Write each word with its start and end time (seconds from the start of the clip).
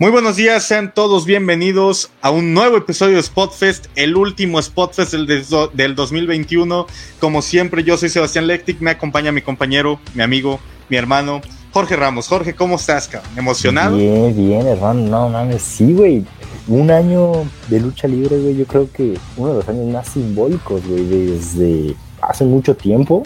Muy 0.00 0.10
buenos 0.10 0.36
días, 0.36 0.62
sean 0.62 0.94
todos 0.94 1.26
bienvenidos 1.26 2.10
a 2.22 2.30
un 2.30 2.54
nuevo 2.54 2.78
episodio 2.78 3.16
de 3.16 3.22
Spotfest, 3.22 3.88
el 3.96 4.16
último 4.16 4.62
Spotfest 4.62 5.12
del, 5.12 5.44
del 5.74 5.94
2021. 5.94 6.86
Como 7.20 7.42
siempre, 7.42 7.84
yo 7.84 7.98
soy 7.98 8.08
Sebastián 8.08 8.46
Lectic, 8.46 8.80
me 8.80 8.92
acompaña 8.92 9.30
mi 9.30 9.42
compañero, 9.42 10.00
mi 10.14 10.22
amigo, 10.22 10.58
mi 10.88 10.96
hermano, 10.96 11.42
Jorge 11.74 11.96
Ramos. 11.96 12.28
Jorge, 12.28 12.54
¿cómo 12.54 12.76
estás, 12.76 13.08
cabrón? 13.08 13.30
¿Emocionado? 13.36 13.98
Bien, 13.98 14.34
bien, 14.34 14.66
hermano, 14.68 15.02
no 15.02 15.28
mames, 15.28 15.60
sí, 15.60 15.92
güey. 15.92 16.24
Un 16.66 16.90
año 16.90 17.32
de 17.68 17.80
lucha 17.80 18.08
libre, 18.08 18.38
güey, 18.38 18.56
yo 18.56 18.64
creo 18.64 18.90
que 18.90 19.18
uno 19.36 19.50
de 19.50 19.54
los 19.56 19.68
años 19.68 19.86
más 19.92 20.08
simbólicos, 20.08 20.80
güey, 20.88 21.04
desde 21.04 21.94
hace 22.22 22.46
mucho 22.46 22.74
tiempo. 22.74 23.22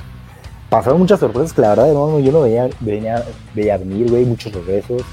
Pasaron 0.71 0.99
muchas 0.99 1.21
sorpresas 1.21 1.53
que 1.53 1.61
la 1.61 1.69
verdad, 1.69 1.89
hermano, 1.89 2.19
yo 2.19 2.33
no 2.33 2.41
veía, 2.41 2.69
venía, 2.81 3.25
veía 3.55 3.77
venir, 3.77 4.11
güey, 4.11 4.25
muchos 4.25 4.53
regresos 4.53 5.05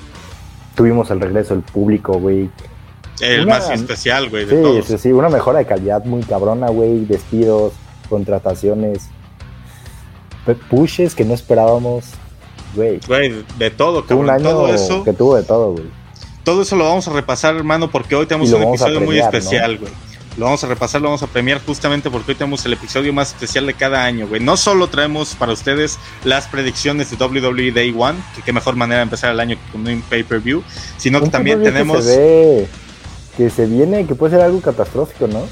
tuvimos 0.81 1.11
el 1.11 1.21
regreso 1.21 1.53
del 1.53 1.61
público, 1.61 2.13
güey. 2.13 2.49
El 3.19 3.45
más 3.45 3.69
especial, 3.69 4.31
güey, 4.31 4.49
sí, 4.49 4.55
todos. 4.55 4.85
Sí, 4.87 4.97
sí, 4.97 5.11
una 5.11 5.29
mejora 5.29 5.59
de 5.59 5.65
calidad 5.67 6.03
muy 6.05 6.23
cabrona, 6.23 6.69
güey. 6.69 7.05
Despidos, 7.05 7.73
contrataciones, 8.09 9.09
pushes 10.71 11.13
que 11.13 11.23
no 11.23 11.35
esperábamos, 11.35 12.05
güey. 12.75 12.99
Güey, 13.07 13.45
de 13.59 13.69
todo, 13.69 14.01
cabrón. 14.07 14.25
Un 14.25 14.29
año 14.31 14.49
todo 14.49 14.73
eso, 14.73 15.03
que 15.03 15.13
tuvo 15.13 15.35
de 15.35 15.43
todo, 15.43 15.73
güey. 15.73 15.85
Todo 16.43 16.63
eso 16.63 16.75
lo 16.75 16.85
vamos 16.85 17.07
a 17.07 17.13
repasar, 17.13 17.55
hermano, 17.55 17.91
porque 17.91 18.15
hoy 18.15 18.25
tenemos 18.25 18.51
un 18.51 18.63
episodio 18.63 19.01
muy 19.01 19.19
especial, 19.19 19.77
güey. 19.77 19.91
Lo 20.37 20.45
vamos 20.45 20.63
a 20.63 20.67
repasar, 20.67 21.01
lo 21.01 21.09
vamos 21.09 21.23
a 21.23 21.27
premiar 21.27 21.61
justamente 21.65 22.09
porque 22.09 22.31
hoy 22.31 22.37
tenemos 22.37 22.65
el 22.65 22.73
episodio 22.73 23.11
más 23.11 23.29
especial 23.29 23.65
de 23.65 23.73
cada 23.73 24.05
año, 24.05 24.27
güey. 24.27 24.41
No 24.41 24.55
solo 24.55 24.87
traemos 24.87 25.35
para 25.35 25.51
ustedes 25.51 25.99
las 26.23 26.47
predicciones 26.47 27.11
de 27.11 27.23
WWE 27.23 27.71
Day 27.71 27.93
One, 27.97 28.17
que 28.35 28.41
qué 28.41 28.53
mejor 28.53 28.77
manera 28.77 28.99
de 28.99 29.03
empezar 29.03 29.31
el 29.31 29.39
año 29.39 29.57
que 29.57 29.71
con 29.71 29.85
un 29.85 30.01
pay-per-view, 30.03 30.63
sino 30.97 31.21
que 31.21 31.29
también 31.29 31.61
tenemos... 31.61 31.97
Que 31.97 32.03
se, 32.03 32.17
ve, 32.17 32.67
que 33.35 33.49
se 33.49 33.65
viene, 33.65 34.07
que 34.07 34.15
puede 34.15 34.35
ser 34.35 34.41
algo 34.41 34.61
catastrófico, 34.61 35.27
¿no? 35.27 35.45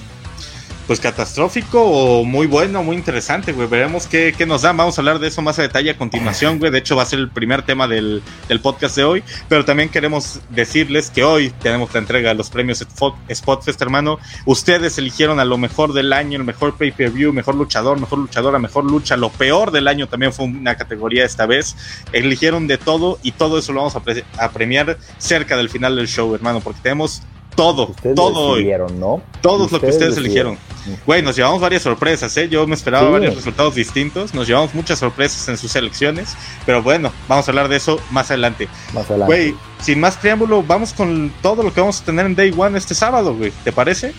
Pues 0.89 0.99
catastrófico 0.99 1.83
o 1.83 2.23
muy 2.23 2.47
bueno, 2.47 2.81
muy 2.81 2.95
interesante, 2.95 3.51
güey. 3.51 3.67
Veremos 3.67 4.07
qué, 4.07 4.33
nos 4.47 4.63
dan. 4.63 4.75
Vamos 4.75 4.97
a 4.97 5.01
hablar 5.01 5.19
de 5.19 5.27
eso 5.27 5.39
más 5.43 5.59
a 5.59 5.61
detalle 5.61 5.91
a 5.91 5.97
continuación, 5.99 6.57
güey. 6.57 6.71
De 6.71 6.79
hecho, 6.79 6.95
va 6.95 7.03
a 7.03 7.05
ser 7.05 7.19
el 7.19 7.29
primer 7.29 7.61
tema 7.61 7.87
del, 7.87 8.23
podcast 8.63 8.95
de 8.95 9.03
hoy. 9.03 9.23
Pero 9.47 9.63
también 9.63 9.89
queremos 9.89 10.39
decirles 10.49 11.11
que 11.11 11.23
hoy 11.23 11.51
tenemos 11.61 11.93
la 11.93 11.99
entrega 11.99 12.29
de 12.29 12.35
los 12.35 12.49
premios 12.49 12.83
Spotfest, 13.31 13.79
hermano. 13.79 14.17
Ustedes 14.45 14.97
eligieron 14.97 15.39
a 15.39 15.45
lo 15.45 15.59
mejor 15.59 15.93
del 15.93 16.11
año, 16.11 16.39
el 16.39 16.43
mejor 16.43 16.75
pay-per-view, 16.75 17.33
mejor 17.33 17.53
luchador, 17.53 17.99
mejor 17.99 18.17
luchadora, 18.17 18.57
mejor 18.57 18.83
lucha. 18.83 19.15
Lo 19.15 19.29
peor 19.29 19.69
del 19.69 19.87
año 19.87 20.07
también 20.07 20.33
fue 20.33 20.45
una 20.45 20.73
categoría 20.73 21.23
esta 21.23 21.45
vez. 21.45 21.75
Eligieron 22.13 22.65
de 22.65 22.79
todo 22.79 23.19
y 23.21 23.33
todo 23.33 23.59
eso 23.59 23.73
lo 23.73 23.81
vamos 23.81 23.95
a 24.39 24.51
premiar 24.51 24.97
cerca 25.19 25.55
del 25.55 25.69
final 25.69 25.97
del 25.97 26.07
show, 26.07 26.33
hermano, 26.33 26.61
porque 26.61 26.79
tenemos 26.81 27.21
todo, 27.59 27.93
todo 28.15 28.55
eligieron, 28.55 28.99
¿no? 28.99 29.21
Todos 29.41 29.71
lo 29.71 29.81
que 29.81 29.87
ustedes 29.87 30.17
eligieron. 30.17 30.57
Güey, 31.05 31.21
nos 31.21 31.35
llevamos 31.35 31.59
varias 31.59 31.83
sorpresas, 31.83 32.35
¿eh? 32.37 32.47
Yo 32.47 32.65
me 32.65 32.73
esperaba 32.73 33.09
varios 33.09 33.35
resultados 33.35 33.75
distintos. 33.75 34.33
Nos 34.33 34.47
llevamos 34.47 34.73
muchas 34.73 34.99
sorpresas 34.99 35.47
en 35.49 35.57
sus 35.57 35.75
elecciones. 35.75 36.35
Pero 36.65 36.81
bueno, 36.81 37.11
vamos 37.27 37.47
a 37.47 37.51
hablar 37.51 37.67
de 37.67 37.75
eso 37.75 37.99
más 38.11 38.31
adelante. 38.31 38.69
Más 38.93 39.09
adelante. 39.09 39.25
Güey, 39.25 39.55
sin 39.81 39.99
más 39.99 40.15
preámbulo, 40.17 40.63
vamos 40.63 40.93
con 40.93 41.33
todo 41.41 41.63
lo 41.63 41.73
que 41.73 41.81
vamos 41.81 42.01
a 42.01 42.05
tener 42.05 42.25
en 42.25 42.35
Day 42.35 42.53
One 42.57 42.77
este 42.77 42.95
sábado, 42.95 43.35
güey. 43.35 43.51
¿Te 43.63 43.71
parece? 43.71 44.13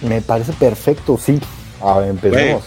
Me 0.00 0.20
parece 0.20 0.52
perfecto, 0.52 1.18
sí. 1.20 1.40
A 1.82 1.98
ver, 1.98 2.10
empecemos. 2.10 2.62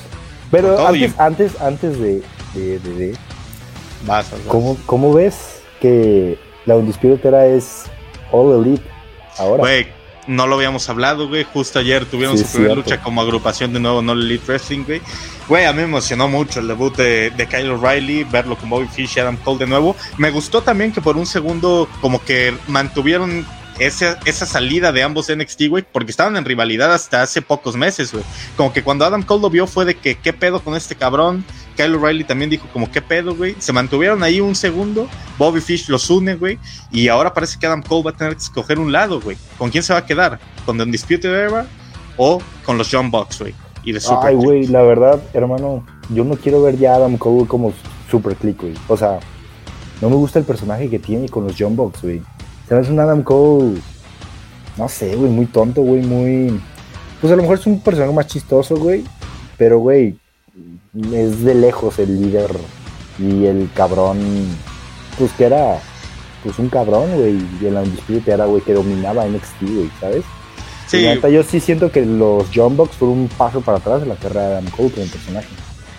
Pero 0.52 0.86
antes, 0.86 1.18
antes, 1.18 1.62
antes 1.62 2.00
de. 2.00 2.22
de, 2.54 2.80
de, 2.80 3.18
Vas, 4.06 4.28
¿Cómo, 4.48 4.78
¿Cómo, 4.86 5.14
ves 5.14 5.62
que 5.82 6.38
la 6.66 6.76
Undisputed 6.76 7.26
era 7.26 7.46
es 7.46 7.84
All 8.32 8.66
Elite 8.66 8.84
ahora? 9.38 9.62
Güey, 9.62 9.99
no 10.30 10.46
lo 10.46 10.56
habíamos 10.56 10.88
hablado, 10.90 11.28
güey. 11.28 11.44
Justo 11.44 11.80
ayer 11.80 12.06
tuvieron 12.06 12.38
su 12.38 12.46
primera 12.46 12.76
lucha 12.76 13.02
como 13.02 13.20
agrupación 13.20 13.74
de 13.74 13.80
nuevo 13.80 14.04
No 14.04 14.14
Elite 14.14 14.46
Wrestling, 14.46 14.84
güey. 14.84 15.02
Güey, 15.48 15.66
a 15.66 15.74
mí 15.74 15.78
me 15.78 15.86
emocionó 15.86 16.28
mucho 16.28 16.60
el 16.60 16.68
debut 16.68 16.96
de, 16.96 17.32
de 17.32 17.48
Kyle 17.48 17.72
O'Reilly, 17.72 18.26
verlo 18.26 18.56
con 18.56 18.70
Bobby 18.70 18.88
Fish 18.88 19.18
y 19.18 19.20
Adam 19.20 19.38
Cole 19.38 19.58
de 19.58 19.66
nuevo. 19.66 19.96
Me 20.18 20.30
gustó 20.30 20.62
también 20.62 20.92
que 20.92 21.02
por 21.02 21.18
un 21.18 21.26
segundo 21.26 21.90
como 22.00 22.24
que 22.24 22.56
mantuvieron 22.68 23.44
esa, 23.80 24.20
esa 24.26 24.46
salida 24.46 24.92
de 24.92 25.04
ambos 25.04 25.32
NXT, 25.34 25.68
güey, 25.70 25.86
porque 25.90 26.12
estaban 26.12 26.36
en 26.36 26.46
rivalidad 26.46 26.94
hasta 26.94 27.22
hace 27.22 27.42
pocos 27.42 27.76
meses, 27.76 28.12
güey. 28.12 28.24
Como 28.58 28.74
que 28.74 28.84
cuando 28.84 29.06
Adam 29.06 29.24
Cole 29.24 29.42
lo 29.42 29.50
vio 29.50 29.68
fue 29.68 29.86
de 29.86 29.96
que, 29.96 30.16
¿qué 30.16 30.34
pedo 30.34 30.62
con 30.62 30.76
este 30.76 30.96
cabrón? 30.96 31.44
Kyle 31.76 31.96
O'Reilly 31.96 32.26
también 32.26 32.50
dijo 32.50 32.68
como, 32.74 32.92
¿qué 32.92 33.02
pedo, 33.02 33.36
güey? 33.36 33.56
Se 33.60 33.72
mantuvieron 33.72 34.22
ahí 34.22 34.42
un 34.42 34.54
segundo, 34.54 35.08
Bobby 35.38 35.62
Fish 35.62 35.88
los 35.88 36.10
une, 36.10 36.36
güey, 36.36 36.60
y 36.92 37.08
ahora 37.08 37.34
parece 37.34 37.58
que 37.58 37.66
Adam 37.66 37.82
Cole 37.82 38.04
va 38.04 38.12
a 38.12 38.18
tener 38.18 38.34
que 38.34 38.44
escoger 38.44 38.80
un 38.80 38.92
lado, 38.92 39.22
güey. 39.22 39.38
¿Con 39.58 39.70
quién 39.70 39.84
se 39.84 39.94
va 39.94 40.00
a 40.00 40.06
quedar? 40.06 40.40
¿Con 40.66 40.78
The 40.78 40.84
Undisputed 40.84 41.34
Era 41.34 41.66
o 42.18 42.42
con 42.66 42.78
los 42.78 42.90
John 42.92 43.10
Bucks, 43.10 43.40
güey? 43.40 43.56
Y 43.86 43.94
de 43.94 44.02
Super 44.02 44.30
Ay, 44.30 44.36
güey, 44.36 44.68
la 44.68 44.82
verdad, 44.82 45.22
hermano, 45.34 45.86
yo 46.10 46.26
no 46.26 46.36
quiero 46.36 46.62
ver 46.62 46.78
ya 46.78 46.94
a 46.94 46.96
Adam 46.98 47.18
Cole 47.18 47.48
como 47.48 47.74
Super 48.12 48.36
Click, 48.36 48.60
güey. 48.62 48.74
O 48.90 48.98
sea, 48.98 49.20
no 50.02 50.10
me 50.10 50.16
gusta 50.18 50.38
el 50.38 50.46
personaje 50.46 50.90
que 50.90 51.00
tiene 51.00 51.30
con 51.30 51.46
los 51.46 51.56
John 51.58 51.78
Bucks, 51.78 52.02
güey. 52.02 52.22
Se 52.70 52.76
me 52.76 52.82
hace 52.82 52.92
un 52.92 53.00
Adam 53.00 53.24
Cole, 53.24 53.82
no 54.78 54.88
sé, 54.88 55.16
güey, 55.16 55.32
muy 55.32 55.48
tonto, 55.48 55.82
güey, 55.82 56.04
muy... 56.04 56.62
Pues 57.20 57.34
a 57.34 57.36
lo 57.36 57.42
mejor 57.42 57.58
es 57.58 57.66
un 57.66 57.82
personaje 57.82 58.14
más 58.14 58.28
chistoso, 58.28 58.76
güey. 58.76 59.04
Pero, 59.58 59.80
güey, 59.80 60.20
es 61.12 61.44
de 61.44 61.56
lejos 61.56 61.98
el 61.98 62.22
líder 62.22 62.52
y 63.18 63.46
el 63.46 63.72
cabrón, 63.74 64.20
pues 65.18 65.32
que 65.32 65.46
era 65.46 65.80
pues 66.44 66.60
un 66.60 66.70
cabrón, 66.70 67.10
güey, 67.16 67.40
y 67.60 67.66
el 67.66 67.76
Undisputed 67.76 68.34
era, 68.34 68.46
güey, 68.46 68.62
que 68.62 68.76
dominaba 68.76 69.26
NXT, 69.26 69.62
güey, 69.62 69.90
¿sabes? 70.00 70.24
Sí. 70.86 71.04
yo 71.32 71.42
sí 71.42 71.60
siento 71.60 71.92
que 71.92 72.06
los 72.06 72.46
John 72.54 72.78
Box 72.78 72.98
fueron 72.98 73.18
un 73.18 73.28
paso 73.30 73.62
para 73.62 73.80
atrás 73.80 74.04
en 74.04 74.10
la 74.10 74.16
carrera 74.16 74.42
de 74.42 74.54
Adam 74.58 74.70
Cole 74.70 74.92
como 74.92 75.08
personaje. 75.08 75.48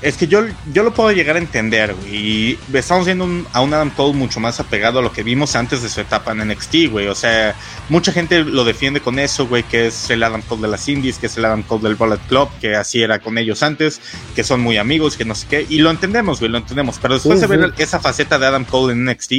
Es 0.02 0.16
que 0.16 0.26
yo, 0.26 0.44
yo 0.72 0.82
lo 0.82 0.94
puedo 0.94 1.12
llegar 1.12 1.36
a 1.36 1.38
entender, 1.38 1.94
güey. 1.94 2.16
Y 2.16 2.58
estamos 2.72 3.04
viendo 3.04 3.28
a 3.52 3.60
un 3.60 3.74
Adam 3.74 3.90
Cole 3.90 4.14
mucho 4.14 4.40
más 4.40 4.58
apegado 4.58 5.00
a 5.00 5.02
lo 5.02 5.12
que 5.12 5.22
vimos 5.22 5.56
antes 5.56 5.82
de 5.82 5.90
su 5.90 6.00
etapa 6.00 6.32
en 6.32 6.48
NXT, 6.48 6.90
güey. 6.90 7.06
O 7.08 7.14
sea, 7.14 7.54
mucha 7.90 8.10
gente 8.10 8.42
lo 8.42 8.64
defiende 8.64 9.00
con 9.00 9.18
eso, 9.18 9.46
güey, 9.46 9.62
que 9.62 9.88
es 9.88 10.08
el 10.08 10.22
Adam 10.22 10.40
Cole 10.40 10.62
de 10.62 10.68
las 10.68 10.88
Indies, 10.88 11.18
que 11.18 11.26
es 11.26 11.36
el 11.36 11.44
Adam 11.44 11.62
Cole 11.62 11.82
del 11.82 11.96
Bullet 11.96 12.18
Club, 12.28 12.48
que 12.60 12.76
así 12.76 13.02
era 13.02 13.18
con 13.18 13.36
ellos 13.36 13.62
antes, 13.62 14.00
que 14.34 14.42
son 14.42 14.60
muy 14.60 14.78
amigos, 14.78 15.18
que 15.18 15.26
no 15.26 15.34
sé 15.34 15.46
qué. 15.50 15.66
Y 15.68 15.80
lo 15.80 15.90
entendemos, 15.90 16.40
güey, 16.40 16.50
lo 16.50 16.58
entendemos. 16.58 16.98
Pero 16.98 17.14
después 17.14 17.40
de 17.40 17.46
ver 17.46 17.74
esa 17.76 18.00
faceta 18.00 18.38
de 18.38 18.46
Adam 18.46 18.64
Cole 18.64 18.94
en 18.94 19.04
NXT, 19.04 19.32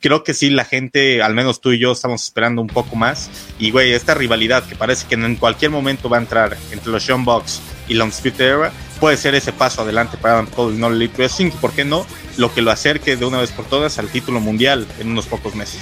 creo 0.00 0.24
que 0.24 0.32
sí, 0.32 0.48
la 0.48 0.64
gente, 0.64 1.22
al 1.22 1.34
menos 1.34 1.60
tú 1.60 1.72
y 1.72 1.78
yo, 1.78 1.92
estamos 1.92 2.24
esperando 2.24 2.62
un 2.62 2.68
poco 2.68 2.96
más. 2.96 3.30
Y, 3.58 3.70
güey, 3.70 3.92
esta 3.92 4.14
rivalidad 4.14 4.64
que 4.64 4.76
parece 4.76 5.06
que 5.06 5.14
en 5.14 5.36
cualquier 5.36 5.70
momento 5.70 6.08
va 6.08 6.16
a 6.16 6.20
entrar 6.20 6.56
entre 6.72 6.90
los 6.90 7.04
Sean 7.04 7.24
Bucks 7.24 7.60
y 7.86 7.94
la 7.94 8.04
Undisputed 8.04 8.40
Era 8.40 8.72
puede 9.00 9.16
ser 9.16 9.34
ese 9.34 9.52
paso 9.52 9.82
adelante 9.82 10.16
para 10.16 10.34
Adam 10.34 10.46
Cole 10.46 10.76
y 10.76 10.78
No 10.78 10.88
Elite 10.88 11.16
Wrestling, 11.16 11.50
por 11.50 11.72
qué 11.72 11.84
no, 11.84 12.06
lo 12.36 12.52
que 12.52 12.62
lo 12.62 12.70
acerque 12.70 13.16
de 13.16 13.24
una 13.24 13.38
vez 13.38 13.52
por 13.52 13.64
todas 13.64 13.98
al 13.98 14.08
título 14.08 14.40
mundial 14.40 14.86
en 14.98 15.10
unos 15.10 15.26
pocos 15.26 15.54
meses. 15.54 15.80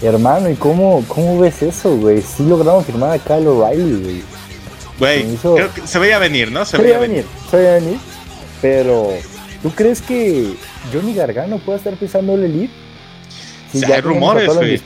Hermano, 0.00 0.48
¿y 0.48 0.54
cómo, 0.54 1.04
cómo 1.08 1.40
ves 1.40 1.62
eso, 1.62 1.96
güey? 1.96 2.22
Sí 2.22 2.44
logramos 2.44 2.86
firmar 2.86 3.12
a 3.12 3.18
Kyle 3.18 3.46
O'Reilly, 3.46 4.02
güey. 4.02 4.22
Güey, 4.98 5.36
creo 5.36 5.72
que 5.74 5.86
se 5.86 5.98
veía 5.98 6.18
venir, 6.18 6.50
¿no? 6.50 6.64
Se, 6.64 6.76
veía 6.78 6.98
venir, 6.98 7.24
se 7.50 7.56
veía 7.56 7.74
venir. 7.74 7.98
Pero, 8.60 9.10
¿tú 9.62 9.70
crees 9.70 10.02
que 10.02 10.54
Johnny 10.92 11.14
Gargano 11.14 11.58
pueda 11.58 11.78
estar 11.78 11.94
pisando 11.94 12.34
el 12.34 12.44
Elite? 12.44 12.72
Si 13.72 13.84
hay 13.84 14.00
rumores, 14.00 14.52
güey. 14.54 14.80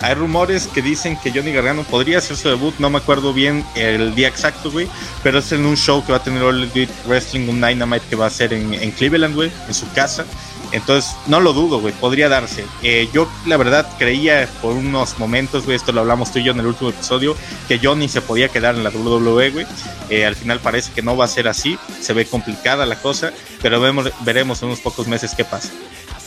Hay 0.00 0.14
rumores 0.14 0.68
que 0.68 0.80
dicen 0.80 1.18
que 1.20 1.32
Johnny 1.32 1.52
Gargano 1.52 1.82
podría 1.82 2.18
hacer 2.18 2.36
su 2.36 2.48
debut, 2.48 2.74
no 2.78 2.88
me 2.88 2.98
acuerdo 2.98 3.32
bien 3.32 3.64
el 3.74 4.14
día 4.14 4.28
exacto, 4.28 4.70
güey, 4.70 4.88
pero 5.24 5.40
es 5.40 5.50
en 5.50 5.66
un 5.66 5.76
show 5.76 6.04
que 6.06 6.12
va 6.12 6.18
a 6.18 6.22
tener 6.22 6.42
All 6.42 6.62
Elite 6.62 6.92
Wrestling, 7.06 7.48
un 7.48 7.60
Dynamite 7.60 8.06
que 8.08 8.14
va 8.14 8.26
a 8.26 8.30
ser 8.30 8.52
en, 8.52 8.90
Cleveland, 8.92 9.34
güey, 9.34 9.50
en 9.66 9.74
su 9.74 9.90
casa. 9.92 10.24
Entonces, 10.70 11.10
no 11.26 11.40
lo 11.40 11.52
dudo, 11.52 11.80
güey, 11.80 11.94
podría 11.94 12.28
darse. 12.28 12.64
Eh, 12.82 13.08
yo, 13.12 13.28
la 13.46 13.56
verdad, 13.56 13.90
creía 13.98 14.48
por 14.62 14.74
unos 14.74 15.18
momentos, 15.18 15.64
güey, 15.64 15.76
esto 15.76 15.92
lo 15.92 16.02
hablamos 16.02 16.30
tú 16.30 16.38
y 16.38 16.44
yo 16.44 16.52
en 16.52 16.60
el 16.60 16.66
último 16.66 16.90
episodio, 16.90 17.34
que 17.66 17.80
Johnny 17.82 18.08
se 18.08 18.20
podía 18.20 18.50
quedar 18.50 18.76
en 18.76 18.84
la 18.84 18.90
WWE, 18.90 19.50
güey. 19.50 19.66
Eh, 20.10 20.26
al 20.26 20.36
final 20.36 20.60
parece 20.60 20.92
que 20.92 21.02
no 21.02 21.16
va 21.16 21.24
a 21.24 21.28
ser 21.28 21.48
así, 21.48 21.76
se 22.00 22.12
ve 22.12 22.24
complicada 22.24 22.86
la 22.86 23.00
cosa, 23.00 23.32
pero 23.62 23.80
vemos, 23.80 24.10
veremos 24.20 24.62
en 24.62 24.68
unos 24.68 24.80
pocos 24.80 25.08
meses 25.08 25.34
qué 25.34 25.44
pasa 25.44 25.70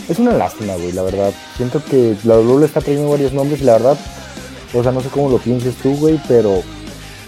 es 0.09 0.19
una 0.19 0.33
lástima, 0.33 0.75
güey, 0.75 0.91
la 0.91 1.03
verdad. 1.03 1.33
Siento 1.57 1.83
que 1.83 2.15
la 2.23 2.39
WWE 2.39 2.65
está 2.65 2.81
trayendo 2.81 3.09
varios 3.09 3.33
nombres 3.33 3.61
y 3.61 3.65
la 3.65 3.73
verdad, 3.73 3.97
o 4.73 4.83
sea, 4.83 4.91
no 4.91 5.01
sé 5.01 5.09
cómo 5.09 5.29
lo 5.29 5.37
pienses 5.37 5.75
tú, 5.75 5.95
güey, 5.97 6.19
pero, 6.27 6.61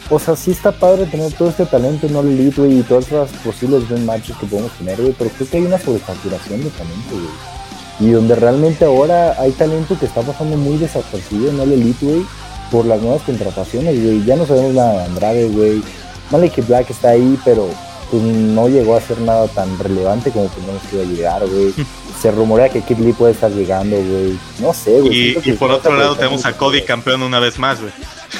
o 0.09 0.19
sea, 0.19 0.35
sí 0.35 0.51
está 0.51 0.71
padre 0.71 1.05
tener 1.05 1.31
todo 1.33 1.49
este 1.49 1.65
talento 1.65 2.07
no 2.09 2.21
elite, 2.21 2.61
güey, 2.61 2.79
y 2.79 2.83
todas 2.83 3.11
las 3.11 3.29
posibles 3.43 3.87
buen 3.89 4.05
matches 4.05 4.35
que 4.37 4.45
podemos 4.45 4.71
tener, 4.77 5.01
güey, 5.01 5.13
pero 5.17 5.29
creo 5.31 5.49
que 5.49 5.57
hay 5.57 5.65
una 5.65 5.79
sobresaturación 5.79 6.63
de 6.63 6.69
talento, 6.69 7.11
güey. 7.11 7.53
Y 7.99 8.11
donde 8.11 8.35
realmente 8.35 8.85
ahora 8.85 9.39
hay 9.39 9.51
talento 9.51 9.97
que 9.99 10.07
está 10.07 10.21
pasando 10.21 10.57
muy 10.57 10.77
desapercibido 10.77 11.51
en 11.51 11.59
el 11.59 11.73
elite, 11.73 12.05
güey, 12.05 12.25
por 12.71 12.85
las 12.85 12.99
nuevas 13.01 13.21
contrataciones, 13.21 14.01
güey. 14.03 14.25
Ya 14.25 14.35
no 14.35 14.47
sabemos 14.47 14.73
nada 14.73 14.93
de 14.93 15.03
Andrade, 15.03 15.47
güey. 15.49 15.83
Vale 16.31 16.49
que 16.49 16.63
Black 16.63 16.89
está 16.89 17.09
ahí, 17.09 17.37
pero 17.45 17.69
pues 18.09 18.21
no 18.23 18.67
llegó 18.67 18.95
a 18.95 19.01
ser 19.01 19.19
nada 19.21 19.47
tan 19.47 19.77
relevante 19.79 20.31
como 20.31 20.47
teníamos 20.47 20.81
que 20.83 20.95
iba 20.95 21.05
a 21.05 21.07
llegar, 21.07 21.47
güey. 21.47 21.73
se 22.21 22.31
rumorea 22.31 22.69
que 22.69 22.81
Kid 22.81 22.97
Lee 22.99 23.13
puede 23.13 23.33
estar 23.33 23.51
llegando, 23.51 23.95
güey. 23.95 24.37
No 24.59 24.73
sé, 24.73 25.01
güey. 25.01 25.37
Y, 25.43 25.51
por 25.53 25.71
otro 25.71 25.95
lado 25.95 26.15
tenemos 26.15 26.45
a 26.45 26.55
Cody 26.55 26.83
campeón 26.83 27.23
una 27.23 27.39
vez 27.39 27.59
más, 27.59 27.81
güey. 27.81 27.93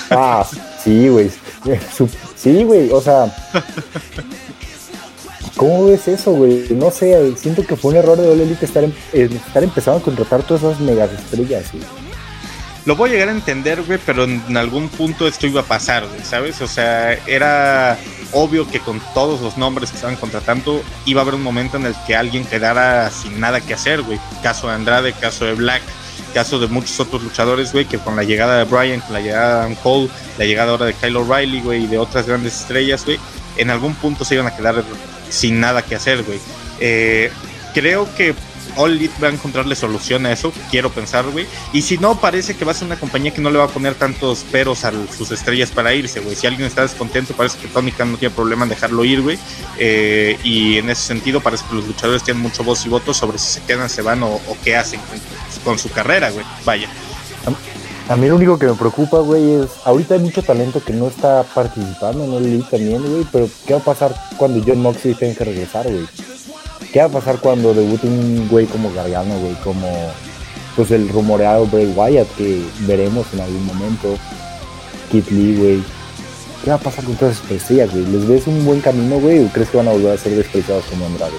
Ah, 0.10 0.46
sí, 0.84 1.10
güey. 1.10 1.30
Sí, 2.36 2.64
güey, 2.64 2.92
o 2.92 3.02
sea... 3.02 3.34
¿Cómo 5.56 5.86
ves 5.86 6.08
eso, 6.08 6.32
güey? 6.32 6.66
No 6.72 6.90
sé, 6.90 7.36
siento 7.38 7.64
que 7.66 7.76
fue 7.76 7.92
un 7.92 7.98
error 7.98 8.18
de 8.18 8.28
Ole 8.28 8.44
Elite 8.44 8.66
estar, 8.66 8.84
em, 8.84 8.92
eh, 9.14 9.30
estar 9.32 9.64
empezando 9.64 10.00
a 10.00 10.04
contratar 10.04 10.42
todas 10.44 10.64
esas 10.64 10.80
megas 10.80 11.12
estrellas, 11.12 11.72
güey 11.72 12.03
lo 12.86 12.96
voy 12.96 13.10
a 13.10 13.14
llegar 13.14 13.30
a 13.30 13.32
entender, 13.32 13.82
güey, 13.84 14.00
pero 14.06 14.26
en 14.26 14.58
algún 14.58 14.90
punto 14.90 15.28
esto 15.28 15.48
iba 15.48 15.62
a 15.62 15.66
pasar, 15.66 16.06
güey, 16.08 16.24
¿sabes? 16.24 16.62
O 16.62 16.68
sea, 16.68 17.14
era 17.28 17.98
obvio 18.34 18.70
que 18.70 18.80
con 18.80 19.00
todos 19.14 19.42
los 19.42 19.58
nombres 19.58 19.90
que 19.92 19.96
estaban 19.96 20.16
contratando 20.18 20.84
iba 21.06 21.22
a 21.22 21.24
haber 21.24 21.36
un 21.36 21.44
momento 21.44 21.78
en 21.78 21.86
el 21.86 21.96
que 22.06 22.16
alguien 22.16 22.46
quedara 22.46 23.10
sin 23.10 23.40
nada 23.40 23.62
que 23.62 23.74
hacer, 23.74 24.02
güey. 24.02 24.20
Caso 24.42 24.68
de 24.68 24.74
Andrade, 24.74 25.14
caso 25.14 25.46
de 25.46 25.54
Black, 25.54 25.82
caso 26.34 26.60
de 26.60 26.68
muchos 26.68 27.00
otros 27.00 27.24
luchadores, 27.24 27.72
güey, 27.72 27.86
que 27.86 28.00
con 28.00 28.16
la 28.16 28.24
llegada 28.24 28.58
de 28.58 28.66
Brian, 28.66 29.00
con 29.02 29.14
la 29.14 29.22
llegada 29.22 29.48
de 29.48 29.62
Adam 29.62 29.76
Cole, 29.76 30.10
la 30.38 30.46
llegada 30.46 30.72
ahora 30.72 30.86
de 30.86 30.94
Kyle 30.94 31.16
O'Reilly, 31.16 31.62
güey, 31.62 31.84
y 31.84 31.88
de 31.88 31.98
otras 31.98 32.28
grandes 32.28 32.60
estrellas, 32.62 33.06
güey, 33.06 33.20
en 33.58 33.70
algún 33.70 33.96
punto 33.96 34.26
se 34.26 34.36
iban 34.36 34.48
a 34.48 34.56
quedar 34.56 34.84
sin 35.30 35.60
nada 35.60 35.84
que 35.84 35.96
hacer, 35.96 36.24
güey. 36.24 36.40
Eh, 36.80 37.32
creo 37.74 38.14
que 38.16 38.36
All 38.78 38.92
Elite 38.92 39.14
va 39.22 39.28
a 39.28 39.32
encontrarle 39.32 39.76
solución 39.76 40.26
a 40.26 40.32
eso, 40.32 40.52
quiero 40.70 40.90
pensar, 40.92 41.26
güey. 41.30 41.46
Y 41.72 41.82
si 41.82 41.98
no, 41.98 42.20
parece 42.20 42.56
que 42.56 42.66
va 42.66 42.72
a 42.72 42.76
ser 42.76 42.88
una 42.88 43.00
compañía 43.00 43.34
que 43.34 43.42
no 43.42 43.50
le 43.50 43.58
va 43.58 43.66
a 43.66 43.68
poner 43.68 43.96
tantos 43.96 44.44
peros 44.52 44.84
a 44.86 44.92
sus 45.16 45.32
estrellas 45.32 45.72
para 45.72 45.94
irse, 45.94 46.20
güey. 46.20 46.36
Si 46.36 46.48
alguien 46.48 46.68
está 46.68 46.82
descontento, 46.82 47.34
parece 47.34 47.58
que 47.60 47.68
Tony 47.68 47.92
Khan 47.92 48.12
no 48.12 48.18
tiene 48.18 48.34
problema 48.34 48.64
en 48.64 48.70
dejarlo 48.70 49.04
ir, 49.04 49.22
güey. 49.22 49.38
Eh, 49.78 50.38
y 50.44 50.78
en 50.78 50.90
ese 50.90 51.02
sentido, 51.02 51.42
parece 51.42 51.66
que 51.70 51.76
los 51.76 51.88
luchadores 51.88 52.24
tienen 52.24 52.42
mucho 52.42 52.64
voz 52.64 52.86
y 52.86 52.90
voto 52.90 53.14
sobre 53.14 53.38
si 53.38 53.60
se 53.60 53.62
quedan, 53.62 53.90
se 53.90 54.02
van 54.02 54.24
o, 54.24 54.40
qué 54.64 54.76
hacen 54.76 55.00
con, 55.64 55.80
su 55.80 55.90
carrera, 55.90 56.32
güey. 56.32 56.46
Vaya. 56.66 56.88
A 58.10 58.18
mí 58.18 58.28
lo 58.28 58.36
único 58.36 58.60
que 58.60 58.66
me 58.66 58.74
preocupa, 58.74 59.20
güey, 59.20 59.62
es 59.62 59.68
ahorita 59.86 60.16
hay 60.16 60.20
mucho 60.20 60.44
talento 60.44 60.84
que 60.84 60.92
no 60.92 61.08
está 61.08 61.44
participando 61.44 62.26
en 62.26 62.34
All 62.34 62.46
Elite 62.46 62.68
también, 62.70 63.02
güey, 63.02 63.26
pero 63.32 63.50
¿qué 63.66 63.74
va 63.74 63.80
a 63.80 63.84
pasar 63.84 64.14
cuando 64.38 64.62
John 64.66 64.82
Moxley 64.82 65.14
tenga 65.14 65.36
que 65.36 65.46
regresar, 65.46 65.86
güey? 65.86 66.06
¿Qué 66.94 67.00
va 67.00 67.06
a 67.06 67.10
pasar 67.10 67.40
cuando 67.40 67.74
debute 67.74 68.06
un 68.06 68.48
güey 68.48 68.68
como 68.68 68.94
Gargano, 68.94 69.36
güey? 69.40 69.56
Como 69.64 69.90
pues 70.76 70.92
el 70.92 71.10
rumoreado 71.10 71.66
Bray 71.66 71.88
Wyatt 71.88 72.28
que 72.38 72.64
veremos 72.82 73.26
en 73.34 73.42
algún 73.42 73.66
momento. 73.66 74.16
Kit 75.12 75.28
Lee, 75.32 75.58
güey. 75.58 75.84
¿Qué 76.64 76.70
va 76.70 76.76
a 76.76 76.80
pasar 76.80 77.04
con 77.04 77.16
todas 77.16 77.38
esas 77.38 77.50
estrellas, 77.50 77.92
güey? 77.92 78.06
¿Les 78.06 78.28
ves 78.28 78.46
un 78.46 78.64
buen 78.64 78.80
camino, 78.80 79.20
güey? 79.20 79.44
¿O 79.44 79.48
crees 79.50 79.72
que 79.72 79.78
van 79.78 79.88
a 79.88 79.92
volver 79.92 80.14
a 80.14 80.18
ser 80.18 80.36
despreciados 80.36 80.86
como 80.86 81.08
Andrade? 81.08 81.34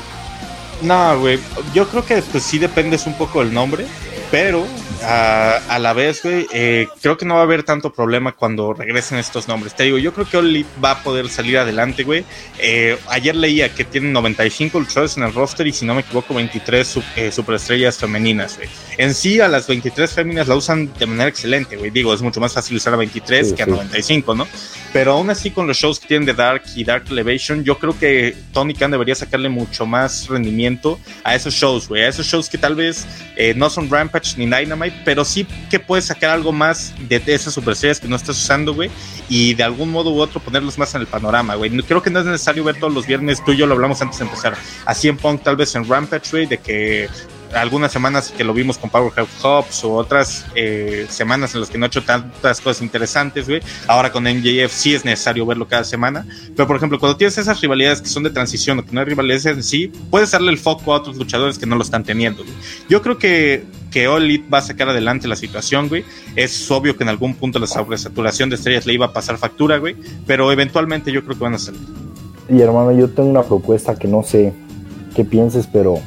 No, 0.82 1.20
güey. 1.20 1.38
Yo 1.72 1.88
creo 1.88 2.04
que 2.04 2.20
pues 2.20 2.42
sí 2.42 2.58
dependes 2.58 3.06
un 3.06 3.14
poco 3.14 3.38
del 3.38 3.54
nombre. 3.54 3.86
Pero 4.32 4.64
a, 5.02 5.78
la 5.78 5.92
vez, 5.92 6.22
güey, 6.22 6.46
eh, 6.52 6.88
creo 7.00 7.16
que 7.16 7.24
no 7.24 7.34
va 7.34 7.40
a 7.40 7.44
haber 7.44 7.62
tanto 7.62 7.92
problema 7.92 8.32
cuando 8.32 8.72
regresen 8.72 9.18
estos 9.18 9.48
nombres. 9.48 9.74
Te 9.74 9.84
digo, 9.84 9.98
yo 9.98 10.12
creo 10.12 10.28
que 10.28 10.36
Oli 10.36 10.66
va 10.82 10.92
a 10.92 11.02
poder 11.02 11.28
salir 11.28 11.58
adelante, 11.58 12.04
güey. 12.04 12.24
Eh, 12.58 12.98
ayer 13.08 13.34
leía 13.34 13.74
que 13.74 13.84
tienen 13.84 14.12
95 14.12 14.78
luchadores 14.78 15.16
en 15.16 15.24
el 15.24 15.32
roster 15.32 15.66
y 15.66 15.72
si 15.72 15.84
no 15.84 15.94
me 15.94 16.02
equivoco, 16.02 16.34
23 16.34 16.98
eh, 17.16 17.32
superestrellas 17.32 17.98
femeninas, 17.98 18.56
güey. 18.56 18.68
En 18.98 19.14
sí, 19.14 19.40
a 19.40 19.48
las 19.48 19.66
23 19.66 20.12
féminas 20.12 20.48
la 20.48 20.56
usan 20.56 20.92
de 20.98 21.06
manera 21.06 21.28
excelente, 21.28 21.76
güey. 21.76 21.90
Digo, 21.90 22.14
es 22.14 22.22
mucho 22.22 22.40
más 22.40 22.52
fácil 22.52 22.76
usar 22.76 22.94
a 22.94 22.96
23 22.96 23.52
que 23.52 23.62
a 23.62 23.66
95, 23.66 24.34
¿no? 24.34 24.46
Pero 24.94 25.14
aún 25.14 25.28
así, 25.28 25.50
con 25.50 25.66
los 25.66 25.76
shows 25.76 25.98
que 25.98 26.06
tienen 26.06 26.24
de 26.24 26.34
Dark 26.34 26.62
y 26.76 26.84
Dark 26.84 27.06
Elevation, 27.10 27.64
yo 27.64 27.80
creo 27.80 27.98
que 27.98 28.36
Tony 28.52 28.74
Khan 28.74 28.92
debería 28.92 29.16
sacarle 29.16 29.48
mucho 29.48 29.86
más 29.86 30.28
rendimiento 30.28 31.00
a 31.24 31.34
esos 31.34 31.52
shows, 31.52 31.88
güey. 31.88 32.04
A 32.04 32.08
esos 32.08 32.24
shows 32.24 32.48
que 32.48 32.58
tal 32.58 32.76
vez 32.76 33.04
no 33.56 33.68
son 33.70 33.90
Rampage 33.90 34.36
ni 34.36 34.44
Dynamite, 34.44 35.02
pero 35.04 35.24
sí 35.24 35.48
que 35.68 35.80
puedes 35.80 36.04
sacar 36.04 36.30
algo 36.30 36.52
más 36.52 36.94
de, 37.08 37.20
esas 37.26 37.52
superestrellas 37.54 37.98
que 37.98 38.06
no 38.06 38.14
estás 38.14 38.40
usando, 38.40 38.72
güey, 38.72 38.88
y 39.28 39.54
de 39.54 39.64
algún 39.64 39.90
modo 39.90 40.12
u 40.12 40.20
otro 40.20 40.38
ponerlos 40.38 40.78
más 40.78 40.94
en 40.94 41.00
el 41.00 41.08
panorama, 41.08 41.56
güey. 41.56 41.70
Creo 41.82 42.00
que 42.00 42.10
no 42.10 42.20
es 42.20 42.26
necesario 42.26 42.62
ver 42.62 42.78
todos 42.78 42.94
los 42.94 43.04
viernes, 43.04 43.44
tú 43.44 43.50
y 43.50 43.56
yo 43.56 43.66
lo 43.66 43.74
hablamos 43.74 44.00
antes 44.00 44.20
de 44.20 44.26
empezar, 44.26 44.56
así 44.86 45.08
en 45.08 45.16
Punk, 45.16 45.42
tal 45.42 45.56
vez 45.56 45.74
en 45.74 45.88
Rampage, 45.88 46.30
güey, 46.30 46.46
de 46.46 46.58
que 46.58 47.08
algunas 47.52 47.92
semanas 47.92 48.32
que 48.36 48.44
lo 48.44 48.54
vimos 48.54 48.78
con 48.78 48.90
Powerhouse 48.90 49.28
Hobbs 49.42 49.84
o 49.84 49.94
otras 49.94 50.46
eh, 50.54 51.06
semanas 51.08 51.54
en 51.54 51.60
las 51.60 51.70
que 51.70 51.78
no 51.78 51.84
ha 51.84 51.88
hecho 51.88 52.02
tantas 52.02 52.60
cosas 52.60 52.82
interesantes, 52.82 53.48
güey. 53.48 53.60
Ahora 53.86 54.10
con 54.10 54.24
MJF 54.24 54.72
sí 54.72 54.94
es 54.94 55.04
necesario 55.04 55.46
verlo 55.46 55.68
cada 55.68 55.84
semana. 55.84 56.26
Pero, 56.56 56.66
por 56.66 56.76
ejemplo, 56.76 56.98
cuando 56.98 57.16
tienes 57.16 57.36
esas 57.38 57.60
rivalidades 57.60 58.00
que 58.00 58.08
son 58.08 58.22
de 58.22 58.30
transición 58.30 58.78
o 58.78 58.84
que 58.84 58.92
no 58.92 59.00
hay 59.00 59.06
rivalidades 59.06 59.46
en 59.46 59.62
sí, 59.62 59.92
puedes 60.10 60.30
darle 60.30 60.50
el 60.50 60.58
foco 60.58 60.94
a 60.94 60.98
otros 60.98 61.16
luchadores 61.16 61.58
que 61.58 61.66
no 61.66 61.76
lo 61.76 61.82
están 61.82 62.04
teniendo, 62.04 62.42
güey. 62.42 62.54
Yo 62.88 63.02
creo 63.02 63.18
que 63.18 63.64
que 63.94 64.08
All 64.08 64.28
va 64.52 64.58
a 64.58 64.60
sacar 64.60 64.88
adelante 64.88 65.28
la 65.28 65.36
situación, 65.36 65.88
güey. 65.88 66.04
Es 66.34 66.68
obvio 66.72 66.96
que 66.96 67.04
en 67.04 67.10
algún 67.10 67.36
punto 67.36 67.60
la 67.60 67.68
sobresaturación 67.68 68.50
de 68.50 68.56
estrellas 68.56 68.86
le 68.86 68.94
iba 68.94 69.06
a 69.06 69.12
pasar 69.12 69.38
factura, 69.38 69.78
güey. 69.78 69.94
Pero 70.26 70.50
eventualmente 70.50 71.12
yo 71.12 71.24
creo 71.24 71.38
que 71.38 71.44
van 71.44 71.54
a 71.54 71.58
salir. 71.60 71.80
Y 72.48 72.60
hermano, 72.60 72.90
yo 72.90 73.08
tengo 73.08 73.30
una 73.30 73.44
propuesta 73.44 73.94
que 73.94 74.08
no 74.08 74.24
sé 74.24 74.52
qué 75.14 75.24
pienses, 75.24 75.68
pero 75.68 76.00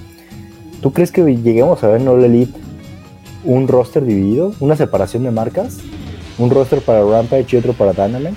¿Tú 0.82 0.94
crees 0.94 1.12
que 1.12 1.24
lleguemos 1.24 1.84
a 1.84 1.88
ver 1.88 2.02
en 2.02 2.08
All 2.08 2.24
Elite 2.24 2.58
un 3.44 3.68
roster 3.68 4.06
dividido? 4.06 4.54
¿Una 4.60 4.76
separación 4.76 5.24
de 5.24 5.32
marcas? 5.32 5.78
¿Un 6.38 6.50
roster 6.50 6.82
para 6.82 7.04
Rampage 7.04 7.48
y 7.56 7.56
otro 7.58 7.74
para 7.74 7.94
Dynamite? 7.94 8.36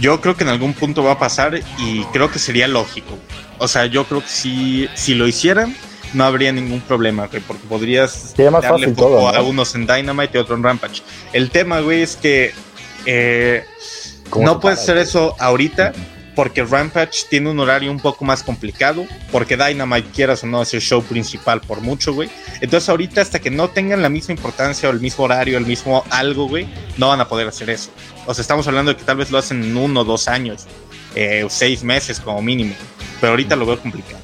Yo 0.00 0.20
creo 0.20 0.36
que 0.36 0.42
en 0.42 0.50
algún 0.50 0.72
punto 0.72 1.04
va 1.04 1.12
a 1.12 1.18
pasar 1.18 1.60
y 1.78 2.02
creo 2.12 2.30
que 2.30 2.40
sería 2.40 2.66
lógico. 2.66 3.16
O 3.58 3.68
sea, 3.68 3.86
yo 3.86 4.04
creo 4.04 4.20
que 4.20 4.28
si, 4.28 4.88
si 4.94 5.14
lo 5.14 5.28
hicieran, 5.28 5.74
no 6.14 6.24
habría 6.24 6.52
ningún 6.52 6.80
problema, 6.80 7.28
güey, 7.28 7.42
porque 7.46 7.62
podrías 7.68 8.34
darle 8.36 8.92
todo, 8.92 9.28
a 9.28 9.40
unos 9.42 9.74
en 9.76 9.86
Dynamite 9.86 10.38
y 10.38 10.40
otro 10.40 10.56
en 10.56 10.64
Rampage. 10.64 11.02
El 11.32 11.50
tema, 11.50 11.80
güey, 11.80 12.02
es 12.02 12.16
que 12.16 12.52
eh, 13.06 13.64
no 14.40 14.58
puedes 14.58 14.80
hacer 14.80 14.96
eso 14.96 15.36
ahorita 15.38 15.92
porque 16.34 16.64
Rampage 16.64 17.26
tiene 17.28 17.50
un 17.50 17.60
horario 17.60 17.90
un 17.90 18.00
poco 18.00 18.24
más 18.24 18.42
complicado, 18.42 19.06
porque 19.30 19.56
Dynamite 19.56 20.10
quieras 20.10 20.42
o 20.44 20.46
no 20.46 20.62
es 20.62 20.74
el 20.74 20.80
show 20.80 21.02
principal 21.02 21.60
por 21.60 21.80
mucho, 21.80 22.12
güey. 22.12 22.30
Entonces 22.60 22.88
ahorita 22.88 23.20
hasta 23.20 23.38
que 23.38 23.50
no 23.50 23.70
tengan 23.70 24.02
la 24.02 24.08
misma 24.08 24.34
importancia 24.34 24.88
o 24.88 24.92
el 24.92 25.00
mismo 25.00 25.24
horario, 25.24 25.58
el 25.58 25.66
mismo 25.66 26.04
algo, 26.10 26.48
güey, 26.48 26.66
no 26.98 27.08
van 27.08 27.20
a 27.20 27.28
poder 27.28 27.48
hacer 27.48 27.70
eso. 27.70 27.90
O 28.26 28.34
sea, 28.34 28.42
estamos 28.42 28.66
hablando 28.66 28.92
de 28.92 28.96
que 28.96 29.04
tal 29.04 29.16
vez 29.16 29.30
lo 29.30 29.38
hacen 29.38 29.62
en 29.62 29.76
uno 29.76 30.00
o 30.00 30.04
dos 30.04 30.28
años, 30.28 30.66
eh, 31.14 31.46
seis 31.48 31.84
meses 31.84 32.20
como 32.20 32.42
mínimo, 32.42 32.74
pero 33.20 33.32
ahorita 33.32 33.56
lo 33.56 33.66
veo 33.66 33.78
complicado. 33.80 34.22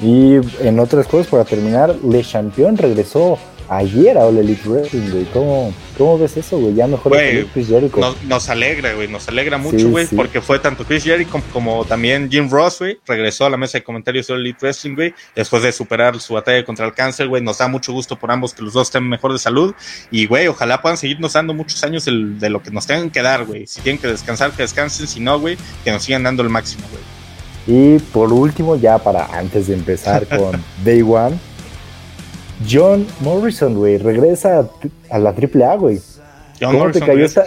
Y 0.00 0.36
en 0.60 0.78
otras 0.80 1.06
cosas, 1.06 1.28
para 1.28 1.44
terminar, 1.44 1.94
Le 2.04 2.22
Champion 2.22 2.76
regresó 2.76 3.38
ayer 3.68 4.18
a 4.18 4.26
All 4.26 4.38
Elite 4.38 4.68
Wrestling, 4.68 5.10
güey. 5.10 5.24
¿Cómo, 5.26 5.72
¿Cómo, 5.96 6.18
ves 6.18 6.36
eso, 6.36 6.58
güey? 6.58 6.74
Ya 6.74 6.86
mejor 6.86 7.12
Chris 7.52 7.68
Jericho. 7.68 8.16
Nos, 8.26 8.48
alegra, 8.48 8.94
güey. 8.94 9.08
Nos 9.08 9.28
alegra 9.28 9.58
mucho, 9.58 9.88
güey. 9.88 10.06
Porque 10.06 10.40
fue 10.40 10.58
tanto 10.58 10.84
Chris 10.84 11.04
Jericho 11.04 11.40
como, 11.52 11.84
también 11.84 12.30
Jim 12.30 12.48
Ross, 12.50 12.78
güey. 12.80 12.98
Regresó 13.06 13.46
a 13.46 13.50
la 13.50 13.56
mesa 13.56 13.78
de 13.78 13.84
comentarios 13.84 14.26
de 14.26 14.34
Elite 14.34 14.58
Wrestling, 14.60 14.94
güey. 14.94 15.14
Después 15.34 15.62
de 15.62 15.72
superar 15.72 16.18
su 16.20 16.34
batalla 16.34 16.64
contra 16.64 16.86
el 16.86 16.94
cáncer, 16.94 17.28
güey. 17.28 17.42
Nos 17.42 17.58
da 17.58 17.68
mucho 17.68 17.92
gusto 17.92 18.18
por 18.18 18.30
ambos 18.30 18.54
que 18.54 18.62
los 18.62 18.72
dos 18.72 18.88
estén 18.88 19.08
mejor 19.08 19.32
de 19.32 19.38
salud. 19.38 19.74
Y, 20.10 20.26
güey, 20.26 20.48
ojalá 20.48 20.82
puedan 20.82 20.96
seguirnos 20.96 21.32
dando 21.32 21.54
muchos 21.54 21.82
años 21.84 22.04
de 22.04 22.50
lo 22.50 22.62
que 22.62 22.70
nos 22.70 22.86
tengan 22.86 23.10
que 23.10 23.22
dar, 23.22 23.44
güey. 23.44 23.66
Si 23.66 23.80
tienen 23.80 24.00
que 24.00 24.08
descansar, 24.08 24.52
que 24.52 24.62
descansen. 24.62 25.06
Si 25.06 25.20
no, 25.20 25.38
güey, 25.38 25.56
que 25.84 25.90
nos 25.90 26.02
sigan 26.02 26.22
dando 26.22 26.42
el 26.42 26.48
máximo, 26.48 26.84
güey. 26.90 27.14
Y 27.66 27.98
por 27.98 28.32
último, 28.32 28.76
ya 28.76 28.98
para 28.98 29.26
antes 29.26 29.68
de 29.68 29.74
empezar 29.74 30.26
con 30.38 30.62
Day 30.84 31.02
One 31.02 31.38
John 32.68 33.06
Morrison, 33.20 33.74
güey, 33.74 33.98
regresa 33.98 34.68
a, 35.10 35.18
la 35.18 35.30
AAA, 35.30 35.76
güey. 35.76 36.00
¿Cómo 36.62 36.90
te 36.90 37.00
cayó 37.00 37.24
esta, 37.24 37.44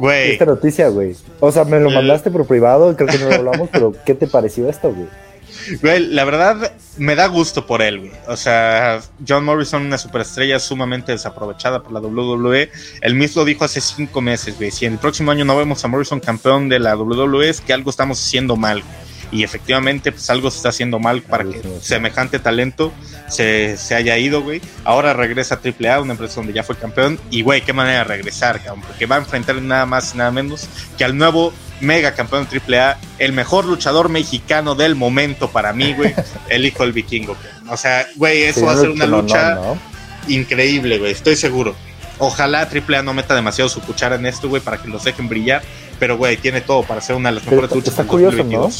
esta 0.00 0.44
noticia, 0.44 0.88
güey? 0.88 1.14
O 1.40 1.52
sea, 1.52 1.64
me 1.64 1.80
lo 1.80 1.90
mandaste 1.90 2.30
por 2.30 2.46
privado, 2.46 2.96
creo 2.96 3.08
que 3.08 3.18
no 3.18 3.28
lo 3.28 3.34
hablamos, 3.34 3.68
pero 3.70 3.92
¿qué 4.06 4.14
te 4.14 4.26
pareció 4.26 4.68
esto, 4.68 4.92
güey? 4.92 5.08
Güey, 5.82 6.06
la 6.06 6.24
verdad 6.24 6.72
me 6.96 7.14
da 7.14 7.26
gusto 7.26 7.66
por 7.66 7.82
él, 7.82 8.00
güey. 8.00 8.12
O 8.26 8.36
sea, 8.36 9.00
John 9.26 9.44
Morrison, 9.44 9.84
una 9.84 9.98
superestrella 9.98 10.58
sumamente 10.58 11.12
desaprovechada 11.12 11.82
por 11.82 11.92
la 11.92 12.00
WWE. 12.00 12.70
Él 13.00 13.14
mismo 13.14 13.44
dijo 13.44 13.64
hace 13.64 13.80
cinco 13.80 14.20
meses, 14.20 14.56
güey. 14.56 14.70
Si 14.70 14.86
en 14.86 14.94
el 14.94 14.98
próximo 14.98 15.30
año 15.30 15.44
no 15.44 15.56
vemos 15.56 15.84
a 15.84 15.88
Morrison 15.88 16.20
campeón 16.20 16.68
de 16.68 16.78
la 16.78 16.96
WWE, 16.96 17.48
es 17.48 17.60
que 17.60 17.72
algo 17.72 17.90
estamos 17.90 18.20
haciendo 18.20 18.56
mal 18.56 18.82
y 19.30 19.42
efectivamente 19.42 20.12
pues 20.12 20.28
algo 20.30 20.50
se 20.50 20.58
está 20.58 20.70
haciendo 20.70 20.98
mal 20.98 21.22
para 21.22 21.44
que 21.44 21.62
semejante 21.80 22.38
talento 22.38 22.92
se, 23.28 23.76
se 23.76 23.94
haya 23.94 24.16
ido, 24.18 24.42
güey. 24.42 24.60
Ahora 24.84 25.12
regresa 25.12 25.56
a 25.56 25.58
AAA, 25.58 26.00
una 26.00 26.12
empresa 26.12 26.36
donde 26.36 26.52
ya 26.52 26.62
fue 26.62 26.76
campeón 26.76 27.18
y, 27.30 27.42
güey, 27.42 27.62
qué 27.62 27.72
manera 27.72 27.98
de 27.98 28.04
regresar, 28.04 28.62
cabrón, 28.62 28.82
porque 28.86 29.06
va 29.06 29.16
a 29.16 29.18
enfrentar 29.18 29.60
nada 29.60 29.86
más 29.86 30.14
y 30.14 30.18
nada 30.18 30.30
menos 30.30 30.68
que 30.96 31.04
al 31.04 31.16
nuevo 31.16 31.52
mega 31.80 32.14
campeón 32.14 32.48
de 32.50 32.78
AAA, 32.78 32.98
el 33.18 33.32
mejor 33.32 33.64
luchador 33.64 34.08
mexicano 34.08 34.74
del 34.74 34.94
momento 34.94 35.50
para 35.50 35.72
mí, 35.72 35.94
güey, 35.94 36.14
el 36.48 36.64
hijo 36.66 36.82
del 36.82 36.92
vikingo. 36.92 37.36
O 37.68 37.76
sea, 37.76 38.06
güey, 38.16 38.44
eso 38.44 38.64
va 38.64 38.72
a 38.72 38.76
ser 38.76 38.90
una 38.90 39.06
lucha 39.06 39.58
increíble, 40.26 40.98
güey, 40.98 41.12
estoy 41.12 41.36
seguro. 41.36 41.74
Ojalá 42.20 42.68
AAA 42.68 43.02
no 43.02 43.14
meta 43.14 43.34
demasiado 43.34 43.68
su 43.68 43.80
cuchara 43.80 44.16
en 44.16 44.26
esto, 44.26 44.48
güey, 44.48 44.60
para 44.60 44.78
que 44.78 44.88
los 44.88 45.04
dejen 45.04 45.28
brillar. 45.28 45.62
Pero, 46.00 46.16
güey, 46.16 46.36
tiene 46.36 46.60
todo 46.60 46.82
para 46.82 47.00
ser 47.00 47.16
una 47.16 47.28
de 47.28 47.36
las 47.36 47.44
mejores 47.44 47.70
luchas 47.70 47.88
está 47.90 48.04
curioso, 48.04 48.42
¿no? 48.44 48.70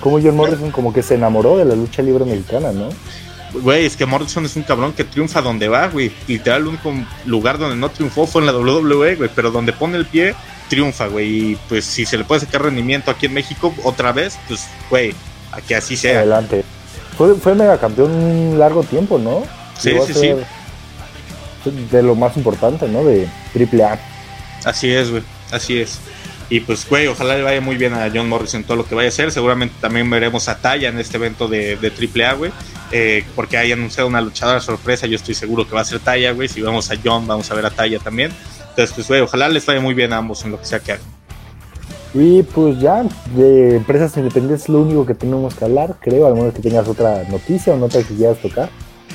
Como 0.00 0.20
John 0.20 0.36
Morrison 0.36 0.70
como 0.70 0.92
que 0.92 1.02
se 1.02 1.14
enamoró 1.14 1.56
de 1.56 1.64
la 1.64 1.74
lucha 1.74 2.02
libre 2.02 2.24
mexicana, 2.24 2.72
¿no? 2.72 2.88
güey, 3.62 3.86
es 3.86 3.96
que 3.96 4.06
Morrison 4.06 4.44
es 4.44 4.56
un 4.56 4.62
cabrón 4.62 4.92
que 4.92 5.04
triunfa 5.04 5.42
donde 5.42 5.68
va, 5.68 5.88
güey. 5.88 6.12
Literal, 6.26 6.62
el 6.62 6.68
único 6.68 6.92
lugar 7.24 7.58
donde 7.58 7.76
no 7.76 7.90
triunfó 7.90 8.26
fue 8.26 8.42
en 8.42 8.46
la 8.46 8.52
WWE, 8.56 9.16
güey, 9.16 9.30
pero 9.34 9.50
donde 9.50 9.72
pone 9.72 9.96
el 9.96 10.06
pie, 10.06 10.34
triunfa, 10.68 11.06
güey. 11.06 11.52
Y 11.52 11.58
pues 11.68 11.84
si 11.84 12.04
se 12.04 12.18
le 12.18 12.24
puede 12.24 12.40
sacar 12.42 12.62
rendimiento 12.62 13.10
aquí 13.10 13.26
en 13.26 13.34
México 13.34 13.74
otra 13.84 14.12
vez, 14.12 14.38
pues, 14.48 14.66
güey, 14.90 15.14
a 15.52 15.60
que 15.60 15.76
así 15.76 15.96
sea. 15.96 16.18
Adelante. 16.18 16.64
Fue, 17.16 17.34
fue 17.34 17.54
megacampeón 17.54 18.12
un 18.12 18.58
largo 18.58 18.82
tiempo, 18.82 19.18
¿no? 19.18 19.44
Sí, 19.78 19.92
sí, 20.06 20.14
sí. 20.14 20.34
De 21.90 22.02
lo 22.02 22.14
más 22.14 22.36
importante, 22.36 22.86
¿no? 22.88 23.04
De 23.04 23.28
AAA. 23.54 23.98
Así 24.64 24.92
es, 24.92 25.10
güey, 25.10 25.22
así 25.50 25.80
es. 25.80 25.98
Y 26.48 26.60
pues, 26.60 26.88
güey, 26.88 27.08
ojalá 27.08 27.36
le 27.36 27.42
vaya 27.42 27.60
muy 27.60 27.76
bien 27.76 27.92
a 27.92 28.08
John 28.12 28.28
Morrison 28.28 28.62
todo 28.62 28.76
lo 28.76 28.86
que 28.86 28.94
vaya 28.94 29.08
a 29.08 29.10
hacer. 29.10 29.32
Seguramente 29.32 29.74
también 29.80 30.08
veremos 30.08 30.48
a 30.48 30.58
Taya 30.58 30.88
en 30.88 30.98
este 30.98 31.16
evento 31.16 31.48
de, 31.48 31.76
de 31.76 31.90
AAA, 31.90 32.32
güey. 32.34 32.52
Eh, 32.92 33.24
porque 33.34 33.56
hay 33.56 33.72
anunciado 33.72 34.08
una 34.08 34.20
luchadora 34.20 34.60
sorpresa. 34.60 35.06
Yo 35.06 35.16
estoy 35.16 35.34
seguro 35.34 35.66
que 35.66 35.74
va 35.74 35.80
a 35.80 35.84
ser 35.84 35.98
Taya, 35.98 36.32
güey. 36.32 36.48
Si 36.48 36.62
vamos 36.62 36.90
a 36.90 36.94
John, 37.02 37.26
vamos 37.26 37.50
a 37.50 37.54
ver 37.54 37.66
a 37.66 37.70
Taya 37.70 37.98
también. 37.98 38.30
Entonces, 38.70 38.94
pues, 38.94 39.08
güey, 39.08 39.20
ojalá 39.20 39.48
les 39.48 39.66
vaya 39.66 39.80
muy 39.80 39.94
bien 39.94 40.12
a 40.12 40.18
ambos 40.18 40.44
en 40.44 40.52
lo 40.52 40.60
que 40.60 40.66
sea 40.66 40.78
que 40.78 40.92
hagan. 40.92 41.16
Y 42.14 42.42
pues 42.44 42.78
ya, 42.80 43.04
de 43.34 43.76
empresas 43.76 44.16
independientes 44.16 44.62
es 44.62 44.68
lo 44.68 44.80
único 44.80 45.04
que 45.04 45.14
tenemos 45.14 45.54
que 45.54 45.64
hablar, 45.64 45.96
creo, 46.00 46.26
al 46.26 46.34
menos 46.34 46.54
que 46.54 46.62
tengas 46.62 46.88
otra 46.88 47.24
noticia 47.28 47.74
o 47.74 47.76
nota 47.76 48.02
que 48.02 48.14
quieras 48.14 48.38
tocar. 48.38 48.70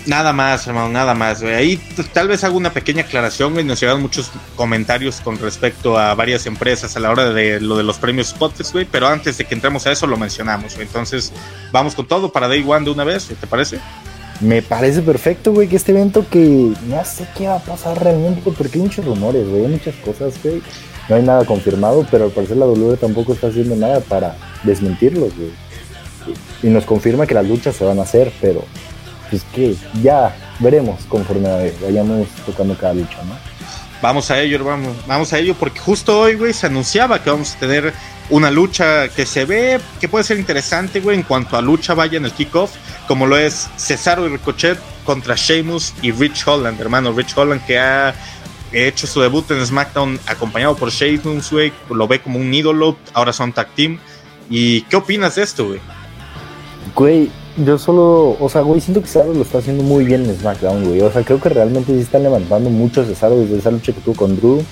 Nada 0.07 0.33
más, 0.33 0.65
hermano, 0.65 0.89
nada 0.89 1.13
más, 1.13 1.41
güey. 1.41 1.53
Ahí 1.53 1.79
tal 2.11 2.27
vez 2.27 2.43
hago 2.43 2.57
una 2.57 2.73
pequeña 2.73 3.03
aclaración, 3.03 3.53
güey. 3.53 3.63
Nos 3.63 3.79
llegaron 3.79 4.01
muchos 4.01 4.31
comentarios 4.55 5.21
con 5.21 5.37
respecto 5.37 5.97
a 5.97 6.15
varias 6.15 6.47
empresas 6.47 6.95
a 6.95 6.99
la 6.99 7.11
hora 7.11 7.31
de 7.31 7.61
lo 7.61 7.77
de 7.77 7.83
los 7.83 7.97
premios 7.97 8.29
Spotify, 8.29 8.69
güey. 8.73 8.87
Pero 8.91 9.07
antes 9.07 9.37
de 9.37 9.45
que 9.45 9.53
entremos 9.53 9.85
a 9.85 9.91
eso, 9.91 10.07
lo 10.07 10.17
mencionamos, 10.17 10.73
güey. 10.73 10.87
Entonces, 10.87 11.31
vamos 11.71 11.93
con 11.93 12.07
todo 12.07 12.31
para 12.31 12.47
Day 12.47 12.63
One 12.67 12.85
de 12.85 12.91
una 12.91 13.03
vez, 13.03 13.27
¿te 13.27 13.47
parece? 13.47 13.79
Me 14.39 14.63
parece 14.63 15.03
perfecto, 15.03 15.53
güey, 15.53 15.67
que 15.67 15.75
este 15.75 15.91
evento 15.91 16.25
que 16.27 16.73
no 16.87 17.05
sé 17.05 17.27
qué 17.37 17.47
va 17.47 17.57
a 17.57 17.59
pasar 17.59 18.03
realmente, 18.03 18.41
porque 18.41 18.79
hay 18.79 18.81
muchos 18.81 19.05
rumores, 19.05 19.47
güey, 19.47 19.65
hay 19.65 19.71
muchas 19.71 19.93
cosas, 19.97 20.33
güey. 20.41 20.63
No 21.09 21.15
hay 21.15 21.21
nada 21.21 21.45
confirmado, 21.45 22.07
pero 22.09 22.25
al 22.25 22.31
parecer 22.31 22.57
la 22.57 22.65
W 22.65 22.97
tampoco 22.97 23.33
está 23.33 23.47
haciendo 23.47 23.75
nada 23.75 23.99
para 23.99 24.35
desmentirlos, 24.63 25.31
güey. 25.35 25.51
Y 26.63 26.67
nos 26.67 26.85
confirma 26.85 27.27
que 27.27 27.35
las 27.35 27.45
luchas 27.45 27.75
se 27.75 27.85
van 27.85 27.99
a 27.99 28.03
hacer, 28.03 28.31
pero 28.41 28.63
pues 29.31 29.43
que 29.55 29.75
ya 30.03 30.35
veremos 30.59 31.03
conforme 31.05 31.71
vayamos 31.81 32.27
tocando 32.45 32.77
cada 32.77 32.93
lucha, 32.93 33.17
¿no? 33.23 33.35
Vamos 34.01 34.29
a 34.29 34.39
ello, 34.39 34.63
vamos, 34.63 34.95
vamos 35.07 35.31
a 35.31 35.39
ello, 35.39 35.55
porque 35.55 35.79
justo 35.79 36.19
hoy, 36.19 36.35
güey, 36.35 36.53
se 36.53 36.67
anunciaba 36.67 37.23
que 37.23 37.29
vamos 37.29 37.55
a 37.55 37.59
tener 37.59 37.93
una 38.29 38.49
lucha 38.49 39.09
que 39.09 39.25
se 39.25 39.45
ve 39.45 39.79
que 39.99 40.09
puede 40.09 40.23
ser 40.23 40.39
interesante, 40.39 40.99
güey, 40.99 41.17
en 41.17 41.23
cuanto 41.23 41.55
a 41.55 41.61
lucha 41.61 41.93
vaya 41.93 42.17
en 42.17 42.25
el 42.25 42.31
kickoff, 42.31 42.71
como 43.07 43.25
lo 43.25 43.37
es 43.37 43.69
Cesaro 43.77 44.25
y 44.25 44.29
Ricochet 44.29 44.79
contra 45.05 45.35
Sheamus 45.35 45.93
y 46.01 46.11
Rich 46.11 46.47
Holland, 46.47 46.79
hermano. 46.81 47.13
Rich 47.13 47.37
Holland 47.37 47.63
que 47.65 47.77
ha 47.77 48.13
hecho 48.71 49.05
su 49.05 49.21
debut 49.21 49.49
en 49.51 49.65
SmackDown 49.65 50.19
acompañado 50.25 50.75
por 50.75 50.89
Sheamus, 50.89 51.51
güey, 51.51 51.71
lo 51.89 52.07
ve 52.07 52.21
como 52.21 52.39
un 52.39 52.53
ídolo, 52.53 52.97
ahora 53.13 53.33
son 53.33 53.53
tag 53.53 53.69
team. 53.75 53.99
¿Y 54.49 54.81
qué 54.83 54.95
opinas 54.95 55.35
de 55.35 55.43
esto, 55.43 55.67
güey? 55.67 55.79
Güey, 56.95 57.31
yo 57.57 57.77
solo, 57.77 58.37
o 58.39 58.49
sea, 58.49 58.61
güey, 58.61 58.81
siento 58.81 59.01
que 59.01 59.07
Cesaro 59.07 59.33
lo 59.33 59.41
está 59.41 59.59
haciendo 59.59 59.83
muy 59.83 60.05
bien 60.05 60.25
en 60.25 60.35
SmackDown, 60.37 60.85
güey. 60.85 61.01
O 61.01 61.11
sea, 61.11 61.23
creo 61.23 61.39
que 61.39 61.49
realmente 61.49 61.93
sí 61.93 61.99
están 61.99 62.23
levantando 62.23 62.69
mucho 62.69 63.05
Cesaro 63.05 63.37
desde 63.37 63.57
esa 63.57 63.71
lucha 63.71 63.93
que 63.93 64.01
tuvo 64.01 64.15
con 64.15 64.35
Drew, 64.37 64.63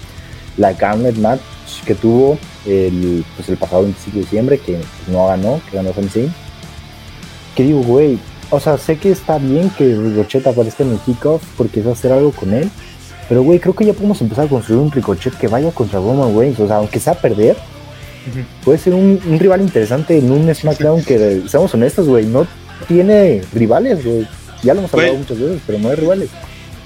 la 0.58 0.74
Gauntlet 0.74 1.18
match 1.18 1.42
que 1.86 1.96
tuvo 1.96 2.38
el, 2.66 3.24
pues, 3.36 3.50
el 3.50 3.58
pasado 3.58 3.84
25 3.84 4.16
de 4.16 4.22
diciembre, 4.22 4.58
que 4.60 4.80
no 5.08 5.28
ganó, 5.28 5.62
que 5.70 5.78
ganó 5.78 5.92
Zayn. 5.94 6.34
Que 7.56 7.64
digo, 7.64 7.82
güey, 7.82 8.18
o 8.50 8.60
sea, 8.60 8.78
sé 8.78 8.98
que 8.98 9.12
está 9.12 9.38
bien 9.38 9.70
que 9.72 9.96
Ricochet 9.96 10.48
aparezca 10.48 10.84
en 10.84 10.92
el 10.92 11.00
kickoff 11.00 11.44
porque 11.58 11.82
es 11.82 11.86
hacer 11.86 12.12
algo 12.12 12.32
con 12.32 12.54
él. 12.54 12.70
Pero, 13.28 13.44
güey, 13.44 13.60
creo 13.60 13.76
que 13.76 13.86
ya 13.86 13.94
podemos 13.94 14.22
empezar 14.22 14.46
a 14.46 14.50
construir 14.50 14.82
un 14.82 14.92
Ricochet 14.92 15.38
que 15.38 15.48
vaya 15.48 15.72
contra 15.72 16.00
Roman 16.00 16.36
Reigns. 16.38 16.60
O 16.60 16.68
sea, 16.68 16.78
aunque 16.78 17.00
sea 17.00 17.14
perder, 17.14 17.58
puede 18.64 18.80
ser 18.80 18.94
un, 18.94 19.20
un, 19.26 19.40
rival 19.40 19.62
interesante 19.62 20.18
en 20.18 20.32
un 20.32 20.54
SmackDown 20.54 21.04
que, 21.04 21.44
seamos 21.48 21.74
honestos, 21.74 22.08
güey, 22.08 22.26
no 22.26 22.48
tiene 22.88 23.42
rivales, 23.54 24.04
güey. 24.04 24.28
Ya 24.64 24.74
lo 24.74 24.82
hemos 24.82 24.94
hablado 24.94 25.16
muchas 25.16 25.40
veces, 25.40 25.62
pero 25.66 25.80
no 25.80 25.90
hay 25.90 25.96
rivales. 25.96 26.30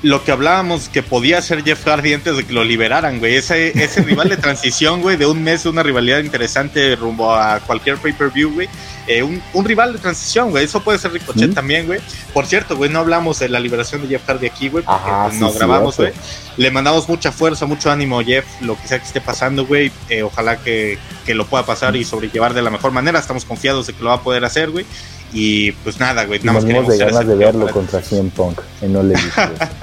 Lo 0.04 0.22
que 0.22 0.34
hablábamos 0.34 0.90
que 0.90 1.02
podía 1.02 1.42
ser 1.42 1.64
Jeff 1.64 1.88
Hardy 1.88 2.14
antes 2.14 2.36
de 2.36 2.44
que 2.44 2.52
lo 2.52 2.66
liberaran, 2.66 3.20
güey. 3.20 3.36
Ese, 3.36 3.70
ese 3.82 4.02
rival 4.04 4.28
de 4.28 4.36
transición, 4.36 5.02
güey, 5.02 5.16
de 5.16 5.26
un 5.26 5.42
mes, 5.42 5.66
una 5.66 5.82
rivalidad 5.82 6.20
interesante 6.20 6.98
rumbo 6.98 7.34
a 7.34 7.62
cualquier 7.62 7.98
pay-per-view, 7.98 8.54
güey. 8.54 8.68
Eh, 9.08 9.24
un, 9.24 9.42
un, 9.54 9.66
rival 9.66 9.94
de 9.94 10.00
transición, 10.00 10.52
güey. 10.52 10.66
Eso 10.66 10.84
puede 10.84 11.00
ser 11.00 11.14
Ricochet 11.14 11.52
¿Mm? 11.52 11.54
también, 11.54 11.86
güey. 11.86 12.02
Por 12.34 12.46
cierto, 12.46 12.76
güey, 12.76 12.90
no 12.90 13.00
hablamos 13.00 13.40
de 13.40 13.48
la 13.48 13.62
liberación 13.62 14.02
de 14.02 14.10
Jeff 14.10 14.28
Hardy 14.28 14.48
aquí, 14.48 14.68
güey, 14.68 14.84
porque 14.84 15.10
Ajá, 15.10 15.28
pues, 15.30 15.40
no 15.40 15.54
grabamos, 15.54 15.96
güey. 15.96 16.12
Le 16.58 16.70
mandamos 16.70 17.08
mucha 17.08 17.32
fuerza, 17.32 17.66
mucho 17.66 17.90
ánimo 17.90 18.20
a 18.20 18.24
Jeff, 18.26 18.46
lo 18.60 18.76
que 18.80 18.88
sea 18.88 19.00
que 19.00 19.06
esté 19.06 19.22
pasando, 19.22 19.66
güey. 19.66 19.90
Eh, 20.10 20.24
ojalá 20.24 20.58
que, 20.58 20.98
que 21.26 21.34
lo 21.34 21.46
pueda 21.46 21.66
pasar 21.66 21.96
y 21.96 22.04
sobrellevar 22.04 22.54
de 22.54 22.62
la 22.62 22.70
mejor 22.70 22.92
manera. 22.92 23.20
Estamos 23.20 23.46
confiados 23.46 23.88
de 23.88 23.94
que 23.94 24.04
lo 24.04 24.10
va 24.10 24.16
a 24.16 24.22
poder 24.22 24.44
hacer, 24.44 24.70
güey. 24.70 24.86
Y 25.34 25.72
pues 25.72 26.00
nada, 26.00 26.26
güey. 26.26 26.40
Nada 26.40 26.54
más 26.54 26.66
queremos 26.66 26.90
de 26.90 26.98
ganas 26.98 27.28
de 27.28 27.36
verlo 27.36 27.68
contra 27.72 28.02
CM 28.02 28.30
Punk 28.30 28.60
en 28.82 28.96
Elite, 28.96 29.20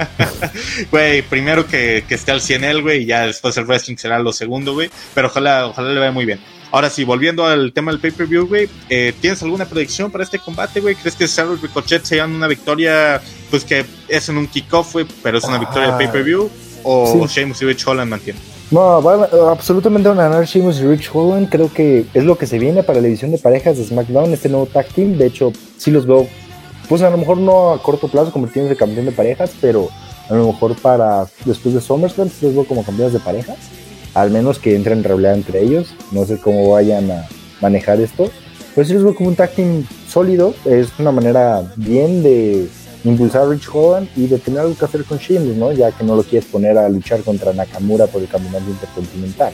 güey. 0.91 1.21
Primero 1.23 1.67
que, 1.67 2.05
que 2.07 2.15
esté 2.15 2.31
al 2.31 2.41
100 2.41 2.63
él, 2.63 2.81
güey, 2.81 3.03
y 3.03 3.05
ya 3.05 3.25
después 3.25 3.57
el 3.57 3.65
wrestling 3.65 3.97
será 3.97 4.19
lo 4.19 4.31
segundo, 4.31 4.73
güey. 4.73 4.89
Pero 5.13 5.27
ojalá, 5.27 5.67
ojalá 5.67 5.91
le 5.91 5.99
vaya 5.99 6.11
muy 6.11 6.25
bien. 6.25 6.39
Ahora 6.71 6.89
sí, 6.89 7.03
volviendo 7.03 7.45
al 7.45 7.73
tema 7.73 7.91
del 7.91 7.99
pay-per-view, 7.99 8.47
güey, 8.47 8.69
eh, 8.89 9.13
¿tienes 9.19 9.43
alguna 9.43 9.65
predicción 9.65 10.09
para 10.09 10.23
este 10.23 10.39
combate, 10.39 10.79
güey? 10.79 10.95
¿Crees 10.95 11.15
que 11.15 11.25
y 11.25 11.61
Ricochet 11.61 12.05
se 12.05 12.15
llevan 12.15 12.31
una 12.33 12.47
victoria, 12.47 13.21
pues 13.49 13.65
que 13.65 13.85
es 14.07 14.29
en 14.29 14.37
un 14.37 14.47
kickoff, 14.47 14.93
güey, 14.93 15.05
pero 15.21 15.37
es 15.37 15.43
una 15.43 15.57
victoria 15.57 15.87
de 15.89 15.93
Ah, 15.93 15.97
pay-per-view? 15.97 16.49
¿O 16.83 17.27
sí. 17.27 17.35
Sheamus 17.35 17.61
y 17.61 17.65
Rich 17.65 17.85
Holland 17.85 18.09
mantienen? 18.09 18.50
No, 18.71 19.01
van- 19.01 19.27
absolutamente 19.49 20.07
van 20.07 20.19
a 20.19 20.29
ganar 20.29 20.45
Sheamus 20.45 20.79
y 20.79 20.85
Rich 20.85 21.09
Holland. 21.13 21.49
Creo 21.49 21.71
que 21.73 22.05
es 22.13 22.23
lo 22.23 22.37
que 22.37 22.47
se 22.47 22.57
viene 22.57 22.83
para 22.83 22.99
la 23.01 23.05
división 23.05 23.31
de 23.31 23.37
parejas 23.37 23.77
de 23.77 23.83
SmackDown, 23.83 24.31
este 24.31 24.47
nuevo 24.49 24.65
tag 24.65 24.87
team. 24.87 25.17
De 25.17 25.25
hecho, 25.25 25.51
sí 25.77 25.91
los 25.91 26.05
veo, 26.05 26.27
pues 26.87 27.01
a 27.01 27.09
lo 27.09 27.17
mejor 27.17 27.37
no 27.37 27.71
a 27.73 27.83
corto 27.83 28.07
plazo 28.07 28.31
convirtiéndose 28.31 28.73
en 28.73 28.79
campeón 28.79 29.05
de 29.05 29.11
parejas, 29.11 29.51
pero 29.59 29.89
a 30.29 30.33
lo 30.33 30.47
mejor 30.47 30.75
para 30.77 31.25
después 31.43 31.75
de 31.75 31.81
SummerSlam 31.81 32.29
sí 32.29 32.45
los 32.45 32.55
veo 32.55 32.65
como 32.65 32.85
campeones 32.85 33.11
de 33.13 33.19
parejas. 33.19 33.57
Al 34.13 34.31
menos 34.31 34.57
que 34.59 34.75
entren 34.75 34.99
en 34.99 35.03
rivalidad 35.03 35.33
entre 35.35 35.61
ellos. 35.61 35.93
No 36.11 36.25
sé 36.25 36.37
cómo 36.37 36.71
vayan 36.71 37.11
a 37.11 37.27
manejar 37.61 37.99
esto. 37.99 38.29
Pero 38.73 38.87
sí 38.87 38.93
los 38.93 39.03
veo 39.03 39.15
como 39.15 39.29
un 39.29 39.35
tag 39.35 39.51
team 39.51 39.85
sólido. 40.07 40.53
Es 40.63 40.97
una 40.97 41.11
manera 41.11 41.61
bien 41.75 42.23
de 42.23 42.69
impulsar 43.03 43.43
a 43.43 43.49
Rich 43.49 43.67
Holland 43.71 44.07
y 44.15 44.27
de 44.27 44.37
tener 44.37 44.59
algo 44.61 44.77
que 44.77 44.85
hacer 44.85 45.03
con 45.05 45.17
Sheamus, 45.17 45.55
¿no? 45.57 45.71
Ya 45.71 45.91
que 45.91 46.03
no 46.03 46.15
lo 46.15 46.23
quieres 46.23 46.47
poner 46.49 46.77
a 46.77 46.87
luchar 46.89 47.21
contra 47.21 47.51
Nakamura 47.53 48.07
por 48.07 48.21
el 48.21 48.27
campeonato 48.27 48.69
intercontinental. 48.69 49.53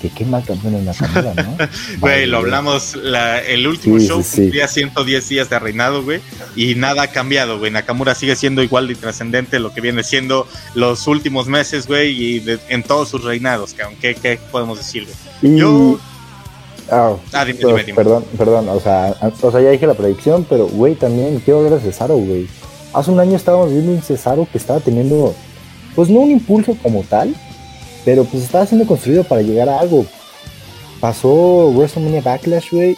Que 0.00 0.10
qué 0.10 0.26
mal 0.26 0.44
campeón 0.44 0.74
es 0.74 0.84
Nakamura, 0.84 1.34
¿no? 1.42 1.56
Güey, 2.00 2.26
lo 2.26 2.36
hablamos, 2.38 2.94
la- 2.96 3.40
el 3.42 3.66
último 3.66 3.98
Sí, 3.98 4.06
show 4.08 4.22
sí, 4.22 4.28
sí. 4.30 4.40
cumplía 4.42 4.68
110 4.68 5.28
días 5.28 5.48
de 5.50 5.58
reinado, 5.58 6.04
güey, 6.04 6.20
y 6.54 6.74
nada 6.74 7.04
ha 7.04 7.06
cambiado, 7.12 7.58
güey. 7.58 7.70
Nakamura 7.70 8.14
sigue 8.14 8.36
siendo 8.36 8.62
igual 8.62 8.88
de 8.88 8.94
trascendente 8.94 9.58
lo 9.58 9.72
que 9.72 9.80
viene 9.80 10.04
siendo 10.04 10.46
los 10.74 11.06
últimos 11.06 11.48
meses, 11.48 11.86
güey, 11.86 12.10
y 12.10 12.40
de- 12.40 12.58
en 12.68 12.82
todos 12.82 13.08
sus 13.08 13.24
reinados, 13.24 13.72
que 13.72 13.82
aunque, 13.82 14.14
¿qué 14.14 14.38
podemos 14.52 14.76
decir, 14.78 15.06
güey? 15.42 15.56
Yo- 15.56 15.98
Ah, 16.90 17.14
Ah, 17.32 17.44
dime, 17.44 17.58
dime, 17.58 17.84
dime. 17.84 17.96
Perdón, 17.96 18.24
perdón, 18.38 18.68
o 18.68 18.80
sea, 18.80 19.14
o 19.42 19.50
sea, 19.50 19.60
ya 19.60 19.70
dije 19.70 19.86
la 19.86 19.94
predicción, 19.94 20.46
pero, 20.48 20.66
güey, 20.68 20.94
también 20.94 21.40
quiero 21.44 21.58
hablar 21.60 21.80
de 21.80 21.80
Cesaro, 21.80 22.16
güey. 22.16 22.46
Hace 22.92 23.10
un 23.10 23.20
año 23.20 23.36
estábamos 23.36 23.70
viendo 23.70 23.92
un 23.92 24.02
Cesaro 24.02 24.46
que 24.50 24.58
estaba 24.58 24.80
teniendo, 24.80 25.34
pues 25.94 26.08
no 26.08 26.20
un 26.20 26.30
impulso 26.30 26.76
como 26.82 27.02
tal, 27.02 27.34
pero 28.04 28.24
pues 28.24 28.44
estaba 28.44 28.66
siendo 28.66 28.86
construido 28.86 29.24
para 29.24 29.42
llegar 29.42 29.68
a 29.68 29.80
algo. 29.80 30.06
Pasó 31.00 31.68
WrestleMania 31.70 32.22
Backlash, 32.22 32.70
güey. 32.72 32.96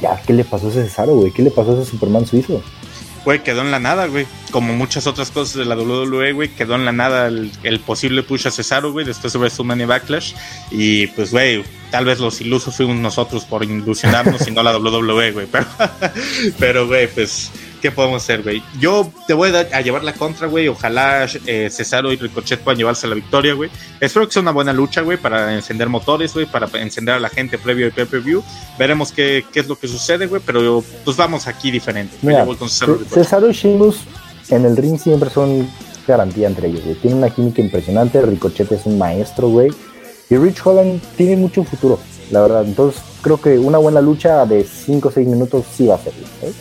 Ya, 0.00 0.20
¿qué 0.26 0.32
le 0.32 0.44
pasó 0.44 0.66
a 0.68 0.70
ese 0.70 0.84
Cesaro, 0.84 1.16
güey? 1.16 1.32
¿Qué 1.32 1.42
le 1.42 1.50
pasó 1.50 1.72
a 1.72 1.80
ese 1.82 1.90
Superman 1.90 2.26
suizo? 2.26 2.62
Güey, 3.24 3.42
quedó 3.42 3.60
en 3.60 3.70
la 3.70 3.78
nada, 3.78 4.06
güey. 4.06 4.26
Como 4.50 4.72
muchas 4.74 5.06
otras 5.06 5.30
cosas 5.30 5.56
de 5.56 5.64
la 5.64 5.76
WWE, 5.76 6.32
güey, 6.32 6.48
quedó 6.48 6.74
en 6.74 6.84
la 6.84 6.92
nada 6.92 7.28
el, 7.28 7.80
posible 7.84 8.22
push 8.22 8.46
a 8.46 8.50
Cesaro, 8.50 8.92
güey, 8.92 9.04
después 9.04 9.32
de 9.32 9.38
WrestleMania 9.38 9.86
Backlash. 9.86 10.34
Y 10.70 11.06
pues, 11.08 11.30
güey, 11.30 11.62
tal 11.90 12.06
vez 12.06 12.18
los 12.18 12.40
ilusos 12.40 12.74
fuimos 12.74 12.96
nosotros 12.96 13.44
por 13.44 13.62
ilusionarnos 13.62 14.46
y 14.48 14.50
no 14.50 14.62
la 14.62 14.76
WWE, 14.76 15.32
güey. 15.32 15.46
Pero, 15.46 15.66
pero, 16.58 16.86
güey, 16.86 17.08
pues, 17.08 17.50
¿qué 17.80 17.90
podemos 17.90 18.22
hacer, 18.22 18.42
güey? 18.42 18.62
Yo 18.78 19.10
te 19.26 19.34
voy 19.34 19.50
a, 19.54 19.60
a 19.60 19.80
llevar 19.80 20.04
la 20.04 20.12
contra, 20.12 20.46
güey. 20.46 20.68
Ojalá 20.68 21.26
eh, 21.46 21.68
Cesaro 21.70 22.12
y 22.12 22.16
Ricochet 22.16 22.60
puedan 22.60 22.78
llevarse 22.78 23.06
la 23.06 23.14
victoria, 23.14 23.54
güey. 23.54 23.70
Espero 24.00 24.26
que 24.26 24.32
sea 24.32 24.42
una 24.42 24.52
buena 24.52 24.72
lucha, 24.72 25.00
güey, 25.00 25.18
para 25.18 25.54
encender 25.54 25.88
motores, 25.88 26.34
güey, 26.34 26.46
para 26.46 26.68
encender 26.80 27.16
a 27.16 27.20
la 27.20 27.28
gente 27.28 27.58
previo 27.58 27.86
al 27.86 27.92
pay-per-view. 27.92 28.42
Veremos 28.78 29.12
qué, 29.12 29.44
qué 29.52 29.60
es 29.60 29.68
lo 29.68 29.78
que 29.78 29.88
sucede, 29.88 30.26
güey, 30.26 30.42
pero 30.44 30.84
pues 31.04 31.16
vamos 31.16 31.46
aquí 31.46 31.70
diferente. 31.70 32.16
Mira, 32.22 32.40
Yo 32.40 32.46
voy 32.46 32.56
con 32.56 32.68
Cesaro 32.68 33.00
y. 33.00 33.04
Cesaro 33.04 33.50
y 33.50 33.52
Sheamus 33.52 33.96
en 34.50 34.64
el 34.64 34.76
ring 34.76 34.98
siempre 34.98 35.30
son 35.30 35.68
garantía 36.06 36.48
entre 36.48 36.68
ellos, 36.68 36.84
güey. 36.84 36.96
Tienen 36.96 37.18
una 37.18 37.30
química 37.30 37.62
impresionante. 37.62 38.20
Ricochet 38.20 38.70
es 38.72 38.86
un 38.86 38.98
maestro, 38.98 39.48
güey. 39.48 39.70
Y 40.28 40.36
Rich 40.36 40.60
Holland 40.64 41.00
tiene 41.16 41.36
mucho 41.36 41.64
futuro, 41.64 41.98
la 42.30 42.42
verdad. 42.42 42.64
Entonces, 42.64 43.02
creo 43.22 43.40
que 43.40 43.58
una 43.58 43.78
buena 43.78 44.00
lucha 44.00 44.44
de 44.46 44.64
5 44.64 45.08
o 45.08 45.10
6 45.10 45.26
minutos 45.26 45.64
sí 45.72 45.86
va 45.86 45.96
a 45.96 45.98
ser, 45.98 46.12
¿sabes? 46.40 46.54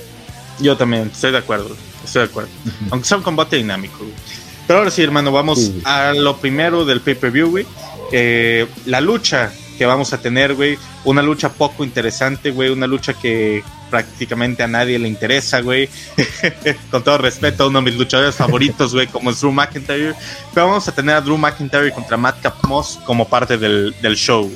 Yo 0.60 0.76
también, 0.78 1.10
estoy 1.14 1.32
de 1.32 1.38
acuerdo, 1.38 1.76
estoy 2.04 2.24
de 2.24 2.30
acuerdo. 2.30 2.50
Aunque 2.92 3.08
sea 3.08 3.18
un 3.18 3.24
combate 3.24 3.56
dinámico, 3.56 4.06
Pero 4.68 4.80
ahora 4.80 4.92
sí, 4.92 5.02
hermano, 5.02 5.32
vamos 5.32 5.72
a 5.86 6.14
lo 6.14 6.38
primero 6.38 6.86
del 6.86 7.02
pay-per-view, 7.02 7.50
güey. 7.50 7.66
Eh, 8.12 8.68
la 8.86 9.02
lucha 9.02 9.52
que 9.78 9.86
vamos 9.86 10.12
a 10.12 10.22
tener, 10.22 10.56
güey. 10.56 10.78
Una 11.06 11.22
lucha 11.22 11.50
poco 11.50 11.84
interesante, 11.84 12.52
güey. 12.52 12.70
Una 12.70 12.86
lucha 12.86 13.14
que 13.14 13.64
prácticamente 13.90 14.62
a 14.62 14.68
nadie 14.68 15.00
le 15.00 15.08
interesa, 15.08 15.62
güey. 15.62 15.90
Con 16.92 17.04
todo 17.04 17.18
respeto 17.18 17.64
a 17.64 17.68
uno 17.68 17.80
de 17.80 17.86
mis 17.86 17.96
luchadores 17.98 18.36
favoritos, 18.36 18.94
güey, 18.94 19.08
como 19.08 19.32
es 19.32 19.40
Drew 19.40 19.52
McIntyre. 19.52 20.14
Pero 20.54 20.68
vamos 20.68 20.88
a 20.88 20.92
tener 20.92 21.16
a 21.16 21.22
Drew 21.22 21.38
McIntyre 21.38 21.92
contra 21.92 22.18
Madcap 22.18 22.64
Moss 22.66 23.00
como 23.06 23.28
parte 23.28 23.58
del, 23.58 23.94
show, 24.16 24.52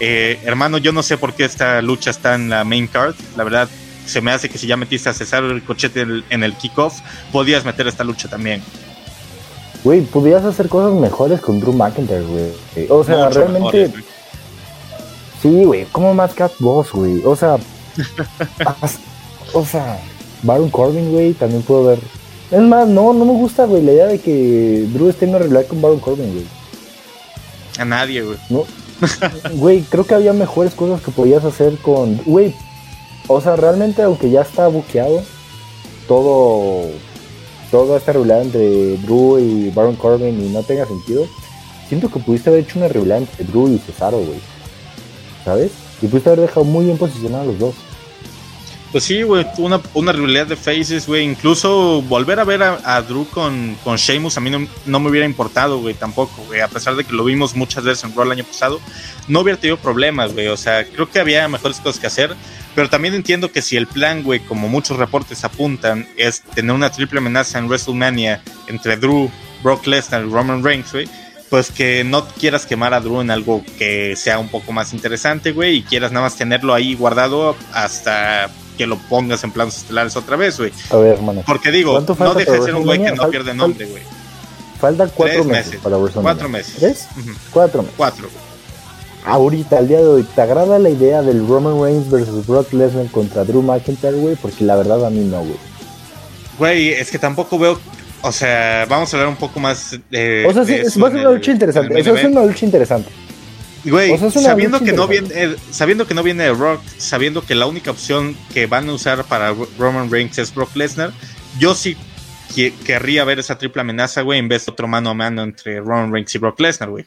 eh, 0.00 0.38
hermano, 0.44 0.78
yo 0.78 0.92
no 0.92 1.02
sé 1.02 1.16
por 1.16 1.32
qué 1.34 1.44
esta 1.44 1.80
lucha 1.80 2.10
está 2.10 2.34
en 2.34 2.50
la 2.50 2.64
main 2.64 2.86
card. 2.86 3.14
La 3.36 3.44
verdad, 3.44 3.68
se 4.06 4.20
me 4.20 4.30
hace 4.30 4.48
que 4.48 4.58
si 4.58 4.66
ya 4.66 4.76
metiste 4.76 5.08
a 5.08 5.12
César 5.12 5.44
el 5.44 5.62
cochete 5.62 6.06
en 6.30 6.42
el 6.42 6.54
kickoff, 6.54 7.00
podías 7.32 7.64
meter 7.64 7.86
esta 7.86 8.04
lucha 8.04 8.28
también. 8.28 8.62
Güey, 9.86 10.00
podías 10.00 10.44
hacer 10.44 10.68
cosas 10.68 10.98
mejores 10.98 11.40
con 11.40 11.60
Drew 11.60 11.72
McIntyre, 11.72 12.22
güey. 12.22 12.86
O 12.88 13.04
sea, 13.04 13.28
realmente. 13.28 13.92
sí, 15.40 15.64
güey, 15.64 15.84
como 15.92 16.12
Madcap 16.12 16.50
Boss, 16.58 16.90
güey. 16.90 17.22
O 17.24 17.36
sea, 17.36 17.56
o 19.52 19.64
sea, 19.64 20.00
Baron 20.42 20.70
Corbin, 20.70 21.12
güey, 21.12 21.34
también 21.34 21.62
puedo 21.62 21.84
ver. 21.84 22.00
Es 22.50 22.60
más, 22.62 22.88
no, 22.88 23.12
no 23.12 23.24
me 23.24 23.32
gusta, 23.32 23.64
güey, 23.66 23.80
la 23.80 23.92
idea 23.92 24.06
de 24.06 24.18
que 24.18 24.86
Drew 24.92 25.08
esté 25.08 25.26
en 25.26 25.30
una 25.30 25.38
realidad 25.38 25.66
con 25.66 25.80
Baron 25.80 26.00
Corbin, 26.00 26.32
güey. 26.32 26.46
A 27.78 27.84
nadie, 27.84 28.22
güey. 28.22 28.38
No. 28.50 28.64
Güey, 29.52 29.82
creo 29.82 30.06
que 30.06 30.14
había 30.14 30.32
mejores 30.32 30.74
cosas 30.74 31.02
que 31.02 31.10
podías 31.10 31.44
hacer 31.44 31.76
con. 31.76 32.16
Güey, 32.24 32.54
o 33.28 33.40
sea, 33.40 33.56
realmente, 33.56 34.02
aunque 34.02 34.30
ya 34.30 34.42
está 34.42 34.68
buqueado, 34.68 35.22
todo. 36.06 36.90
Toda 37.70 37.98
esta 37.98 38.12
rivalidad 38.12 38.42
entre 38.42 38.96
Drew 38.98 39.40
y 39.40 39.70
Baron 39.70 39.96
Corbin 39.96 40.40
y 40.40 40.50
no 40.50 40.62
tenga 40.62 40.86
sentido, 40.86 41.26
siento 41.88 42.08
que 42.08 42.20
pudiste 42.20 42.48
haber 42.48 42.62
hecho 42.62 42.78
una 42.78 42.86
rivalidad 42.86 43.18
entre 43.18 43.44
Drew 43.44 43.68
y 43.68 43.78
Cesaro, 43.78 44.18
güey. 44.18 44.38
¿Sabes? 45.44 45.72
Y 46.00 46.06
pudiste 46.06 46.30
haber 46.30 46.42
dejado 46.42 46.64
muy 46.64 46.84
bien 46.84 46.96
posicionados 46.96 47.48
a 47.48 47.50
los 47.50 47.58
dos. 47.58 47.74
Pues 48.92 49.02
sí, 49.02 49.22
güey, 49.24 49.44
una, 49.58 49.80
una 49.94 50.12
rivalidad 50.12 50.46
de 50.46 50.56
faces, 50.56 51.06
güey. 51.06 51.24
Incluso 51.24 52.02
volver 52.02 52.38
a 52.38 52.44
ver 52.44 52.62
a, 52.62 53.02
Drew 53.02 53.26
con, 53.28 53.76
con 53.82 53.96
Sheamus 53.96 54.36
a 54.36 54.40
mí 54.40 54.50
no, 54.50 55.00
me 55.00 55.10
hubiera 55.10 55.26
importado, 55.26 55.80
güey, 55.80 55.94
tampoco, 55.94 56.44
güey. 56.46 56.60
A 56.60 56.68
pesar 56.68 56.94
de 56.94 57.04
que 57.04 57.12
lo 57.12 57.24
vimos 57.24 57.56
muchas 57.56 57.82
veces 57.82 58.04
en 58.04 58.14
Raw 58.14 58.24
el 58.24 58.32
año 58.32 58.44
pasado, 58.44 58.80
no 59.26 59.40
hubiera 59.40 59.60
tenido 59.60 59.76
problemas, 59.76 60.32
güey. 60.32 60.46
O 60.46 60.56
sea, 60.56 60.84
creo 60.86 61.10
que 61.10 61.18
había 61.18 61.48
mejores 61.48 61.80
cosas 61.80 62.00
que 62.00 62.06
hacer. 62.06 62.36
Pero 62.76 62.88
también 62.88 63.14
entiendo 63.14 63.50
que 63.50 63.62
si 63.62 63.76
el 63.76 63.88
plan, 63.88 64.22
güey, 64.22 64.38
como 64.38 64.68
muchos 64.68 64.98
reportes 64.98 65.42
apuntan, 65.42 66.06
es 66.16 66.42
tener 66.42 66.72
una 66.72 66.90
triple 66.90 67.18
amenaza 67.18 67.58
en 67.58 67.66
WrestleMania 67.66 68.42
entre 68.68 68.96
Drew, 68.96 69.30
Brock 69.64 69.86
Lesnar 69.86 70.24
y 70.24 70.30
Roman 70.30 70.62
Reigns, 70.62 70.92
güey 70.92 71.08
pues 71.50 71.70
que 71.70 72.02
no 72.04 72.26
quieras 72.26 72.66
quemar 72.66 72.92
a 72.92 73.00
Drew 73.00 73.20
en 73.20 73.30
algo 73.30 73.62
que 73.78 74.16
sea 74.16 74.38
un 74.38 74.48
poco 74.48 74.72
más 74.72 74.92
interesante, 74.92 75.52
güey, 75.52 75.76
y 75.76 75.82
quieras 75.82 76.10
nada 76.10 76.26
más 76.26 76.36
tenerlo 76.36 76.74
ahí 76.74 76.94
guardado 76.94 77.56
hasta 77.72 78.50
que 78.76 78.86
lo 78.86 78.98
pongas 78.98 79.44
en 79.44 79.52
planos 79.52 79.76
estelares 79.76 80.16
otra 80.16 80.36
vez, 80.36 80.58
güey. 80.58 80.72
A 80.90 80.96
ver, 80.96 81.14
hermano. 81.14 81.42
Porque 81.46 81.70
digo, 81.70 82.00
no 82.18 82.34
deja 82.34 82.52
de 82.52 82.62
ser 82.62 82.74
un 82.74 82.84
güey 82.84 83.02
que 83.02 83.12
no 83.12 83.30
pierde 83.30 83.54
nombre, 83.54 83.86
güey. 83.86 84.02
Faltan 84.80 85.10
cuatro 85.14 85.44
meses, 85.44 85.80
para 85.80 85.96
WrestleMania. 85.96 86.34
Cuatro 86.34 86.48
meses. 86.48 86.74
¿Tres? 86.78 87.08
Cuatro 87.50 87.82
meses. 87.82 87.94
Cuatro. 87.96 88.28
Ahorita, 89.26 89.78
al 89.78 89.88
día 89.88 89.98
de 89.98 90.06
hoy, 90.06 90.22
¿te 90.22 90.40
agrada 90.40 90.78
la 90.78 90.88
idea 90.88 91.20
del 91.20 91.46
Roman 91.46 91.82
Reigns 91.82 92.10
versus 92.10 92.46
Brock 92.46 92.72
Lesnar 92.72 93.06
contra 93.10 93.44
Drew 93.44 93.60
McIntyre, 93.60 94.16
güey? 94.16 94.36
Porque 94.36 94.64
la 94.64 94.76
verdad 94.76 95.04
a 95.04 95.10
mí 95.10 95.24
no, 95.24 95.40
güey. 95.40 95.56
Güey, 96.58 96.88
es 96.90 97.10
que 97.10 97.18
tampoco 97.18 97.58
veo 97.58 97.78
o 98.22 98.32
sea, 98.32 98.86
vamos 98.88 99.12
a 99.12 99.16
hablar 99.16 99.28
un 99.28 99.36
poco 99.36 99.60
más 99.60 99.98
de. 100.10 100.46
O 100.48 100.52
sea, 100.52 100.64
sí, 100.64 101.00
va 101.00 101.08
a 101.08 101.10
ser 101.10 101.20
una 101.20 101.30
lucha 101.30 101.52
interesante. 101.52 102.00
Eso 102.00 102.16
es 102.16 102.24
una 102.24 102.44
lucha 102.44 102.64
interesante. 102.64 103.10
Güey, 103.84 104.18
sabiendo 104.18 104.80
que 104.80 104.92
no 104.92 105.06
viene, 105.06 105.28
eh, 105.32 105.56
sabiendo 105.70 106.08
que 106.08 106.14
no 106.14 106.24
viene 106.24 106.52
Rock, 106.52 106.80
sabiendo 106.98 107.42
que 107.42 107.54
la 107.54 107.66
única 107.66 107.92
opción 107.92 108.36
que 108.52 108.66
van 108.66 108.88
a 108.88 108.94
usar 108.94 109.22
para 109.24 109.54
Roman 109.78 110.10
Reigns 110.10 110.38
es 110.38 110.52
Brock 110.52 110.74
Lesnar, 110.74 111.12
yo 111.60 111.74
sí 111.76 111.96
querría 112.84 113.22
ver 113.24 113.38
esa 113.38 113.58
triple 113.58 113.82
amenaza, 113.82 114.22
güey, 114.22 114.40
en 114.40 114.48
vez 114.48 114.66
de 114.66 114.72
otro 114.72 114.88
mano 114.88 115.10
a 115.10 115.14
mano 115.14 115.44
entre 115.44 115.78
Roman 115.78 116.12
Reigns 116.12 116.34
y 116.34 116.38
Brock 116.38 116.58
Lesnar, 116.58 116.90
güey. 116.90 117.06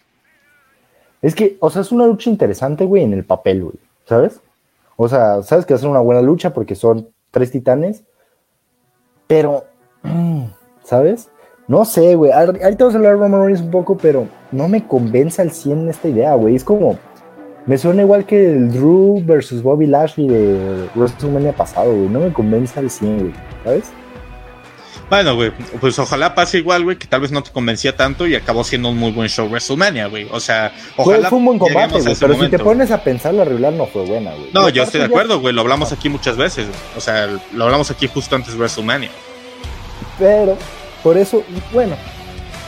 Es 1.21 1.35
que, 1.35 1.57
o 1.59 1.69
sea, 1.69 1.81
es 1.81 1.91
una 1.91 2.07
lucha 2.07 2.29
interesante, 2.29 2.85
güey, 2.85 3.03
en 3.03 3.13
el 3.13 3.25
papel, 3.25 3.63
güey, 3.63 3.75
¿sabes? 4.05 4.39
O 4.95 5.07
sea, 5.07 5.43
sabes 5.43 5.65
que 5.65 5.73
va 5.73 5.77
a 5.77 5.81
ser 5.81 5.89
una 5.89 5.99
buena 5.99 6.21
lucha 6.21 6.53
porque 6.53 6.75
son 6.75 7.09
tres 7.31 7.51
titanes, 7.51 8.03
pero, 9.27 9.65
¿sabes? 10.83 11.29
No 11.69 11.85
sé, 11.85 12.15
güey. 12.15 12.31
Ahorita 12.31 12.77
vamos 12.79 12.95
a 12.95 12.97
hablar 12.97 13.13
de 13.13 13.19
Roman 13.19 13.45
Reigns 13.45 13.61
un 13.61 13.69
poco, 13.69 13.95
pero 13.95 14.27
no 14.51 14.67
me 14.67 14.87
convence 14.87 15.39
al 15.39 15.51
100 15.51 15.87
esta 15.89 16.07
idea, 16.07 16.33
güey. 16.33 16.55
Es 16.55 16.63
como. 16.63 16.97
Me 17.67 17.77
suena 17.77 18.01
igual 18.01 18.25
que 18.25 18.53
el 18.53 18.71
Drew 18.71 19.21
versus 19.23 19.61
Bobby 19.61 19.85
Lashley 19.85 20.27
de 20.27 20.89
WrestleMania 20.95 21.53
pasado, 21.53 21.93
güey. 21.93 22.09
No 22.09 22.21
me 22.21 22.33
convence 22.33 22.79
al 22.79 22.89
100, 22.89 23.19
güey. 23.19 23.33
¿Sabes? 23.63 23.91
Bueno, 25.09 25.35
güey, 25.35 25.51
pues 25.81 25.97
ojalá 25.97 26.35
pase 26.35 26.59
igual, 26.59 26.83
güey, 26.83 26.97
que 26.97 27.07
tal 27.07 27.21
vez 27.21 27.31
no 27.31 27.41
te 27.41 27.51
convencía 27.51 27.95
tanto 27.95 28.27
y 28.27 28.35
acabó 28.35 28.63
siendo 28.63 28.89
un 28.89 28.97
muy 28.97 29.11
buen 29.11 29.27
show 29.27 29.47
WrestleMania, 29.47 30.07
güey. 30.07 30.27
O 30.31 30.39
sea, 30.39 30.71
ojalá. 30.97 31.29
Fue, 31.29 31.39
un 31.39 31.45
buen 31.45 31.59
combate, 31.59 31.99
güey, 31.99 32.15
pero 32.19 32.39
si 32.39 32.47
te 32.47 32.59
pones 32.59 32.91
a 32.91 33.03
pensar, 33.03 33.33
la 33.33 33.43
regular 33.43 33.73
no 33.73 33.87
fue 33.87 34.05
buena, 34.05 34.31
güey. 34.33 34.51
No, 34.53 34.69
yo 34.69 34.83
estoy 34.83 34.99
de 34.99 35.07
acuerdo, 35.07 35.39
güey, 35.39 35.53
lo 35.53 35.61
hablamos 35.61 35.91
aquí 35.91 36.09
muchas 36.09 36.37
veces, 36.37 36.67
O 36.95 37.01
sea, 37.01 37.27
lo 37.53 37.63
hablamos 37.63 37.89
aquí 37.89 38.07
justo 38.07 38.35
antes 38.35 38.53
de 38.53 38.59
WrestleMania. 38.59 39.09
Pero 40.19 40.57
por 41.01 41.17
eso, 41.17 41.43
bueno, 41.73 41.95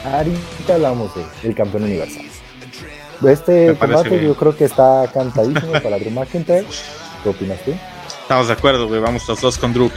ahorita 0.04 0.74
hablamos 0.74 1.12
del 1.42 1.54
campeón 1.54 1.84
universal. 1.84 2.24
Este 3.28 3.76
combate 3.78 4.24
yo 4.24 4.34
creo 4.34 4.56
que 4.56 4.64
está 4.64 5.08
cantadísimo 5.14 5.72
para 5.80 5.96
Drew 5.98 6.10
McIntyre. 6.10 6.66
¿Qué 7.22 7.28
opinas 7.28 7.60
tú? 7.64 7.72
Estamos 8.22 8.48
de 8.48 8.54
acuerdo, 8.54 8.88
güey. 8.88 9.00
Vamos 9.00 9.28
los 9.28 9.40
dos 9.40 9.58
con 9.58 9.72
Drew. 9.72 9.90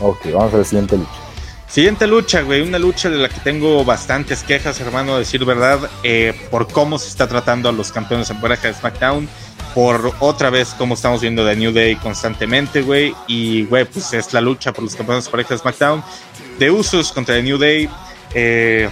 Ok, 0.00 0.26
vamos 0.32 0.54
a 0.54 0.58
la 0.58 0.64
siguiente 0.64 0.96
lucha. 0.96 1.23
Siguiente 1.68 2.06
lucha, 2.06 2.42
güey. 2.42 2.60
Una 2.60 2.78
lucha 2.78 3.10
de 3.10 3.18
la 3.18 3.28
que 3.28 3.40
tengo 3.40 3.84
bastantes 3.84 4.42
quejas, 4.42 4.80
hermano, 4.80 5.14
a 5.14 5.18
decir 5.18 5.44
verdad, 5.44 5.90
eh, 6.02 6.32
por 6.50 6.68
cómo 6.68 6.98
se 6.98 7.08
está 7.08 7.26
tratando 7.26 7.68
a 7.68 7.72
los 7.72 7.90
campeones 7.90 8.30
en 8.30 8.40
pareja 8.40 8.68
de 8.68 8.74
SmackDown. 8.74 9.28
Por 9.74 10.12
otra 10.20 10.50
vez, 10.50 10.74
cómo 10.78 10.94
estamos 10.94 11.20
viendo 11.20 11.44
de 11.44 11.56
New 11.56 11.72
Day 11.72 11.96
constantemente, 11.96 12.82
güey. 12.82 13.12
Y, 13.26 13.64
güey, 13.64 13.84
pues 13.86 14.12
es 14.12 14.32
la 14.32 14.40
lucha 14.40 14.72
por 14.72 14.84
los 14.84 14.94
campeones 14.94 15.24
de 15.24 15.30
pareja 15.32 15.54
de 15.54 15.58
SmackDown 15.58 16.04
de 16.58 16.70
Usos 16.70 17.10
contra 17.12 17.34
The 17.34 17.42
New 17.42 17.58
Day. 17.58 17.88
Eh, 18.34 18.88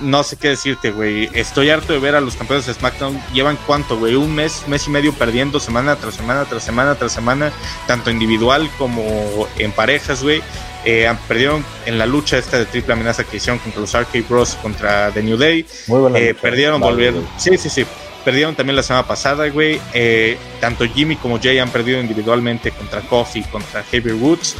no 0.00 0.22
sé 0.22 0.36
qué 0.36 0.48
decirte, 0.48 0.90
güey. 0.90 1.30
Estoy 1.32 1.70
harto 1.70 1.92
de 1.92 1.98
ver 1.98 2.14
a 2.14 2.20
los 2.20 2.36
campeones 2.36 2.66
de 2.66 2.74
SmackDown. 2.74 3.18
Llevan 3.32 3.56
cuánto, 3.66 3.96
güey? 3.98 4.14
Un 4.14 4.34
mes, 4.34 4.64
mes 4.68 4.86
y 4.86 4.90
medio 4.90 5.12
perdiendo 5.14 5.58
semana 5.58 5.96
tras 5.96 6.14
semana, 6.14 6.44
tras 6.44 6.64
semana, 6.64 6.94
tras 6.96 7.12
semana, 7.12 7.50
tanto 7.86 8.10
individual 8.10 8.68
como 8.78 9.48
en 9.56 9.72
parejas, 9.72 10.22
güey. 10.22 10.42
Eh, 10.88 11.12
perdieron 11.26 11.64
en 11.84 11.98
la 11.98 12.06
lucha 12.06 12.38
esta 12.38 12.58
de 12.58 12.64
triple 12.66 12.92
amenaza 12.92 13.24
que 13.24 13.38
hicieron 13.38 13.58
contra 13.58 13.80
los 13.80 13.92
Arcade 13.94 14.24
Bros 14.28 14.54
contra 14.62 15.10
The 15.10 15.22
New 15.22 15.36
Day. 15.36 15.66
Muy 15.88 16.12
eh, 16.14 16.34
perdieron, 16.40 16.80
volvieron. 16.80 17.26
Sí, 17.36 17.58
sí, 17.58 17.68
sí. 17.68 17.84
Perdieron 18.24 18.54
también 18.54 18.76
la 18.76 18.84
semana 18.84 19.06
pasada, 19.06 19.48
güey. 19.48 19.80
Eh, 19.92 20.38
tanto 20.60 20.84
Jimmy 20.84 21.16
como 21.16 21.40
Jay 21.40 21.58
han 21.58 21.70
perdido 21.70 22.00
individualmente 22.00 22.70
contra 22.70 23.00
Coffee, 23.00 23.42
contra 23.50 23.82
Heavy 23.82 24.12
Woods 24.12 24.56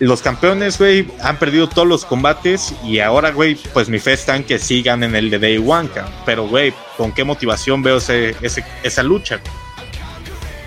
los 0.00 0.22
campeones, 0.22 0.78
güey, 0.78 1.08
han 1.22 1.38
perdido 1.38 1.68
todos 1.68 1.88
los 1.88 2.04
combates 2.04 2.72
y 2.84 3.00
ahora, 3.00 3.32
güey, 3.32 3.56
pues 3.72 3.88
mi 3.88 3.98
fe 3.98 4.12
está 4.12 4.36
en 4.36 4.44
que 4.44 4.60
sigan 4.60 5.02
en 5.02 5.16
el 5.16 5.28
de 5.28 5.40
Day 5.40 5.58
One, 5.58 5.88
pero, 6.24 6.46
güey, 6.46 6.72
¿con 6.96 7.12
qué 7.12 7.24
motivación 7.24 7.82
veo 7.82 7.96
ese, 7.96 8.36
esa 8.84 9.02
lucha? 9.02 9.40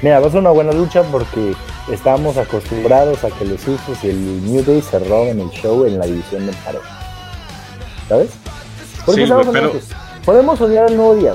Mira, 0.01 0.19
va 0.19 0.27
a 0.27 0.29
ser 0.31 0.39
una 0.39 0.49
buena 0.49 0.71
lucha 0.71 1.03
porque 1.03 1.55
estamos 1.91 2.37
acostumbrados 2.37 3.23
a 3.23 3.29
que 3.29 3.45
los 3.45 3.67
Usos 3.67 4.03
y 4.03 4.09
el 4.09 4.51
New 4.51 4.63
Day 4.63 4.81
se 4.81 4.99
roben 4.99 5.39
el 5.39 5.49
show 5.51 5.85
en 5.85 5.99
la 5.99 6.05
división 6.05 6.47
de 6.47 6.53
pareja. 6.53 6.99
¿Sabes? 8.09 8.31
Porque 9.05 9.25
sí, 9.25 9.33
pero... 9.51 9.73
podemos 10.25 10.59
odiar 10.59 10.85
al 10.85 10.97
nuevo 10.97 11.15
día, 11.15 11.33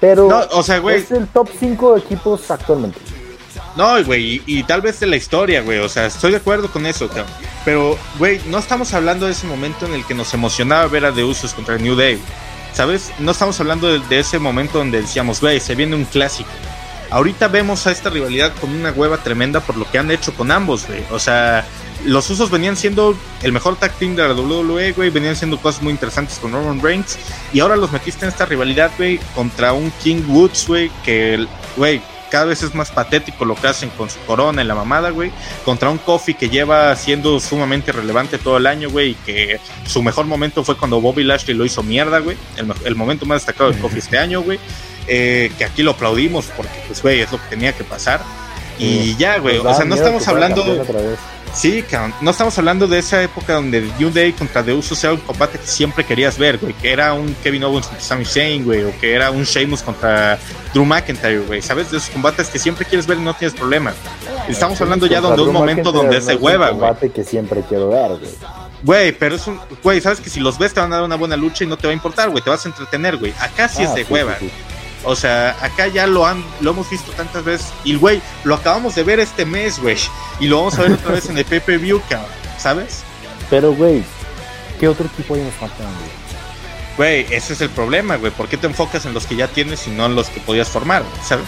pero 0.00 0.28
o 0.52 0.62
sea, 0.62 0.78
güey, 0.78 0.96
es 0.96 1.10
el 1.10 1.26
top 1.28 1.48
5 1.58 1.96
equipos 1.96 2.50
actualmente. 2.50 2.98
No, 3.76 4.02
güey, 4.04 4.42
y, 4.46 4.62
tal 4.62 4.80
vez 4.80 5.00
de 5.00 5.06
la 5.06 5.16
historia, 5.16 5.60
güey. 5.60 5.78
O 5.80 5.88
sea, 5.88 6.06
estoy 6.06 6.30
de 6.30 6.38
acuerdo 6.38 6.70
con 6.70 6.86
eso, 6.86 7.08
cabrón. 7.08 7.26
Pero, 7.64 7.98
güey, 8.18 8.40
no 8.46 8.58
estamos 8.58 8.94
hablando 8.94 9.26
de 9.26 9.32
ese 9.32 9.46
momento 9.46 9.84
en 9.84 9.92
el 9.92 10.04
que 10.06 10.14
nos 10.14 10.32
emocionaba 10.32 10.86
ver 10.86 11.04
a 11.04 11.12
The 11.12 11.24
Usos 11.24 11.52
contra 11.52 11.76
New 11.76 11.94
Day. 11.94 12.18
¿Sabes? 12.72 13.12
No 13.18 13.32
estamos 13.32 13.58
hablando 13.60 13.98
de, 13.98 14.18
ese 14.18 14.38
momento 14.38 14.78
donde 14.78 15.02
decíamos, 15.02 15.40
güey, 15.40 15.60
se 15.60 15.74
viene 15.74 15.94
un 15.94 16.04
clásico. 16.04 16.48
Ahorita 17.10 17.48
vemos 17.48 17.86
a 17.86 17.92
esta 17.92 18.10
rivalidad 18.10 18.52
con 18.60 18.70
una 18.70 18.90
hueva 18.90 19.18
tremenda 19.18 19.60
por 19.60 19.76
lo 19.76 19.88
que 19.90 19.98
han 19.98 20.10
hecho 20.10 20.34
con 20.34 20.50
ambos, 20.50 20.86
güey. 20.86 21.04
O 21.10 21.18
sea, 21.18 21.64
los 22.04 22.28
usos 22.30 22.50
venían 22.50 22.76
siendo 22.76 23.16
el 23.42 23.52
mejor 23.52 23.76
tag 23.76 23.92
team 23.92 24.16
de 24.16 24.26
la 24.26 24.34
WWE, 24.34 24.92
güey. 24.92 25.10
Venían 25.10 25.36
siendo 25.36 25.58
cosas 25.58 25.82
muy 25.82 25.92
interesantes 25.92 26.38
con 26.38 26.52
Roman 26.52 26.80
Reigns. 26.80 27.18
Y 27.52 27.60
ahora 27.60 27.76
los 27.76 27.92
metiste 27.92 28.24
en 28.24 28.30
esta 28.30 28.46
rivalidad, 28.46 28.90
güey, 28.96 29.20
contra 29.34 29.72
un 29.72 29.90
King 30.02 30.22
Woods, 30.28 30.66
güey, 30.66 30.90
que, 31.04 31.46
güey, 31.76 32.02
cada 32.30 32.46
vez 32.46 32.62
es 32.62 32.74
más 32.74 32.90
patético 32.90 33.44
lo 33.44 33.54
que 33.54 33.68
hacen 33.68 33.90
con 33.90 34.10
su 34.10 34.18
corona 34.20 34.62
en 34.62 34.68
la 34.68 34.74
mamada, 34.74 35.10
güey. 35.10 35.30
Contra 35.64 35.90
un 35.90 35.98
Kofi 35.98 36.34
que 36.34 36.48
lleva 36.48 36.94
siendo 36.96 37.38
sumamente 37.40 37.92
relevante 37.92 38.38
todo 38.38 38.56
el 38.56 38.66
año, 38.66 38.90
güey. 38.90 39.10
Y 39.10 39.14
que 39.14 39.60
su 39.86 40.02
mejor 40.02 40.26
momento 40.26 40.64
fue 40.64 40.76
cuando 40.76 41.00
Bobby 41.00 41.24
Lashley 41.24 41.56
lo 41.56 41.64
hizo 41.64 41.82
mierda, 41.82 42.18
güey. 42.18 42.36
El, 42.84 42.94
momento 42.96 43.26
más 43.26 43.42
destacado 43.42 43.70
de 43.70 43.78
Kofi 43.78 43.98
este 43.98 44.18
año, 44.18 44.42
güey. 44.42 44.58
Eh, 45.08 45.52
que 45.56 45.64
aquí 45.64 45.82
lo 45.82 45.92
aplaudimos 45.92 46.46
porque, 46.56 46.74
pues, 46.86 47.02
güey, 47.02 47.20
es 47.20 47.30
lo 47.30 47.38
que 47.38 47.48
tenía 47.48 47.72
que 47.72 47.84
pasar. 47.84 48.20
Y 48.78 49.16
ya, 49.16 49.38
güey. 49.38 49.60
Pues 49.60 49.74
o 49.74 49.76
sea, 49.76 49.84
no 49.84 49.94
estamos 49.94 50.26
hablando. 50.28 50.84
Sí, 51.54 51.82
no 52.20 52.30
estamos 52.30 52.58
hablando 52.58 52.86
de 52.86 52.98
esa 52.98 53.22
época 53.22 53.54
donde 53.54 53.80
New 53.98 54.10
Day 54.10 54.32
contra 54.32 54.62
The 54.62 54.74
Usos 54.74 55.02
era 55.02 55.14
un 55.14 55.20
combate 55.20 55.58
que 55.58 55.66
siempre 55.66 56.04
querías 56.04 56.36
ver, 56.36 56.58
güey, 56.58 56.74
que 56.74 56.92
era 56.92 57.14
un 57.14 57.34
Kevin 57.42 57.64
Owens 57.64 57.86
contra 57.86 58.04
Sami 58.04 58.26
Zayn, 58.26 58.62
güey, 58.62 58.84
o 58.84 58.92
que 59.00 59.14
era 59.14 59.30
un 59.30 59.44
Sheamus 59.44 59.80
contra 59.80 60.38
Drew 60.74 60.84
McIntyre, 60.84 61.38
güey, 61.38 61.62
¿sabes? 61.62 61.90
De 61.90 61.96
esos 61.96 62.10
combates 62.10 62.48
que 62.48 62.58
siempre 62.58 62.84
quieres 62.84 63.06
ver 63.06 63.16
y 63.16 63.22
no 63.22 63.32
tienes 63.32 63.56
problemas. 63.56 63.94
Estamos 64.48 64.78
hablando 64.82 65.06
ya 65.06 65.22
de 65.22 65.28
un 65.28 65.52
momento 65.52 65.92
donde 65.92 66.20
se 66.20 66.34
hueva, 66.36 66.68
güey. 66.68 66.80
combate 66.80 67.10
que 67.10 67.24
siempre 67.24 67.62
quiero 67.66 67.88
ver, 67.88 68.18
güey. 68.18 68.34
Güey, 68.82 69.12
pero 69.12 69.36
es 69.36 69.46
un. 69.46 69.58
Güey, 69.82 70.02
sabes 70.02 70.20
que 70.20 70.28
si 70.28 70.40
los 70.40 70.58
ves 70.58 70.74
te 70.74 70.80
van 70.80 70.92
a 70.92 70.96
dar 70.96 71.04
una 71.04 71.16
buena 71.16 71.36
lucha 71.36 71.64
y 71.64 71.66
no 71.66 71.78
te 71.78 71.86
va 71.86 71.92
a 71.92 71.94
importar, 71.94 72.28
güey. 72.28 72.44
Te 72.44 72.50
vas 72.50 72.64
a 72.66 72.68
entretener, 72.68 73.16
güey. 73.16 73.32
Acá 73.40 73.68
sí 73.68 73.82
es 73.82 73.88
ah, 73.88 73.94
de 73.94 74.04
hueva. 74.04 74.36
O 75.06 75.14
sea, 75.14 75.56
acá 75.60 75.86
ya 75.86 76.06
lo 76.06 76.26
han, 76.26 76.44
lo 76.60 76.72
hemos 76.72 76.90
visto 76.90 77.12
tantas 77.12 77.44
veces. 77.44 77.68
Y 77.84 77.94
güey, 77.94 78.20
lo 78.44 78.56
acabamos 78.56 78.96
de 78.96 79.04
ver 79.04 79.20
este 79.20 79.46
mes, 79.46 79.78
güey. 79.78 79.96
Y 80.40 80.48
lo 80.48 80.58
vamos 80.58 80.78
a 80.78 80.82
ver 80.82 80.92
otra 80.92 81.12
vez 81.12 81.30
en 81.30 81.38
el 81.38 81.44
PPV, 81.44 82.00
cabrón. 82.08 82.30
¿Sabes? 82.58 83.02
Pero, 83.48 83.72
güey, 83.72 84.02
¿qué 84.80 84.88
otro 84.88 85.06
equipo 85.06 85.34
hay 85.34 85.42
en 85.42 85.52
SmackDown, 85.52 85.94
güey? 85.94 86.10
Güey, 86.96 87.34
ese 87.34 87.52
es 87.52 87.60
el 87.60 87.70
problema, 87.70 88.16
güey. 88.16 88.32
¿Por 88.32 88.48
qué 88.48 88.56
te 88.56 88.66
enfocas 88.66 89.06
en 89.06 89.14
los 89.14 89.26
que 89.26 89.36
ya 89.36 89.46
tienes 89.46 89.86
y 89.86 89.90
no 89.90 90.06
en 90.06 90.16
los 90.16 90.28
que 90.28 90.40
podías 90.40 90.68
formar, 90.68 91.04
¿sabes? 91.22 91.46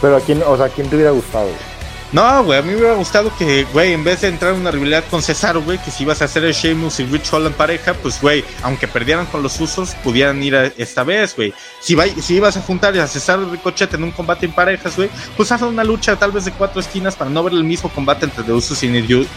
Pero 0.00 0.16
a 0.16 0.20
quién, 0.20 0.42
o 0.44 0.56
sea, 0.56 0.66
¿a 0.66 0.68
quién 0.68 0.88
te 0.88 0.96
hubiera 0.96 1.12
gustado, 1.12 1.44
güey? 1.44 1.71
No, 2.12 2.44
güey, 2.44 2.58
a 2.58 2.62
mí 2.62 2.72
me 2.72 2.76
hubiera 2.76 2.94
gustado 2.94 3.34
que, 3.38 3.64
güey, 3.72 3.94
en 3.94 4.04
vez 4.04 4.20
de 4.20 4.28
entrar 4.28 4.52
en 4.52 4.60
una 4.60 4.70
rivalidad 4.70 5.02
con 5.10 5.22
Cesaro, 5.22 5.62
güey, 5.62 5.78
que 5.78 5.90
si 5.90 6.02
ibas 6.02 6.20
a 6.20 6.26
hacer 6.26 6.44
el 6.44 6.52
Sheamus 6.52 7.00
y 7.00 7.06
Rich 7.06 7.32
Holland 7.32 7.54
pareja, 7.54 7.94
pues, 7.94 8.20
güey, 8.20 8.44
aunque 8.62 8.86
perdieran 8.86 9.24
con 9.24 9.42
los 9.42 9.58
usos, 9.58 9.94
pudieran 10.04 10.42
ir 10.42 10.54
a 10.54 10.66
esta 10.76 11.04
vez, 11.04 11.34
güey. 11.34 11.54
Si, 11.80 11.96
si 12.20 12.34
ibas 12.34 12.58
a 12.58 12.60
juntar 12.60 12.96
a 12.98 13.06
Cesaro 13.06 13.44
y 13.44 13.50
Ricochet 13.52 13.94
en 13.94 14.04
un 14.04 14.10
combate 14.10 14.44
en 14.44 14.52
parejas, 14.52 14.94
güey, 14.94 15.08
pues 15.38 15.50
haz 15.52 15.62
una 15.62 15.84
lucha 15.84 16.16
tal 16.16 16.32
vez 16.32 16.44
de 16.44 16.52
cuatro 16.52 16.82
esquinas 16.82 17.16
para 17.16 17.30
no 17.30 17.42
ver 17.42 17.54
el 17.54 17.64
mismo 17.64 17.88
combate 17.88 18.26
entre 18.26 18.44
The 18.44 18.52
Usos 18.52 18.82
y 18.82 18.88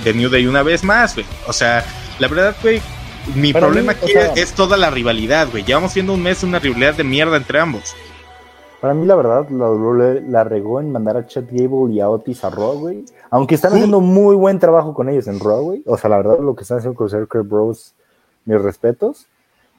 The 0.04 0.14
New 0.14 0.30
Day 0.30 0.46
una 0.46 0.62
vez 0.62 0.84
más, 0.84 1.14
güey. 1.16 1.26
O 1.48 1.54
sea, 1.54 1.86
la 2.20 2.28
verdad, 2.28 2.58
güey, 2.62 2.82
mi 3.36 3.54
problema 3.54 3.94
aquí 3.94 4.12
es 4.36 4.52
toda 4.52 4.76
la 4.76 4.90
rivalidad, 4.90 5.48
güey. 5.50 5.64
Llevamos 5.64 5.94
viendo 5.94 6.12
un 6.12 6.22
mes 6.22 6.44
una 6.44 6.60
rivalidad 6.60 6.96
de 6.96 7.06
mierda 7.06 7.38
entre 7.38 7.60
ambos. 7.60 7.96
Para 8.86 8.94
mí, 8.94 9.08
la 9.08 9.16
verdad, 9.16 9.50
la, 9.50 10.22
la 10.30 10.44
regó 10.44 10.80
en 10.80 10.92
mandar 10.92 11.18
a 11.18 11.26
Chad 11.26 11.46
Gable 11.50 11.92
y 11.92 12.02
a 12.02 12.08
Otis 12.08 12.44
a 12.44 12.52
Raw, 12.52 12.78
güey. 12.78 13.04
Aunque 13.32 13.56
están 13.56 13.74
haciendo 13.74 14.00
muy 14.00 14.36
buen 14.36 14.60
trabajo 14.60 14.94
con 14.94 15.10
ellos 15.10 15.26
en 15.26 15.40
Raw, 15.40 15.64
güey. 15.64 15.82
O 15.88 15.98
sea, 15.98 16.08
la 16.08 16.18
verdad, 16.18 16.38
lo 16.40 16.56
que 16.56 16.62
están 16.62 16.78
haciendo 16.78 16.96
con 16.96 17.10
Circle 17.10 17.42
Bros, 17.42 17.96
mis 18.46 18.62
respetos. 18.62 19.26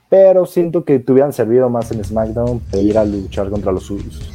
Pero 0.08 0.44
siento 0.44 0.84
que 0.84 0.98
te 0.98 1.12
hubieran 1.12 1.32
servido 1.32 1.70
más 1.70 1.92
en 1.92 2.02
SmackDown 2.02 2.58
para 2.58 2.82
ir 2.82 2.98
a 2.98 3.04
luchar 3.04 3.48
contra 3.48 3.70
los 3.70 3.88
Usos. 3.88 4.28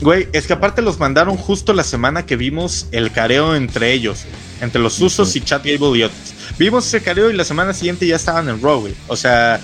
Güey, 0.00 0.28
es 0.32 0.46
que 0.46 0.52
aparte 0.52 0.80
los 0.80 1.00
mandaron 1.00 1.36
justo 1.36 1.72
la 1.72 1.82
semana 1.82 2.24
que 2.24 2.36
vimos 2.36 2.86
el 2.92 3.10
careo 3.10 3.56
entre 3.56 3.92
ellos, 3.92 4.26
entre 4.60 4.80
los 4.80 5.00
Usos 5.00 5.34
y 5.34 5.40
Chad 5.40 5.62
Gable 5.64 5.98
y 5.98 6.04
Otis. 6.04 6.54
Vimos 6.56 6.86
ese 6.86 7.02
careo 7.02 7.30
y 7.30 7.32
la 7.32 7.42
semana 7.42 7.72
siguiente 7.72 8.06
ya 8.06 8.14
estaban 8.14 8.48
en 8.48 8.62
Raw, 8.62 8.78
güey. 8.78 8.94
O 9.08 9.16
sea, 9.16 9.58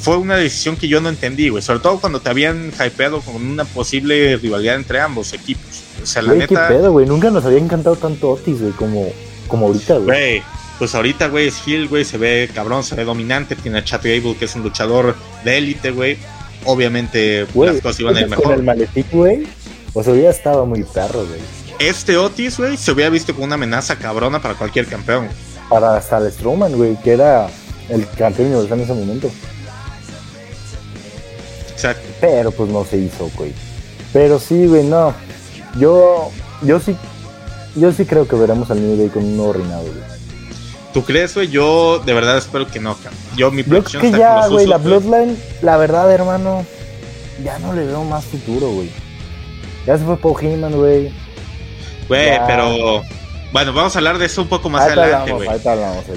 fue 0.00 0.16
una 0.16 0.36
decisión 0.36 0.76
que 0.76 0.88
yo 0.88 1.00
no 1.00 1.08
entendí, 1.08 1.48
güey. 1.48 1.62
Sobre 1.62 1.80
todo 1.80 2.00
cuando 2.00 2.20
te 2.20 2.30
habían 2.30 2.72
hypeado 2.72 3.20
con 3.20 3.36
una 3.36 3.64
posible 3.64 4.36
rivalidad 4.36 4.76
entre 4.76 5.00
ambos 5.00 5.32
equipos. 5.32 5.82
O 6.02 6.06
sea, 6.06 6.22
la 6.22 6.34
neta. 6.34 6.68
¿Qué 6.68 6.74
pedo, 6.74 6.92
güey? 6.92 7.06
Nunca 7.06 7.30
nos 7.30 7.44
había 7.44 7.58
encantado 7.58 7.96
tanto 7.96 8.30
Otis, 8.30 8.60
güey, 8.60 8.72
como, 8.72 9.08
como 9.48 9.66
ahorita, 9.66 9.94
güey. 9.94 10.06
Güey, 10.06 10.42
pues 10.78 10.94
ahorita, 10.94 11.28
güey, 11.28 11.48
es 11.48 11.66
Hill, 11.66 11.88
güey, 11.88 12.04
se 12.04 12.18
ve 12.18 12.48
cabrón, 12.54 12.84
se 12.84 12.94
ve 12.94 13.04
dominante. 13.04 13.56
Tiene 13.56 13.78
a 13.78 13.84
Chat 13.84 14.04
Gable, 14.04 14.36
que 14.36 14.44
es 14.44 14.54
un 14.54 14.62
luchador 14.62 15.16
de 15.44 15.58
élite, 15.58 15.90
güey. 15.90 16.16
Obviamente, 16.64 17.46
las 17.54 17.80
cosas 17.80 18.00
iban 18.00 18.16
a 18.16 18.20
ir 18.20 18.28
mejor. 18.28 18.44
Con 18.44 18.54
el 18.54 18.62
maletín, 18.62 19.04
güey. 19.10 19.46
O 19.94 20.02
sea, 20.02 20.12
hubiera 20.12 20.30
estado 20.30 20.64
muy 20.66 20.84
perro, 20.84 21.24
güey. 21.26 21.40
Este 21.78 22.16
Otis, 22.16 22.58
güey, 22.58 22.76
se 22.76 22.92
hubiera 22.92 23.10
visto 23.10 23.32
como 23.32 23.46
una 23.46 23.54
amenaza 23.54 23.96
cabrona 23.96 24.40
para 24.40 24.54
cualquier 24.54 24.86
campeón. 24.86 25.28
Para 25.68 25.96
hasta 25.96 26.18
el 26.18 26.32
Strowman, 26.32 26.72
güey, 26.72 26.96
que 27.02 27.12
era 27.12 27.48
el 27.88 28.06
campeón 28.10 28.48
universal 28.48 28.78
en 28.78 28.84
ese 28.84 28.94
momento. 28.94 29.30
Pero 32.20 32.50
pues 32.50 32.70
no 32.70 32.84
se 32.84 32.98
hizo, 32.98 33.30
güey. 33.36 33.52
Pero 34.12 34.38
sí, 34.38 34.66
güey, 34.66 34.84
no. 34.84 35.14
Yo, 35.78 36.30
yo 36.62 36.80
sí, 36.80 36.96
yo 37.76 37.92
sí 37.92 38.04
creo 38.04 38.26
que 38.26 38.36
veremos 38.36 38.70
al 38.70 38.80
New 38.80 38.96
Day 38.96 39.08
con 39.08 39.24
un 39.24 39.36
nuevo 39.36 39.52
reinado, 39.52 39.82
güey. 39.82 40.18
¿Tú 40.92 41.04
crees, 41.04 41.34
güey? 41.34 41.48
Yo 41.48 42.00
de 42.00 42.14
verdad 42.14 42.38
espero 42.38 42.66
que 42.66 42.80
no. 42.80 42.96
Yo 43.36 43.50
mi 43.50 43.62
Yo 43.62 43.82
que 43.84 44.10
ya, 44.10 44.48
güey, 44.48 44.66
la 44.66 44.78
Bloodline, 44.78 45.36
la 45.62 45.76
verdad, 45.76 46.10
hermano, 46.10 46.64
ya 47.44 47.58
no 47.58 47.72
le 47.72 47.84
veo 47.84 48.02
más 48.04 48.24
futuro, 48.24 48.68
güey. 48.70 48.90
Ya 49.86 49.96
se 49.96 50.04
fue 50.04 50.16
Paul 50.16 50.36
Heyman, 50.40 50.72
güey. 50.72 51.12
Güey, 52.08 52.40
pero 52.46 53.02
bueno, 53.52 53.72
vamos 53.72 53.94
a 53.94 53.98
hablar 53.98 54.18
de 54.18 54.26
eso 54.26 54.42
un 54.42 54.48
poco 54.48 54.68
más 54.70 54.82
adelante, 54.82 55.32
güey. 55.32 55.48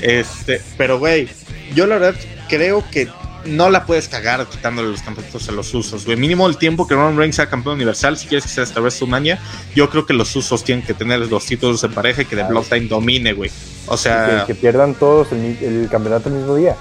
Este, 0.01 0.61
pero 0.77 0.99
güey, 0.99 1.29
yo 1.75 1.85
la 1.85 1.97
verdad 1.97 2.19
creo 2.47 2.83
que 2.91 3.07
no 3.45 3.69
la 3.69 3.85
puedes 3.85 4.07
cagar 4.07 4.45
quitándole 4.47 4.89
los 4.89 5.01
campeonatos 5.01 5.49
a 5.49 5.51
los 5.51 5.73
usos, 5.73 6.05
güey. 6.05 6.17
Mínimo 6.17 6.47
el 6.47 6.57
tiempo 6.57 6.87
que 6.87 6.95
Roman 6.95 7.17
Reigns 7.17 7.35
sea 7.35 7.47
campeón 7.47 7.75
universal, 7.75 8.17
si 8.17 8.27
quieres 8.27 8.45
que 8.45 8.49
sea 8.49 8.63
hasta 8.63 8.79
WrestleMania, 8.79 9.39
yo 9.75 9.89
creo 9.89 10.05
que 10.05 10.13
los 10.13 10.35
usos 10.35 10.63
tienen 10.63 10.85
que 10.85 10.93
tener 10.93 11.19
los 11.19 11.45
títulos 11.45 11.83
en 11.83 11.93
pareja 11.93 12.21
y 12.21 12.25
que 12.25 12.35
The 12.35 12.43
Bloodline 12.43 12.87
domine, 12.87 13.33
güey. 13.33 13.51
O 13.87 13.97
sea. 13.97 14.45
Que, 14.45 14.55
pierdan 14.55 14.95
todos 14.95 15.31
el, 15.31 15.87
campeonato 15.89 16.29
el 16.29 16.35
mismo 16.35 16.55
día. 16.55 16.75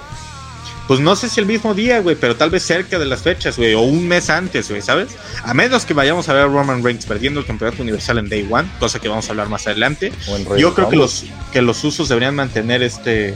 Pues 0.87 0.99
no 0.99 1.15
sé 1.15 1.29
si 1.29 1.39
el 1.39 1.45
mismo 1.45 1.73
día, 1.73 1.99
güey, 1.99 2.15
pero 2.15 2.35
tal 2.35 2.49
vez 2.49 2.63
cerca 2.63 2.99
de 2.99 3.05
las 3.05 3.21
fechas, 3.21 3.55
güey, 3.55 3.73
o 3.75 3.81
un 3.81 4.07
mes 4.07 4.29
antes, 4.29 4.69
güey, 4.69 4.81
¿sabes? 4.81 5.09
A 5.43 5.53
menos 5.53 5.85
que 5.85 5.93
vayamos 5.93 6.27
a 6.27 6.33
ver 6.33 6.43
a 6.43 6.47
Roman 6.47 6.83
Reigns 6.83 7.05
perdiendo 7.05 7.39
el 7.39 7.45
campeonato 7.45 7.81
universal 7.81 8.17
en 8.17 8.27
Day 8.27 8.47
One, 8.49 8.67
cosa 8.79 8.99
que 8.99 9.07
vamos 9.07 9.27
a 9.27 9.31
hablar 9.31 9.47
más 9.47 9.67
adelante. 9.67 10.11
Yo 10.57 10.73
creo 10.73 10.89
que 10.89 10.97
los, 10.97 11.25
que 11.53 11.61
los 11.61 11.81
usos 11.85 12.09
deberían 12.09 12.35
mantener 12.35 12.83
este, 12.83 13.35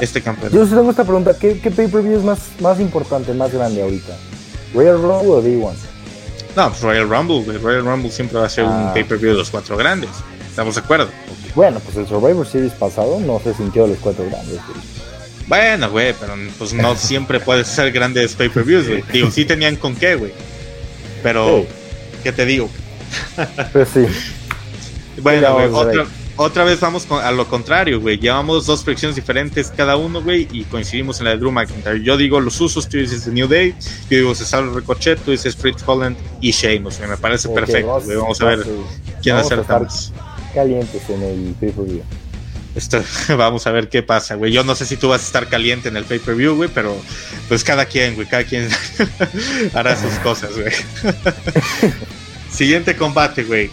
este 0.00 0.22
campeonato. 0.22 0.56
Yo 0.56 0.66
tengo 0.66 0.90
esta 0.90 1.04
pregunta, 1.04 1.36
¿qué, 1.38 1.54
pay-per-view 1.54 2.18
es 2.18 2.24
más, 2.24 2.38
más 2.60 2.80
importante, 2.80 3.32
más 3.34 3.52
grande 3.52 3.82
ahorita? 3.82 4.16
¿Royal 4.74 5.00
Rumble 5.00 5.30
o 5.30 5.42
D1? 5.42 5.74
No, 6.56 6.68
pues 6.68 6.82
Royal 6.82 7.08
Rumble, 7.08 7.58
Royal 7.58 7.84
Rumble 7.84 8.10
siempre 8.10 8.38
va 8.38 8.46
a 8.46 8.48
ser 8.48 8.64
un 8.64 8.72
ah. 8.72 8.90
pay-per-view 8.94 9.32
de 9.32 9.38
los 9.38 9.50
cuatro 9.50 9.76
grandes. 9.76 10.10
¿Estamos 10.48 10.76
de 10.76 10.80
acuerdo? 10.82 11.08
Bueno, 11.54 11.80
pues 11.80 11.96
el 11.96 12.06
Survivor 12.06 12.46
Series 12.46 12.72
pasado 12.72 13.18
no 13.20 13.40
se 13.40 13.54
sintió 13.54 13.82
de 13.84 13.90
los 13.90 13.98
cuatro 13.98 14.24
grandes. 14.26 14.58
Bueno, 15.46 15.90
güey, 15.90 16.14
pero 16.18 16.34
pues 16.58 16.72
no 16.72 16.96
siempre 16.96 17.40
puede 17.40 17.64
ser 17.64 17.92
grandes 17.92 18.34
pay-per-views, 18.34 18.88
güey. 18.88 19.04
Digo, 19.12 19.30
sí 19.30 19.44
tenían 19.44 19.76
con 19.76 19.94
qué, 19.94 20.14
güey. 20.14 20.32
Pero, 21.22 21.66
¿qué 22.22 22.32
te 22.32 22.44
digo? 22.44 22.68
Pues 23.72 23.88
sí. 23.88 24.06
Bueno, 25.20 25.54
güey, 25.54 25.68
otra, 25.72 26.06
otra 26.36 26.64
vez 26.64 26.80
vamos 26.80 27.06
a 27.10 27.30
lo 27.30 27.46
contrario, 27.48 28.00
güey. 28.00 28.18
Llevamos 28.18 28.66
dos 28.66 28.82
predicciones 28.82 29.14
diferentes 29.14 29.70
cada 29.70 29.96
uno, 29.96 30.22
güey, 30.22 30.48
y 30.52 30.64
coincidimos 30.64 31.20
en 31.20 31.26
la 31.26 31.30
de 31.30 31.38
Drew 31.38 31.52
McIntyre. 31.52 32.02
Yo 32.02 32.16
digo 32.16 32.40
los 32.40 32.60
usos, 32.60 32.88
tú 32.88 32.96
dices 32.96 33.24
The 33.24 33.30
New 33.30 33.46
Day, 33.46 33.74
yo 34.10 34.18
digo 34.18 34.34
Cesaro 34.34 34.74
Ricochet, 34.74 35.20
tú 35.20 35.30
dices 35.30 35.54
Fritz 35.54 35.82
Holland 35.86 36.16
y 36.40 36.50
Sheamus, 36.50 36.98
Me 37.00 37.16
parece 37.16 37.48
perfecto, 37.48 38.00
güey. 38.00 38.16
Vamos 38.16 38.40
a 38.40 38.44
ver 38.46 38.66
quién 39.22 39.36
acerta 39.36 39.78
más. 39.78 40.12
Calientes 40.54 41.08
en 41.08 41.22
el 41.22 41.54
pay-per-view. 41.60 42.02
vamos 43.36 43.66
a 43.68 43.70
ver 43.70 43.88
qué 43.88 44.02
pasa, 44.02 44.34
güey. 44.34 44.50
Yo 44.50 44.64
no 44.64 44.74
sé 44.74 44.86
si 44.86 44.96
tú 44.96 45.08
vas 45.08 45.22
a 45.22 45.24
estar 45.24 45.48
caliente 45.48 45.88
en 45.88 45.96
el 45.96 46.04
pay-per-view, 46.04 46.56
güey, 46.56 46.70
pero 46.74 46.96
pues 47.48 47.62
cada 47.62 47.86
quien, 47.86 48.16
güey, 48.16 48.26
cada 48.26 48.42
quien 48.42 48.68
hará 49.74 49.96
sus 49.96 50.14
cosas, 50.14 50.50
güey. 50.56 50.72
Siguiente 52.50 52.96
combate, 52.96 53.44
güey 53.44 53.70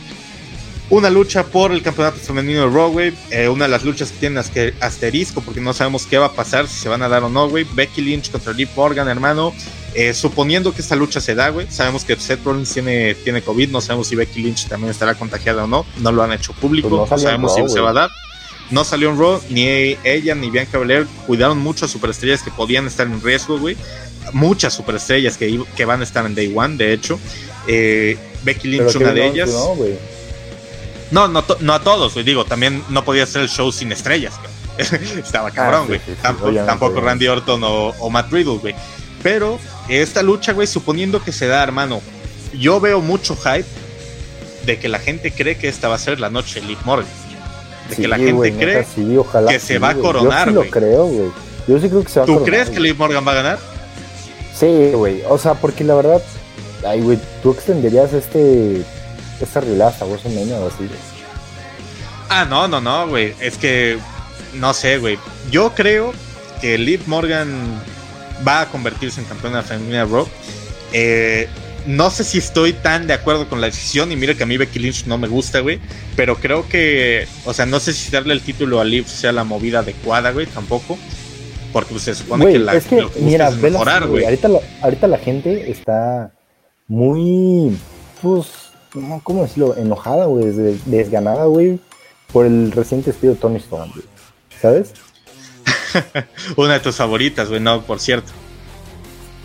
una 0.92 1.10
lucha 1.10 1.46
por 1.46 1.72
el 1.72 1.82
campeonato 1.82 2.18
femenino 2.18 2.68
de 2.68 2.76
Raw, 2.76 2.92
güey. 2.92 3.14
Eh, 3.32 3.48
una 3.48 3.66
de 3.66 3.72
las 3.72 3.84
luchas 3.84 4.12
que 4.12 4.20
tienen 4.20 4.44
asterisco 4.82 5.42
porque 5.42 5.62
no 5.62 5.74
sabemos 5.74 6.06
qué 6.06 6.18
va 6.18 6.28
a 6.28 6.34
pasar, 6.34 6.68
si 6.68 6.76
se 6.76 6.90
van 6.90 7.02
a 7.02 7.08
dar 7.08 7.24
o 7.24 7.30
no, 7.30 7.50
güey. 7.50 7.66
Becky 7.74 8.02
Lynch 8.02 8.30
contra 8.30 8.52
Liv 8.52 8.70
Morgan, 8.76 9.08
hermano. 9.08 9.54
Eh, 9.94 10.14
suponiendo 10.14 10.74
que 10.74 10.82
esta 10.82 10.98
lucha 10.98 11.22
se 11.22 11.34
da, 11.34 11.50
güey. 11.50 11.66
Sabemos 11.70 12.04
que 12.04 12.18
Seth 12.18 12.44
Rollins 12.44 12.74
tiene, 12.74 13.16
tiene 13.16 13.42
COVID, 13.42 13.70
no 13.70 13.80
sabemos 13.80 14.08
si 14.08 14.16
Becky 14.18 14.42
Lynch 14.42 14.68
también 14.68 14.92
estará 14.92 15.16
contagiada 15.16 15.64
o 15.64 15.68
no. 15.68 15.86
No 15.98 16.12
lo 16.12 16.24
han 16.24 16.34
hecho 16.34 16.52
público, 16.54 16.90
pues 16.90 17.10
no, 17.10 17.18
sabemos 17.18 17.56
si 17.56 17.68
se 17.70 17.80
va 17.80 17.92
a 17.92 17.94
dar. 17.94 18.10
No 18.70 18.84
salió 18.84 19.10
en 19.12 19.18
Raw, 19.18 19.42
ni 19.50 19.68
ella 20.04 20.36
ni 20.36 20.50
Bianca 20.50 20.78
Belair 20.78 21.08
cuidaron 21.26 21.60
mucho 21.60 21.86
a 21.86 21.88
superestrellas 21.88 22.42
que 22.44 22.52
podían 22.52 22.88
estar 22.88 23.08
en 23.08 23.22
riesgo, 23.22 23.58
güey. 23.58 23.78
Muchas 24.34 24.74
superestrellas 24.74 25.38
que, 25.38 25.62
que 25.76 25.86
van 25.86 26.02
a 26.02 26.04
estar 26.04 26.26
en 26.26 26.36
Day 26.36 26.54
One, 26.54 26.76
de 26.76 26.94
hecho. 26.94 27.18
Eh, 27.68 28.18
Becky 28.44 28.68
Lynch, 28.68 28.96
una 28.96 29.14
de 29.14 29.28
ellas. 29.28 29.50
No, 29.50 29.76
no, 31.12 31.28
no, 31.28 31.44
no 31.60 31.74
a 31.74 31.80
todos, 31.80 32.14
güey. 32.14 32.26
Digo, 32.26 32.46
también 32.46 32.84
no 32.90 33.04
podía 33.04 33.26
ser 33.26 33.42
el 33.42 33.50
show 33.50 33.72
sin 33.72 33.92
estrellas, 33.92 34.34
Estaba 34.78 35.50
ah, 35.50 35.52
cabrón, 35.52 35.88
güey. 35.88 36.00
tampoco, 36.66 37.02
Randy 37.02 37.28
Orton 37.28 37.62
o, 37.64 38.10
Matt 38.10 38.32
Riddle, 38.32 38.58
güey. 38.58 38.74
Pero 39.22 39.60
esta 39.90 40.24
lucha, 40.24 40.54
güey, 40.54 40.66
suponiendo 40.66 41.22
que 41.22 41.32
se 41.32 41.48
da, 41.48 41.62
hermano, 41.62 42.02
yo 42.58 42.80
veo 42.80 43.02
mucho 43.02 43.36
hype 43.36 43.68
de 44.66 44.80
que 44.80 44.90
la 44.90 45.00
gente 45.00 45.32
cree 45.32 45.58
que 45.58 45.68
esta 45.68 45.88
va 45.88 45.96
a 45.96 46.00
ser 46.00 46.20
la 46.20 46.30
noche 46.30 46.62
de 46.62 46.68
Liv 46.68 46.78
Morgan. 46.86 47.12
De 47.90 47.96
que 47.98 48.08
la 48.08 48.18
gente 48.18 48.54
cree 48.54 48.86
que 49.48 49.60
se 49.60 49.78
va 49.78 49.90
a 49.90 49.96
coronar, 49.96 50.52
Yo 50.52 50.62
sí 50.62 50.66
lo 50.66 50.72
creo, 50.72 51.06
güey. 51.06 51.30
Yo 51.68 51.80
sí 51.80 51.90
creo 51.90 52.04
que 52.04 52.10
se 52.10 52.20
va 52.20 52.24
a 52.24 52.28
coronar. 52.28 52.46
¿Tú 52.46 52.50
crees 52.50 52.70
que 52.70 52.80
Liv 52.80 52.98
Morgan 52.98 53.28
va 53.28 53.32
a 53.34 53.36
ganar? 53.36 53.60
Sí, 54.58 54.92
güey. 54.94 55.22
O 55.28 55.38
sea, 55.38 55.56
porque 55.56 55.84
la 55.84 55.96
verdad, 55.96 56.22
ay, 56.88 57.02
güey, 57.02 57.20
tú 57.44 57.52
extenderías 57.52 58.14
este 58.14 58.84
esta 59.46 59.62
rilaza, 59.62 60.06
o 60.06 60.12
o 60.12 60.16
así. 60.16 60.90
Ah, 62.30 62.46
no, 62.46 62.68
no, 62.68 62.80
no, 62.80 63.08
güey. 63.08 63.34
Es 63.40 63.58
que 63.58 63.98
no 64.54 64.74
sé, 64.74 64.98
güey. 64.98 65.18
Yo 65.50 65.74
creo 65.74 66.14
que 66.62 66.78
Liv 66.78 67.02
Morgan 67.08 67.82
va 68.48 68.62
a 68.62 68.70
convertirse 68.70 69.22
en 69.22 69.28
campeona 69.28 69.64
femenina 69.64 70.06
Raw. 70.06 70.28
Eh, 70.94 71.48
no 71.86 72.12
sé 72.12 72.24
si 72.24 72.38
estoy 72.38 72.74
tan 72.74 73.08
de 73.08 73.14
acuerdo 73.14 73.50
con 73.50 73.62
la 73.62 73.68
decisión. 73.68 74.12
Y 74.12 74.16
mira 74.16 74.36
que 74.36 74.44
a 74.44 74.46
mí 74.46 74.58
Becky 74.58 74.80
Lynch 74.80 75.06
no 75.06 75.18
me 75.18 75.28
gusta, 75.28 75.60
güey. 75.60 75.80
Pero 76.16 76.36
creo 76.36 76.68
que, 76.68 77.28
o 77.46 77.54
sea, 77.54 77.66
no 77.66 77.80
sé 77.80 77.94
si 77.94 78.12
darle 78.12 78.34
el 78.34 78.42
título 78.42 78.80
a 78.80 78.84
Liv 78.84 79.08
sea 79.08 79.32
la 79.32 79.44
movida 79.44 79.80
adecuada, 79.80 80.32
güey, 80.32 80.46
tampoco. 80.48 80.98
Porque 81.74 81.92
pues, 81.92 82.04
se 82.04 82.16
supone 82.16 82.52
que 82.52 82.60
la 82.60 82.76
es 82.76 82.86
que, 82.86 83.08
mira, 83.20 83.50
mejorar, 83.52 84.08
güey. 84.08 84.26
Ahorita, 84.26 84.48
la, 84.50 84.60
ahorita 84.82 85.08
la 85.08 85.18
gente 85.18 85.72
está 85.72 86.34
muy, 86.88 87.78
pues, 88.22 88.48
¿cómo 89.24 89.44
decirlo? 89.44 89.76
Enojada, 89.76 90.26
güey, 90.26 90.46
desganada, 90.86 91.46
güey, 91.46 91.80
por 92.32 92.46
el 92.46 92.72
reciente 92.72 93.12
despido 93.12 93.34
de 93.34 93.40
Tony 93.40 93.58
Storm, 93.58 93.92
güey. 93.92 94.06
¿Sabes? 94.62 94.94
Una 96.58 96.74
de 96.74 96.80
tus 96.80 96.96
favoritas, 96.96 97.50
güey, 97.50 97.60
no, 97.60 97.82
por 97.82 98.00
cierto. 98.00 98.32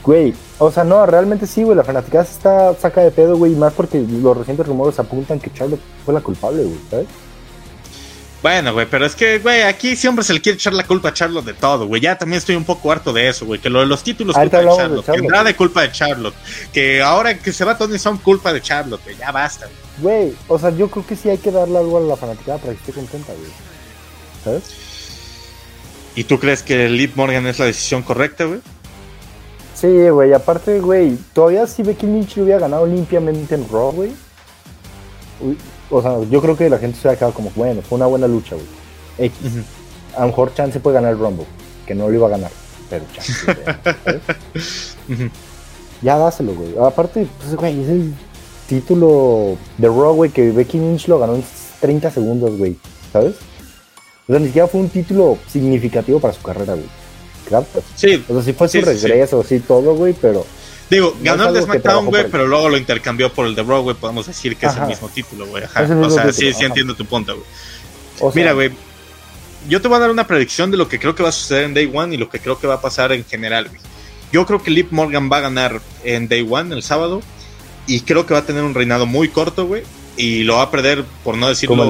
Güey, 0.04 0.34
o 0.58 0.70
sea, 0.70 0.84
no, 0.84 1.04
realmente 1.04 1.46
sí, 1.46 1.64
güey, 1.64 1.76
la 1.76 1.84
fanaticada 1.84 2.24
está 2.24 2.74
saca 2.74 3.00
de 3.02 3.10
pedo, 3.10 3.36
güey, 3.36 3.54
más 3.56 3.72
porque 3.72 4.00
los 4.00 4.36
recientes 4.36 4.66
rumores 4.66 4.98
apuntan 4.98 5.40
que 5.40 5.52
Charlotte 5.52 5.80
fue 6.04 6.14
la 6.14 6.20
culpable, 6.20 6.62
güey, 6.62 6.78
¿sabes? 6.90 7.06
Bueno, 8.42 8.72
güey, 8.72 8.86
pero 8.88 9.06
es 9.06 9.14
que, 9.14 9.38
güey, 9.38 9.62
aquí 9.62 9.96
siempre 9.96 10.24
se 10.24 10.32
le 10.34 10.40
quiere 10.40 10.56
echar 10.56 10.72
la 10.72 10.86
culpa 10.86 11.08
a 11.08 11.14
Charlotte 11.14 11.46
de 11.46 11.54
todo, 11.54 11.86
güey. 11.86 12.02
Ya 12.02 12.16
también 12.16 12.38
estoy 12.38 12.54
un 12.54 12.64
poco 12.64 12.92
harto 12.92 13.12
de 13.12 13.28
eso, 13.28 13.46
güey. 13.46 13.60
Que 13.60 13.70
lo 13.70 13.80
de 13.80 13.86
los 13.86 14.02
títulos 14.02 14.36
culpa 14.36 14.60
de 14.60 14.68
Charlotte, 14.76 15.06
que 15.06 15.22
nada 15.22 15.44
de 15.44 15.56
culpa 15.56 15.82
de 15.82 15.92
Charlotte. 15.92 16.34
Que 16.72 17.02
ahora 17.02 17.38
que 17.38 17.52
se 17.52 17.64
va 17.64 17.76
Tony 17.76 17.98
son 17.98 18.18
culpa 18.18 18.52
de 18.52 18.60
Charlotte, 18.60 19.02
güey. 19.02 19.16
Ya 19.16 19.32
basta, 19.32 19.68
güey. 19.98 20.34
o 20.48 20.58
sea, 20.58 20.70
yo 20.70 20.88
creo 20.88 21.06
que 21.06 21.16
sí 21.16 21.28
hay 21.28 21.38
que 21.38 21.50
darle 21.50 21.78
algo 21.78 21.98
a 21.98 22.00
la 22.02 22.16
fanaticada 22.16 22.58
para 22.58 22.72
que 22.74 22.78
esté 22.78 22.92
contenta, 22.92 23.32
güey. 23.32 23.50
¿Sabes? 24.44 24.86
¿Y 26.14 26.24
tú 26.24 26.38
crees 26.38 26.62
que 26.62 26.88
Liv 26.88 27.12
Morgan 27.14 27.46
es 27.46 27.58
la 27.58 27.66
decisión 27.66 28.02
correcta, 28.02 28.44
güey? 28.44 28.60
Sí, 29.74 30.08
güey, 30.08 30.32
aparte, 30.32 30.80
güey, 30.80 31.18
todavía 31.34 31.66
si 31.66 31.82
Becky 31.82 32.06
Lynch 32.06 32.38
hubiera 32.38 32.60
ganado 32.60 32.86
limpiamente 32.86 33.54
en 33.54 33.68
Raw, 33.68 33.92
güey. 33.92 34.12
O 35.90 36.02
sea, 36.02 36.20
yo 36.30 36.40
creo 36.40 36.56
que 36.56 36.68
la 36.68 36.78
gente 36.78 36.98
se 36.98 37.08
ha 37.08 37.14
quedado 37.14 37.32
como, 37.32 37.50
bueno, 37.54 37.82
fue 37.82 37.96
una 37.96 38.06
buena 38.06 38.26
lucha, 38.26 38.54
güey. 38.54 38.66
X. 39.18 39.38
A 40.16 40.22
lo 40.22 40.26
mejor 40.28 40.54
Chance 40.54 40.80
puede 40.80 40.94
ganar 40.94 41.12
el 41.12 41.18
Rumble, 41.18 41.46
que 41.86 41.94
no 41.94 42.08
lo 42.08 42.14
iba 42.14 42.26
a 42.26 42.30
ganar, 42.30 42.50
pero 42.90 43.04
Chance. 43.12 43.56
Ya 46.02 46.18
dáselo, 46.18 46.54
güey. 46.54 46.74
Aparte, 46.78 47.26
pues, 47.38 47.54
güey, 47.54 47.82
es 47.82 47.88
el 47.88 48.14
título 48.68 49.56
de 49.78 49.88
Raw, 49.88 50.14
güey, 50.14 50.30
que 50.30 50.50
Becky 50.50 50.78
Lynch 50.78 51.08
lo 51.08 51.18
ganó 51.18 51.34
en 51.34 51.44
30 51.80 52.10
segundos, 52.10 52.56
güey, 52.58 52.76
¿sabes? 53.12 53.34
O 54.28 54.32
sea, 54.32 54.40
ni 54.40 54.46
siquiera 54.46 54.66
fue 54.66 54.80
un 54.80 54.88
título 54.88 55.38
significativo 55.48 56.20
para 56.20 56.34
su 56.34 56.42
carrera, 56.42 56.74
güey. 56.74 56.86
Claro. 57.48 57.66
Sí. 57.94 58.22
O 58.28 58.34
sea, 58.34 58.42
sí 58.42 58.52
fue 58.52 58.68
su 58.68 58.80
regreso, 58.80 59.42
sí. 59.42 59.60
todo, 59.60 59.94
güey, 59.94 60.14
pero. 60.20 60.44
Digo, 60.88 61.16
ganó 61.20 61.48
el 61.48 61.54
de 61.54 61.62
SmackDown, 61.62 62.06
güey, 62.06 62.30
pero 62.30 62.46
luego 62.46 62.68
lo 62.68 62.76
intercambió 62.76 63.32
por 63.32 63.46
el 63.46 63.54
de 63.54 63.62
Raw, 63.62 63.82
güey. 63.82 63.96
Podemos 63.96 64.26
decir 64.26 64.56
que 64.56 64.66
es 64.66 64.76
el 64.76 64.86
mismo 64.86 65.08
título, 65.08 65.46
güey. 65.46 65.64
O 65.64 66.10
sea, 66.10 66.32
sí, 66.32 66.52
sí 66.52 66.64
entiendo 66.64 66.94
tu 66.94 67.04
punto, 67.04 67.36
güey. 68.20 68.32
Mira, 68.34 68.52
güey. 68.52 68.70
Yo 69.68 69.82
te 69.82 69.88
voy 69.88 69.96
a 69.96 70.00
dar 70.00 70.10
una 70.10 70.28
predicción 70.28 70.70
de 70.70 70.76
lo 70.76 70.88
que 70.88 71.00
creo 71.00 71.16
que 71.16 71.24
va 71.24 71.30
a 71.30 71.32
suceder 71.32 71.64
en 71.64 71.74
Day 71.74 71.90
One 71.92 72.14
y 72.14 72.18
lo 72.18 72.28
que 72.28 72.38
creo 72.38 72.58
que 72.58 72.68
va 72.68 72.74
a 72.74 72.80
pasar 72.80 73.10
en 73.10 73.24
general, 73.24 73.68
güey. 73.68 73.80
Yo 74.32 74.46
creo 74.46 74.62
que 74.62 74.70
Liv 74.70 74.88
Morgan 74.90 75.28
va 75.30 75.38
a 75.38 75.40
ganar 75.40 75.80
en 76.04 76.28
Day 76.28 76.46
One, 76.48 76.74
el 76.74 76.82
sábado. 76.84 77.20
Y 77.88 78.00
creo 78.00 78.26
que 78.26 78.34
va 78.34 78.40
a 78.40 78.46
tener 78.46 78.62
un 78.62 78.74
reinado 78.74 79.06
muy 79.06 79.28
corto, 79.28 79.66
güey. 79.66 79.82
Y 80.16 80.44
lo 80.44 80.56
va 80.56 80.62
a 80.62 80.70
perder, 80.70 81.04
por 81.24 81.36
no 81.36 81.48
decirlo, 81.48 81.84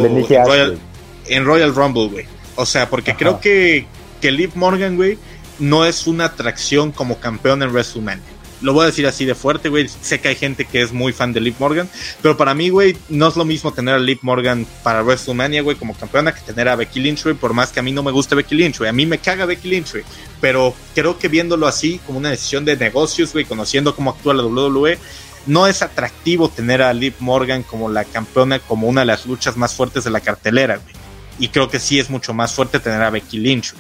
en 1.27 1.45
Royal 1.45 1.75
Rumble, 1.75 2.09
güey. 2.09 2.27
O 2.55 2.65
sea, 2.65 2.89
porque 2.89 3.15
creo 3.15 3.41
que, 3.41 3.87
que 4.21 4.31
Liv 4.31 4.53
Morgan, 4.55 4.97
güey, 4.97 5.19
no 5.59 5.85
es 5.85 6.07
una 6.07 6.27
atracción 6.27 6.93
como 6.93 7.19
campeón 7.19 7.63
en 7.63 7.71
WrestleMania. 7.71 8.25
Lo 8.63 8.73
voy 8.73 8.85
a 8.85 8.87
decir 8.87 9.07
así 9.07 9.25
de 9.25 9.35
fuerte, 9.35 9.69
güey. 9.69 9.89
Sé 9.89 10.21
que 10.21 10.29
hay 10.29 10.35
gente 10.35 10.65
que 10.65 10.83
es 10.83 10.93
muy 10.93 11.13
fan 11.13 11.33
de 11.33 11.41
Liv 11.41 11.55
Morgan, 11.59 11.89
pero 12.23 12.37
para 12.37 12.55
mí, 12.55 12.71
güey, 12.71 12.97
no 13.09 13.29
es 13.29 13.37
lo 13.37 13.45
mismo 13.45 13.73
tener 13.73 13.95
a 13.95 13.99
Liv 13.99 14.19
Morgan 14.23 14.67
para 14.83 15.03
WrestleMania, 15.03 15.63
güey, 15.63 15.77
como 15.77 15.95
campeona 15.95 16.35
que 16.35 16.41
tener 16.41 16.69
a 16.69 16.77
Becky 16.77 17.01
Lynch, 17.01 17.25
güey, 17.25 17.35
por 17.35 17.53
más 17.53 17.71
que 17.71 17.81
a 17.81 17.83
mí 17.83 17.93
no 17.93 18.03
me 18.03 18.13
guste 18.13 18.35
Becky 18.35 18.55
Lynch, 18.55 18.79
güey. 18.79 18.89
A 18.89 18.95
mí 18.95 19.05
me 19.05 19.19
caga 19.19 19.45
Becky 19.45 19.69
Lynch, 19.69 19.93
güey. 19.93 20.05
Pero 20.41 20.75
creo 20.95 21.19
que 21.19 21.29
viéndolo 21.29 21.67
así, 21.67 22.01
como 22.07 22.19
una 22.19 22.31
decisión 22.31 22.65
de 22.65 22.77
negocios, 22.77 23.33
güey, 23.33 23.45
conociendo 23.45 23.95
cómo 23.95 24.11
actúa 24.11 24.35
la 24.35 24.43
WWE, 24.45 24.99
no 25.47 25.67
es 25.67 25.83
atractivo 25.83 26.49
tener 26.49 26.83
a 26.83 26.93
Liv 26.93 27.15
Morgan 27.21 27.63
como 27.63 27.89
la 27.89 28.05
campeona, 28.05 28.59
como 28.59 28.89
una 28.89 29.03
de 29.03 29.07
las 29.07 29.27
luchas 29.27 29.57
más 29.57 29.75
fuertes 29.75 30.05
de 30.05 30.11
la 30.11 30.21
cartelera, 30.21 30.77
güey. 30.77 30.95
Y 31.39 31.49
creo 31.49 31.69
que 31.69 31.79
sí 31.79 31.99
es 31.99 32.11
mucho 32.11 32.35
más 32.35 32.53
fuerte 32.53 32.81
tener 32.81 33.03
a 33.03 33.11
Becky 33.11 33.39
Lynch, 33.39 33.75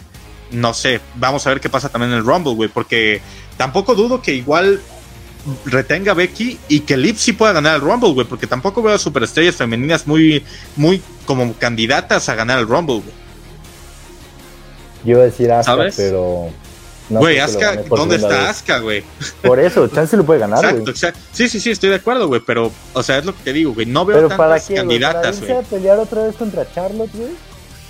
No 0.51 0.75
sé, 0.75 1.01
vamos 1.17 1.47
a 1.47 1.51
ver 1.51 1.61
qué 1.61 1.69
pasa 1.69 1.89
también 1.89 2.13
en 2.13 2.19
el 2.19 2.25
Rumble, 2.25 2.55
güey, 2.55 2.69
porque 2.69 3.21
tampoco 3.57 3.95
dudo 3.95 4.23
que 4.23 4.35
igual 4.35 4.81
retenga 5.65 6.13
a 6.13 6.15
Becky 6.15 6.59
y 6.69 6.81
que 6.81 6.97
Liv 6.97 7.17
sí 7.19 7.33
pueda 7.33 7.53
ganar 7.53 7.77
el 7.77 7.81
Rumble, 7.81 8.13
güey, 8.13 8.27
porque 8.27 8.47
tampoco 8.47 8.83
veo 8.83 8.95
a 8.95 8.99
superestrellas 8.99 9.57
femeninas 9.57 10.07
muy, 10.07 10.45
muy 10.77 11.03
como 11.25 11.53
candidatas 11.55 12.29
a 12.29 12.35
ganar 12.35 12.59
el 12.59 12.67
Rumble, 12.67 12.97
güey. 12.97 13.15
Yo 15.05 15.13
iba 15.13 15.23
a 15.23 15.27
decir 15.27 15.53
Asuka, 15.53 15.87
pero 15.97 16.51
güey, 17.09 17.39
Asuka, 17.39 17.77
¿dónde 17.89 18.17
está 18.17 18.51
Asuka, 18.51 18.81
güey? 18.81 19.05
Por 19.43 19.61
eso, 19.61 19.87
Chance 19.95 20.17
lo 20.17 20.25
puede 20.25 20.41
ganar, 20.41 20.65
Exacto, 20.65 20.91
exacto. 20.91 21.21
Sí, 21.33 21.49
sí, 21.49 21.61
sí, 21.61 21.71
estoy 21.71 21.91
de 21.91 21.97
acuerdo, 21.97 22.27
güey, 22.27 22.43
pero, 22.45 22.73
o 22.93 23.03
sea, 23.03 23.19
es 23.19 23.25
lo 23.25 23.37
que 23.37 23.43
te 23.45 23.53
digo, 23.53 23.73
güey, 23.73 23.87
no 23.87 24.05
veo 24.05 24.17
¿Pero 24.17 24.29
tantas 24.29 24.65
para 24.65 24.77
candidatas, 24.77 25.41
güey. 25.41 25.53
¿Para 25.53 25.67
pelear 25.67 25.99
otra 25.99 26.25
vez 26.25 26.35
contra 26.35 26.73
Charlotte, 26.73 27.15
güey? 27.15 27.31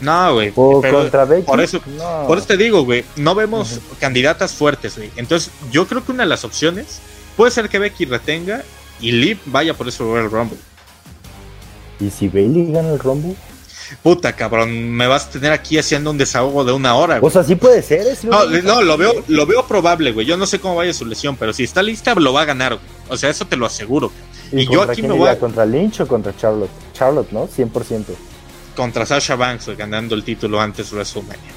No, 0.00 0.34
güey. 0.34 0.52
O 0.54 0.82
contra 0.82 1.24
Becky. 1.24 1.46
Por 1.46 1.60
eso, 1.60 1.80
por 2.26 2.38
eso 2.38 2.46
te 2.46 2.56
digo, 2.56 2.84
güey, 2.84 3.04
no 3.16 3.34
vemos 3.34 3.80
candidatas 3.98 4.52
fuertes, 4.52 4.96
güey. 4.96 5.10
Entonces, 5.16 5.50
yo 5.70 5.86
creo 5.86 6.04
que 6.04 6.12
una 6.12 6.24
de 6.24 6.28
las 6.28 6.44
opciones 6.44 7.00
puede 7.36 7.50
ser 7.50 7.68
que 7.68 7.78
Becky 7.78 8.04
retenga 8.04 8.62
y 9.00 9.12
Liv 9.12 9.38
vaya 9.46 9.74
por 9.74 9.88
eso 9.88 10.18
el 10.18 10.30
Rumble. 10.30 10.58
¿Y 11.98 12.10
si 12.10 12.28
Bailey 12.28 12.72
gana 12.72 12.92
el 12.92 12.98
Rumble? 12.98 13.36
puta 14.02 14.34
cabrón, 14.34 14.90
me 14.90 15.06
vas 15.06 15.26
a 15.26 15.30
tener 15.30 15.52
aquí 15.52 15.78
haciendo 15.78 16.10
un 16.10 16.18
desahogo 16.18 16.64
de 16.64 16.72
una 16.72 16.96
hora. 16.96 17.18
Güey. 17.18 17.28
O 17.28 17.32
sea, 17.32 17.44
sí 17.44 17.54
puede 17.54 17.82
ser. 17.82 18.06
no, 18.24 18.44
no, 18.44 18.82
lo 18.82 18.96
veo, 18.96 19.12
lo 19.28 19.46
veo 19.46 19.66
probable, 19.66 20.12
güey. 20.12 20.26
Yo 20.26 20.36
no 20.36 20.46
sé 20.46 20.58
cómo 20.58 20.76
vaya 20.76 20.92
su 20.92 21.04
lesión, 21.06 21.36
pero 21.36 21.52
si 21.52 21.64
está 21.64 21.82
lista, 21.82 22.14
lo 22.14 22.32
va 22.32 22.42
a 22.42 22.44
ganar. 22.44 22.74
Güey. 22.74 22.86
O 23.08 23.16
sea, 23.16 23.30
eso 23.30 23.46
te 23.46 23.56
lo 23.56 23.66
aseguro. 23.66 24.10
Y, 24.52 24.66
yo 24.70 24.82
aquí 24.82 25.02
me 25.02 25.12
voy 25.12 25.28
a... 25.28 25.38
¿Contra 25.38 25.64
Lynch 25.64 26.00
o 26.00 26.06
contra 26.06 26.34
Charlotte? 26.36 26.70
Charlotte, 26.92 27.30
¿no? 27.32 27.48
100%. 27.48 28.04
Contra 28.76 29.06
Sasha 29.06 29.34
Banks, 29.36 29.68
ganando 29.76 30.14
el 30.14 30.22
título 30.22 30.60
antes 30.60 30.90
de 30.90 30.96
WrestleMania. 30.96 31.52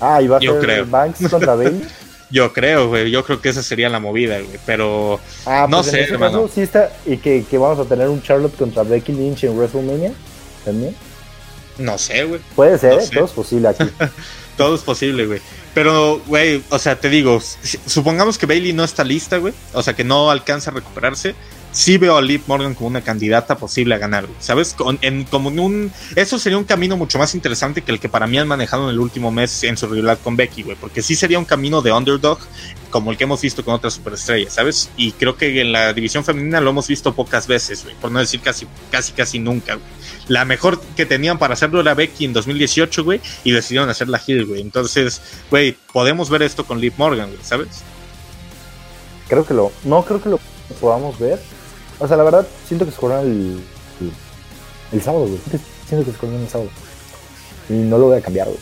Ah, 0.00 0.22
¿y 0.22 0.28
va 0.28 0.36
a 0.36 0.40
yo 0.40 0.60
creo. 0.60 0.86
Banks 0.86 1.28
contra 1.28 1.54
Bailey? 1.56 1.82
Yo 2.30 2.52
creo, 2.52 2.88
güey. 2.88 3.10
Yo 3.10 3.24
creo 3.24 3.40
que 3.40 3.48
esa 3.48 3.62
sería 3.62 3.88
la 3.88 3.98
movida, 3.98 4.38
güey. 4.38 4.58
Pero 4.66 5.18
ah, 5.46 5.66
no 5.68 5.78
pues 5.78 5.90
sé, 5.90 6.02
hermano. 6.02 6.48
sí 6.52 6.60
está, 6.60 6.92
y 7.06 7.16
que, 7.16 7.44
que, 7.48 7.58
vamos 7.58 7.84
a 7.84 7.88
tener 7.88 8.08
un 8.08 8.22
Charlotte 8.22 8.54
contra 8.56 8.82
Becky 8.82 9.12
Lynch 9.12 9.44
en 9.44 9.56
WrestleMania 9.56 10.12
también. 10.64 10.94
No 11.78 11.96
sé, 11.96 12.24
güey. 12.24 12.40
Puede 12.54 12.78
ser, 12.78 13.08
todo 13.10 13.24
es 13.24 13.30
posible 13.30 13.68
aquí. 13.68 13.84
todo 14.56 14.74
es 14.74 14.82
posible, 14.82 15.26
güey. 15.26 15.40
Pero, 15.72 16.20
güey, 16.26 16.62
o 16.70 16.78
sea, 16.78 17.00
te 17.00 17.08
digo, 17.08 17.40
supongamos 17.86 18.36
que 18.36 18.46
Bailey 18.46 18.72
no 18.72 18.84
está 18.84 19.04
lista, 19.04 19.38
güey. 19.38 19.54
O 19.72 19.82
sea, 19.82 19.94
que 19.94 20.04
no 20.04 20.30
alcanza 20.30 20.70
a 20.70 20.74
recuperarse 20.74 21.34
sí 21.78 21.96
veo 21.96 22.16
a 22.16 22.20
Liv 22.20 22.42
Morgan 22.48 22.74
como 22.74 22.88
una 22.88 23.02
candidata 23.02 23.56
posible 23.56 23.94
a 23.94 23.98
ganar, 23.98 24.26
¿sabes? 24.40 24.74
en, 25.00 25.22
como 25.22 25.48
un, 25.48 25.92
eso 26.16 26.36
sería 26.36 26.58
un 26.58 26.64
camino 26.64 26.96
mucho 26.96 27.20
más 27.20 27.36
interesante 27.36 27.82
que 27.82 27.92
el 27.92 28.00
que 28.00 28.08
para 28.08 28.26
mí 28.26 28.36
han 28.36 28.48
manejado 28.48 28.88
en 28.88 28.90
el 28.90 28.98
último 28.98 29.30
mes 29.30 29.62
en 29.62 29.76
su 29.76 29.86
rivalidad 29.86 30.18
con 30.24 30.36
Becky, 30.36 30.64
güey, 30.64 30.76
porque 30.76 31.02
sí 31.02 31.14
sería 31.14 31.38
un 31.38 31.44
camino 31.44 31.80
de 31.80 31.92
underdog 31.92 32.40
como 32.90 33.12
el 33.12 33.16
que 33.16 33.24
hemos 33.24 33.40
visto 33.40 33.64
con 33.64 33.74
otras 33.74 33.94
superestrellas, 33.94 34.54
¿sabes? 34.54 34.90
Y 34.96 35.12
creo 35.12 35.36
que 35.36 35.60
en 35.60 35.70
la 35.70 35.92
división 35.92 36.24
femenina 36.24 36.60
lo 36.60 36.70
hemos 36.70 36.88
visto 36.88 37.14
pocas 37.14 37.46
veces, 37.46 37.84
güey, 37.84 37.94
por 37.94 38.10
no 38.10 38.18
decir 38.18 38.40
casi, 38.40 38.66
casi, 38.90 39.12
casi 39.12 39.38
nunca, 39.38 39.74
güey. 39.74 39.86
La 40.26 40.44
mejor 40.44 40.80
que 40.96 41.06
tenían 41.06 41.38
para 41.38 41.54
hacerlo 41.54 41.80
era 41.80 41.94
Becky 41.94 42.24
en 42.24 42.32
2018, 42.32 43.04
güey, 43.04 43.20
y 43.44 43.52
decidieron 43.52 43.88
hacer 43.88 44.08
la 44.08 44.20
Hill, 44.26 44.46
güey. 44.46 44.62
Entonces, 44.62 45.20
güey, 45.48 45.76
podemos 45.92 46.28
ver 46.28 46.42
esto 46.42 46.64
con 46.64 46.80
Liv 46.80 46.94
Morgan, 46.96 47.28
güey, 47.28 47.44
¿sabes? 47.44 47.68
Creo 49.28 49.46
que 49.46 49.54
lo, 49.54 49.70
no 49.84 50.04
creo 50.04 50.20
que 50.20 50.30
lo 50.30 50.40
podamos 50.80 51.18
ver, 51.20 51.38
o 51.98 52.08
sea, 52.08 52.16
la 52.16 52.24
verdad, 52.24 52.46
siento 52.66 52.84
que 52.84 52.92
se 52.92 52.98
corona 52.98 53.22
el, 53.22 53.60
el, 54.92 55.02
sábado, 55.02 55.26
güey. 55.26 55.38
Siento 55.86 56.06
que 56.06 56.12
se 56.12 56.18
corona 56.18 56.40
el 56.40 56.48
sábado. 56.48 56.70
Y 57.68 57.74
no 57.74 57.98
lo 57.98 58.06
voy 58.06 58.18
a 58.18 58.20
cambiar, 58.20 58.46
güey. 58.46 58.58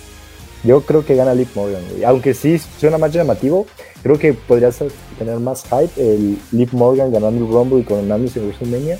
Yo 0.65 0.81
creo 0.81 1.05
que 1.05 1.15
gana 1.15 1.35
Liv 1.35 1.49
Morgan, 1.55 1.83
güey. 1.91 2.05
Aunque 2.05 2.35
sí 2.35 2.59
suena 2.59 2.99
más 2.99 3.13
llamativo, 3.13 3.67
creo 4.03 4.19
que 4.19 4.33
podría 4.33 4.71
tener 5.19 5.39
más 5.39 5.65
hype 5.65 5.93
el 5.97 6.39
Liv 6.53 6.71
Morgan 6.73 7.13
ganando 7.13 7.45
el 7.45 7.53
Rumble 7.53 7.81
y 7.81 7.85
coronándose 7.85 8.41
en 8.41 8.47
WrestleMania. 8.47 8.99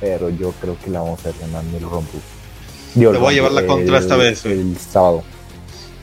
pero 0.00 0.28
yo 0.30 0.52
creo 0.60 0.76
que 0.82 0.90
la 0.90 1.00
vamos 1.00 1.20
a 1.20 1.28
ver 1.28 1.34
ganando 1.40 1.76
el 1.76 1.82
Rumble. 1.84 2.20
Te 2.94 3.06
voy 3.06 3.32
a 3.32 3.32
llevar 3.32 3.52
la 3.52 3.66
contra 3.66 3.98
esta 3.98 4.16
vez, 4.16 4.42
güey. 4.42 4.60
El 4.60 4.76
sábado. 4.76 5.22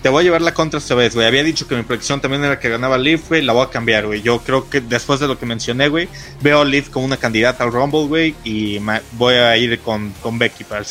Te 0.08 0.12
voy 0.12 0.22
a 0.22 0.24
llevar 0.24 0.42
la 0.42 0.54
contra 0.54 0.80
esta 0.80 0.96
vez, 0.96 1.16
güey. 1.16 1.28
Había 1.28 1.44
dicho 1.44 1.68
que 1.68 1.76
mi 1.76 1.84
predicción 1.84 2.22
también 2.22 2.42
era 2.42 2.58
que 2.62 2.70
ganaba 2.70 2.98
Leaf, 2.98 3.28
güey. 3.28 3.42
La 3.42 3.52
voy 3.52 3.66
a 3.66 3.70
cambiar, 3.70 4.06
güey. 4.06 4.22
Yo 4.22 4.40
creo 4.40 4.70
que 4.70 4.80
después 4.80 5.20
de 5.20 5.28
lo 5.28 5.38
que 5.38 5.46
mencioné, 5.46 5.90
güey, 5.90 6.08
veo 6.40 6.62
a 6.62 6.64
Leaf 6.64 6.90
como 6.90 7.06
una 7.06 7.18
candidata 7.18 7.66
al 7.66 7.74
Rumble, 7.74 8.06
güey. 8.06 8.34
Y 8.46 8.80
voy 9.18 9.34
a 9.34 9.58
ir 9.58 9.78
con, 9.82 10.14
con 10.22 10.40
Becky 10.40 10.64
para 10.64 10.80
el, 10.80 10.86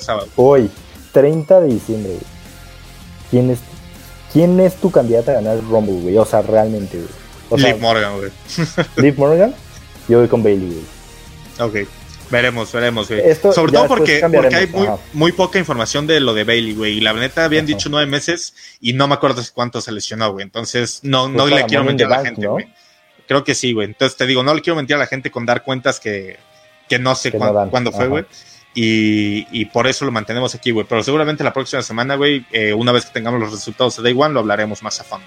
sábado. 0.00 0.28
Hoy, 0.36 0.70
30 1.10 1.60
de 1.62 1.74
diciembre, 1.74 2.12
güey. 2.12 2.24
¿Quién 3.32 3.50
es, 3.50 3.58
¿Quién 4.32 4.60
es 4.60 4.76
tu 4.76 4.92
candidata 4.92 5.32
a 5.32 5.34
ganar 5.34 5.56
el 5.56 5.66
Rumble, 5.66 6.00
güey? 6.00 6.16
O 6.16 6.24
sea, 6.24 6.42
realmente, 6.42 6.98
güey. 7.50 7.64
Liv 7.64 7.80
Morgan, 7.80 8.16
güey. 8.16 8.30
Liv 8.96 9.18
Morgan. 9.18 9.52
Yo 10.06 10.20
voy 10.20 10.28
con 10.28 10.44
Bailey, 10.44 10.68
güey. 11.58 11.82
Ok. 11.82 11.88
Veremos, 12.32 12.72
veremos, 12.72 13.08
güey. 13.08 13.22
Sobre 13.34 13.72
todo 13.72 13.86
porque, 13.86 14.26
porque 14.34 14.56
hay 14.56 14.66
muy, 14.68 14.88
muy, 15.12 15.32
poca 15.32 15.58
información 15.58 16.06
de 16.06 16.18
lo 16.18 16.32
de 16.32 16.44
Bailey, 16.44 16.72
güey. 16.72 16.96
Y 16.96 17.00
la 17.02 17.12
neta 17.12 17.44
habían 17.44 17.66
dicho 17.66 17.90
nueve 17.90 18.10
meses 18.10 18.54
y 18.80 18.94
no 18.94 19.06
me 19.06 19.14
acuerdo 19.14 19.42
cuánto 19.52 19.82
se 19.82 19.92
lesionó, 19.92 20.32
güey. 20.32 20.42
Entonces, 20.42 21.00
no, 21.02 21.28
no 21.28 21.46
le 21.46 21.62
quiero 21.66 21.84
mentir 21.84 22.06
a 22.06 22.08
la 22.08 22.24
gente, 22.24 22.46
güey. 22.46 22.72
Creo 23.28 23.44
que 23.44 23.54
sí, 23.54 23.74
güey. 23.74 23.88
Entonces 23.88 24.16
te 24.16 24.26
digo, 24.26 24.42
no 24.42 24.54
le 24.54 24.62
quiero 24.62 24.76
mentir 24.76 24.96
a 24.96 24.98
la 24.98 25.06
gente 25.06 25.30
con 25.30 25.44
dar 25.44 25.62
cuentas 25.62 26.00
que, 26.00 26.38
que 26.88 26.98
no 26.98 27.14
sé 27.14 27.32
cuándo, 27.32 27.92
fue, 27.92 28.08
güey. 28.08 28.24
Y, 28.74 29.46
y, 29.52 29.66
por 29.66 29.86
eso 29.86 30.06
lo 30.06 30.10
mantenemos 30.10 30.54
aquí, 30.54 30.70
güey. 30.70 30.86
Pero 30.88 31.02
seguramente 31.02 31.44
la 31.44 31.52
próxima 31.52 31.82
semana, 31.82 32.14
güey, 32.14 32.46
eh, 32.50 32.72
una 32.72 32.92
vez 32.92 33.04
que 33.04 33.12
tengamos 33.12 33.40
los 33.40 33.52
resultados 33.52 33.98
de 33.98 34.04
Day 34.04 34.14
One, 34.16 34.32
lo 34.32 34.40
hablaremos 34.40 34.82
más 34.82 34.98
a 35.00 35.04
fondo. 35.04 35.26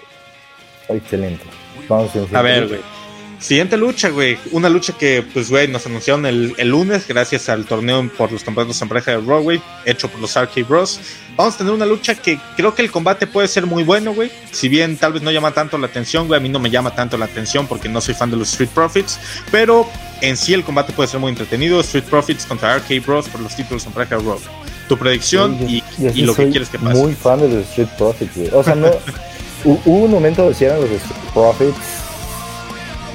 Excelente. 0.90 1.46
Vamos 1.88 2.10
a 2.34 2.42
ver, 2.42 2.68
güey. 2.68 3.05
Siguiente 3.40 3.78
lucha, 3.78 4.10
güey. 4.10 4.38
Una 4.52 4.70
lucha 4.70 4.94
que, 4.98 5.24
pues, 5.34 5.50
güey, 5.50 5.68
nos 5.68 5.86
anunciaron 5.86 6.26
el, 6.26 6.54
lunes 6.70 7.08
gracias 7.08 7.50
al 7.50 7.66
torneo 7.66 8.10
por 8.18 8.32
los 8.32 8.44
campeonatos 8.44 8.82
en 8.82 8.90
pareja 8.90 9.12
de 9.12 9.18
Raw, 9.18 9.42
güey, 9.42 9.62
hecho 9.86 10.10
por 10.10 10.20
los 10.20 10.36
Arcade 10.36 10.64
Bros. 10.64 11.00
Vamos 11.36 11.56
a 11.56 11.58
tener 11.58 11.74
una 11.74 11.86
lucha 11.86 12.16
que 12.16 12.40
creo 12.56 12.74
que 12.74 12.82
el 12.82 12.92
combate 12.92 13.28
puede 13.28 13.48
ser 13.48 13.66
muy 13.66 13.84
bueno, 13.84 14.14
güey. 14.14 14.32
Si 14.52 14.70
bien 14.70 14.98
tal 14.98 15.14
vez 15.14 15.22
no 15.22 15.32
llama 15.32 15.52
tanto 15.52 15.78
la 15.78 15.88
atención, 15.88 16.28
güey, 16.28 16.40
a 16.40 16.42
mí 16.42 16.50
no 16.50 16.60
me 16.60 16.70
llama 16.70 16.96
tanto 16.96 17.18
la 17.18 17.26
atención 17.26 17.68
porque 17.68 17.90
no 17.90 18.02
soy 18.02 18.16
fan 18.16 18.32
de 18.32 18.38
los 18.38 18.50
Street 18.52 18.70
Profits, 18.74 19.20
pero 19.52 19.88
en 20.22 20.38
sí 20.38 20.54
el 20.54 20.64
combate 20.64 20.94
puede 20.94 21.10
ser 21.10 21.20
muy 21.20 21.30
entretenido. 21.30 21.80
Street 21.82 22.06
Profits 22.06 22.46
contra 22.46 22.76
Arcade 22.76 23.02
Bros 23.02 23.28
por 23.28 23.42
los 23.42 23.56
títulos 23.56 23.86
en 23.86 23.92
pareja 23.92 24.18
de 24.18 24.24
Raw. 24.24 24.40
Tu 24.88 24.98
predicción 24.98 25.58
y, 25.70 25.84
lo 26.22 26.36
que 26.36 26.50
quieres 26.50 26.70
que 26.70 26.80
pase. 26.80 26.94
Muy 26.94 27.14
fan 27.14 27.42
de 27.42 27.50
los 27.50 27.68
Street 27.70 27.90
Profits, 27.98 28.36
güey. 28.36 28.50
O 28.54 28.64
sea, 28.64 28.76
no. 28.76 28.90
hubo 29.66 30.06
un 30.06 30.12
momento 30.12 30.44
donde 30.44 30.66
eran 30.66 30.80
los 30.80 30.90
Street 30.90 31.34
Profits 31.34 31.95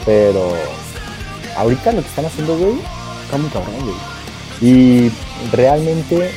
pero 0.05 0.53
ahorita 1.57 1.93
lo 1.93 2.03
que 2.03 2.09
están 2.09 2.27
haciendo, 2.27 2.57
güey, 2.57 2.75
está 3.25 3.37
muy 3.37 3.51
cabrón, 3.51 3.75
güey. 3.81 3.97
Y 4.61 5.13
realmente, 5.53 6.31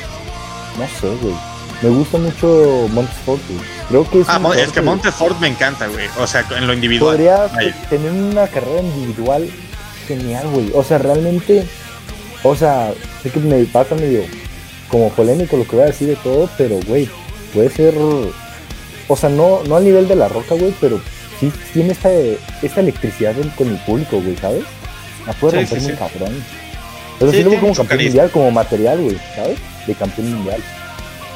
no 0.78 0.86
sé, 1.00 1.14
güey. 1.22 1.34
Me 1.82 1.90
gusta 1.90 2.18
mucho 2.18 2.88
Montefort, 2.92 3.42
güey. 3.48 3.60
Creo 3.88 4.10
que 4.10 4.20
es. 4.20 4.28
Ah, 4.28 4.40
es 4.56 4.72
que 4.72 4.80
Montefort 4.80 5.38
me 5.40 5.48
encanta, 5.48 5.86
güey. 5.88 6.06
O 6.18 6.26
sea, 6.26 6.46
en 6.56 6.66
lo 6.66 6.72
individual. 6.72 7.16
Podría 7.16 7.48
tener 7.90 8.10
una 8.10 8.46
carrera 8.46 8.80
individual 8.80 9.50
genial, 10.06 10.46
güey. 10.48 10.70
O 10.74 10.82
sea, 10.82 10.98
realmente. 10.98 11.66
O 12.42 12.54
sea, 12.54 12.92
sé 13.22 13.30
que 13.30 13.40
me 13.40 13.64
pasa 13.64 13.94
medio 13.94 14.22
como 14.88 15.10
polémico 15.10 15.56
lo 15.56 15.66
que 15.66 15.76
voy 15.76 15.84
a 15.84 15.88
decir 15.88 16.08
de 16.08 16.16
todo, 16.16 16.48
pero, 16.56 16.78
güey, 16.86 17.08
puede 17.52 17.68
ser. 17.70 17.94
O 19.08 19.16
sea, 19.16 19.28
no, 19.28 19.62
no 19.64 19.76
al 19.76 19.84
nivel 19.84 20.08
de 20.08 20.16
la 20.16 20.28
roca, 20.28 20.54
güey, 20.54 20.74
pero 20.80 21.00
sí 21.40 21.52
tiene 21.72 21.92
esta, 21.92 22.10
esta 22.62 22.80
electricidad 22.80 23.34
con 23.56 23.68
el 23.68 23.78
público, 23.78 24.20
güey, 24.20 24.36
¿sabes? 24.36 24.64
La 25.26 25.32
puede 25.34 25.60
romper 25.60 25.80
muy 25.80 25.92
cabrón. 25.92 26.44
Pero 27.18 27.32
sí, 27.32 27.42
lo 27.42 27.60
como 27.60 27.74
campeón 27.74 28.02
mundial, 28.02 28.30
como 28.30 28.50
material, 28.50 29.00
güey, 29.00 29.18
¿sabes? 29.34 29.58
De 29.86 29.94
campeón 29.94 30.34
mundial. 30.34 30.62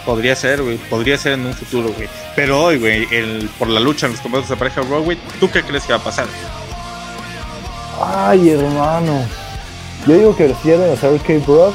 Podría 0.04 0.34
ser, 0.34 0.62
güey. 0.62 0.76
Podría 0.76 1.18
ser 1.18 1.32
en 1.34 1.46
un 1.46 1.54
futuro, 1.54 1.92
güey. 1.94 2.08
Pero 2.34 2.62
hoy, 2.62 2.78
güey, 2.78 3.06
por 3.58 3.68
la 3.68 3.80
lucha 3.80 4.06
en 4.06 4.12
los 4.12 4.20
combates 4.20 4.48
de 4.48 4.56
pareja 4.56 4.82
Raw, 4.82 5.02
güey, 5.02 5.18
¿tú 5.38 5.50
qué 5.50 5.62
crees 5.62 5.84
que 5.84 5.92
va 5.92 5.98
a 5.98 6.04
pasar? 6.04 6.26
Ay, 8.00 8.50
hermano. 8.50 9.22
Yo 10.06 10.14
digo 10.14 10.36
que 10.36 10.54
pierden 10.62 10.90
los 10.90 11.04
Arcade 11.04 11.40
Bros. 11.40 11.74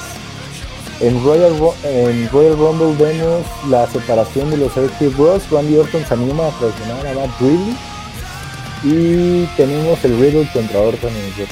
En 1.00 1.24
Royal, 1.24 1.54
en 1.84 2.30
Royal 2.30 2.58
Rumble 2.58 2.96
vemos 2.98 3.46
la 3.70 3.88
separación 3.88 4.50
de 4.50 4.58
los 4.58 4.76
Arcade 4.78 5.10
Bros. 5.10 5.44
Randy 5.52 5.78
Orton 5.78 6.06
se 6.06 6.14
anima 6.14 6.48
a 6.48 6.52
traicionar 6.52 7.08
a 7.08 7.14
Matt 7.14 7.40
Ridley 7.40 7.76
y 8.84 9.46
tenemos 9.58 10.04
el 10.04 10.20
Riddle 10.20 10.48
contra 10.52 10.80
Orton 10.80 11.10
en 11.10 11.18
el 11.18 11.48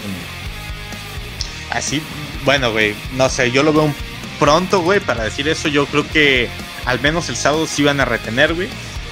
Así, 1.72 2.02
bueno, 2.44 2.72
güey, 2.72 2.96
no 3.16 3.30
sé, 3.30 3.52
yo 3.52 3.64
lo 3.64 3.72
veo 3.72 3.94
pronto, 4.40 4.82
güey, 4.82 5.00
para 5.00 5.24
decir 5.24 5.48
eso. 5.48 5.68
Yo 5.68 5.86
creo 5.86 6.06
que 6.08 6.50
al 6.86 7.00
menos 7.00 7.30
el 7.30 7.36
sábado 7.36 7.68
sí 7.68 7.84
van 7.84 8.00
a 8.00 8.06
retener, 8.06 8.54
güey. 8.54 8.68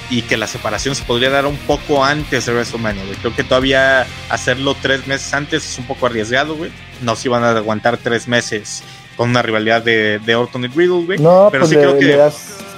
Y 0.09 0.23
que 0.23 0.37
la 0.37 0.47
separación 0.47 0.95
se 0.95 1.03
podría 1.03 1.29
dar 1.29 1.45
un 1.45 1.55
poco 1.55 2.03
antes 2.03 2.47
de 2.47 2.51
WrestleMania, 2.51 3.05
güey. 3.05 3.15
Creo 3.17 3.35
que 3.35 3.43
todavía 3.43 4.07
hacerlo 4.29 4.75
tres 4.81 5.05
meses 5.05 5.31
antes 5.35 5.69
es 5.69 5.77
un 5.77 5.85
poco 5.85 6.07
arriesgado, 6.07 6.55
güey. 6.55 6.71
No 7.03 7.15
si 7.15 7.29
van 7.29 7.43
a 7.43 7.51
aguantar 7.51 7.97
tres 7.97 8.27
meses 8.27 8.81
con 9.15 9.29
una 9.29 9.43
rivalidad 9.43 9.83
de, 9.83 10.17
de 10.17 10.35
Orton 10.35 10.65
y 10.65 10.67
Riddle, 10.67 11.05
güey. 11.05 11.19
No, 11.19 11.49
pero 11.51 11.65
pues 11.65 11.69
sí 11.69 11.75
creo 11.75 11.99
que 11.99 12.17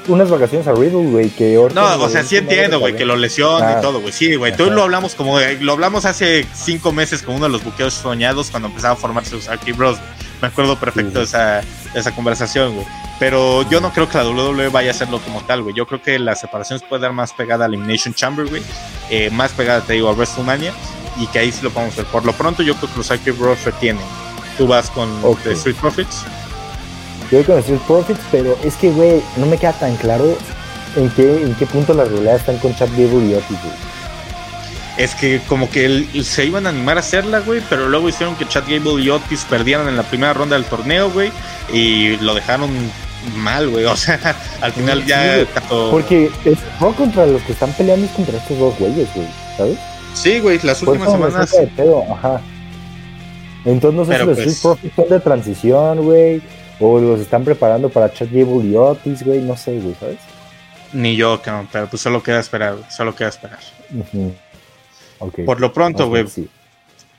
unas 0.08 0.30
vacaciones 0.30 0.68
a 0.68 0.74
Riddle, 0.74 1.12
güey, 1.12 1.30
que 1.30 1.54
No, 1.74 1.96
o 2.04 2.10
sea, 2.10 2.24
sí 2.24 2.38
entiendo, 2.38 2.80
güey, 2.80 2.96
que 2.96 3.06
lo 3.06 3.16
lesiona 3.16 3.72
y 3.72 3.76
ah. 3.76 3.82
todo, 3.82 4.02
güey. 4.02 4.14
Sí, 4.14 4.36
güey. 4.36 4.56
Tú 4.56 4.70
lo 4.72 4.84
hablamos 4.84 5.16
como, 5.16 5.40
lo 5.40 5.72
hablamos 5.72 6.06
hace 6.06 6.46
cinco 6.54 6.92
meses 6.92 7.22
con 7.22 7.36
uno 7.36 7.46
de 7.46 7.52
los 7.52 7.64
buqueos 7.64 7.94
soñados 7.94 8.50
cuando 8.52 8.70
empezaba 8.70 8.94
a 8.94 8.98
formarse 8.98 9.36
los 9.36 9.48
Arky 9.48 9.72
Bros. 9.72 9.98
Me 10.42 10.48
acuerdo 10.48 10.80
perfecto 10.80 11.20
de 11.20 11.26
esa, 11.26 11.62
esa 11.94 12.16
conversación, 12.16 12.74
güey. 12.74 12.88
Pero 13.20 13.70
yo 13.70 13.80
no 13.80 13.92
creo 13.94 14.10
que 14.10 14.18
la 14.18 14.28
WWE 14.28 14.70
vaya 14.70 14.90
a 14.90 14.92
hacerlo 14.92 15.20
como 15.20 15.42
tal, 15.42 15.62
güey. 15.62 15.76
Yo 15.76 15.86
creo 15.86 16.02
que 16.02 16.18
la 16.18 16.36
separación 16.36 16.80
se 16.80 16.86
puede 16.88 17.04
dar 17.04 17.14
más 17.14 17.34
pegada 17.34 17.66
a 17.66 17.68
Elimination 17.68 18.16
Chamber, 18.16 18.48
güey. 18.48 18.64
Eh, 19.12 19.30
más 19.30 19.52
pegada, 19.52 19.82
te 19.82 19.94
digo, 19.94 20.10
a 20.10 20.14
WrestleMania. 20.14 20.74
Y 21.18 21.28
que 21.28 21.38
ahí 21.38 21.52
sí 21.52 21.60
lo 21.62 21.70
podemos 21.70 21.96
ver. 21.96 22.08
Por 22.08 22.26
lo 22.26 22.34
pronto, 22.34 22.64
yo 22.64 22.74
creo 22.76 22.92
que 22.92 22.98
los 22.98 23.12
Arky 23.12 23.30
Bros 23.30 23.64
retienen. 23.64 24.04
Tú 24.58 24.66
vas 24.66 24.90
con 24.90 25.08
The 25.44 25.52
Street 25.52 25.76
Profits. 25.76 26.26
Yo 27.32 27.38
voy 27.38 27.46
con 27.46 27.60
Street 27.60 27.80
Profits, 27.88 28.20
pero 28.30 28.58
es 28.62 28.76
que, 28.76 28.91
güey, 28.91 29.22
no 29.38 29.46
me 29.46 29.58
queda 29.58 29.72
tan 29.72 29.96
claro 29.96 30.38
en 30.98 31.10
qué, 31.12 31.44
en 31.44 31.56
qué 31.56 31.65
punto 31.65 31.94
las 31.94 32.10
realidades 32.10 32.41
están 32.41 32.58
con 32.58 32.76
Chad 32.76 32.89
Gable 32.89 33.26
y 33.26 33.34
Otis, 33.36 33.58
güey. 33.63 33.74
Es 34.98 35.15
que 35.15 35.39
como 35.48 35.70
que 35.70 36.06
se 36.24 36.46
iban 36.46 36.65
a 36.65 36.70
animar 36.70 36.98
a 36.98 37.00
hacerla, 37.00 37.39
güey, 37.39 37.62
pero 37.70 37.88
luego 37.88 38.10
hicieron 38.10 38.36
que 38.36 38.46
Chad 38.46 38.63
Gable 38.67 39.02
y 39.02 39.10
Otis 39.10 39.46
perdieran 39.50 39.88
en 39.88 39.96
la 39.96 40.04
primera 40.04 40.34
ronda 40.34 40.58
del 40.58 40.65
torneo, 40.65 41.10
güey, 41.10 41.32
y 41.72 42.17
lo 42.17 42.36
dejaron 42.36 42.70
mal, 43.38 43.70
güey. 43.70 43.86
O 43.91 43.96
sea, 43.96 44.36
al 44.60 44.74
final 44.74 45.06
ya. 45.06 45.46
Porque 45.70 46.30
es 46.44 46.58
no 46.82 46.94
contra 46.94 47.26
los 47.26 47.41
que 47.44 47.54
están 47.54 47.72
peleando 47.74 48.08
es 48.08 48.12
contra 48.12 48.38
estos 48.38 48.60
dos 48.60 48.78
güeyes, 48.78 49.08
güey, 49.15 49.28
¿sabes? 49.56 49.78
Sí, 50.15 50.39
güey, 50.39 50.60
las 50.63 50.82
últimas 50.82 51.10
semanas. 51.10 51.56
Ajá. 52.12 52.41
Entonces 53.63 53.98
no 53.98 54.06
sé 54.06 54.20
si 54.20 54.26
los 54.26 54.36
pues... 54.36 54.39
Street 54.39 54.62
Profits 54.62 54.96
son 54.98 55.10
de 55.10 55.20
transición, 55.22 56.02
güey 56.04 56.41
o 56.82 57.00
los 57.00 57.20
están 57.20 57.44
preparando 57.44 57.89
para 57.89 58.12
Chad 58.12 58.28
Gable 58.32 58.67
y 58.67 58.76
Otis, 58.76 59.24
güey, 59.24 59.39
no 59.41 59.56
sé, 59.56 59.80
güey, 59.80 59.96
¿sabes? 59.96 60.17
Ni 60.94 61.15
yo, 61.15 61.39
pero 61.72 61.88
pues 61.88 62.02
solo 62.02 62.22
queda 62.22 62.39
esperar, 62.39 62.76
solo 62.89 63.15
queda 63.15 63.30
esperar. 63.30 63.60
Por 65.46 65.62
lo 65.62 65.72
pronto, 65.72 66.08
güey, 66.08 66.26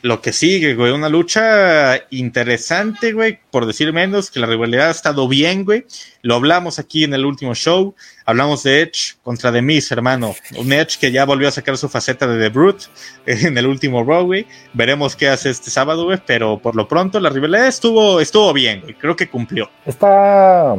lo 0.02 0.20
que 0.20 0.32
sigue, 0.32 0.74
güey, 0.74 0.90
una 0.90 1.08
lucha 1.08 1.96
interesante, 2.10 3.12
güey, 3.12 3.38
por 3.50 3.66
decir 3.66 3.92
menos, 3.92 4.32
que 4.32 4.40
la 4.40 4.46
rivalidad 4.46 4.88
ha 4.88 4.90
estado 4.90 5.28
bien, 5.28 5.64
güey. 5.64 5.86
Lo 6.22 6.34
hablamos 6.34 6.80
aquí 6.80 7.04
en 7.04 7.14
el 7.14 7.24
último 7.24 7.54
show, 7.54 7.94
hablamos 8.26 8.64
de 8.64 8.82
Edge 8.82 9.14
contra 9.22 9.52
The 9.52 9.62
Miz, 9.62 9.92
hermano. 9.92 10.34
Un 10.58 10.72
Edge 10.72 10.98
que 10.98 11.12
ya 11.12 11.24
volvió 11.24 11.48
a 11.48 11.52
sacar 11.52 11.76
su 11.76 11.88
faceta 11.88 12.26
de 12.26 12.38
The 12.38 12.48
Brute 12.48 12.86
en 13.26 13.56
el 13.56 13.66
último 13.66 14.02
Raw, 14.04 14.26
güey. 14.26 14.44
Veremos 14.72 15.14
qué 15.14 15.28
hace 15.28 15.50
este 15.50 15.70
sábado, 15.70 16.04
güey, 16.04 16.20
pero 16.26 16.58
por 16.58 16.74
lo 16.74 16.88
pronto 16.88 17.20
la 17.20 17.30
rivalidad 17.30 17.68
estuvo, 17.68 18.20
estuvo 18.20 18.52
bien, 18.52 18.80
güey. 18.80 18.94
Creo 18.94 19.14
que 19.14 19.28
cumplió. 19.30 19.70
Está... 19.86 20.76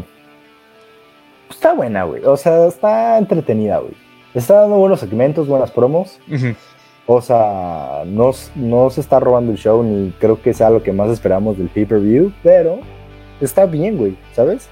Está 1.50 1.74
buena, 1.74 2.04
güey. 2.04 2.26
O 2.26 2.36
sea, 2.36 2.68
está 2.68 3.18
entretenida, 3.18 3.78
güey. 3.78 3.94
Está 4.34 4.62
dando 4.62 4.78
buenos 4.78 5.00
segmentos, 5.00 5.48
buenas 5.48 5.72
promos. 5.72 6.20
O 7.06 7.22
sea, 7.22 8.04
no, 8.06 8.32
no 8.56 8.90
se 8.90 9.02
está 9.02 9.20
robando 9.20 9.52
el 9.52 9.58
show 9.58 9.84
ni 9.84 10.12
creo 10.20 10.42
que 10.42 10.54
sea 10.54 10.70
lo 10.70 10.84
que 10.84 10.94
más 10.94 11.10
esperamos 11.10 11.58
del 11.58 11.68
pay-per-view, 11.68 12.32
pero 12.42 12.80
está 13.42 13.66
bien, 13.66 13.98
güey, 13.98 14.18
¿sabes? 14.34 14.70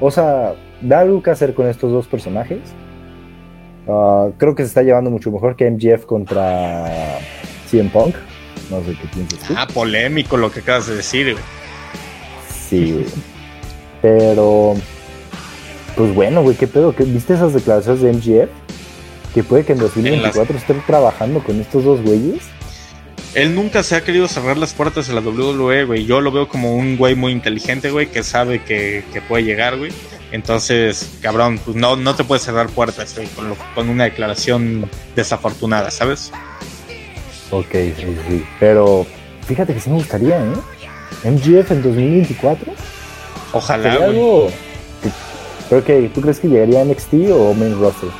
O 0.00 0.10
sea, 0.10 0.54
da 0.80 1.00
algo 1.00 1.22
que 1.22 1.30
hacer 1.30 1.54
con 1.54 1.68
estos 1.68 1.92
dos 1.92 2.06
personajes. 2.08 2.60
Ah, 3.88 4.28
creo 4.36 4.54
que 4.54 4.64
se 4.64 4.68
está 4.68 4.82
llevando 4.82 5.10
mucho 5.10 5.30
mejor 5.30 5.56
que 5.56 5.70
MGF 5.70 6.04
contra 6.04 7.18
CM 7.70 7.90
Punk. 7.90 8.14
No 8.70 8.80
sé 8.82 8.96
qué 9.00 9.08
piensas 9.14 9.38
tú. 9.40 9.54
Ah, 9.56 9.66
polémico 9.72 10.36
lo 10.36 10.50
que 10.50 10.60
acabas 10.60 10.88
de 10.88 10.96
decir, 10.96 11.32
güey. 11.32 11.44
Sí, 12.50 12.92
güey. 12.92 13.06
Pero, 14.02 14.74
pues 15.96 16.14
bueno, 16.14 16.42
güey, 16.42 16.56
¿qué 16.56 16.66
pedo? 16.66 16.92
¿Viste 16.98 17.34
esas 17.34 17.54
declaraciones 17.54 18.02
de 18.02 18.12
MGF? 18.12 18.67
Que 19.34 19.42
puede 19.44 19.64
que 19.64 19.72
en 19.72 19.78
2024 19.78 20.56
estén 20.56 20.82
trabajando 20.86 21.40
con 21.42 21.60
estos 21.60 21.84
dos 21.84 22.00
güeyes. 22.02 22.42
él 23.34 23.54
nunca 23.54 23.82
se 23.82 23.94
ha 23.96 24.02
querido 24.02 24.26
cerrar 24.28 24.56
las 24.56 24.72
puertas 24.72 25.06
de 25.08 25.14
la 25.14 25.20
WWE, 25.20 25.84
güey. 25.84 26.04
Yo 26.06 26.20
lo 26.20 26.32
veo 26.32 26.48
como 26.48 26.74
un 26.74 26.96
güey 26.96 27.14
muy 27.14 27.32
inteligente, 27.32 27.90
güey, 27.90 28.06
que 28.10 28.22
sabe 28.22 28.62
que, 28.62 29.04
que 29.12 29.20
puede 29.20 29.44
llegar, 29.44 29.76
güey. 29.76 29.92
Entonces, 30.32 31.08
cabrón, 31.22 31.58
pues 31.64 31.76
no, 31.76 31.96
no 31.96 32.14
te 32.14 32.24
puedes 32.24 32.42
cerrar 32.44 32.68
puertas, 32.68 33.14
güey, 33.14 33.28
con, 33.28 33.48
lo- 33.50 33.56
con 33.74 33.88
una 33.88 34.04
declaración 34.04 34.88
desafortunada, 35.16 35.90
¿sabes? 35.90 36.32
Ok, 37.50 37.70
sí, 37.72 38.16
sí. 38.28 38.44
Pero 38.60 39.06
fíjate 39.46 39.72
que 39.74 39.80
sí 39.80 39.88
me 39.90 39.96
gustaría, 39.96 40.38
¿eh? 40.38 40.52
MGF 41.24 41.70
en 41.72 41.82
2024. 41.82 42.72
Ojalá, 43.52 43.92
algo. 43.94 44.50
Creo 45.68 45.84
que, 45.84 46.10
¿tú 46.14 46.20
crees 46.20 46.40
que 46.40 46.48
llegaría 46.48 46.80
a 46.80 46.84
NXT 46.84 47.14
o 47.32 47.54
main 47.54 47.78
roster? 47.80 48.10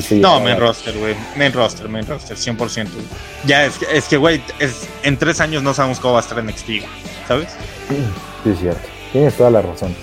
Sí, 0.00 0.08
sí. 0.16 0.20
No, 0.20 0.40
main 0.40 0.58
roster, 0.58 0.96
güey. 0.98 1.14
Main 1.36 1.52
roster, 1.52 1.88
main 1.88 2.06
roster, 2.06 2.36
100%. 2.36 2.56
güey. 2.56 3.04
Ya, 3.44 3.64
es 3.64 3.78
que, 3.78 3.86
es 3.96 4.04
que, 4.06 4.16
güey, 4.16 4.42
es- 4.58 4.88
en 5.02 5.16
tres 5.16 5.40
años 5.40 5.62
no 5.62 5.72
sabemos 5.74 6.00
cómo 6.00 6.14
va 6.14 6.20
a 6.20 6.22
estar 6.22 6.38
en 6.38 6.46
NXT, 6.46 6.82
¿sabes? 7.28 7.48
Sí, 8.44 8.50
es 8.50 8.58
cierto. 8.60 8.80
Tienes 9.12 9.34
toda 9.36 9.50
la 9.50 9.62
razón. 9.62 9.94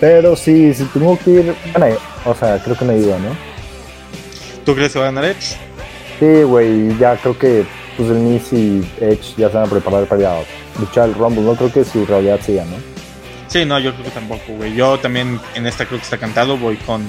Pero 0.00 0.36
sí, 0.36 0.74
si 0.74 0.84
tengo 0.84 1.18
que 1.18 1.30
ir. 1.30 1.54
Bueno, 1.76 1.96
o 2.24 2.34
sea, 2.34 2.62
creo 2.62 2.76
que 2.76 2.84
no 2.84 2.92
hay 2.92 3.00
duda, 3.00 3.18
¿no? 3.18 3.30
¿Tú 4.64 4.74
crees 4.74 4.92
que 4.92 4.98
va 4.98 5.06
a 5.06 5.08
ganar 5.12 5.24
Edge? 5.24 5.56
Sí, 6.20 6.42
güey, 6.42 6.96
ya 6.98 7.16
creo 7.16 7.38
que 7.38 7.64
pues 7.96 8.10
el 8.10 8.16
Miz 8.16 8.52
y 8.52 8.86
Edge 9.00 9.34
ya 9.36 9.48
se 9.48 9.54
van 9.56 9.66
a 9.66 9.70
preparar 9.70 10.06
para 10.06 10.40
luchar 10.78 11.08
el 11.08 11.14
Rumble. 11.14 11.42
No 11.42 11.54
creo 11.54 11.72
que 11.72 11.84
su 11.84 12.04
realidad 12.04 12.38
siga, 12.44 12.64
¿no? 12.64 12.76
Sí, 13.48 13.64
no, 13.64 13.78
yo 13.78 13.92
creo 13.92 14.04
que 14.04 14.10
tampoco, 14.10 14.42
güey. 14.56 14.74
Yo 14.74 14.98
también 14.98 15.40
en 15.54 15.66
esta 15.66 15.86
creo 15.86 15.98
que 15.98 16.04
está 16.04 16.18
cantado, 16.18 16.58
voy 16.58 16.76
con 16.78 17.02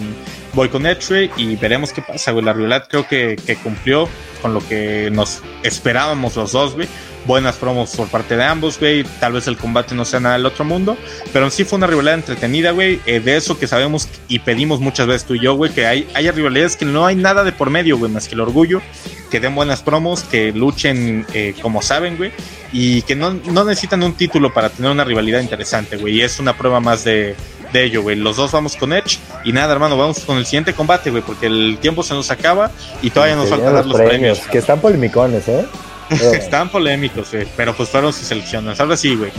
voy 0.53 0.69
con 0.69 0.85
Edge, 0.85 1.29
y 1.37 1.55
veremos 1.55 1.91
qué 1.91 2.01
pasa, 2.01 2.31
güey. 2.31 2.43
La 2.43 2.53
realidad 2.53 2.87
creo 2.89 3.07
que, 3.07 3.37
cumplió 3.63 4.07
con 4.41 4.53
lo 4.53 4.67
que 4.67 5.09
nos 5.11 5.41
esperábamos 5.63 6.35
los 6.35 6.51
dos, 6.51 6.75
güey. 6.75 6.87
Buenas 7.25 7.57
promos 7.57 7.93
por 7.95 8.07
parte 8.07 8.37
de 8.37 8.43
ambos, 8.43 8.79
güey. 8.79 9.03
Tal 9.19 9.33
vez 9.33 9.47
el 9.47 9.57
combate 9.57 9.93
no 9.95 10.05
sea 10.05 10.19
nada 10.19 10.35
del 10.37 10.45
otro 10.45 10.63
mundo, 10.63 10.97
pero 11.33 11.49
sí 11.49 11.65
fue 11.65 11.77
una 11.77 11.87
rivalidad 11.87 12.15
entretenida, 12.15 12.71
güey. 12.71 13.01
eh, 13.05 13.19
de 13.19 13.35
eso 13.35 13.59
que 13.59 13.67
sabemos 13.67 14.07
y 14.29 14.39
pedimos 14.39 14.79
muchas 14.79 15.07
veces 15.07 15.25
tú 15.25 15.35
y 15.35 15.41
yo, 15.41 15.55
güey, 15.55 15.71
que 15.73 15.85
hay, 15.85 16.07
haya 16.13 16.31
rivalidades 16.31 16.77
que 16.77 16.85
no 16.85 17.05
hay 17.05 17.15
nada 17.15 17.43
de 17.43 17.51
por 17.51 17.69
medio, 17.69 17.97
güey, 17.97 18.11
más 18.11 18.27
que 18.27 18.35
el 18.35 18.41
orgullo, 18.41 18.81
que 19.29 19.39
den 19.39 19.55
buenas 19.55 19.81
promos, 19.81 20.23
que 20.23 20.53
luchen 20.53 21.25
eh, 21.33 21.53
como 21.61 21.81
saben, 21.81 22.15
güey 22.17 22.31
y 22.71 23.01
que 23.03 23.15
no, 23.15 23.31
no 23.33 23.63
necesitan 23.63 24.03
un 24.03 24.13
título 24.13 24.53
para 24.53 24.69
tener 24.69 24.91
una 24.91 25.03
rivalidad 25.03 25.39
interesante, 25.39 25.97
güey. 25.97 26.17
Y 26.17 26.21
es 26.21 26.39
una 26.39 26.57
prueba 26.57 26.79
más 26.79 27.03
de, 27.03 27.35
de 27.73 27.83
ello, 27.83 28.01
güey. 28.01 28.15
Los 28.15 28.37
dos 28.37 28.51
vamos 28.51 28.75
con 28.75 28.93
Edge 28.93 29.19
y 29.43 29.51
nada, 29.51 29.73
hermano, 29.73 29.97
vamos 29.97 30.19
con 30.21 30.37
el 30.37 30.45
siguiente 30.45 30.73
combate, 30.73 31.11
güey, 31.11 31.23
porque 31.23 31.47
el 31.47 31.77
tiempo 31.81 32.03
se 32.03 32.13
nos 32.13 32.31
acaba 32.31 32.71
y 33.01 33.09
todavía 33.09 33.35
nos 33.35 33.45
Que 33.45 33.51
falta 33.51 33.65
vienen 33.65 33.75
dar 33.75 33.85
los 33.85 34.09
premios. 34.09 34.39
Que 34.51 34.57
están 34.57 34.79
polemicones, 34.79 35.47
¿eh? 35.47 35.65
Están 36.09 36.69
polémicos, 36.69 37.31
güey, 37.31 37.47
pero 37.57 37.73
pues 37.75 37.89
fueron 37.89 38.13
sus 38.13 38.27
selecciones. 38.27 38.79
Ahora 38.79 38.95
sí, 38.95 39.15
güey. 39.15 39.31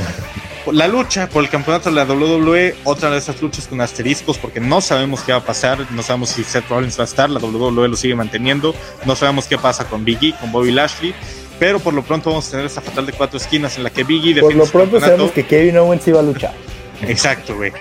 La 0.72 0.86
lucha 0.86 1.26
por 1.28 1.42
el 1.42 1.48
campeonato 1.48 1.88
de 1.88 1.96
la 1.96 2.04
WWE, 2.04 2.76
otra 2.84 3.10
de 3.10 3.16
esas 3.16 3.40
luchas 3.40 3.66
con 3.66 3.80
asteriscos, 3.80 4.36
porque 4.36 4.60
no 4.60 4.82
sabemos 4.82 5.22
qué 5.22 5.32
va 5.32 5.38
a 5.38 5.44
pasar, 5.44 5.78
no 5.92 6.02
sabemos 6.02 6.28
si 6.28 6.44
Seth 6.44 6.68
Rollins 6.68 6.98
va 6.98 7.04
a 7.04 7.06
estar, 7.06 7.30
la 7.30 7.40
WWE 7.40 7.88
lo 7.88 7.96
sigue 7.96 8.14
manteniendo, 8.14 8.74
no 9.06 9.16
sabemos 9.16 9.46
qué 9.46 9.56
pasa 9.56 9.88
con 9.88 10.04
Biggie, 10.04 10.34
con 10.38 10.52
Bobby 10.52 10.72
Lashley, 10.72 11.14
pero 11.58 11.78
por 11.78 11.94
lo 11.94 12.02
pronto 12.02 12.28
vamos 12.28 12.48
a 12.48 12.50
tener 12.50 12.66
esa 12.66 12.82
fatal 12.82 13.06
de 13.06 13.12
cuatro 13.14 13.38
esquinas 13.38 13.78
en 13.78 13.84
la 13.84 13.90
que 13.90 14.04
Biggie 14.04 14.38
Por 14.40 14.54
lo 14.54 14.66
pronto 14.66 15.00
sabemos 15.00 15.30
que 15.32 15.46
Kevin 15.46 15.78
Owens 15.78 16.06
iba 16.06 16.20
a 16.20 16.22
luchar. 16.22 16.52
Exacto, 17.00 17.56
güey. 17.56 17.72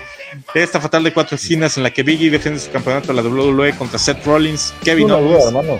Esta 0.54 0.80
fatal 0.80 1.04
de 1.04 1.12
cuatro 1.12 1.36
esquinas 1.36 1.76
en 1.76 1.82
la 1.82 1.90
que 1.90 2.02
Biggie 2.02 2.30
defiende 2.30 2.58
su 2.58 2.70
campeonato 2.70 3.08
de 3.12 3.22
la 3.22 3.28
WWE 3.28 3.74
contra 3.76 3.98
Seth 3.98 4.24
Rollins, 4.24 4.72
Kevin 4.82 5.10
Owens 5.10 5.44
hermano. 5.46 5.78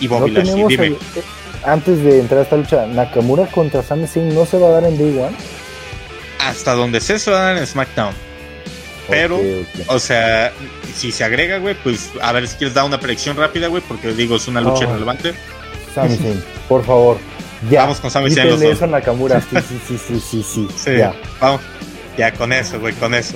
y 0.00 0.08
No 0.08 0.18
Bobby 0.18 0.30
Lashley. 0.32 0.50
tenemos 0.52 0.68
Dime. 0.68 0.86
el- 0.88 0.92
eh, 0.92 1.22
antes 1.64 2.02
de 2.02 2.20
entrar 2.20 2.40
a 2.40 2.42
esta 2.42 2.56
lucha, 2.56 2.86
Nakamura 2.86 3.46
contra 3.46 3.82
Sami 3.82 4.06
Zayn 4.06 4.34
no 4.34 4.44
se 4.46 4.58
va 4.58 4.68
a 4.68 4.70
dar 4.72 4.84
en 4.84 4.98
Day 4.98 5.18
One. 5.18 5.36
Hasta 6.40 6.74
donde 6.74 7.00
se 7.00 7.18
se 7.18 7.30
va 7.30 7.38
a 7.40 7.44
dar 7.52 7.56
en 7.58 7.66
SmackDown. 7.66 8.14
Pero, 9.08 9.40
o 9.88 9.98
sea, 9.98 10.52
si 10.94 11.10
se 11.10 11.24
agrega, 11.24 11.58
güey, 11.58 11.74
pues 11.82 12.10
a 12.22 12.32
ver 12.32 12.46
si 12.46 12.56
quieres 12.56 12.74
dar 12.74 12.84
una 12.84 13.00
predicción 13.00 13.36
rápida, 13.36 13.66
güey, 13.66 13.82
porque 13.86 14.12
digo, 14.12 14.36
es 14.36 14.46
una 14.48 14.60
lucha 14.60 14.84
Oh. 14.86 14.90
irrelevante. 14.90 15.34
Sami 15.94 16.16
Zayn, 16.16 16.42
por 16.68 16.84
favor. 16.84 17.18
Ya. 17.70 17.82
Vamos 17.82 18.00
con 18.00 18.10
Sami 18.10 18.30
Zayn 18.30 18.50
los 18.50 18.60
dos. 18.60 18.70
eso 18.72 18.84
a 18.84 18.88
Nakamura. 18.88 19.40
Sí, 19.40 19.46
sí, 19.68 19.80
sí, 19.88 19.98
sí, 19.98 20.20
sí, 20.20 20.42
sí. 20.44 20.68
Sí, 20.76 20.96
Ya. 20.98 21.12
vamos. 21.40 21.60
Ya 22.20 22.34
con 22.34 22.52
eso, 22.52 22.78
güey, 22.78 22.92
con 22.96 23.14
eso. 23.14 23.34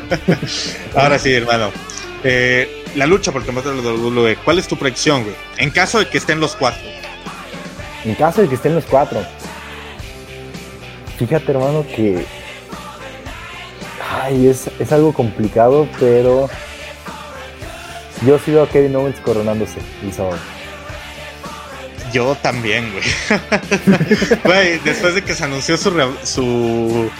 Ahora 0.96 1.18
sí, 1.18 1.30
hermano. 1.34 1.70
Eh, 2.24 2.84
la 2.94 3.04
lucha 3.06 3.30
por 3.32 3.42
el 3.42 3.46
campeonato 3.46 3.82
de 3.82 3.82
la 3.92 4.02
WWE, 4.02 4.36
¿cuál 4.36 4.58
es 4.58 4.66
tu 4.66 4.78
predicción, 4.78 5.24
güey? 5.24 5.34
En 5.58 5.68
caso 5.68 5.98
de 5.98 6.08
que 6.08 6.16
estén 6.16 6.40
los 6.40 6.56
cuatro. 6.56 6.80
En 8.06 8.14
caso 8.14 8.40
de 8.40 8.48
que 8.48 8.54
estén 8.54 8.74
los 8.74 8.86
cuatro. 8.86 9.22
Fíjate, 11.18 11.52
hermano, 11.52 11.84
que. 11.94 12.24
Ay, 14.22 14.46
es, 14.48 14.70
es 14.78 14.90
algo 14.90 15.12
complicado, 15.12 15.86
pero. 16.00 16.48
Yo 18.26 18.38
sí 18.38 18.52
veo 18.52 18.62
a 18.62 18.68
Kevin 18.70 18.96
Owens 18.96 19.20
coronándose 19.20 19.80
el 20.02 20.14
sábado. 20.14 20.38
Yo 22.10 22.34
también, 22.36 22.90
güey. 22.90 23.04
Güey, 24.44 24.78
después 24.78 25.14
de 25.14 25.22
que 25.22 25.34
se 25.34 25.44
anunció 25.44 25.76
su, 25.76 25.90
re- 25.90 26.06
su, 26.24 27.10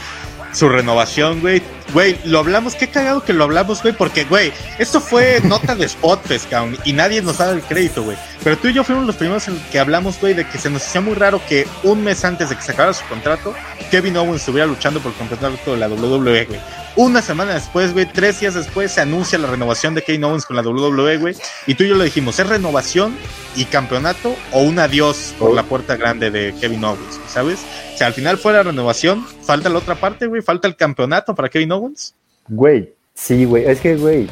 su 0.56 0.70
renovación, 0.70 1.40
güey. 1.40 1.62
Güey, 1.92 2.18
lo 2.24 2.40
hablamos, 2.40 2.74
qué 2.74 2.88
cagado 2.88 3.22
que 3.22 3.32
lo 3.32 3.44
hablamos, 3.44 3.80
güey, 3.82 3.94
porque, 3.94 4.24
güey, 4.24 4.52
esto 4.78 5.00
fue 5.00 5.40
nota 5.44 5.74
de 5.74 5.88
Spotfest, 5.88 6.50
cabrón, 6.50 6.76
y 6.84 6.92
nadie 6.92 7.22
nos 7.22 7.38
da 7.38 7.50
el 7.52 7.62
crédito, 7.62 8.02
güey. 8.02 8.16
Pero 8.42 8.58
tú 8.58 8.68
y 8.68 8.72
yo 8.72 8.84
fuimos 8.84 9.06
los 9.06 9.16
primeros 9.16 9.46
en 9.48 9.58
que 9.70 9.78
hablamos, 9.78 10.20
güey, 10.20 10.34
de 10.34 10.46
que 10.46 10.58
se 10.58 10.68
nos 10.68 10.84
hacía 10.84 11.00
muy 11.00 11.14
raro 11.14 11.40
que 11.48 11.66
un 11.84 12.02
mes 12.02 12.24
antes 12.24 12.50
de 12.50 12.56
que 12.56 12.62
se 12.62 12.72
acabara 12.72 12.92
su 12.92 13.04
contrato, 13.06 13.54
Kevin 13.90 14.16
Owens 14.16 14.40
estuviera 14.40 14.66
luchando 14.66 15.00
por 15.00 15.14
campeonato 15.14 15.72
de 15.72 15.78
la 15.78 15.88
WWE, 15.88 16.44
güey. 16.44 16.60
Una 16.96 17.20
semana 17.20 17.54
después, 17.54 17.92
güey, 17.92 18.06
tres 18.06 18.40
días 18.40 18.54
después, 18.54 18.90
se 18.90 19.02
anuncia 19.02 19.38
la 19.38 19.48
renovación 19.48 19.94
de 19.94 20.02
Kevin 20.02 20.24
Owens 20.24 20.46
con 20.46 20.56
la 20.56 20.62
WWE, 20.62 21.18
güey. 21.18 21.36
Y 21.66 21.74
tú 21.74 21.84
y 21.84 21.88
yo 21.88 21.94
lo 21.94 22.04
dijimos, 22.04 22.38
¿es 22.38 22.48
renovación 22.48 23.14
y 23.54 23.66
campeonato 23.66 24.34
o 24.52 24.60
un 24.60 24.78
adiós 24.78 25.34
por 25.38 25.54
la 25.54 25.62
puerta 25.62 25.96
grande 25.96 26.30
de 26.30 26.54
Kevin 26.60 26.84
Owens, 26.84 27.20
¿sabes? 27.28 27.60
O 27.94 27.98
sea, 27.98 28.06
al 28.06 28.14
final 28.14 28.38
fue 28.38 28.52
la 28.52 28.62
renovación, 28.62 29.26
falta 29.42 29.68
la 29.68 29.78
otra 29.78 29.94
parte, 29.94 30.26
güey, 30.26 30.42
falta 30.42 30.68
el 30.68 30.76
campeonato 30.76 31.34
para 31.34 31.48
Kevin 31.48 31.72
Owens. 31.72 31.75
Güey, 32.48 32.92
sí, 33.14 33.44
güey. 33.44 33.64
Es 33.64 33.80
que, 33.80 33.96
güey. 33.96 34.28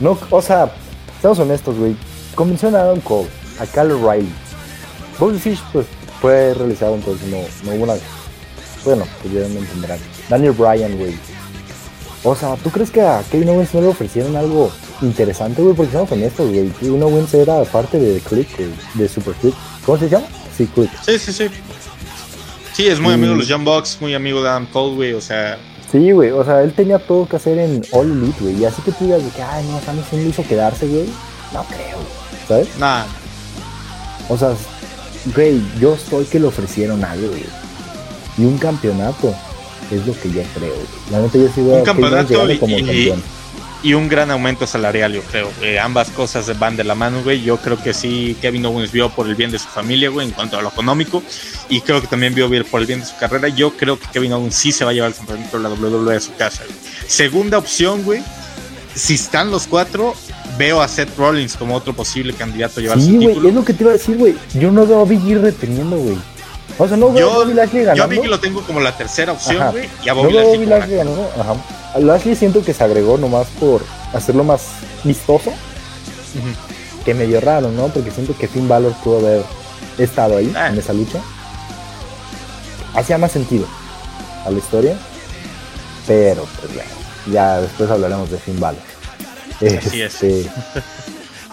No, 0.00 0.18
o 0.30 0.42
sea, 0.42 0.72
estamos 1.14 1.38
honestos, 1.38 1.76
güey. 1.76 1.96
Convención 2.34 2.74
a 2.76 2.80
Adam 2.80 3.00
Cole, 3.00 3.28
a 3.58 3.66
Cal 3.66 3.90
O'Reilly. 3.90 4.32
Bobby 5.18 5.38
Fish, 5.38 5.60
pues, 5.72 5.86
fue 6.20 6.54
realizado, 6.54 6.94
entonces 6.94 7.28
no, 7.28 7.38
no 7.64 7.76
hubo 7.76 7.84
una. 7.84 7.94
Bueno, 8.84 9.04
pues 9.22 9.34
ya 9.34 9.40
me 9.48 9.60
entenderán. 9.60 9.98
Daniel 10.28 10.52
Bryan, 10.52 10.96
güey. 10.96 11.14
O 12.24 12.34
sea, 12.34 12.56
¿tú 12.56 12.70
crees 12.70 12.90
que 12.90 13.00
a 13.00 13.22
Kevin 13.30 13.50
Owens 13.50 13.74
no 13.74 13.80
le 13.80 13.88
ofrecieron 13.88 14.36
algo 14.36 14.70
interesante, 15.02 15.62
güey? 15.62 15.74
Porque 15.74 15.88
estamos 15.88 16.10
honestos, 16.10 16.48
güey. 16.48 16.68
Kevin 16.70 17.02
Owens 17.02 17.32
era 17.34 17.62
parte 17.64 17.98
de 17.98 18.20
Click, 18.20 18.56
güey, 18.56 18.70
de 18.94 19.08
Super 19.08 19.34
Click. 19.34 19.54
¿Cómo 19.84 19.98
se 19.98 20.08
llama? 20.08 20.26
Sí, 20.56 20.66
Click. 20.66 20.90
Sí, 21.04 21.18
sí, 21.18 21.32
sí. 21.32 21.46
Sí, 22.72 22.86
es 22.86 23.00
muy 23.00 23.14
amigo 23.14 23.32
de 23.32 23.38
los 23.38 23.48
Young 23.48 23.64
Bucks, 23.64 23.98
muy 24.00 24.14
amigo 24.14 24.42
de 24.42 24.48
Adam 24.48 24.66
Cole, 24.66 24.94
güey, 24.94 25.12
o 25.12 25.20
sea, 25.20 25.58
Sí, 25.90 26.12
güey, 26.12 26.30
o 26.30 26.44
sea, 26.44 26.62
él 26.62 26.72
tenía 26.72 26.98
todo 26.98 27.26
que 27.26 27.36
hacer 27.36 27.58
en 27.58 27.82
All 27.92 28.10
Elite, 28.10 28.36
güey. 28.40 28.56
Y 28.60 28.64
así 28.66 28.82
que 28.82 28.92
tú 28.92 29.04
digas 29.04 29.24
de 29.24 29.30
que, 29.30 29.42
ay, 29.42 29.64
no, 29.70 29.80
Sami 29.80 30.02
Zayn 30.02 30.24
lo 30.24 30.30
hizo 30.30 30.42
quedarse, 30.46 30.86
güey. 30.86 31.06
No 31.52 31.64
creo. 31.64 31.98
¿Sabes? 32.46 32.68
nada. 32.78 33.06
O 34.28 34.36
sea, 34.36 34.52
güey, 35.34 35.60
yo 35.80 35.94
estoy 35.94 36.24
que 36.26 36.38
le 36.40 36.46
ofrecieron 36.46 37.02
algo, 37.04 37.28
güey. 37.28 37.44
Y 38.36 38.44
un 38.44 38.58
campeonato 38.58 39.34
es 39.90 40.06
lo 40.06 40.12
que 40.12 40.30
yo 40.30 40.42
creo, 40.54 40.74
güey. 40.74 40.86
La 41.10 41.20
neta, 41.20 41.38
yo 41.38 41.48
sí 41.54 41.62
veo 41.62 41.76
Un 41.76 41.80
a 41.80 41.84
campeonato 41.84 42.50
y- 42.50 42.58
como 42.58 42.78
y- 42.78 42.82
campeón. 42.84 43.22
Y 43.82 43.94
un 43.94 44.08
gran 44.08 44.30
aumento 44.32 44.66
salarial, 44.66 45.12
yo 45.12 45.22
creo. 45.22 45.50
Eh, 45.62 45.78
ambas 45.78 46.10
cosas 46.10 46.58
van 46.58 46.76
de 46.76 46.82
la 46.82 46.96
mano, 46.96 47.22
güey. 47.22 47.42
Yo 47.42 47.58
creo 47.58 47.80
que 47.80 47.94
sí, 47.94 48.36
Kevin 48.40 48.66
Owens 48.66 48.90
vio 48.90 49.08
por 49.10 49.28
el 49.28 49.36
bien 49.36 49.52
de 49.52 49.58
su 49.60 49.68
familia, 49.68 50.10
güey, 50.10 50.26
en 50.26 50.32
cuanto 50.32 50.58
a 50.58 50.62
lo 50.62 50.68
económico. 50.70 51.22
Y 51.68 51.80
creo 51.82 52.00
que 52.00 52.08
también 52.08 52.34
vio 52.34 52.48
bien 52.48 52.64
por 52.64 52.80
el 52.80 52.86
bien 52.88 52.98
de 53.00 53.06
su 53.06 53.16
carrera. 53.18 53.46
Yo 53.48 53.70
creo 53.76 53.96
que 53.98 54.06
Kevin 54.12 54.32
Owens 54.32 54.56
sí 54.56 54.72
se 54.72 54.84
va 54.84 54.90
a 54.90 54.94
llevar 54.94 55.10
el 55.10 55.16
campeonato 55.16 55.56
de 55.58 55.62
la 55.62 55.68
WWE 55.70 56.16
a 56.16 56.20
su 56.20 56.34
casa, 56.34 56.64
güey. 56.64 56.76
Segunda 57.06 57.56
opción, 57.58 58.02
güey. 58.02 58.20
Si 58.96 59.14
están 59.14 59.52
los 59.52 59.68
cuatro, 59.68 60.12
veo 60.58 60.82
a 60.82 60.88
Seth 60.88 61.16
Rollins 61.16 61.54
como 61.54 61.76
otro 61.76 61.94
posible 61.94 62.32
candidato 62.32 62.80
a 62.80 62.82
llevar 62.82 62.98
Sí, 63.00 63.06
su 63.06 63.14
güey, 63.14 63.28
título. 63.28 63.48
es 63.48 63.54
lo 63.54 63.64
que 63.64 63.74
te 63.74 63.84
iba 63.84 63.90
a 63.92 63.96
decir, 63.96 64.16
güey. 64.16 64.34
Yo 64.54 64.72
no 64.72 64.84
veo 64.88 65.02
a 65.02 65.04
Big 65.04 65.22
reteniendo, 65.38 65.96
güey. 65.98 66.16
O 66.78 66.86
sea, 66.86 66.96
no 66.96 67.12
veo 67.12 67.26
Yo- 67.28 67.32
a 67.32 67.36
Bobby 67.44 67.54
Lashley 67.54 67.82
Yo 67.84 67.90
a 67.90 67.94
ganando. 67.94 68.08
Biggie 68.14 68.28
lo 68.28 68.40
tengo 68.40 68.62
como 68.62 68.80
la 68.80 68.96
tercera 68.96 69.32
opción, 69.32 69.70
güey. 69.72 69.88
Y 70.04 70.08
a 70.08 70.14
no 70.14 70.22
Bobby 70.22 70.32
Lashley 70.34 70.56
Bobby 70.58 70.66
Lashley 70.66 70.96
ganando. 70.96 71.30
Ajá. 71.40 71.54
A 71.94 71.98
Lashley 71.98 72.36
siento 72.36 72.64
que 72.64 72.72
se 72.74 72.84
agregó 72.84 73.18
nomás 73.18 73.48
por 73.58 73.82
hacerlo 74.12 74.44
más 74.44 74.62
vistoso. 75.04 75.52
Que 77.04 77.14
medio 77.14 77.40
raro, 77.40 77.70
¿no? 77.70 77.88
Porque 77.88 78.10
siento 78.10 78.36
que 78.36 78.46
Finn 78.48 78.68
Balor 78.68 78.92
pudo 79.02 79.18
haber 79.18 79.42
estado 79.98 80.36
ahí 80.36 80.52
Ah. 80.56 80.68
en 80.68 80.78
esa 80.78 80.92
lucha. 80.92 81.18
Hacía 82.94 83.18
más 83.18 83.32
sentido 83.32 83.66
a 84.44 84.50
la 84.50 84.58
historia. 84.58 84.96
Pero, 86.06 86.46
pues 86.60 86.74
bueno, 86.74 86.90
ya 87.32 87.60
después 87.60 87.90
hablaremos 87.90 88.30
de 88.30 88.38
Finn 88.38 88.60
Balor. 88.60 88.80
Así 89.78 90.02
es. 90.02 90.14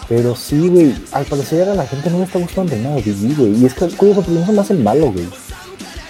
Pero 0.08 0.36
sí, 0.36 0.68
güey, 0.68 0.94
al 1.12 1.24
parecer 1.24 1.68
a 1.68 1.74
la 1.74 1.86
gente 1.86 2.10
no 2.10 2.18
le 2.18 2.24
está 2.24 2.38
gustando 2.38 2.72
el 2.72 2.78
reinado 2.82 3.02
de 3.02 3.10
E, 3.10 3.34
güey. 3.36 3.60
Y 3.60 3.66
es 3.66 3.74
que 3.74 3.88
curioso, 3.88 4.22
porque 4.22 4.38
no 4.38 4.46
se 4.46 4.52
me 4.52 4.60
hace 4.60 4.72
el 4.74 4.78
malo, 4.80 5.10
güey. 5.12 5.26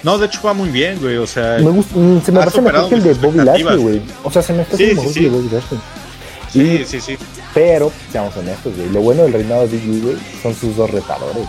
No, 0.03 0.17
de 0.19 0.27
hecho 0.27 0.39
va 0.43 0.53
muy 0.53 0.69
bien, 0.69 0.99
güey. 0.99 1.17
O 1.17 1.25
sea, 1.25 1.57
Me 1.57 1.71
gusta, 1.71 1.95
mm, 1.97 2.21
se 2.23 2.31
me 2.31 2.39
parece 2.39 2.61
mejor 2.61 2.89
que 2.89 2.95
el 2.95 3.03
de 3.03 3.13
Bobby 3.15 3.39
Lashley, 3.39 3.77
güey. 3.77 4.01
O 4.23 4.31
sea, 4.31 4.41
se 4.43 4.53
me 4.53 4.61
está 4.61 4.77
Sí, 4.77 4.83
haciendo 4.91 5.01
sí, 5.01 5.07
mejor 5.07 5.13
que 5.13 5.19
el 5.19 5.31
de 5.31 5.37
Bobby 5.37 5.49
Lashley. 5.55 5.79
sí, 6.51 6.85
sí, 6.85 7.01
sí. 7.01 7.17
Pero, 7.53 7.91
seamos 8.11 8.37
honestos, 8.37 8.75
güey. 8.75 8.89
Lo 8.91 9.01
bueno 9.01 9.23
del 9.23 9.33
reinado 9.33 9.61
de 9.67 9.77
Big 9.77 9.97
E, 9.97 9.99
güey, 10.01 10.17
son 10.43 10.53
sus 10.53 10.75
dos 10.75 10.89
retadores. 10.91 11.47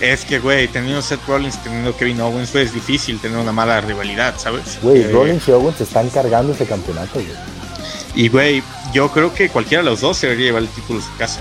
Es 0.00 0.24
que, 0.24 0.38
güey, 0.38 0.68
teniendo 0.68 1.02
Seth 1.02 1.24
Rollins, 1.26 1.60
teniendo 1.62 1.96
Kevin 1.96 2.20
Owens, 2.20 2.52
güey, 2.52 2.64
es 2.64 2.72
difícil 2.74 3.20
tener 3.20 3.38
una 3.38 3.52
mala 3.52 3.80
rivalidad, 3.80 4.34
¿sabes? 4.36 4.78
Güey, 4.82 5.02
Eh, 5.02 5.08
Rollins 5.12 5.46
y 5.48 5.50
Owens 5.52 5.80
están 5.80 6.08
cargando 6.10 6.52
ese 6.52 6.66
campeonato, 6.66 7.14
güey. 7.14 7.26
Y, 8.14 8.28
güey, 8.28 8.62
yo 8.92 9.10
creo 9.10 9.34
que 9.34 9.48
cualquiera 9.48 9.82
de 9.82 9.90
los 9.90 10.00
dos 10.00 10.16
se 10.16 10.26
debería 10.26 10.46
llevar 10.46 10.62
el 10.62 10.68
título 10.68 11.00
a 11.00 11.02
su 11.02 11.16
casa. 11.16 11.40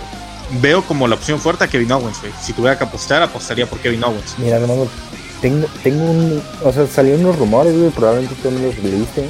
Veo 0.61 0.81
como 0.83 1.07
la 1.07 1.15
opción 1.15 1.39
fuerte 1.39 1.63
a 1.63 1.67
Kevin 1.67 1.91
Owens, 1.91 2.19
güey. 2.19 2.33
Si 2.41 2.53
tuviera 2.53 2.77
que 2.77 2.83
apostar, 2.83 3.21
apostaría 3.21 3.67
por 3.67 3.79
Kevin 3.79 4.03
Owens. 4.03 4.35
Mira, 4.37 4.57
hermano, 4.57 4.87
tengo, 5.41 5.67
tengo 5.83 6.03
un. 6.03 6.41
O 6.63 6.73
sea, 6.73 6.87
salieron 6.87 7.21
unos 7.25 7.37
rumores, 7.37 7.77
güey, 7.77 7.89
probablemente 7.89 8.35
tú 8.35 8.49
también 8.49 8.67
los 8.67 8.77
leíste. 8.83 9.29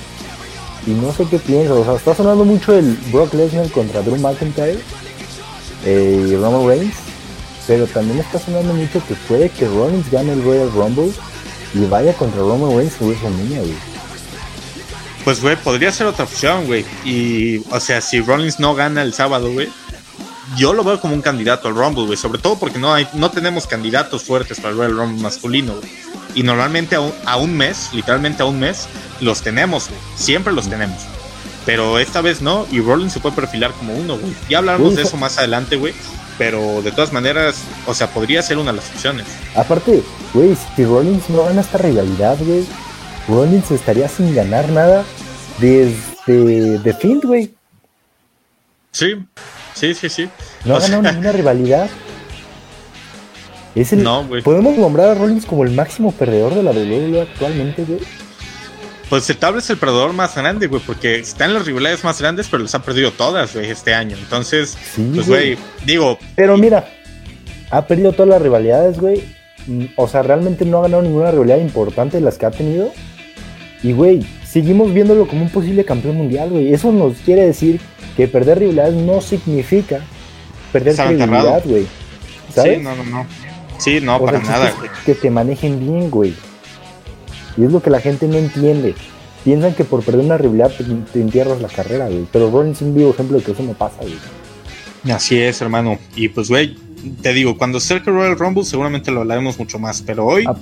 Y 0.88 0.92
no 0.92 1.14
sé 1.14 1.26
qué 1.30 1.38
piensas. 1.38 1.78
O 1.78 1.84
sea, 1.84 1.94
está 1.96 2.16
sonando 2.16 2.44
mucho 2.44 2.74
el 2.74 2.98
Brock 3.12 3.34
Lesnar 3.34 3.70
contra 3.70 4.02
Drew 4.02 4.18
McIntyre 4.18 4.80
eh, 5.86 6.28
y 6.30 6.36
Roman 6.36 6.68
Reigns. 6.68 6.96
Pero 7.68 7.86
también 7.86 8.20
está 8.20 8.40
sonando 8.40 8.74
mucho 8.74 9.02
que 9.08 9.14
puede 9.28 9.50
que 9.50 9.68
Rollins 9.68 10.10
gane 10.12 10.34
el 10.34 10.44
Royal 10.44 10.72
Rumble 10.72 11.12
y 11.76 11.86
vaya 11.86 12.14
contra 12.14 12.40
Roman 12.40 12.76
Reigns 12.76 13.00
en 13.00 13.08
WrestleMania, 13.08 13.60
güey. 13.60 13.91
Pues, 15.24 15.42
güey, 15.42 15.56
podría 15.56 15.92
ser 15.92 16.08
otra 16.08 16.26
opción, 16.26 16.66
güey. 16.66 16.86
Y, 17.06 17.60
o 17.70 17.80
sea, 17.80 18.02
si 18.02 18.22
Rollins 18.22 18.60
no 18.60 18.74
gana 18.74 19.04
el 19.04 19.14
sábado, 19.14 19.52
güey, 19.52 19.70
yo 20.58 20.74
lo 20.74 20.84
veo 20.84 21.00
como 21.00 21.14
un 21.14 21.22
candidato 21.22 21.68
al 21.68 21.76
Rumble, 21.76 22.06
güey. 22.06 22.18
Sobre 22.18 22.40
todo 22.40 22.58
porque 22.58 22.80
no 22.80 22.94
hay, 22.94 23.08
no 23.14 23.30
tenemos 23.32 23.68
candidatos 23.68 24.24
fuertes 24.24 24.58
para 24.58 24.70
el 24.70 24.78
Royal 24.78 24.98
Rumble 24.98 25.22
masculino, 25.22 25.76
güey. 25.76 25.90
Y 26.34 26.44
normalmente 26.44 26.96
a 26.96 27.02
un, 27.02 27.14
a 27.26 27.38
un 27.38 27.56
mes, 27.56 27.90
literalmente 27.94 28.42
a 28.42 28.46
un 28.46 28.60
mes, 28.60 28.88
los 29.20 29.42
tenemos, 29.42 29.90
güey. 29.90 30.00
Siempre 30.16 30.54
los 30.54 30.70
tenemos. 30.70 30.98
Pero 31.66 32.00
esta 32.00 32.22
vez 32.22 32.42
no, 32.42 32.66
y 32.72 32.80
Rollins 32.80 33.14
se 33.14 33.20
puede 33.20 33.36
perfilar 33.36 33.72
como 33.74 33.94
uno, 33.94 34.18
güey. 34.18 34.34
Ya 34.50 34.60
hablaremos 34.60 34.96
de 34.96 35.04
eso 35.04 35.18
más 35.18 35.38
adelante, 35.38 35.76
güey. 35.76 35.94
Pero 36.38 36.82
de 36.82 36.92
todas 36.92 37.14
maneras, 37.14 37.58
o 37.86 37.94
sea, 37.94 38.12
podría 38.12 38.42
ser 38.42 38.58
una 38.58 38.72
de 38.72 38.78
las 38.78 38.90
opciones. 38.90 39.28
Aparte, 39.56 40.02
güey, 40.34 40.58
si 40.76 40.86
Rollins 40.86 41.30
no 41.30 41.44
gana 41.44 41.62
esta 41.62 41.78
rivalidad, 41.78 42.38
güey, 42.40 42.66
Rollins 43.32 43.72
estaría 43.72 44.08
sin 44.08 44.36
ganar 44.36 44.70
nada 44.70 45.04
desde 45.60 46.80
The 46.80 46.94
Fiend, 46.94 47.24
güey. 47.26 47.54
Sí, 48.92 49.16
sí, 49.74 49.94
sí, 49.94 50.10
sí. 50.10 50.30
No 50.66 50.74
O 50.76 50.78
ha 50.78 50.80
ganado 50.82 51.02
sea- 51.04 51.12
ninguna 51.14 51.32
rivalidad. 51.32 51.90
Es 53.74 53.94
el, 53.94 54.04
No, 54.04 54.26
güey. 54.28 54.42
Podemos 54.42 54.78
nombrar 54.78 55.10
a 55.10 55.16
Rollins 55.16 55.46
como 55.46 55.64
el 55.64 55.72
máximo 55.72 56.12
perdedor 56.12 56.56
de 56.56 56.64
la 56.64 56.72
WWE 56.72 57.22
actualmente, 57.22 57.84
güey. 57.86 58.00
Pues 59.10 59.30
el 59.30 59.38
tal 59.38 59.56
vez 59.56 59.70
el 59.70 59.78
perdedor 59.78 60.14
más 60.14 60.36
grande, 60.36 60.68
güey, 60.68 60.82
porque 60.86 61.20
está 61.20 61.46
en 61.46 61.54
las 61.54 61.66
rivalidades 61.66 62.04
más 62.04 62.20
grandes, 62.22 62.48
pero 62.50 62.64
las 62.64 62.76
ha 62.76 62.82
perdido 62.82 63.12
todas, 63.12 63.54
güey, 63.54 63.70
este 63.70 63.94
año. 63.94 64.18
Entonces, 64.18 64.78
Sí, 64.96 65.12
pues, 65.16 65.28
güey. 65.28 65.56
güey, 65.56 65.66
digo, 65.86 66.18
Pero 66.36 66.58
mira, 66.58 66.88
ha 67.70 67.86
perdido 67.88 68.12
todas 68.14 68.30
las 68.30 68.42
rivalidades, 68.42 69.00
güey. 69.00 69.24
Mm, 69.68 69.86
O 69.96 70.08
sea, 70.08 70.22
realmente 70.24 70.66
no 70.66 70.80
ha 70.80 70.82
ganado 70.84 71.04
ninguna 71.04 71.30
rivalidad 71.32 71.58
importante 71.58 72.18
de 72.18 72.24
las 72.24 72.38
que 72.38 72.46
ha 72.46 72.52
tenido. 72.52 72.92
Y, 73.84 73.94
güey, 73.94 74.26
seguimos 74.46 74.94
viéndolo 74.94 75.28
como 75.28 75.42
un 75.44 75.50
posible 75.50 75.84
campeón 75.86 76.18
mundial, 76.18 76.50
güey. 76.50 76.74
Eso 76.74 76.92
nos 76.92 77.18
quiere 77.18 77.46
decir 77.46 77.80
que 78.16 78.28
perder 78.28 78.60
rivalidades 78.60 78.94
no 78.96 79.22
significa 79.22 80.02
perder 80.72 80.96
credibilidad, 80.96 81.64
güey. 81.66 81.86
¿Sabes? 82.54 82.78
sí, 82.78 82.84
no, 82.84 82.96
no, 82.96 83.04
no. 83.06 83.26
Sí, 83.78 84.00
no, 84.02 84.18
O 84.18 84.26
para 84.26 84.40
nada, 84.40 84.72
güey. 84.78 84.90
Que 85.06 85.16
te 85.16 85.32
manejen 85.32 85.80
bien, 85.80 86.12
güey. 86.12 86.34
Y 87.58 87.64
es 87.64 87.72
lo 87.72 87.82
que 87.82 87.90
la 87.90 88.00
gente 88.00 88.28
no 88.28 88.36
entiende. 88.38 88.94
Piensan 89.44 89.74
que 89.74 89.84
por 89.84 90.04
perder 90.04 90.24
una 90.24 90.38
rivalidad 90.38 90.72
te, 90.72 90.84
te 90.84 91.20
entierras 91.22 91.62
la 91.62 91.68
carrera, 91.68 92.08
güey. 92.08 92.28
Pero 92.32 92.52
Rollins 92.52 92.78
es 92.78 92.82
un 92.84 92.94
vivo 92.96 93.10
ejemplo 93.10 93.38
de 93.38 93.44
que 93.44 93.52
eso 93.54 93.64
no 93.64 93.74
pasa, 93.74 93.98
güey. 94.02 94.14
Así 95.12 95.42
es, 95.42 95.60
hermano. 95.62 95.98
Y 96.16 96.28
pues, 96.30 96.50
güey, 96.50 96.76
te 97.24 97.34
digo, 97.34 97.58
cuando 97.58 97.80
acerque 97.80 98.12
Royal 98.12 98.38
Rumble, 98.38 98.64
seguramente 98.64 99.10
lo 99.10 99.22
hablaremos 99.22 99.58
mucho 99.58 99.80
más. 99.80 100.04
Pero 100.04 100.26
hoy, 100.28 100.44
Ah. 100.48 100.56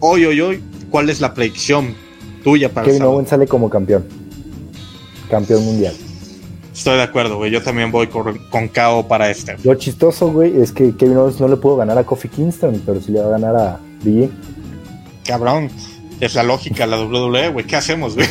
hoy, 0.00 0.24
hoy, 0.24 0.40
hoy, 0.40 0.62
¿cuál 0.90 1.10
es 1.10 1.20
la 1.20 1.34
predicción 1.34 1.94
tuya 2.42 2.68
para 2.68 2.86
Kevin? 2.86 3.02
Owens 3.02 3.28
sale 3.28 3.46
como 3.46 3.70
campeón. 3.70 4.04
Campeón 5.30 5.64
mundial. 5.64 5.94
Estoy 6.74 6.96
de 6.96 7.02
acuerdo, 7.02 7.36
güey. 7.36 7.50
Yo 7.50 7.62
también 7.62 7.90
voy 7.90 8.06
con, 8.06 8.38
con 8.48 8.68
KO 8.68 9.06
para 9.06 9.30
este. 9.30 9.56
Lo 9.62 9.74
chistoso, 9.74 10.28
güey, 10.28 10.60
es 10.60 10.72
que 10.72 10.96
Kevin 10.96 11.18
Owens 11.18 11.40
no 11.40 11.48
le 11.48 11.56
pudo 11.56 11.76
ganar 11.76 11.98
a 11.98 12.04
Kofi 12.04 12.28
Kingston, 12.28 12.82
pero 12.86 13.00
sí 13.00 13.12
le 13.12 13.20
va 13.20 13.26
a 13.26 13.30
ganar 13.30 13.56
a 13.56 13.80
E. 14.06 14.30
Cabrón. 15.26 15.70
Es 16.20 16.34
la 16.34 16.42
lógica, 16.42 16.86
la 16.86 17.00
WWE, 17.00 17.48
güey. 17.48 17.66
¿Qué 17.66 17.76
hacemos, 17.76 18.14
güey? 18.14 18.28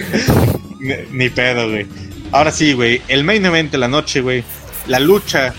ni, 0.80 0.94
ni 1.12 1.30
pedo, 1.30 1.70
güey. 1.70 1.86
Ahora 2.30 2.52
sí, 2.52 2.74
güey. 2.74 3.00
El 3.08 3.24
main 3.24 3.44
event 3.44 3.72
de 3.72 3.78
la 3.78 3.88
noche, 3.88 4.20
güey. 4.20 4.44
La 4.86 5.00
lucha 5.00 5.54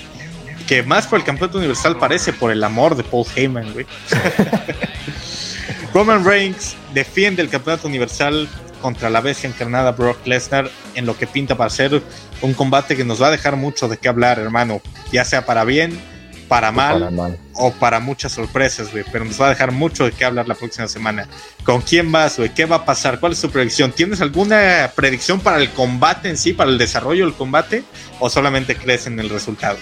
que 0.67 0.83
más 0.83 1.07
por 1.07 1.17
el 1.19 1.25
campeonato 1.25 1.57
universal 1.57 1.97
parece 1.97 2.33
por 2.33 2.51
el 2.51 2.63
amor 2.63 2.95
de 2.95 3.03
Paul 3.03 3.25
Heyman, 3.35 3.73
güey. 3.73 3.85
Roman 5.93 6.23
Reigns 6.25 6.75
defiende 6.93 7.41
el 7.41 7.49
campeonato 7.49 7.87
universal 7.87 8.47
contra 8.81 9.09
la 9.09 9.21
bestia 9.21 9.49
encarnada 9.49 9.91
Brock 9.91 10.25
Lesnar 10.25 10.69
en 10.95 11.05
lo 11.05 11.17
que 11.17 11.25
pinta 11.27 11.55
para 11.55 11.69
ser 11.69 12.01
un 12.41 12.53
combate 12.53 12.95
que 12.95 13.03
nos 13.03 13.21
va 13.21 13.27
a 13.27 13.31
dejar 13.31 13.55
mucho 13.55 13.87
de 13.87 13.97
qué 13.97 14.07
hablar, 14.07 14.39
hermano. 14.39 14.81
Ya 15.11 15.25
sea 15.25 15.45
para 15.45 15.63
bien, 15.63 15.99
para 16.47 16.71
mal, 16.71 16.99
Para 16.99 17.11
mal. 17.11 17.39
o 17.55 17.71
para 17.71 17.99
muchas 17.99 18.31
sorpresas, 18.33 18.91
güey. 18.91 19.03
Pero 19.11 19.25
nos 19.25 19.41
va 19.41 19.47
a 19.47 19.49
dejar 19.49 19.71
mucho 19.71 20.05
de 20.05 20.11
qué 20.11 20.25
hablar 20.25 20.47
la 20.47 20.53
próxima 20.55 20.87
semana. 20.87 21.27
¿Con 21.63 21.81
quién 21.81 22.11
vas, 22.11 22.37
güey? 22.37 22.53
¿Qué 22.53 22.65
va 22.65 22.77
a 22.77 22.85
pasar? 22.85 23.19
¿Cuál 23.19 23.31
es 23.33 23.41
tu 23.41 23.49
predicción? 23.49 23.91
¿Tienes 23.91 24.21
alguna 24.21 24.91
predicción 24.95 25.39
para 25.39 25.57
el 25.57 25.71
combate 25.71 26.29
en 26.29 26.37
sí, 26.37 26.53
para 26.53 26.69
el 26.69 26.77
desarrollo 26.77 27.25
del 27.25 27.33
combate? 27.33 27.83
¿O 28.19 28.29
solamente 28.29 28.75
crees 28.77 29.07
en 29.07 29.19
el 29.19 29.29
resultado? 29.29 29.77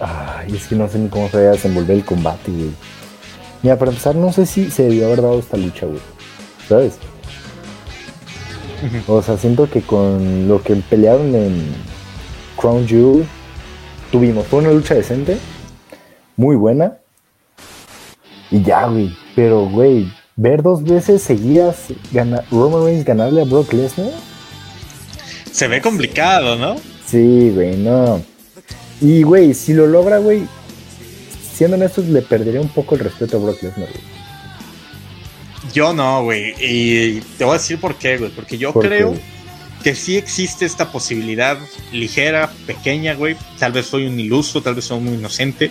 Ay, 0.00 0.54
es 0.56 0.66
que 0.66 0.74
no 0.74 0.88
sé 0.88 0.98
ni 0.98 1.08
cómo 1.08 1.28
se 1.30 1.36
va 1.36 1.48
a 1.50 1.52
desenvolver 1.52 1.96
el 1.96 2.04
combate, 2.04 2.50
güey. 2.50 2.70
Mira, 3.64 3.78
para 3.78 3.90
empezar, 3.90 4.14
no 4.14 4.30
sé 4.32 4.44
si 4.46 4.70
se 4.70 4.84
debió 4.84 5.06
haber 5.06 5.22
dado 5.22 5.38
esta 5.40 5.56
lucha, 5.56 5.86
güey. 5.86 5.98
¿Sabes? 6.68 6.98
O 9.08 9.22
sea, 9.22 9.38
siento 9.38 9.68
que 9.70 9.80
con 9.80 10.46
lo 10.46 10.62
que 10.62 10.76
pelearon 10.76 11.34
en 11.34 11.74
Crown 12.60 12.86
Jewel 12.86 13.24
tuvimos. 14.12 14.46
Fue 14.46 14.58
una 14.60 14.70
lucha 14.70 14.94
decente, 14.94 15.38
muy 16.36 16.54
buena. 16.56 16.98
Y 18.50 18.62
ya, 18.62 18.86
güey. 18.86 19.16
Pero, 19.34 19.66
güey, 19.68 20.12
ver 20.36 20.62
dos 20.62 20.82
veces 20.84 21.22
seguidas 21.22 21.86
gana- 22.12 22.44
Roman 22.50 22.84
Reigns 22.84 23.04
ganarle 23.06 23.40
a 23.40 23.44
Brock 23.46 23.72
Lesnar. 23.72 24.10
Se 25.50 25.66
ve 25.68 25.80
complicado, 25.80 26.56
¿no? 26.56 26.76
Sí, 27.06 27.50
güey, 27.54 27.76
no. 27.78 28.20
Y, 29.00 29.22
güey, 29.22 29.54
si 29.54 29.72
lo 29.72 29.86
logra, 29.86 30.18
güey, 30.18 30.46
siendo 31.54 31.76
honestos, 31.76 32.06
le 32.06 32.20
perdería 32.22 32.60
un 32.60 32.68
poco 32.68 32.96
el 32.96 33.02
respeto 33.02 33.36
a 33.36 33.40
Brock 33.40 33.62
Lesnar. 33.62 33.88
Yo 35.72 35.92
no, 35.92 36.24
güey. 36.24 36.54
Y 36.60 37.20
te 37.38 37.44
voy 37.44 37.54
a 37.54 37.58
decir 37.58 37.78
por 37.80 37.96
qué, 37.96 38.18
güey. 38.18 38.30
Porque 38.30 38.58
yo 38.58 38.72
creo 38.72 39.14
que 39.82 39.94
sí 39.94 40.16
existe 40.16 40.64
esta 40.64 40.90
posibilidad 40.90 41.58
ligera, 41.92 42.50
pequeña, 42.66 43.14
güey. 43.14 43.36
Tal 43.58 43.72
vez 43.72 43.86
soy 43.86 44.06
un 44.06 44.18
iluso, 44.18 44.62
tal 44.62 44.74
vez 44.74 44.84
soy 44.86 45.00
muy 45.00 45.14
inocente. 45.14 45.70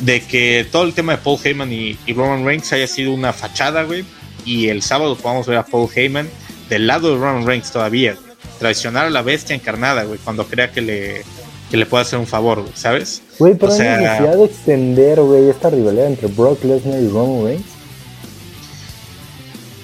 De 0.00 0.22
que 0.22 0.66
todo 0.70 0.84
el 0.84 0.94
tema 0.94 1.12
de 1.12 1.18
Paul 1.18 1.38
Heyman 1.42 1.72
y, 1.72 1.98
y 2.06 2.12
Roman 2.12 2.44
Reigns 2.44 2.72
haya 2.72 2.86
sido 2.86 3.12
una 3.12 3.32
fachada, 3.32 3.82
güey. 3.84 4.04
Y 4.44 4.68
el 4.68 4.82
sábado 4.82 5.16
podamos 5.16 5.46
ver 5.46 5.58
a 5.58 5.66
Paul 5.66 5.88
Heyman 5.94 6.28
del 6.68 6.86
lado 6.86 7.10
de 7.10 7.16
Roman 7.16 7.46
Reigns 7.46 7.70
todavía. 7.72 8.16
Traicionar 8.58 9.06
a 9.06 9.10
la 9.10 9.22
bestia 9.22 9.56
encarnada, 9.56 10.04
güey. 10.04 10.18
Cuando 10.22 10.46
crea 10.46 10.72
que 10.72 10.80
le, 10.80 11.22
que 11.70 11.76
le 11.76 11.86
puede 11.86 12.02
hacer 12.02 12.18
un 12.18 12.26
favor, 12.26 12.60
güey. 12.60 12.72
¿Sabes? 12.74 13.22
Güey, 13.38 13.54
pero 13.54 13.70
O 13.70 13.74
hay 13.74 13.78
sea- 13.80 13.98
necesidad 13.98 14.36
de 14.36 14.44
extender, 14.44 15.20
güey, 15.20 15.48
esta 15.50 15.70
rivalidad 15.70 16.06
entre 16.06 16.28
Brock 16.28 16.64
Lesnar 16.64 17.00
y 17.02 17.08
Roman 17.08 17.44
Reigns. 17.44 17.64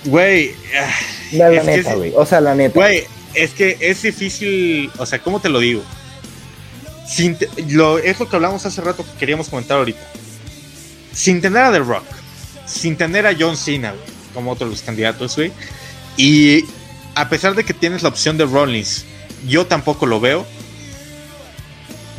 Güey. 0.05 0.55
ah, 0.81 0.91
La, 1.33 1.49
neta, 1.63 1.95
güey. 1.95 2.13
O 2.17 2.27
sea, 2.27 2.41
la 2.41 2.55
neta. 2.55 2.75
Güey, 2.75 3.05
es 3.35 3.51
que 3.53 3.77
es 3.81 4.03
difícil, 4.03 4.91
o 4.99 5.07
sea, 5.07 5.19
¿cómo 5.21 5.41
te 5.41 5.49
lo 5.49 5.61
digo? 5.61 5.83
Sin 7.07 7.37
te- 7.37 7.49
lo, 7.69 7.99
es 7.99 8.19
lo 8.19 8.29
que 8.29 8.37
hablamos 8.37 8.65
hace 8.67 8.81
rato 8.81 9.05
que 9.05 9.19
queríamos 9.19 9.49
comentar 9.49 9.79
ahorita. 9.79 10.01
Sin 11.13 11.41
tener 11.41 11.63
a 11.63 11.73
The 11.73 11.79
Rock, 11.81 12.05
sin 12.67 12.97
tener 12.97 13.27
a 13.27 13.35
John 13.39 13.57
Cena, 13.57 13.91
güey, 13.93 14.03
como 14.35 14.53
otros 14.53 14.71
de 14.71 14.77
los 14.77 14.83
candidatos, 14.83 15.37
güey. 15.37 15.53
Y 16.17 16.65
a 17.15 17.29
pesar 17.29 17.55
de 17.55 17.65
que 17.65 17.75
tienes 17.75 18.03
la 18.03 18.09
opción 18.09 18.39
de 18.39 18.45
Rollins, 18.47 19.05
yo 19.47 19.67
tampoco 19.67 20.07
lo 20.07 20.21
veo. 20.21 20.47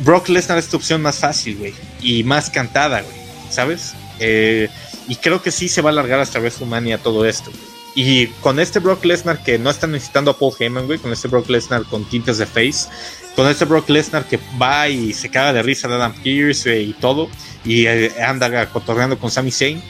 Brock 0.04 0.28
Lesnar 0.28 0.58
es 0.58 0.68
tu 0.68 0.76
opción 0.76 1.02
más 1.02 1.18
fácil, 1.18 1.56
güey, 1.56 1.74
y 2.00 2.24
más 2.24 2.50
cantada, 2.50 3.00
güey, 3.02 3.16
¿sabes? 3.50 3.94
Eh, 4.20 4.68
y 5.08 5.16
creo 5.16 5.42
que 5.42 5.50
sí 5.50 5.68
se 5.68 5.82
va 5.82 5.90
a 5.90 5.92
alargar 5.92 6.20
hasta 6.20 6.38
WrestleMania 6.38 6.98
todo 6.98 7.24
esto. 7.24 7.50
Y 7.94 8.26
con 8.40 8.58
este 8.58 8.80
Brock 8.80 9.04
Lesnar 9.04 9.42
que 9.42 9.58
no 9.58 9.70
está 9.70 9.86
necesitando 9.86 10.32
a 10.32 10.38
Paul 10.38 10.52
Heyman, 10.58 10.86
güey, 10.86 10.98
con 10.98 11.12
este 11.12 11.28
Brock 11.28 11.48
Lesnar 11.48 11.84
con 11.84 12.04
tintes 12.08 12.38
de 12.38 12.46
face, 12.46 12.88
con 13.36 13.48
este 13.48 13.64
Brock 13.64 13.88
Lesnar 13.88 14.24
que 14.24 14.38
va 14.60 14.88
y 14.88 15.12
se 15.12 15.30
caga 15.30 15.52
de 15.52 15.62
risa 15.62 15.88
de 15.88 15.94
Adam 15.94 16.14
Pearce 16.22 16.80
y 16.80 16.92
todo, 16.94 17.28
y 17.64 17.86
eh, 17.86 18.12
anda 18.22 18.68
cotorreando 18.70 19.18
con 19.18 19.30
Sami 19.30 19.52
Zayn, 19.52 19.82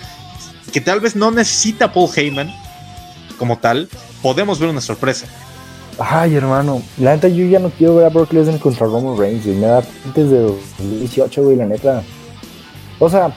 que 0.73 0.81
tal 0.81 1.01
vez 1.01 1.17
no 1.17 1.31
necesita 1.31 1.87
a 1.87 1.93
Paul 1.93 2.11
Heyman 2.15 2.55
como 3.39 3.59
tal, 3.59 3.89
podemos 4.23 4.59
ver 4.59 4.69
una 4.69 4.81
sorpresa. 4.81 5.27
Ay, 5.99 6.35
hermano, 6.35 6.83
la 6.99 7.15
neta 7.15 7.29
yo 7.29 7.47
ya 7.47 7.61
no 7.61 7.71
quiero 7.71 7.95
ver 7.97 8.07
a 8.07 8.09
Brock 8.09 8.33
Lesnar 8.33 8.59
contra 8.59 8.87
Roman 8.87 9.17
Reigns, 9.17 9.45
güey. 9.45 9.57
Me 9.57 9.67
da 9.67 9.83
antes 10.05 10.31
de 10.31 10.41
2018, 10.41 11.43
güey, 11.43 11.57
la 11.57 11.67
neta. 11.67 12.03
O 12.99 13.09
sea, 13.09 13.37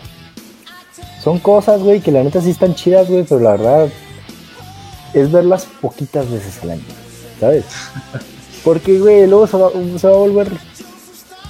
son 1.23 1.39
cosas, 1.39 1.81
güey, 1.81 1.99
que 1.99 2.11
la 2.11 2.23
neta 2.23 2.41
sí 2.41 2.49
están 2.49 2.73
chidas, 2.73 3.07
güey, 3.09 3.23
pero 3.23 3.41
la 3.41 3.51
verdad 3.51 3.89
es 5.13 5.31
verlas 5.31 5.67
poquitas 5.81 6.29
veces 6.31 6.59
al 6.63 6.71
año, 6.71 6.83
¿sabes? 7.39 7.65
Porque, 8.63 8.99
güey, 8.99 9.27
luego 9.27 9.47
se 9.47 9.57
va, 9.57 9.67
a 9.67 10.17
volver 10.17 10.51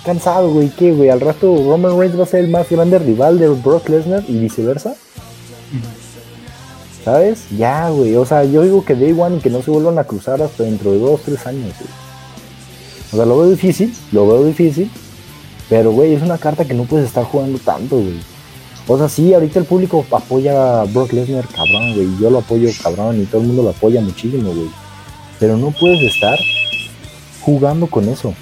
cansado, 0.03 0.51
güey. 0.51 0.69
¿Qué, 0.69 0.91
güey? 0.91 1.09
Al 1.09 1.21
rato 1.21 1.55
Roman 1.55 1.97
Reigns 1.97 2.19
va 2.19 2.23
a 2.23 2.27
ser 2.27 2.43
el 2.43 2.51
más 2.51 2.69
grande 2.69 2.99
rival 2.99 3.39
de 3.39 3.49
Brock 3.49 3.89
Lesnar 3.89 4.23
y 4.27 4.37
viceversa. 4.37 4.95
¿Sabes? 7.07 7.45
Ya, 7.57 7.87
güey. 7.87 8.17
O 8.17 8.25
sea, 8.25 8.43
yo 8.43 8.63
digo 8.63 8.83
que 8.83 8.93
Day 8.93 9.15
One 9.17 9.37
y 9.37 9.39
que 9.39 9.49
no 9.49 9.61
se 9.61 9.71
vuelvan 9.71 9.97
a 9.97 10.03
cruzar 10.03 10.41
hasta 10.41 10.63
dentro 10.63 10.91
de 10.91 10.99
dos, 10.99 11.21
tres 11.21 11.47
años. 11.47 11.73
O 13.13 13.15
sea, 13.15 13.25
lo 13.25 13.39
veo 13.39 13.49
difícil, 13.49 13.95
lo 14.11 14.27
veo 14.27 14.43
difícil. 14.43 14.91
Pero, 15.69 15.93
güey, 15.93 16.15
es 16.15 16.21
una 16.21 16.37
carta 16.37 16.65
que 16.65 16.73
no 16.73 16.83
puedes 16.83 17.07
estar 17.07 17.23
jugando 17.23 17.59
tanto, 17.59 17.95
güey. 17.95 18.19
O 18.89 18.97
sea, 18.97 19.07
sí, 19.07 19.33
ahorita 19.33 19.57
el 19.57 19.63
público 19.63 20.05
apoya 20.11 20.81
a 20.81 20.83
Brock 20.83 21.13
Lesnar, 21.13 21.47
cabrón, 21.47 21.93
güey. 21.95 22.09
Yo 22.19 22.29
lo 22.29 22.39
apoyo, 22.39 22.69
cabrón, 22.83 23.21
y 23.21 23.25
todo 23.25 23.39
el 23.39 23.47
mundo 23.47 23.63
lo 23.63 23.69
apoya 23.69 24.01
muchísimo, 24.01 24.53
güey. 24.53 24.69
Pero 25.39 25.55
no 25.55 25.71
puedes 25.71 26.13
estar 26.13 26.37
jugando 27.39 27.87
con 27.87 28.09
eso. 28.09 28.33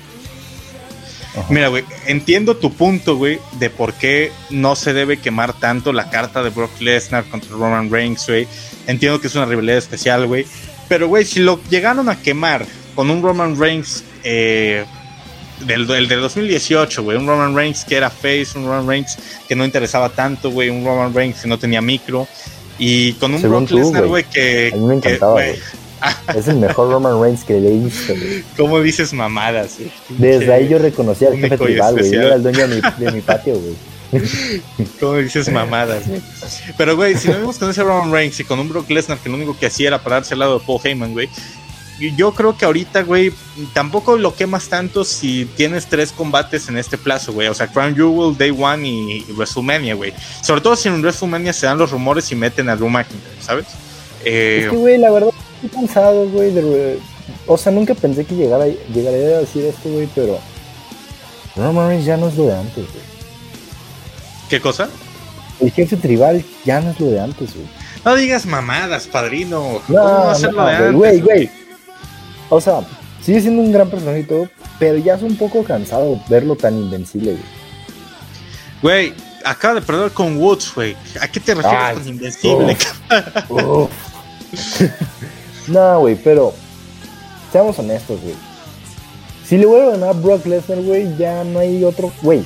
Mira, 1.50 1.68
güey, 1.68 1.84
entiendo 2.08 2.56
tu 2.56 2.74
punto, 2.74 3.18
güey, 3.18 3.40
de 3.60 3.70
por 3.70 3.94
qué 3.94 4.32
no 4.50 4.76
se 4.76 4.94
debe 4.94 5.18
quemar 5.18 5.54
tanto 5.54 5.92
la 5.94 6.10
carta 6.10 6.42
de 6.44 6.50
Brock 6.50 6.80
Lesnar 6.80 7.26
contra 7.26 7.52
Roman 7.52 7.92
Reigns, 7.92 8.28
güey. 8.28 8.48
Entiendo 8.88 9.20
que 9.20 9.28
es 9.28 9.36
una 9.36 9.46
rivalidad 9.46 9.78
especial, 9.78 10.28
güey. 10.28 10.46
Pero, 10.88 11.08
güey, 11.08 11.26
si 11.26 11.40
lo 11.40 11.60
llegaron 11.70 12.10
a 12.10 12.22
quemar 12.22 12.66
con 12.96 13.10
un 13.10 13.22
Roman 13.22 13.60
Reigns 13.60 14.04
eh, 14.24 14.86
del, 15.66 15.88
del, 15.88 16.08
2018, 16.08 17.04
güey, 17.04 17.18
un 17.18 17.28
Roman 17.28 17.56
Reigns 17.56 17.84
que 17.84 17.98
era 17.98 18.10
face, 18.10 18.50
un 18.56 18.66
Roman 18.66 18.88
Reigns 18.88 19.18
que 19.48 19.56
no 19.56 19.66
interesaba 19.66 20.10
tanto, 20.10 20.52
güey, 20.52 20.70
un 20.70 20.86
Roman 20.86 21.14
Reigns 21.14 21.42
que 21.42 21.48
no 21.48 21.60
tenía 21.60 21.82
micro. 21.82 22.28
Y 22.78 23.14
con 23.14 23.34
un 23.34 23.42
Brock 23.42 23.72
Lesnar, 23.72 24.06
güey, 24.06 24.24
que. 24.26 24.72
A 24.74 24.78
mí 24.78 24.86
me 24.86 24.96
encantaba. 24.96 25.42
Es 26.36 26.48
el 26.48 26.58
mejor 26.58 26.92
Roman 26.92 27.22
Reigns 27.22 27.44
que 27.44 27.60
le 27.60 27.70
he 27.70 27.80
visto, 27.80 28.14
güey. 28.14 28.44
¿Cómo 28.58 28.82
dices 28.82 29.14
mamadas, 29.14 29.78
güey? 29.78 29.92
Desde 30.10 30.54
ahí 30.54 30.68
yo 30.68 30.78
reconocía 30.78 31.30
al 31.30 31.38
jefe 31.38 31.58
tribal, 31.58 31.96
güey. 31.96 32.12
Yo 32.12 32.22
era 32.22 32.36
el 32.36 32.44
dueño 32.44 32.68
de 32.68 32.76
mi, 32.76 33.06
de 33.06 33.12
mi 33.12 33.22
patio, 33.22 33.56
güey. 33.60 33.76
¿Cómo 35.00 35.16
dices 35.16 35.52
mamadas, 35.52 36.08
güey? 36.08 36.22
Pero, 36.78 36.96
güey, 36.96 37.16
si 37.16 37.30
no 37.30 37.38
vimos 37.38 37.58
con 37.58 37.70
ese 37.70 37.84
Roman 37.84 38.12
Reigns 38.12 38.40
y 38.40 38.44
con 38.44 38.60
un 38.60 38.70
Brock 38.70 38.90
Lesnar 38.90 39.18
que 39.20 39.30
lo 39.30 39.36
único 39.36 39.58
que 39.58 39.68
hacía 39.68 39.88
era 39.88 40.02
pararse 40.02 40.34
al 40.34 40.40
lado 40.40 40.60
de 40.60 40.66
Paul 40.66 40.80
Heyman, 40.84 41.14
güey. 41.14 41.30
Yo 42.18 42.34
creo 42.34 42.58
que 42.58 42.66
ahorita, 42.66 43.04
güey, 43.04 43.32
tampoco 43.74 44.18
lo 44.18 44.36
quemas 44.36 44.68
tanto 44.68 45.06
si 45.06 45.46
tienes 45.56 45.86
tres 45.86 46.12
combates 46.12 46.68
en 46.68 46.78
este 46.78 46.98
plazo, 46.98 47.32
güey. 47.32 47.48
O 47.48 47.54
sea, 47.54 47.68
Crown 47.68 47.96
Jewel, 47.96 48.38
Day 48.38 48.52
One 48.52 48.86
y 48.86 49.26
WrestleMania, 49.30 49.96
güey. 49.96 50.14
Sobre 50.42 50.60
todo 50.60 50.76
si 50.76 50.90
en 50.90 51.02
WrestleMania 51.02 51.54
se 51.54 51.68
dan 51.68 51.78
los 51.78 51.92
rumores 51.92 52.30
y 52.34 52.36
meten 52.36 52.68
a 52.68 52.76
Drew 52.76 52.90
McIntyre, 52.90 53.36
¿sabes? 53.40 53.68
Eh, 54.26 54.64
es 54.66 54.72
que, 54.72 54.76
güey, 54.76 54.98
la 54.98 55.10
verdad 55.10 55.30
estoy 55.66 55.82
cansado, 55.82 56.30
güey. 56.30 56.52
De... 56.52 57.00
O 57.48 57.58
sea, 57.58 57.72
nunca 57.72 57.94
pensé 57.94 58.26
que 58.26 58.36
llegara, 58.36 58.66
llegaría 58.68 59.38
a 59.38 59.40
decir 59.40 59.66
esto, 59.66 59.90
güey, 59.90 60.08
pero 60.14 60.40
Roman 61.56 61.90
Reigns 61.90 62.06
ya 62.06 62.18
no 62.18 62.28
es 62.28 62.36
lo 62.36 62.46
de 62.46 62.56
antes, 62.56 62.86
güey. 62.86 63.06
¿Qué 64.50 64.60
cosa? 64.60 64.90
El 65.60 65.72
jefe 65.72 65.96
tribal 65.98 66.44
ya 66.66 66.82
no 66.82 66.92
es 66.92 67.00
lo 67.00 67.08
de 67.08 67.20
antes, 67.20 67.54
güey. 67.56 67.68
No 68.04 68.16
digas 68.16 68.46
mamadas, 68.46 69.08
padrino. 69.08 69.82
No, 69.88 70.04
¿Cómo 70.34 70.34
no, 70.40 70.52
lo 70.52 70.66
de 70.66 70.76
antes? 70.76 70.94
Güey, 70.94 71.22
güey. 71.22 71.50
O 72.50 72.62
sea, 72.62 72.82
sigue 73.22 73.42
siendo 73.42 73.62
un 73.62 73.72
gran 73.72 73.90
personaje 73.90 74.20
y 74.20 74.24
todo, 74.24 74.48
pero 74.78 74.98
ya 74.98 75.16
es 75.16 75.24
un 75.24 75.36
poco 75.36 75.64
cansado 75.64 76.22
verlo 76.30 76.56
tan 76.56 76.76
invencible, 76.78 77.32
güey. 77.32 77.56
Güey, 78.82 79.14
acaba 79.44 79.76
de 79.76 79.82
perder 79.82 80.12
con 80.12 80.38
Woods, 80.38 80.74
güey. 80.76 80.96
¿A 81.20 81.28
qué 81.28 81.40
te 81.40 81.56
refieres 81.56 81.82
Ay, 81.82 81.96
con 81.96 82.08
invencible? 82.08 82.78
Uf, 83.50 83.64
uf. 83.64 83.90
no, 85.68 86.00
güey, 86.00 86.16
pero 86.16 86.54
seamos 87.52 87.78
honestos, 87.80 88.22
güey. 88.22 88.36
Si 89.46 89.58
le 89.58 89.66
vuelve 89.66 89.88
a 89.88 89.92
ganar 89.92 90.10
a 90.10 90.14
Brock 90.14 90.46
Lesnar, 90.46 90.82
güey, 90.82 91.16
ya 91.18 91.44
no 91.44 91.60
hay 91.60 91.84
otro. 91.84 92.12
Güey, 92.22 92.44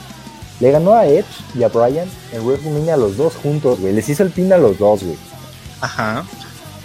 le 0.59 0.71
ganó 0.71 0.93
a 0.93 1.07
Edge 1.07 1.25
y 1.55 1.63
a 1.63 1.69
Bryan 1.69 2.09
en 2.33 2.45
WrestleMania 2.45 2.95
a 2.95 2.97
los 2.97 3.15
dos 3.15 3.35
juntos, 3.35 3.79
güey. 3.79 3.93
Les 3.93 4.09
hizo 4.09 4.23
el 4.23 4.31
pin 4.31 4.51
a 4.51 4.57
los 4.57 4.77
dos, 4.77 5.03
güey. 5.03 5.17
Ajá. 5.81 6.25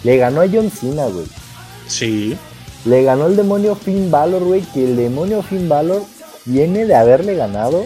Le 0.04 0.16
ganó 0.16 0.42
a 0.42 0.46
John 0.50 0.70
Cena, 0.70 1.06
güey. 1.06 1.26
Sí. 1.88 2.36
Le 2.84 3.02
ganó 3.02 3.26
el 3.26 3.36
demonio 3.36 3.74
Finn 3.74 4.10
Balor, 4.10 4.44
güey. 4.44 4.60
Que 4.60 4.84
el 4.84 4.96
demonio 4.96 5.42
Finn 5.42 5.68
Balor 5.68 6.02
viene 6.44 6.86
de 6.86 6.94
haberle 6.94 7.34
ganado 7.34 7.84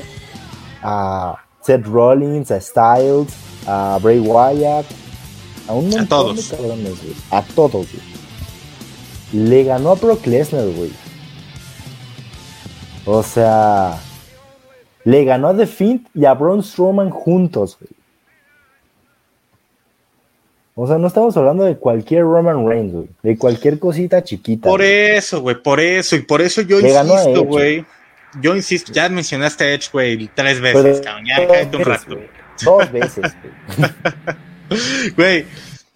a 0.82 1.36
Seth 1.62 1.86
Rollins, 1.86 2.50
a 2.50 2.60
Styles, 2.60 3.28
a 3.66 3.98
Bray 4.02 4.18
Wyatt, 4.18 4.86
a 5.68 5.72
un 5.72 5.88
montón 5.88 6.04
a 6.04 6.08
todos. 6.08 6.36
de 6.50 6.56
cabrones, 6.56 7.02
güey. 7.02 7.14
A 7.30 7.42
todos, 7.42 7.72
güey. 7.72 8.07
Le 9.32 9.64
ganó 9.64 9.92
a 9.92 9.94
Brock 9.94 10.26
Lesnar, 10.26 10.66
güey. 10.66 10.90
O 13.04 13.22
sea, 13.22 13.98
le 15.04 15.24
ganó 15.24 15.48
a 15.48 15.56
The 15.56 15.66
Fiend 15.66 16.08
y 16.14 16.24
a 16.24 16.34
Braun 16.34 16.62
Strowman 16.62 17.10
juntos, 17.10 17.78
güey. 17.80 17.90
O 20.80 20.86
sea, 20.86 20.96
no 20.96 21.08
estamos 21.08 21.36
hablando 21.36 21.64
de 21.64 21.76
cualquier 21.76 22.22
Roman 22.22 22.64
Reigns, 22.68 22.92
güey. 22.92 23.08
De 23.22 23.36
cualquier 23.36 23.78
cosita 23.80 24.22
chiquita. 24.22 24.68
Por 24.68 24.80
eso, 24.80 25.40
güey, 25.40 25.60
por 25.60 25.80
eso. 25.80 26.14
Y 26.14 26.20
por 26.20 26.40
eso 26.40 26.62
yo 26.62 26.80
Le 26.80 26.90
insisto, 26.90 27.44
güey. 27.44 27.84
Yo 28.40 28.54
insisto, 28.54 28.92
ya 28.92 29.08
mencionaste 29.08 29.64
a 29.64 29.72
Edge, 29.72 29.88
güey, 29.92 30.30
tres 30.34 30.60
veces, 30.60 31.00
Pero, 31.00 31.02
cabrón. 31.02 31.26
Ya 31.26 31.48
cállate 31.48 31.76
un 31.76 31.84
rato. 31.84 32.16
Dos 32.62 32.92
veces, 32.92 33.24
güey. 33.42 33.90
Güey, 35.16 35.46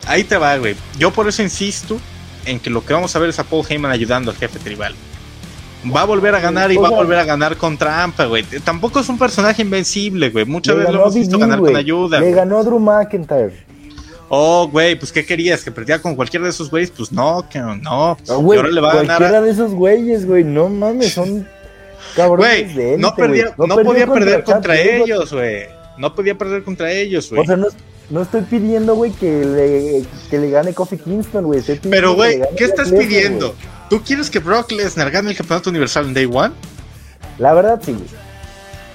ahí 0.06 0.24
te 0.24 0.38
va, 0.38 0.56
güey. 0.56 0.74
Yo 0.98 1.10
por 1.10 1.28
eso 1.28 1.42
insisto 1.42 2.00
en 2.44 2.60
que 2.60 2.70
lo 2.70 2.84
que 2.84 2.94
vamos 2.94 3.14
a 3.14 3.18
ver 3.18 3.30
es 3.30 3.38
a 3.38 3.44
Paul 3.44 3.64
Heyman 3.68 3.90
ayudando 3.90 4.30
al 4.30 4.36
jefe 4.36 4.58
tribal. 4.58 4.94
Va 5.94 6.02
a 6.02 6.04
volver 6.04 6.34
a 6.34 6.40
ganar 6.40 6.70
y 6.70 6.76
va 6.76 6.88
a 6.88 6.92
volver 6.92 7.18
a 7.18 7.24
ganar 7.24 7.56
con 7.56 7.76
trampa, 7.76 8.26
güey. 8.26 8.44
Tampoco 8.64 9.00
es 9.00 9.08
un 9.08 9.18
personaje 9.18 9.62
invencible, 9.62 10.30
güey. 10.30 10.44
Muchas 10.44 10.76
veces 10.76 10.92
lo 10.92 11.00
hemos 11.00 11.14
visto 11.14 11.38
ganar 11.38 11.58
con 11.58 11.74
ayuda. 11.74 12.20
Le 12.20 12.30
ganó 12.32 12.58
a 12.58 12.62
Drew 12.62 12.78
McIntyre. 12.78 13.72
Oh, 14.28 14.68
güey, 14.70 14.98
pues 14.98 15.12
¿qué 15.12 15.26
querías? 15.26 15.62
¿Que 15.62 15.70
perdiera 15.70 16.00
con 16.00 16.14
cualquiera 16.14 16.44
de 16.44 16.50
esos 16.50 16.70
güeyes? 16.70 16.90
Pues 16.90 17.12
no, 17.12 17.46
que 17.50 17.58
no. 17.58 18.12
Ah, 18.12 18.16
ahora 18.28 18.68
le 18.68 18.80
va 18.80 18.92
a 18.92 18.94
ganar 18.96 19.18
cualquiera 19.18 19.38
a... 19.38 19.42
de 19.42 19.50
esos 19.50 19.72
güeyes, 19.72 20.24
güey. 20.24 20.42
No 20.44 20.68
mames, 20.68 21.12
son 21.12 21.46
cabrones 22.16 22.46
Güey, 22.46 22.74
de 22.74 22.94
élite, 22.94 22.98
no, 23.02 23.14
perdía- 23.14 23.54
no 23.58 23.76
podía 23.76 24.06
perder 24.06 24.44
contra 24.44 24.80
ellos, 24.80 25.32
güey. 25.32 25.64
No 25.98 26.14
podía 26.14 26.38
perder 26.38 26.62
contra 26.62 26.90
ellos, 26.90 27.28
güey. 27.28 27.42
O 27.42 27.44
sea, 27.44 27.56
no, 27.56 27.66
no 28.12 28.20
estoy 28.20 28.42
pidiendo, 28.42 28.94
güey, 28.94 29.10
que 29.10 29.42
le, 29.42 30.04
que 30.28 30.38
le 30.38 30.50
gane 30.50 30.74
Kofi 30.74 30.98
Kingston, 30.98 31.44
güey. 31.44 31.62
Pero, 31.88 32.14
güey, 32.14 32.42
¿qué 32.58 32.64
estás 32.64 32.90
Lesnar, 32.90 33.08
pidiendo? 33.08 33.54
¿Tú 33.88 34.02
quieres 34.02 34.28
que 34.28 34.38
Brock 34.38 34.70
Lesnar 34.70 35.10
gane 35.10 35.30
el 35.30 35.36
campeonato 35.36 35.70
universal 35.70 36.04
en 36.04 36.12
Day 36.12 36.28
One? 36.30 36.52
La 37.38 37.54
verdad, 37.54 37.80
sí, 37.82 37.92
güey. 37.92 38.04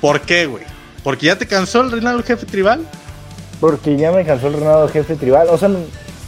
¿Por 0.02 0.22
qué, 0.22 0.46
güey? 0.46 0.64
¿Porque 1.04 1.26
ya 1.26 1.36
te 1.36 1.48
cansó 1.48 1.82
el 1.82 1.92
reinado 1.92 2.18
del 2.18 2.26
jefe 2.28 2.46
tribal? 2.46 2.88
Porque 3.60 3.98
ya 3.98 4.12
me 4.12 4.24
cansó 4.24 4.50
el 4.50 4.54
reinado 4.54 4.86
de 4.86 4.94
jefe 4.94 5.16
tribal. 5.16 5.48
O 5.50 5.58
sea, 5.58 5.72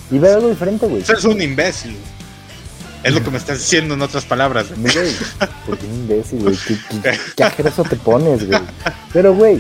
y 0.10 0.18
ver 0.18 0.34
algo 0.34 0.50
diferente, 0.50 0.88
güey. 0.88 1.04
Eso 1.04 1.14
es 1.14 1.26
un 1.26 1.40
imbécil. 1.40 1.96
Es 3.04 3.14
lo 3.14 3.24
que 3.24 3.32
me 3.32 3.38
estás 3.38 3.60
diciendo 3.60 3.94
en 3.94 4.02
otras 4.02 4.26
palabras. 4.26 4.68
güey. 4.76 4.94
Porque 5.66 5.86
un 5.86 5.94
imbécil, 5.96 6.40
güey. 6.40 6.58
¿Qué, 6.68 6.78
qué, 7.56 7.64
te 7.90 7.96
pones, 7.96 8.46
güey. 8.48 8.60
Pero, 9.14 9.34
güey. 9.34 9.60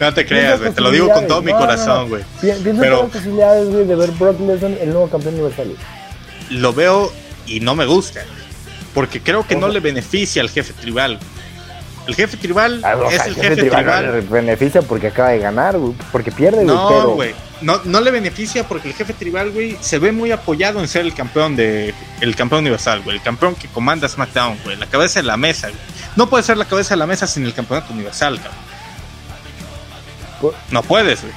No 0.00 0.14
te 0.14 0.24
creas, 0.24 0.60
güey. 0.60 0.72
Te 0.72 0.80
lo 0.80 0.90
digo 0.90 1.10
con 1.10 1.26
todo 1.26 1.42
mi. 1.42 1.52
No, 1.52 1.58
no, 1.60 1.66
corazón, 1.66 2.02
no. 2.04 2.08
güey. 2.08 2.22
Pi- 2.40 2.52
Piensa 2.62 2.80
Pero- 2.80 3.02
las 3.02 3.10
posibilidades, 3.12 3.68
güey, 3.70 3.84
de 3.86 3.94
ver 3.96 4.10
Brock 4.12 4.40
Lesnar 4.40 4.70
el 4.80 4.90
nuevo 4.90 5.08
campeón 5.10 5.34
universal. 5.34 5.76
Lo 6.50 6.72
veo 6.72 7.12
y 7.46 7.60
no 7.60 7.74
me 7.74 7.84
gusta. 7.84 8.20
Porque 8.94 9.20
creo 9.20 9.46
que 9.46 9.56
no 9.56 9.68
le 9.68 9.80
beneficia 9.80 10.40
al 10.42 10.48
jefe 10.50 10.72
tribal. 10.72 11.18
El 12.06 12.14
jefe 12.14 12.36
tribal 12.38 12.80
Ah, 12.82 12.94
es 13.12 13.26
el 13.26 13.34
jefe 13.34 13.56
tribal 13.56 13.82
tribal. 13.84 14.06
no 14.06 14.12
le 14.12 14.20
beneficia 14.22 14.82
porque 14.82 15.08
acaba 15.08 15.28
de 15.30 15.38
ganar, 15.38 15.76
güey. 15.78 15.92
Porque 16.10 16.32
pierde, 16.32 16.64
güey. 16.64 16.66
No, 16.76 16.88
pero- 16.88 17.10
güey. 17.10 17.34
No, 17.62 17.80
no 17.84 18.00
le 18.00 18.10
beneficia 18.10 18.66
porque 18.66 18.88
el 18.88 18.94
jefe 18.94 19.12
tribal, 19.12 19.50
güey, 19.50 19.76
se 19.80 19.98
ve 19.98 20.12
muy 20.12 20.32
apoyado 20.32 20.80
en 20.80 20.88
ser 20.88 21.02
el 21.02 21.12
campeón 21.12 21.56
de 21.56 21.94
el 22.20 22.34
campeón 22.34 22.60
universal, 22.60 23.02
güey, 23.02 23.16
el 23.16 23.22
campeón 23.22 23.54
que 23.54 23.68
comanda 23.68 24.08
SmackDown, 24.08 24.58
güey, 24.64 24.76
la 24.76 24.86
cabeza 24.86 25.20
de 25.20 25.26
la 25.26 25.36
mesa, 25.36 25.68
güey. 25.68 25.80
No 26.16 26.28
puede 26.30 26.42
ser 26.42 26.56
la 26.56 26.64
cabeza 26.64 26.94
de 26.94 26.98
la 26.98 27.06
mesa 27.06 27.26
sin 27.26 27.44
el 27.44 27.52
campeonato 27.52 27.92
universal, 27.92 28.40
cabrón. 28.40 28.70
No 30.70 30.82
puedes, 30.82 31.20
güey. 31.20 31.34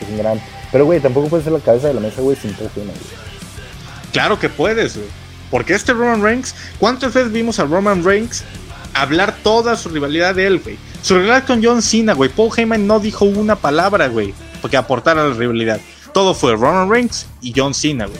Es 0.00 0.08
un 0.08 0.18
gran. 0.18 0.40
Pero, 0.72 0.86
güey, 0.86 1.00
tampoco 1.00 1.28
puede 1.28 1.44
ser 1.44 1.52
la 1.52 1.60
cabeza 1.60 1.88
de 1.88 1.94
la 1.94 2.00
mesa, 2.00 2.20
güey, 2.20 2.36
sin 2.36 2.54
güey. 2.56 2.68
Claro 4.12 4.38
que 4.38 4.48
puedes, 4.48 4.96
güey. 4.96 5.08
Porque 5.50 5.74
este 5.74 5.92
Roman 5.92 6.22
Reigns, 6.22 6.54
¿cuántas 6.78 7.14
veces 7.14 7.30
vimos 7.30 7.60
a 7.60 7.64
Roman 7.64 8.02
Reigns 8.04 8.42
hablar 8.92 9.36
toda 9.42 9.76
su 9.76 9.88
rivalidad 9.88 10.34
de 10.34 10.46
él, 10.46 10.58
güey? 10.58 10.78
Su 11.02 11.14
rivalidad 11.14 11.46
con 11.46 11.62
John 11.62 11.80
Cena, 11.80 12.12
güey. 12.14 12.28
Paul 12.30 12.50
Heyman 12.56 12.86
no 12.86 12.98
dijo 12.98 13.24
una 13.24 13.54
palabra, 13.54 14.08
güey, 14.08 14.34
porque 14.64 14.78
aportara 14.78 15.22
a 15.22 15.28
la 15.28 15.34
rivalidad. 15.34 15.78
Todo 16.14 16.32
fue 16.32 16.56
Roman 16.56 16.88
Reigns 16.88 17.26
y 17.42 17.52
John 17.54 17.74
Cena, 17.74 18.06
güey. 18.06 18.18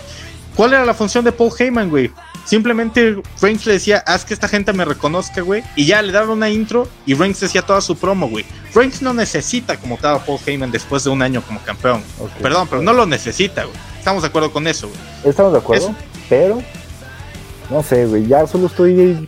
¿Cuál 0.54 0.74
era 0.74 0.84
la 0.84 0.92
función 0.92 1.24
de 1.24 1.32
Paul 1.32 1.50
Heyman, 1.58 1.88
güey? 1.88 2.10
Simplemente 2.44 3.16
Reigns 3.40 3.64
le 3.64 3.72
decía, 3.72 4.04
haz 4.06 4.26
que 4.26 4.34
esta 4.34 4.46
gente 4.46 4.70
me 4.74 4.84
reconozca, 4.84 5.40
güey. 5.40 5.64
Y 5.74 5.86
ya 5.86 6.02
le 6.02 6.12
daban 6.12 6.28
una 6.28 6.50
intro 6.50 6.86
y 7.06 7.14
Reigns 7.14 7.40
decía 7.40 7.62
toda 7.62 7.80
su 7.80 7.96
promo, 7.96 8.28
güey. 8.28 8.44
Reigns 8.74 9.00
no 9.00 9.14
necesita 9.14 9.78
como 9.78 9.94
estaba 9.94 10.18
Paul 10.18 10.38
Heyman 10.44 10.70
después 10.70 11.02
de 11.04 11.08
un 11.08 11.22
año 11.22 11.40
como 11.40 11.60
campeón. 11.60 12.02
Perdón, 12.42 12.68
pero 12.68 12.82
no 12.82 12.92
lo 12.92 13.06
necesita, 13.06 13.64
güey. 13.64 13.76
Estamos 13.98 14.22
de 14.22 14.28
acuerdo 14.28 14.52
con 14.52 14.66
eso, 14.66 14.88
güey. 14.88 15.00
Estamos 15.24 15.50
de 15.50 15.60
acuerdo, 15.60 15.94
pero 16.28 16.62
no 17.70 17.82
sé, 17.82 18.04
güey. 18.04 18.26
Ya 18.26 18.46
solo 18.46 18.66
estoy 18.66 19.26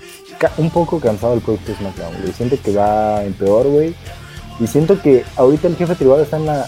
un 0.59 0.69
poco 0.69 1.01
cansado 1.01 1.33
del 1.33 1.41
producto 1.41 1.75
SmackDown, 1.77 2.21
güey. 2.21 2.35
Siento 2.35 2.59
que 2.62 2.75
va 2.75 3.25
en 3.25 3.33
peor, 3.33 3.67
güey. 3.69 3.95
Y 4.61 4.67
siento 4.67 5.01
que 5.01 5.25
ahorita 5.37 5.69
el 5.69 5.77
jefe 5.77 5.95
tribal 5.95 6.21
está 6.21 6.37
en 6.37 6.45
la. 6.45 6.67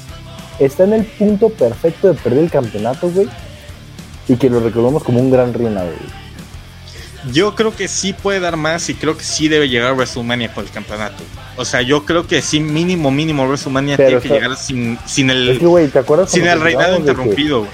Está 0.58 0.84
en 0.84 0.92
el 0.94 1.04
punto 1.04 1.50
perfecto 1.50 2.08
de 2.08 2.14
perder 2.14 2.44
el 2.44 2.50
campeonato, 2.50 3.08
güey. 3.10 3.28
Y 4.28 4.36
que 4.36 4.50
lo 4.50 4.60
recordamos 4.60 5.04
como 5.04 5.20
un 5.20 5.30
gran 5.30 5.54
reinado, 5.54 5.86
güey. 5.86 6.28
Yo 7.32 7.54
creo 7.54 7.74
que 7.74 7.88
sí 7.88 8.12
puede 8.12 8.40
dar 8.40 8.56
más 8.56 8.88
y 8.88 8.94
creo 8.94 9.16
que 9.16 9.24
sí 9.24 9.48
debe 9.48 9.68
llegar 9.68 9.90
a 9.90 9.92
WrestleMania 9.92 10.52
con 10.52 10.64
el 10.64 10.70
campeonato. 10.70 11.22
O 11.56 11.64
sea, 11.64 11.82
yo 11.82 12.04
creo 12.04 12.26
que 12.26 12.40
sí, 12.42 12.60
mínimo, 12.60 13.10
mínimo 13.10 13.44
WrestleMania 13.44 13.96
tiene 13.96 14.20
que 14.20 14.28
llegar 14.28 14.56
sin, 14.56 14.98
sin 15.04 15.30
el, 15.30 15.60
sin 16.28 16.46
el 16.46 16.60
reinado 16.60 16.96
interrumpido. 16.96 17.66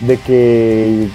De 0.00 0.18
que, 0.18 1.08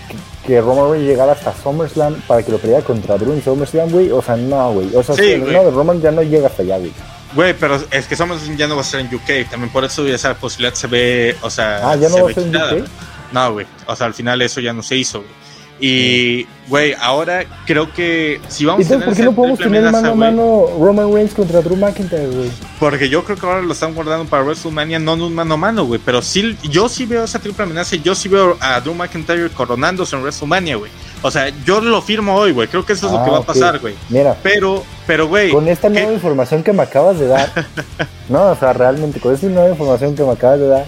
que, 0.45 0.61
Roman 0.61 0.91
Reigns 0.91 1.07
llegara 1.07 1.33
hasta 1.33 1.53
SummerSlam 1.53 2.21
para 2.27 2.43
que 2.43 2.51
lo 2.51 2.57
peleara 2.57 2.85
contra 2.85 3.17
Drew 3.17 3.33
en 3.33 3.43
SummerSlam, 3.43 3.89
güey. 3.89 4.11
O 4.11 4.21
sea, 4.21 4.37
no, 4.37 4.73
güey. 4.73 4.95
O 4.95 5.03
sea, 5.03 5.15
reinado 5.15 5.65
de 5.65 5.71
Roman 5.71 5.99
ya 5.99 6.11
no 6.11 6.21
llega 6.21 6.47
hasta 6.47 6.61
allá, 6.61 6.77
güey. 6.77 6.93
Güey, 7.37 7.53
pero 7.53 7.79
es 7.91 8.07
que 8.07 8.15
SummerSlam 8.15 8.57
ya 8.57 8.67
no 8.67 8.75
va 8.75 8.81
a 8.81 8.83
ser 8.83 8.99
en 8.99 9.13
UK. 9.13 9.47
También 9.47 9.71
por 9.71 9.85
eso 9.85 10.07
esa 10.07 10.33
posibilidad 10.33 10.73
se 10.73 10.87
ve, 10.87 11.37
o 11.43 11.51
sea, 11.51 11.91
ah, 11.91 11.95
ya 11.95 12.09
no 12.09 12.23
va 12.23 12.31
a 12.31 12.33
ser 12.33 12.43
en 12.47 12.55
UK. 12.55 12.89
No, 13.31 13.53
güey. 13.53 13.67
O 13.85 13.95
sea, 13.95 14.07
al 14.07 14.15
final 14.15 14.41
eso 14.41 14.59
ya 14.59 14.73
no 14.73 14.81
se 14.81 14.97
hizo, 14.97 15.19
güey. 15.19 15.47
Y, 15.79 16.47
güey, 16.67 16.95
ahora 16.99 17.45
creo 17.67 17.93
que 17.93 18.41
si 18.47 18.65
vamos 18.65 18.87
a 18.87 18.89
tener. 18.89 19.05
¿Por 19.05 19.15
qué 19.15 19.21
no 19.21 19.35
podemos 19.35 19.59
tener 19.59 19.83
mano 19.91 20.13
a 20.13 20.15
mano 20.15 20.65
Roman 20.79 21.13
Reigns 21.13 21.35
contra 21.35 21.61
Drew 21.61 21.75
McIntyre, 21.75 22.25
güey? 22.25 22.49
Porque 22.79 23.07
yo 23.07 23.23
creo 23.23 23.37
que 23.37 23.45
ahora 23.45 23.61
lo 23.61 23.73
están 23.73 23.93
guardando 23.93 24.25
para 24.25 24.41
WrestleMania, 24.41 24.97
no 24.97 25.13
en 25.13 25.21
un 25.21 25.35
mano 25.35 25.53
a 25.53 25.57
mano, 25.57 25.85
güey. 25.85 26.01
Pero 26.03 26.23
sí, 26.23 26.57
yo 26.63 26.89
sí 26.89 27.05
veo 27.05 27.23
esa 27.23 27.37
triple 27.37 27.65
amenaza 27.65 27.95
y 27.95 28.01
yo 28.01 28.15
sí 28.15 28.29
veo 28.29 28.57
a 28.59 28.81
Drew 28.81 28.95
McIntyre 28.95 29.51
coronándose 29.51 30.15
en 30.15 30.23
WrestleMania, 30.23 30.77
güey. 30.77 30.91
O 31.21 31.31
sea, 31.31 31.49
yo 31.65 31.81
lo 31.81 32.01
firmo 32.01 32.35
hoy, 32.35 32.51
güey. 32.51 32.67
Creo 32.67 32.85
que 32.85 32.93
eso 32.93 33.07
es 33.07 33.13
lo 33.13 33.23
que 33.23 33.29
ah, 33.29 33.33
va 33.33 33.37
a 33.39 33.43
pasar, 33.43 33.79
güey. 33.79 33.95
Mira. 34.09 34.37
Pero, 34.43 34.83
pero, 35.05 35.27
güey. 35.27 35.51
Con 35.51 35.67
esta 35.67 35.89
nueva 35.89 36.13
información 36.13 36.63
que 36.63 36.73
me 36.73 36.83
acabas 36.83 37.19
de 37.19 37.27
dar. 37.27 37.49
no, 38.29 38.51
o 38.51 38.55
sea, 38.55 38.73
realmente, 38.73 39.19
con 39.19 39.33
esta 39.33 39.47
nueva 39.47 39.69
información 39.69 40.15
que 40.15 40.23
me 40.23 40.31
acabas 40.31 40.59
de 40.59 40.67
dar, 40.67 40.85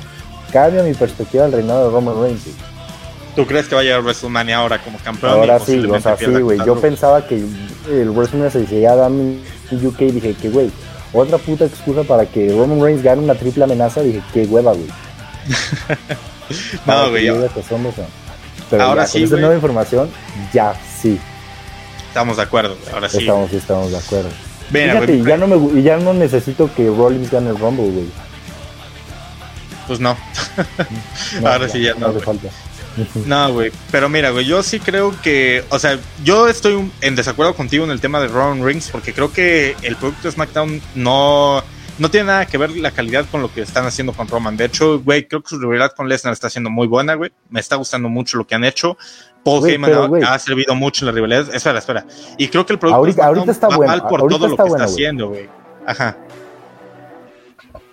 cambia 0.52 0.84
mi 0.84 0.94
perspectiva 0.94 1.44
del 1.44 1.54
reinado 1.54 1.86
de 1.86 1.92
Roman 1.92 2.22
Reigns. 2.22 2.44
¿Tú 3.36 3.46
crees 3.46 3.68
que 3.68 3.76
va 3.76 3.82
a 3.82 3.84
llegar 3.84 4.02
WrestleMania 4.02 4.58
ahora 4.58 4.82
como 4.82 4.98
campeón? 5.00 5.32
Ahora 5.32 5.60
sí, 5.60 5.80
o 5.80 6.00
sea, 6.00 6.18
sí, 6.18 6.26
güey. 6.26 6.60
Yo 6.66 6.80
pensaba 6.80 7.26
que 7.26 7.36
el 7.90 8.10
WrestleMania 8.12 8.52
se 8.52 8.60
decía 8.60 8.92
Adam 8.92 9.20
en 9.20 9.88
UK 9.88 10.02
y 10.02 10.12
dije 10.12 10.36
que, 10.36 10.50
güey, 10.50 10.72
otra 11.14 11.38
puta 11.38 11.66
excusa 11.66 12.04
para 12.04 12.26
que 12.26 12.50
Roman 12.50 12.82
Reigns 12.82 13.04
gane 13.04 13.22
una 13.22 13.36
triple 13.36 13.64
amenaza. 13.64 14.02
Dije, 14.02 14.22
qué 14.34 14.46
hueva, 14.46 14.74
güey. 14.74 14.88
no, 16.86 17.10
güey. 17.10 17.30
Pero 18.70 18.84
ahora 18.84 19.08
sí, 19.08 19.20
con 19.20 19.24
esta 19.24 19.38
nueva 19.38 19.56
información, 19.56 20.10
ya 20.54 20.74
sí. 21.02 21.20
Estamos 22.08 22.38
de 22.38 22.44
acuerdo, 22.44 22.78
ahora 22.94 23.10
sí. 23.10 23.20
Estamos, 23.20 23.52
estamos 23.54 23.92
de 23.92 23.98
acuerdo. 23.98 24.30
Fíjate, 24.72 25.16
y 25.16 25.24
ya, 25.24 25.38
no 25.38 25.48
me, 25.48 25.82
ya 25.82 25.98
no 25.98 26.14
necesito 26.14 26.70
que 26.76 26.88
Rollins 26.88 27.32
gane 27.32 27.50
el 27.50 27.58
Rumble, 27.58 27.90
güey. 27.90 28.06
Pues 29.88 30.00
no. 30.00 30.16
ahora 31.46 31.68
sí 31.68 31.82
ya 31.82 31.96
no. 31.96 32.12
no 32.12 32.20
falta. 32.20 32.50
No, 33.26 33.54
güey. 33.54 33.72
Pero 33.92 34.10
mira, 34.10 34.30
güey, 34.30 34.46
yo 34.46 34.62
sí 34.64 34.80
creo 34.80 35.20
que. 35.22 35.64
O 35.70 35.80
sea, 35.80 35.98
yo 36.24 36.48
estoy 36.48 36.92
en 37.02 37.16
desacuerdo 37.16 37.56
contigo 37.56 37.86
en 37.86 37.92
el 37.92 38.00
tema 38.00 38.20
de 38.20 38.28
Roman 38.28 38.66
Rings 38.66 38.90
porque 38.90 39.14
creo 39.14 39.32
que 39.32 39.76
el 39.82 39.96
producto 39.96 40.28
de 40.28 40.32
SmackDown 40.32 40.82
no. 40.96 41.64
No 42.00 42.10
tiene 42.10 42.28
nada 42.28 42.46
que 42.46 42.58
ver 42.58 42.72
la 42.78 42.92
calidad 42.92 43.26
con 43.30 43.42
lo 43.42 43.54
que 43.54 43.62
están 43.62 43.86
haciendo 43.86 44.14
con 44.14 44.28
Roman. 44.28 44.56
De 44.56 44.66
hecho, 44.66 45.02
güey, 45.02 45.28
creo 45.28 45.42
que 45.42 45.50
su 45.50 45.60
rivalidad 45.60 45.92
con 45.92 46.08
Lesnar 46.08 46.34
está 46.34 46.50
siendo 46.50 46.70
muy 46.70 46.88
buena, 46.88 47.16
güey. 47.16 47.32
Me 47.50 47.60
está 47.60 47.76
gustando 47.76 48.08
mucho 48.08 48.38
lo 48.38 48.48
que 48.48 48.56
han 48.56 48.64
hecho. 48.64 48.98
Paul 49.44 49.68
Heyman 49.70 50.24
ha, 50.24 50.40
servido 50.40 50.76
mucho 50.76 51.04
en 51.04 51.08
la 51.08 51.12
rivalidad. 51.12 51.54
Espera, 51.54 51.80
espera. 51.80 52.06
Y 52.38 52.48
creo 52.48 52.66
que 52.66 52.74
el 52.74 52.80
producto 52.80 53.00
ahorita, 53.00 53.26
ahorita 53.26 53.52
está 53.52 53.68
va 53.68 53.78
mal 53.78 54.08
por 54.08 54.28
todo 54.28 54.48
lo 54.48 54.56
que 54.56 54.64
está 54.64 54.84
haciendo, 54.84 55.30
güey. 55.30 55.50
Ajá. 55.86 56.18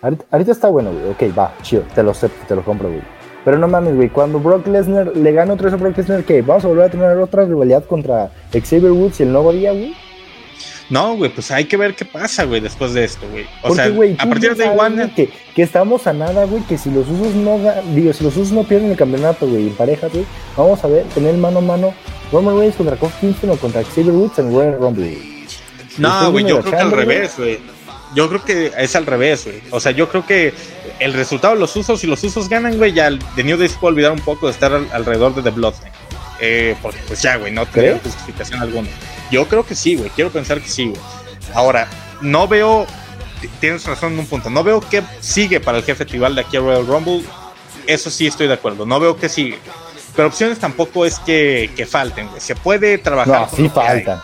Ahorita, 0.02 0.24
ahorita, 0.30 0.52
está 0.52 0.68
bueno, 0.68 0.92
güey. 0.92 1.10
Ok, 1.10 1.36
va, 1.36 1.52
chido. 1.62 1.82
Te 1.94 2.02
lo 2.02 2.12
acepto, 2.12 2.46
te 2.46 2.54
lo 2.54 2.64
compro, 2.64 2.88
güey. 2.88 3.02
Pero 3.44 3.58
no 3.58 3.68
mames, 3.68 3.94
güey, 3.94 4.08
cuando 4.08 4.40
Brock 4.40 4.66
Lesnar 4.66 5.16
le 5.16 5.32
gana 5.32 5.54
otra 5.54 5.66
vez 5.66 5.74
a 5.74 5.76
Brock 5.76 5.96
Lesnar, 5.96 6.24
¿qué? 6.24 6.42
¿Vamos 6.42 6.64
a 6.64 6.68
volver 6.68 6.86
a 6.86 6.90
tener 6.90 7.16
otra 7.18 7.44
rivalidad 7.44 7.84
contra 7.84 8.30
Xavier 8.52 8.90
Woods 8.90 9.20
y 9.20 9.22
el 9.22 9.32
nuevo 9.32 9.52
día, 9.52 9.70
güey? 9.70 9.94
No, 10.88 11.16
güey, 11.16 11.30
pues 11.30 11.50
hay 11.50 11.64
que 11.64 11.76
ver 11.76 11.94
qué 11.94 12.04
pasa, 12.04 12.44
güey, 12.44 12.60
después 12.60 12.94
de 12.94 13.04
esto, 13.04 13.26
güey. 13.28 13.46
O 13.62 13.74
sea, 13.74 13.86
a 14.18 14.26
partir 14.26 14.54
de 14.54 14.68
One... 14.68 15.12
Que, 15.14 15.30
que, 15.54 15.62
estamos 15.62 16.06
a 16.06 16.12
nada, 16.12 16.44
güey, 16.44 16.62
que 16.62 16.78
si 16.78 16.90
los 16.90 17.08
usos 17.08 17.34
no, 17.34 17.58
digo, 17.92 18.12
si 18.12 18.22
los 18.22 18.36
usos 18.36 18.52
no 18.52 18.62
pierden 18.62 18.92
el 18.92 18.96
campeonato, 18.96 19.48
güey, 19.48 19.66
en 19.66 19.74
pareja, 19.74 20.06
güey, 20.08 20.24
vamos 20.56 20.82
a 20.84 20.86
ver, 20.86 21.04
tener 21.06 21.36
mano 21.36 21.58
a 21.58 21.62
mano 21.62 21.94
Roman 22.30 22.58
Reigns 22.58 22.76
contra 22.76 22.96
Kofi 22.96 23.14
Kingston 23.20 23.50
o 23.50 23.56
contra 23.56 23.82
Xavier 23.82 24.12
Woods 24.12 24.38
en 24.38 24.52
Royal 24.52 24.78
Rumble. 24.78 25.18
No, 25.98 26.30
güey, 26.30 26.44
yo 26.44 26.60
creo 26.60 26.72
que 26.72 26.82
al 26.82 26.92
revés, 26.92 27.34
güey. 27.36 27.58
Yo 28.14 28.28
creo 28.28 28.44
que 28.44 28.72
es 28.78 28.96
al 28.96 29.04
revés, 29.04 29.44
güey. 29.44 29.60
O 29.70 29.80
sea, 29.80 29.92
yo 29.92 30.08
creo 30.08 30.24
que 30.24 30.54
el 31.00 31.12
resultado 31.12 31.54
de 31.54 31.60
los 31.60 31.74
usos, 31.76 32.00
si 32.00 32.06
los 32.06 32.22
usos 32.22 32.48
ganan, 32.48 32.78
güey, 32.78 32.92
ya 32.92 33.10
The 33.34 33.44
New 33.44 33.56
Day 33.58 33.68
se 33.68 33.76
puede 33.78 33.94
olvidar 33.94 34.12
un 34.12 34.20
poco 34.20 34.46
de 34.46 34.52
estar 34.52 34.72
alrededor 34.92 35.34
de 35.34 35.42
The 35.42 35.50
Bloodline. 35.50 35.92
Eh, 36.40 36.76
porque 36.80 36.98
pues 37.06 37.20
ya, 37.22 37.36
güey, 37.36 37.52
no 37.52 37.66
tiene 37.66 37.98
justificación 37.98 38.60
alguna. 38.60 38.88
Yo 39.30 39.46
creo 39.48 39.64
que 39.64 39.74
sí, 39.74 39.96
güey, 39.96 40.10
quiero 40.10 40.30
pensar 40.30 40.60
que 40.60 40.68
sí, 40.68 40.86
güey. 40.86 41.00
Ahora, 41.54 41.88
no 42.20 42.48
veo, 42.48 42.86
tienes 43.60 43.84
razón 43.84 44.12
en 44.14 44.20
un 44.20 44.26
punto, 44.26 44.50
no 44.50 44.62
veo 44.62 44.80
qué 44.80 45.02
sigue 45.20 45.60
para 45.60 45.78
el 45.78 45.84
jefe 45.84 46.04
tribal 46.04 46.34
de 46.34 46.42
aquí 46.42 46.56
a 46.56 46.60
Royal 46.60 46.86
Rumble. 46.86 47.24
Eso 47.86 48.10
sí 48.10 48.26
estoy 48.26 48.48
de 48.48 48.54
acuerdo, 48.54 48.86
no 48.86 48.98
veo 49.00 49.16
qué 49.16 49.28
sigue. 49.28 49.58
Pero 50.14 50.28
opciones 50.28 50.58
tampoco 50.58 51.04
es 51.04 51.18
que, 51.18 51.70
que 51.76 51.84
falten, 51.84 52.28
güey. 52.28 52.40
Se 52.40 52.56
puede 52.56 52.96
trabajar. 52.96 53.48
No, 53.50 53.56
sí 53.56 53.68
faltan. 53.68 54.20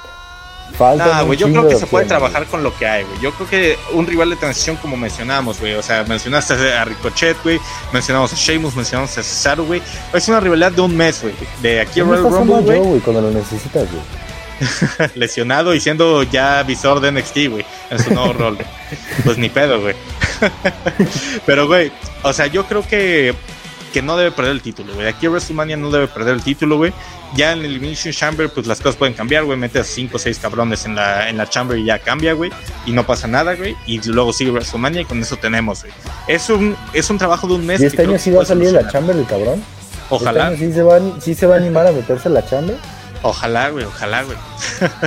Falta 0.77 1.21
güey, 1.23 1.39
yo 1.39 1.49
creo 1.49 1.69
que 1.69 1.77
se 1.77 1.87
puede 1.87 2.07
trabajar 2.07 2.47
con 2.47 2.63
lo 2.63 2.75
que 2.77 2.87
hay, 2.87 3.05
güey. 3.05 3.21
Yo 3.21 3.33
creo 3.33 3.49
que 3.49 3.79
un 3.93 4.07
rival 4.07 4.31
de 4.31 4.37
transición, 4.37 4.77
como 4.77 4.97
mencionamos, 4.97 5.61
güey. 5.61 5.75
O 5.75 5.83
sea, 5.83 6.05
mencionaste 6.05 6.55
a 6.73 6.85
Ricochet, 6.87 7.37
güey. 7.43 7.61
Mencionamos 7.93 8.33
a 8.33 8.37
Sheamus, 8.37 8.75
mencionamos 8.75 9.11
a 9.11 9.23
Cesaro, 9.23 9.65
güey. 9.65 9.83
Es 10.15 10.29
una 10.29 10.41
rivalidad 10.41 10.73
de 10.73 10.81
un 10.81 10.97
mes, 10.97 11.21
güey. 11.21 11.35
De 11.61 11.81
aquí 11.81 12.01
a 12.01 12.05
Royal 12.05 12.23
Rumble, 12.23 12.79
güey. 12.79 13.01
cuando 13.01 13.21
lo 13.21 13.31
necesitas, 13.31 13.91
güey. 13.91 14.03
Lesionado 15.15 15.75
y 15.75 15.81
siendo 15.81 16.23
ya 16.23 16.63
visor 16.63 17.01
de 17.01 17.13
NXT, 17.13 17.37
güey. 17.49 17.65
En 17.91 17.99
su 17.99 18.13
nuevo 18.13 18.33
rol. 18.33 18.59
Pues 19.25 19.39
ni 19.39 19.49
pedo, 19.49 19.81
güey. 19.81 19.95
Pero, 21.47 21.67
güey, 21.67 21.93
o 22.23 22.33
sea, 22.33 22.47
yo 22.47 22.67
creo 22.67 22.87
que 22.87 23.35
que 23.93 24.03
no 24.03 24.17
debe 24.17 24.33
perder 24.33 24.53
el 24.53 24.63
título, 24.63 24.95
güey. 24.95 25.07
Aquí 25.07 25.29
WrestleMania 25.29 25.77
no 25.77 25.91
debe 25.91 26.09
perder 26.09 26.35
el 26.35 26.43
título, 26.43 26.79
güey. 26.79 26.93
Ya 27.37 27.53
en 27.53 27.61
el 27.61 27.67
Elimination 27.67 28.13
Chamber, 28.13 28.51
pues 28.51 28.67
las 28.67 28.79
cosas 28.79 28.97
pueden 28.97 29.15
cambiar, 29.15 29.45
güey. 29.45 29.57
Metes 29.57 29.87
5 29.87 30.17
o 30.17 30.19
6 30.19 30.39
cabrones 30.39 30.85
en 30.87 30.97
la, 30.97 31.29
en 31.29 31.37
la 31.37 31.49
Chamber 31.49 31.79
y 31.79 31.85
ya 31.85 31.99
cambia, 31.99 32.33
güey. 32.33 32.51
Y 32.87 32.93
no 32.93 33.07
pasa 33.07 33.29
nada, 33.29 33.55
güey. 33.55 33.77
Y 33.87 34.01
luego 34.09 34.33
sigue 34.33 34.51
WrestleMania 34.51 35.03
y 35.03 35.05
con 35.05 35.21
eso 35.21 35.37
tenemos, 35.37 35.83
güey. 35.83 35.93
Es 36.27 36.49
un, 36.51 36.77
es 36.93 37.09
un 37.11 37.19
trabajo 37.19 37.47
de 37.47 37.55
un 37.55 37.67
mes. 37.67 37.81
¿Y 37.81 37.87
este 37.87 38.03
año 38.03 38.19
sí 38.19 38.31
va 38.31 38.43
a 38.43 38.47
salir 38.47 38.73
de 38.73 38.83
la 38.83 38.91
Chamber 38.91 39.15
el 39.15 39.27
cabrón? 39.27 39.63
Ojalá. 40.09 40.53
¿Este 40.53 40.67
sí, 40.67 40.73
se 40.73 40.83
va, 40.83 41.01
¿Sí 41.21 41.35
se 41.35 41.47
va 41.47 41.55
a 41.55 41.59
animar 41.59 41.87
a 41.87 41.93
meterse 41.93 42.29
en 42.29 42.35
la 42.35 42.45
Chamber? 42.45 42.77
Ojalá, 43.23 43.71
güey, 43.71 43.85
ojalá, 43.85 44.25
güey. 44.25 44.37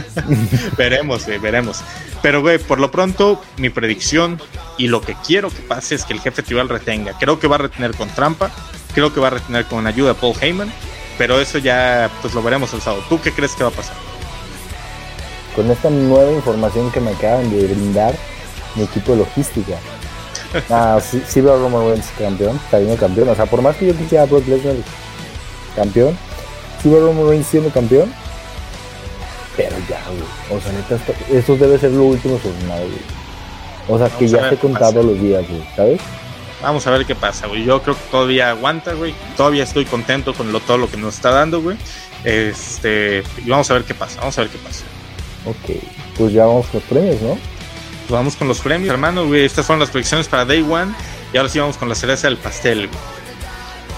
veremos, 0.77 1.25
güey, 1.25 1.37
veremos. 1.37 1.81
Pero, 2.21 2.41
güey, 2.41 2.57
por 2.57 2.79
lo 2.79 2.91
pronto, 2.91 3.41
mi 3.57 3.69
predicción 3.69 4.41
y 4.77 4.87
lo 4.87 5.01
que 5.01 5.15
quiero 5.25 5.49
que 5.49 5.61
pase 5.61 5.95
es 5.95 6.05
que 6.05 6.13
el 6.13 6.21
jefe 6.21 6.41
tribal 6.41 6.69
retenga. 6.69 7.17
Creo 7.19 7.39
que 7.39 7.47
va 7.47 7.55
a 7.55 7.59
retener 7.59 7.93
con 7.95 8.09
trampa. 8.09 8.51
Creo 8.93 9.13
que 9.13 9.19
va 9.19 9.27
a 9.27 9.31
retener 9.31 9.65
con 9.65 9.85
ayuda 9.85 10.09
de 10.09 10.15
Paul 10.15 10.35
Heyman. 10.39 10.71
Pero 11.17 11.39
eso 11.39 11.57
ya, 11.57 12.09
pues 12.21 12.33
lo 12.33 12.41
veremos 12.41 12.73
el 12.73 12.81
sábado. 12.81 13.03
¿Tú 13.09 13.19
qué 13.21 13.31
crees 13.31 13.53
que 13.53 13.63
va 13.63 13.69
a 13.69 13.73
pasar? 13.73 13.95
Con 15.55 15.69
esta 15.71 15.89
nueva 15.89 16.31
información 16.31 16.91
que 16.91 16.99
me 16.99 17.11
acaban 17.11 17.49
de 17.49 17.67
brindar, 17.67 18.13
mi 18.75 18.83
equipo 18.83 19.13
de 19.13 19.19
logística. 19.19 19.75
Ah, 20.69 21.01
sí, 21.01 21.21
sí 21.27 21.41
veo 21.41 21.53
a 21.53 21.57
Roman 21.57 21.85
Reigns 21.85 22.07
campeón, 22.17 22.55
está 22.63 22.77
bien 22.77 22.95
campeón. 22.95 23.27
O 23.27 23.35
sea, 23.35 23.45
por 23.45 23.61
más 23.61 23.75
que 23.75 23.87
yo 23.87 23.93
quisiera 23.93 24.23
a 24.23 24.25
Brock 24.25 24.47
Lesnar 24.47 24.75
campeón, 25.75 26.17
a 26.93 26.99
Roman 26.99 27.29
Reigns 27.29 27.47
siendo 27.47 27.69
campeón. 27.69 28.11
Pero 29.57 29.75
ya, 29.89 30.01
güey. 30.09 30.57
O 30.57 30.61
sea, 30.61 30.71
neta, 30.73 30.97
esto, 31.31 31.55
debe 31.55 31.77
ser 31.77 31.91
lo 31.91 32.03
último 32.03 32.39
güey. 32.43 33.15
O 33.87 33.97
sea, 33.97 34.09
que 34.09 34.27
ya 34.27 34.49
te 34.49 34.55
he 34.55 34.57
contado 34.57 35.01
los 35.03 35.19
días, 35.19 35.47
güey, 35.47 35.63
¿sabes? 35.75 36.01
Vamos 36.61 36.85
a 36.87 36.91
ver 36.91 37.05
qué 37.05 37.15
pasa, 37.15 37.47
güey. 37.47 37.63
Yo 37.63 37.81
creo 37.81 37.95
que 37.95 38.01
todavía 38.09 38.49
aguanta, 38.49 38.93
güey. 38.93 39.13
Todavía 39.37 39.63
estoy 39.63 39.85
contento 39.85 40.33
con 40.33 40.51
lo, 40.51 40.59
todo 40.59 40.77
lo 40.77 40.89
que 40.89 40.97
nos 40.97 41.15
está 41.15 41.31
dando, 41.31 41.61
güey. 41.61 41.77
Este, 42.23 43.23
y 43.45 43.49
vamos 43.49 43.69
a 43.69 43.75
ver 43.75 43.83
qué 43.83 43.93
pasa, 43.93 44.19
vamos 44.19 44.37
a 44.37 44.41
ver 44.41 44.49
qué 44.49 44.57
pasa. 44.57 44.83
Ok, 45.45 45.77
pues 46.17 46.33
ya 46.33 46.45
vamos 46.45 46.65
con 46.67 46.79
los 46.79 46.89
premios, 46.89 47.21
¿no? 47.21 47.37
Pues 47.37 48.11
vamos 48.11 48.35
con 48.35 48.47
los 48.47 48.59
premios, 48.59 48.89
hermano, 48.91 49.27
güey. 49.27 49.45
Estas 49.45 49.65
fueron 49.65 49.79
las 49.79 49.91
predicciones 49.91 50.27
para 50.27 50.45
Day 50.45 50.61
One. 50.61 50.93
Y 51.33 51.37
ahora 51.37 51.49
sí 51.49 51.59
vamos 51.59 51.77
con 51.77 51.87
la 51.87 51.95
cereza 51.95 52.27
del 52.27 52.37
pastel, 52.37 52.87
güey. 52.87 52.99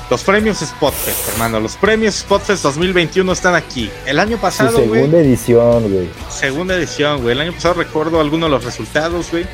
Los 0.09 0.23
premios 0.23 0.59
Spotfest, 0.59 1.29
hermano. 1.33 1.59
Los 1.59 1.75
premios 1.75 2.15
Spotfest 2.15 2.63
2021 2.63 3.29
están 3.31 3.55
aquí. 3.55 3.91
El 4.05 4.19
año 4.19 4.37
pasado, 4.37 4.77
segunda 4.77 5.19
edición, 5.19 5.91
güey. 5.91 6.09
Segunda 6.29 6.75
edición, 6.75 7.21
güey. 7.21 7.33
El 7.33 7.41
año 7.41 7.53
pasado 7.53 7.73
recuerdo 7.73 8.21
algunos 8.21 8.49
de 8.49 8.55
los 8.55 8.63
resultados, 8.63 9.31
güey. 9.31 9.45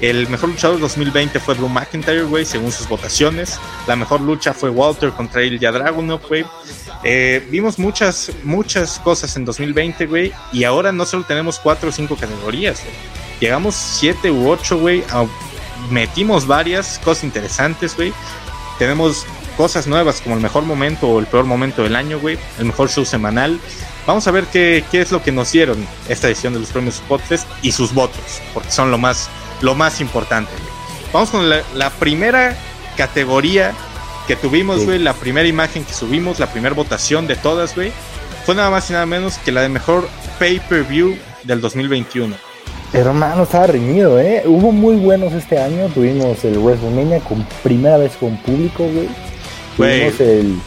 El 0.00 0.28
mejor 0.28 0.50
luchador 0.50 0.80
2020 0.80 1.40
fue 1.40 1.56
Drew 1.56 1.68
McIntyre, 1.68 2.22
güey, 2.22 2.46
según 2.46 2.72
sus 2.72 2.88
votaciones. 2.88 3.58
La 3.86 3.96
mejor 3.96 4.22
lucha 4.22 4.54
fue 4.54 4.70
Walter 4.70 5.10
contra 5.10 5.42
Ilya 5.42 5.72
Dragunov, 5.72 6.26
güey. 6.26 6.46
Eh, 7.04 7.46
vimos 7.50 7.78
muchas, 7.78 8.32
muchas 8.44 8.98
cosas 9.00 9.36
en 9.36 9.44
2020, 9.44 10.06
güey. 10.06 10.32
Y 10.52 10.64
ahora 10.64 10.90
no 10.90 11.04
solo 11.04 11.24
tenemos 11.24 11.58
cuatro 11.58 11.90
o 11.90 11.92
cinco 11.92 12.16
categorías, 12.16 12.80
güey. 12.80 12.94
Llegamos 13.40 13.74
siete 13.74 14.30
u 14.30 14.48
ocho, 14.48 14.78
güey. 14.78 15.04
Metimos 15.90 16.46
varias 16.46 16.98
cosas 17.04 17.24
interesantes, 17.24 17.94
güey. 17.94 18.12
Tenemos 18.78 19.26
cosas 19.58 19.86
nuevas 19.86 20.22
como 20.22 20.36
el 20.36 20.40
mejor 20.40 20.62
momento 20.62 21.06
o 21.08 21.20
el 21.20 21.26
peor 21.26 21.44
momento 21.44 21.82
del 21.82 21.96
año, 21.96 22.18
güey. 22.18 22.38
El 22.58 22.64
mejor 22.64 22.88
show 22.88 23.04
semanal. 23.04 23.60
Vamos 24.06 24.26
a 24.26 24.30
ver 24.30 24.44
qué, 24.44 24.82
qué 24.90 25.02
es 25.02 25.12
lo 25.12 25.22
que 25.22 25.32
nos 25.32 25.52
dieron 25.52 25.86
esta 26.08 26.28
edición 26.28 26.54
de 26.54 26.60
los 26.60 26.70
premios 26.70 26.94
Spotfest 26.94 27.46
y 27.60 27.72
sus 27.72 27.92
votos, 27.92 28.40
porque 28.54 28.70
son 28.70 28.90
lo 28.90 28.96
más 28.96 29.28
lo 29.60 29.74
más 29.74 30.00
importante, 30.00 30.50
Vamos 31.12 31.30
con 31.30 31.48
la, 31.48 31.90
primera 31.98 32.54
categoría 32.96 33.72
que 34.26 34.36
tuvimos, 34.36 34.84
güey, 34.84 34.98
la 34.98 35.14
primera 35.14 35.48
imagen 35.48 35.84
que 35.84 35.94
subimos, 35.94 36.38
la 36.38 36.48
primera 36.48 36.74
votación 36.74 37.26
de 37.26 37.34
todas, 37.34 37.74
güey, 37.74 37.92
fue 38.44 38.54
nada 38.54 38.70
más 38.70 38.90
y 38.90 38.92
nada 38.92 39.06
menos 39.06 39.38
que 39.38 39.50
la 39.50 39.62
de 39.62 39.70
mejor 39.70 40.06
pay-per-view 40.38 41.16
del 41.44 41.62
2021. 41.62 42.36
Hermano, 42.92 43.44
estaba 43.44 43.68
reñido, 43.68 44.20
¿eh? 44.20 44.42
Hubo 44.44 44.70
muy 44.70 44.96
buenos 44.96 45.32
este 45.32 45.58
año. 45.58 45.88
Tuvimos 45.88 46.44
el 46.44 46.58
WrestleMania 46.58 47.20
con 47.20 47.46
primera 47.62 47.96
vez 47.96 48.12
con 48.20 48.36
público, 48.38 48.84
güey. 48.84 49.08
Tuvimos 49.78 50.20
el 50.20 50.58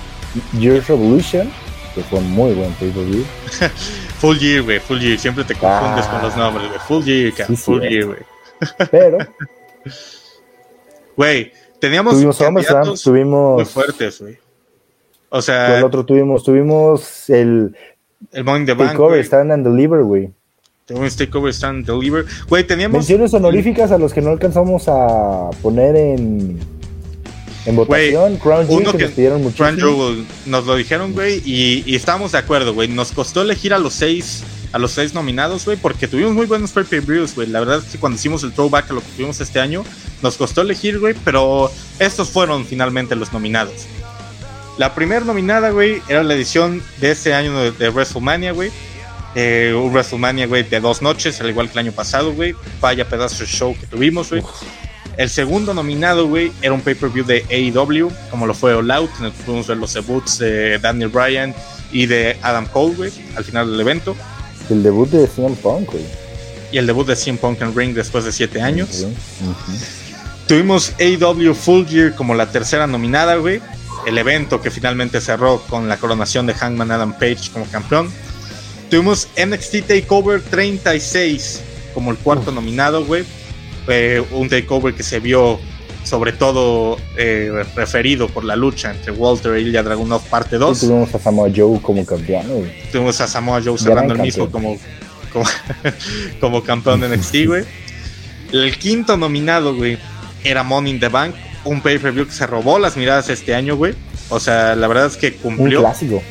Year's 0.59 0.88
Revolution, 0.88 1.51
que 1.93 2.01
fue 2.01 2.20
muy 2.22 2.53
buen 2.53 2.72
pay-per-view. 2.74 3.26
full 4.20 4.38
Year, 4.38 4.64
güey, 4.64 4.80
Full 4.80 4.99
Year. 4.99 5.20
Siempre 5.20 5.43
te 5.43 5.53
confundes 5.53 6.05
con 6.07 6.22
los 6.22 6.34
ah. 6.34 6.38
nombres, 6.38 6.68
güey. 6.68 6.80
Full 6.80 7.03
Year, 7.03 7.34
Full 7.57 7.82
Year, 7.82 8.05
güey. 8.05 8.20
Pero. 8.89 9.18
Güey, 11.18 11.51
teníamos. 11.78 12.14
Tuvimos 12.14 12.38
tuvimos. 13.03 13.55
Muy 13.55 13.66
fuertes, 13.66 14.22
güey. 14.22 14.38
O 15.30 15.41
sea. 15.41 15.78
El 15.78 15.84
otro 15.84 16.05
tuvimos, 16.05 16.43
tuvimos 16.43 17.30
el. 17.30 17.76
El 18.32 18.43
Money 18.43 18.66
the 18.66 18.74
Bank. 18.74 18.91
Takeover 18.91 19.20
Stand 19.24 19.51
and 19.51 19.68
Deliver, 19.68 20.03
güey. 20.03 20.32
Tuvimos 20.86 21.16
Takeover 21.18 21.53
Stand 21.53 21.80
and 21.80 21.86
Deliver. 21.86 22.26
Güey, 22.47 22.64
teníamos. 22.66 22.99
Menciones 22.99 23.34
honoríficas 23.34 23.91
a 23.91 23.97
los 23.97 24.14
que 24.14 24.22
no 24.22 24.30
alcanzamos 24.30 24.86
a 24.88 25.49
poner 25.62 25.95
en. 25.95 26.59
En 27.66 27.76
votación, 27.76 28.38
Crown 28.38 28.68
Jewel, 28.68 28.91
que, 28.97 29.03
nos 29.03 29.12
pidieron 29.12 29.43
muchísimo. 29.43 29.68
Crown 29.68 29.80
Jewel, 29.80 30.26
nos 30.45 30.66
lo 30.66 30.76
dijeron, 30.76 31.14
güey, 31.14 31.41
y, 31.45 31.84
y 31.86 31.95
estábamos 31.95 32.32
de 32.32 32.39
acuerdo, 32.39 32.74
güey. 32.74 32.88
Nos 32.88 33.12
costó 33.12 33.41
elegir 33.41 33.74
a 33.74 33.80
los 33.80 33.93
seis 33.93 34.43
a 34.72 34.80
los 34.80 34.91
seis 34.91 35.14
nominados, 35.14 35.66
güey, 35.66 35.78
porque 35.78 36.07
tuvimos 36.07 36.34
muy 36.34 36.45
buenos 36.45 36.72
pay-per-views, 36.72 37.36
güey. 37.36 37.47
La 37.47 37.59
verdad 37.59 37.80
es 37.80 37.91
que 37.91 37.97
cuando 37.97 38.16
hicimos 38.18 38.43
el 38.43 38.53
throwback 38.53 38.89
a 38.91 38.93
lo 38.93 39.01
que 39.01 39.07
tuvimos 39.16 39.39
este 39.41 39.59
año, 39.59 39.84
nos 40.22 40.38
costó 40.38 40.62
elegir, 40.62 40.99
güey, 40.99 41.14
pero 41.26 41.72
estos 41.99 42.30
fueron 42.30 42.66
finalmente 42.66 43.16
los 43.16 43.34
nominados. 43.34 43.86
La 44.78 44.95
primera 44.95 45.26
nominada, 45.26 45.72
güey, 45.72 46.01
era 46.07 46.24
la 46.24 46.34
edición 46.34 46.82
de 46.99 47.12
este 47.12 47.34
año 47.34 47.72
de, 47.72 47.89
WrestleMania, 47.89 48.53
güey. 48.53 48.72
Eh, 49.36 49.74
un 49.76 49.91
WrestleMania, 49.91 50.47
güey, 50.47 50.64
de 50.64 50.80
dos 50.80 51.01
noches, 51.01 51.39
al 51.41 51.49
igual 51.49 51.68
que 51.68 51.74
el 51.74 51.88
año 51.88 51.91
pasado, 51.91 52.34
güey. 52.34 52.55
Vaya 52.80 53.07
pedazo 53.07 53.43
de 53.43 53.49
show 53.49 53.76
que 53.78 53.88
tuvimos, 53.88 54.30
güey. 54.30 54.41
El 55.18 55.30
segundo 55.30 55.74
nominado, 55.74 56.28
güey, 56.28 56.51
era 56.62 56.74
un 56.74 56.82
pay-per-view 56.82 57.26
de 57.26 57.45
AEW, 57.49 58.12
como 58.30 58.47
lo 58.47 58.53
fue 58.53 58.74
All 58.74 58.89
Out, 58.89 59.12
en 59.20 59.26
el 59.26 59.32
que 59.32 59.43
pudimos 59.43 59.68
ver 59.68 59.78
los 59.78 59.93
debuts 59.93 60.39
de 60.39 60.80
Daniel 60.80 61.09
Bryan 61.09 61.53
y 61.91 62.05
de 62.05 62.38
Adam 62.41 62.66
Cole, 62.68 62.95
güey, 62.95 63.12
al 63.36 63.43
final 63.43 63.70
del 63.70 63.80
evento. 63.82 64.16
El 64.70 64.84
debut 64.84 65.09
de 65.09 65.28
CM 65.28 65.55
Punk, 65.57 65.91
güey. 65.91 66.05
Y 66.72 66.78
el 66.78 66.88
debut 66.88 67.05
de 67.05 67.16
CM 67.16 67.38
Punk 67.38 67.62
en 67.62 67.76
Ring 67.76 67.93
después 67.93 68.24
de 68.24 68.32
siete 68.32 68.62
años. 68.62 69.05
Tuvimos 70.47 70.93
AW 70.99 71.53
Full 71.53 71.86
Gear 71.86 72.16
como 72.16 72.34
la 72.34 72.49
tercera 72.49 72.88
nominada, 72.88 73.36
güey. 73.36 73.62
El 74.05 74.18
evento 74.18 74.62
que 74.62 74.72
finalmente 74.72 75.22
cerró 75.22 75.62
con 75.70 75.89
la 75.89 75.97
coronación 75.97 76.45
de 76.45 76.53
Hangman 76.53 76.91
Adam 76.91 77.14
Page 77.14 77.51
como 77.51 77.66
campeón. 77.66 78.09
Tuvimos 78.89 79.28
NXT 79.38 79.88
Takeover 79.88 80.41
36 80.41 81.62
como 81.93 82.12
el 82.12 82.18
cuarto 82.18 82.51
nominado, 82.51 83.05
güey. 83.05 83.26
Un 84.32 84.49
takeover 84.49 84.93
que 84.93 85.03
se 85.03 85.19
vio 85.19 85.59
sobre 86.03 86.32
todo 86.34 86.97
eh, 87.17 87.63
referido 87.75 88.27
por 88.27 88.43
la 88.43 88.55
lucha 88.55 88.91
entre 88.91 89.11
Walter 89.11 89.53
e 89.53 89.61
Ilya 89.61 89.84
Dragunov 89.84 90.23
parte 90.23 90.57
2. 90.57 90.79
tuvimos 90.79 91.13
a 91.13 91.19
Samoa 91.19 91.49
Joe 91.55 91.79
como 91.82 92.05
campeón. 92.05 92.45
Tuvimos 92.91 93.21
a 93.21 93.27
Samoa 93.27 93.61
Joe 93.63 93.77
cerrando 93.77 94.13
el 94.13 94.21
mismo 94.21 94.49
como, 94.49 94.77
como, 96.39 96.63
campeón 96.63 97.01
de 97.01 97.17
NXT, 97.17 97.36
güey. 97.47 97.65
El 98.51 98.77
quinto 98.77 99.15
nominado, 99.15 99.75
güey, 99.75 99.97
era 100.43 100.63
Money 100.63 100.93
in 100.93 100.99
the 100.99 101.07
Bank, 101.07 101.36
un 101.63 101.82
pay-per-view 101.82 102.25
que 102.25 102.34
se 102.34 102.47
robó 102.47 102.79
las 102.79 102.97
miradas 102.97 103.29
este 103.29 103.55
año, 103.55 103.77
güey. 103.77 103.93
O 104.29 104.39
sea, 104.39 104.75
la 104.75 104.88
verdad 104.88 105.05
es 105.05 105.17
que 105.17 105.34
cumplió. 105.34 105.79
Un 105.79 105.86
clásico. 105.86 106.21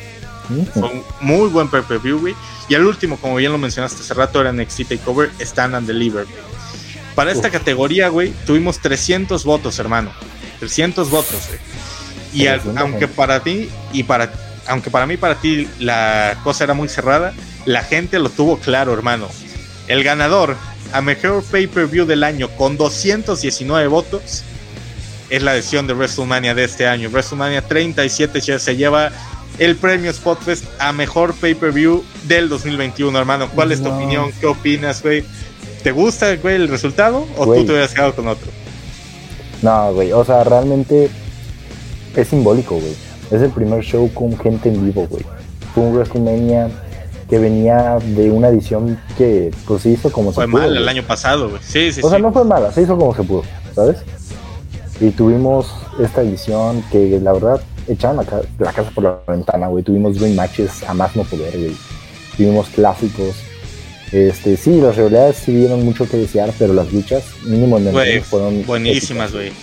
Fue 0.73 0.83
un 0.83 1.03
muy 1.21 1.49
buen 1.49 1.69
pay-per-view, 1.69 2.19
güey. 2.19 2.35
Y 2.67 2.75
el 2.75 2.85
último, 2.85 3.17
como 3.17 3.35
bien 3.35 3.51
lo 3.51 3.57
mencionaste 3.57 4.01
hace 4.01 4.13
rato, 4.13 4.41
era 4.41 4.51
NXT 4.51 4.89
Takeover 4.89 5.31
Stand 5.39 5.75
and 5.75 5.87
Deliver, 5.87 6.25
para 7.15 7.31
esta 7.31 7.49
categoría, 7.49 8.09
güey, 8.09 8.31
tuvimos 8.45 8.79
300 8.79 9.43
votos, 9.43 9.79
hermano. 9.79 10.11
300 10.59 11.09
votos, 11.09 11.47
güey. 11.47 11.59
Y 12.33 12.47
aunque 12.47 13.07
para 13.07 13.41
ti 13.41 13.69
y 13.91 14.03
para 14.03 14.31
aunque 14.67 14.89
para 14.89 15.05
mí 15.05 15.17
para 15.17 15.35
ti 15.35 15.67
la 15.79 16.37
cosa 16.43 16.63
era 16.63 16.73
muy 16.73 16.87
cerrada, 16.87 17.33
la 17.65 17.83
gente 17.83 18.19
lo 18.19 18.29
tuvo 18.29 18.57
claro, 18.57 18.93
hermano. 18.93 19.27
El 19.87 20.03
ganador 20.03 20.55
a 20.93 21.01
mejor 21.01 21.43
pay-per-view 21.43 22.05
del 22.05 22.23
año 22.23 22.49
con 22.49 22.77
219 22.77 23.87
votos 23.87 24.43
es 25.29 25.41
la 25.41 25.55
edición 25.55 25.87
de 25.87 25.93
WrestleMania 25.93 26.53
de 26.53 26.65
este 26.65 26.87
año. 26.87 27.09
WrestleMania 27.09 27.61
37 27.61 28.39
ya 28.41 28.59
se 28.59 28.75
lleva 28.75 29.11
el 29.57 29.75
premio 29.75 30.11
Spotfest 30.13 30.65
a 30.79 30.91
mejor 30.91 31.33
pay-per-view 31.35 32.03
del 32.23 32.49
2021, 32.49 33.17
hermano. 33.17 33.49
¿Cuál 33.49 33.71
es 33.71 33.81
tu 33.81 33.89
opinión? 33.89 34.31
¿Qué 34.39 34.45
opinas, 34.45 35.01
güey? 35.01 35.23
¿Te 35.83 35.91
gusta, 35.91 36.35
güey, 36.35 36.55
el 36.55 36.67
resultado 36.67 37.25
o 37.37 37.45
tú 37.45 37.65
te 37.65 37.71
hubieras 37.71 37.93
quedado 37.93 38.13
con 38.13 38.27
otro? 38.27 38.47
No, 39.61 39.93
güey, 39.93 40.11
o 40.11 40.23
sea, 40.23 40.43
realmente 40.43 41.09
es 42.15 42.27
simbólico, 42.27 42.75
güey. 42.75 42.95
Es 43.31 43.41
el 43.41 43.51
primer 43.51 43.83
show 43.83 44.11
con 44.13 44.37
gente 44.37 44.69
en 44.69 44.85
vivo, 44.85 45.07
güey. 45.07 45.23
Fue 45.73 45.83
un 45.83 45.95
WrestleMania 45.95 46.69
que 47.29 47.39
venía 47.39 47.97
de 47.99 48.29
una 48.29 48.49
edición 48.49 48.99
que 49.17 49.51
pues 49.65 49.83
se 49.83 49.91
hizo 49.91 50.11
como 50.11 50.31
fue 50.31 50.43
se 50.45 50.51
pudo. 50.51 50.61
Fue 50.61 50.69
mal 50.69 50.77
el 50.77 50.89
año 50.89 51.03
pasado, 51.03 51.49
güey. 51.49 51.61
Sí, 51.63 51.91
sí, 51.91 52.01
o 52.03 52.09
sea, 52.09 52.19
no 52.19 52.31
fue 52.33 52.43
mala, 52.43 52.71
se 52.71 52.81
hizo 52.81 52.97
como 52.97 53.15
se 53.15 53.23
pudo, 53.23 53.43
¿sabes? 53.73 53.97
Y 54.99 55.09
tuvimos 55.11 55.73
esta 55.99 56.21
edición 56.21 56.83
que 56.91 57.19
la 57.21 57.33
verdad 57.33 57.61
echaron 57.87 58.17
la, 58.17 58.25
la 58.59 58.73
casa 58.73 58.91
por 58.93 59.03
la 59.03 59.19
ventana, 59.27 59.67
güey. 59.67 59.83
Tuvimos 59.83 60.19
dream 60.19 60.35
matches 60.35 60.83
a 60.83 60.93
más 60.93 61.15
no 61.15 61.23
poder, 61.23 61.57
güey. 61.57 61.75
Tuvimos 62.35 62.67
clásicos 62.69 63.35
este, 64.11 64.57
sí, 64.57 64.81
las 64.81 64.97
realidades 64.97 65.37
sí 65.37 65.53
dieron 65.53 65.85
mucho 65.85 66.07
que 66.09 66.17
desear, 66.17 66.53
pero 66.59 66.73
las 66.73 66.91
luchas, 66.91 67.23
mínimo 67.45 67.77
en 67.77 67.87
el 67.87 68.21
fueron 68.23 68.65
buenísimas, 68.65 69.31
güey. 69.31 69.53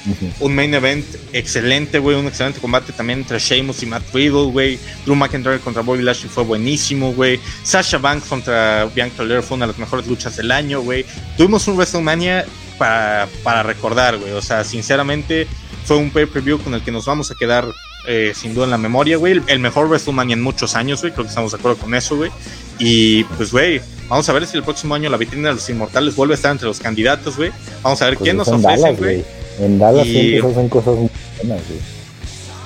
Un 0.41 0.55
main 0.55 0.73
event 0.73 1.05
excelente, 1.35 1.99
güey, 1.99 2.17
un 2.17 2.27
excelente 2.27 2.59
combate 2.59 2.93
también 2.95 3.19
entre 3.19 3.39
Sheamus 3.39 3.83
y 3.83 3.87
Matt 3.87 4.05
Riddle, 4.15 4.47
güey. 4.47 4.79
Drew 5.05 5.15
McIntyre 5.15 5.59
contra 5.61 5.83
Bobby 5.83 6.03
Lashley 6.03 6.31
fue 6.31 6.45
buenísimo, 6.45 7.13
güey. 7.13 7.39
Sasha 7.63 7.99
Banks 7.99 8.27
contra 8.27 8.87
Bianca 8.95 9.23
Belair 9.23 9.43
fue 9.43 9.57
una 9.57 9.67
de 9.67 9.73
las 9.73 9.79
mejores 9.79 10.07
luchas 10.07 10.37
del 10.39 10.51
año, 10.51 10.81
güey. 10.81 11.05
Tuvimos 11.37 11.69
un 11.69 11.77
WrestleMania 11.77 12.47
para, 12.79 13.29
para 13.43 13.63
recordar, 13.63 14.17
güey. 14.17 14.33
O 14.33 14.41
sea, 14.41 14.65
sinceramente 14.65 15.47
fue 15.85 15.99
un 15.99 16.11
pay-per-view 16.11 16.59
con 16.61 16.73
el 16.73 16.83
que 16.83 16.91
nos 16.91 17.05
vamos 17.05 17.31
a 17.31 17.35
quedar 17.35 17.67
eh, 18.07 18.33
sin 18.35 18.55
duda 18.55 18.65
en 18.65 18.71
la 18.71 18.79
memoria, 18.79 19.19
güey. 19.19 19.43
El 19.47 19.59
mejor 19.59 19.89
WrestleMania 19.89 20.33
en 20.33 20.43
muchos 20.43 20.75
años, 20.75 21.03
güey. 21.03 21.13
Creo 21.13 21.27
que 21.27 21.29
estamos 21.29 21.53
de 21.53 21.59
acuerdo 21.59 21.77
con 21.77 21.95
eso, 21.95 22.17
güey. 22.17 22.31
Y 22.79 23.25
pues, 23.25 23.53
güey, 23.53 23.83
vamos 24.09 24.29
a 24.29 24.33
ver 24.33 24.47
si 24.47 24.57
el 24.57 24.63
próximo 24.63 24.95
año 24.95 25.11
la 25.11 25.17
vitrina 25.17 25.49
de 25.49 25.55
los 25.57 25.69
inmortales 25.69 26.17
vuelve 26.17 26.35
a 26.35 26.37
estar 26.37 26.53
entre 26.53 26.67
los 26.67 26.81
candidatos, 26.81 27.37
güey. 27.37 27.51
Vamos 27.83 28.01
a 28.03 28.07
ver 28.07 28.15
pues 28.15 28.25
quién 28.25 28.37
nos 28.37 28.49
ofrece, 28.49 28.93
güey. 28.95 29.25
En 29.61 29.79
Dallas 29.79 30.07
siempre 30.07 30.51
hacen 30.51 30.69
cosas 30.69 30.95
muy 30.97 31.11
buenas, 31.37 31.63
güey. 31.69 31.81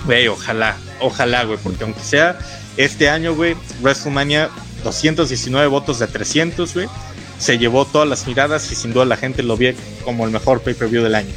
Güey, 0.04 0.28
ojalá, 0.28 0.76
ojalá, 1.00 1.44
güey, 1.44 1.58
porque 1.62 1.84
aunque 1.84 2.00
sea 2.00 2.38
este 2.76 3.08
año, 3.08 3.34
güey, 3.34 3.54
WrestleMania, 3.80 4.50
219 4.82 5.66
votos 5.68 5.98
de 5.98 6.06
300, 6.06 6.74
güey, 6.74 6.88
se 7.38 7.58
llevó 7.58 7.84
todas 7.84 8.08
las 8.08 8.26
miradas 8.26 8.70
y 8.72 8.74
sin 8.74 8.92
duda 8.92 9.04
la 9.04 9.16
gente 9.16 9.42
lo 9.42 9.56
vio 9.56 9.74
como 10.04 10.24
el 10.24 10.30
mejor 10.30 10.60
pay-per-view 10.60 11.02
del 11.02 11.14
año. 11.14 11.32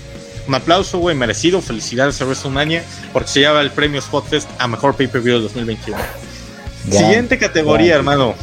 Un 0.47 0.53
aplauso, 0.53 0.99
güey, 0.99 1.15
merecido. 1.15 1.61
Felicidades 1.61 2.21
a 2.21 2.25
WrestleMania 2.25 2.83
porque 3.11 3.29
se 3.29 3.39
lleva 3.39 3.61
el 3.61 3.71
premio 3.71 3.99
Spotfest 4.01 4.47
a 4.59 4.67
mejor 4.67 4.95
pay-per-view 4.95 5.37
de 5.37 5.41
2021. 5.43 5.97
Siguiente 6.91 7.39
categoría, 7.39 7.95
hermano. 7.95 8.35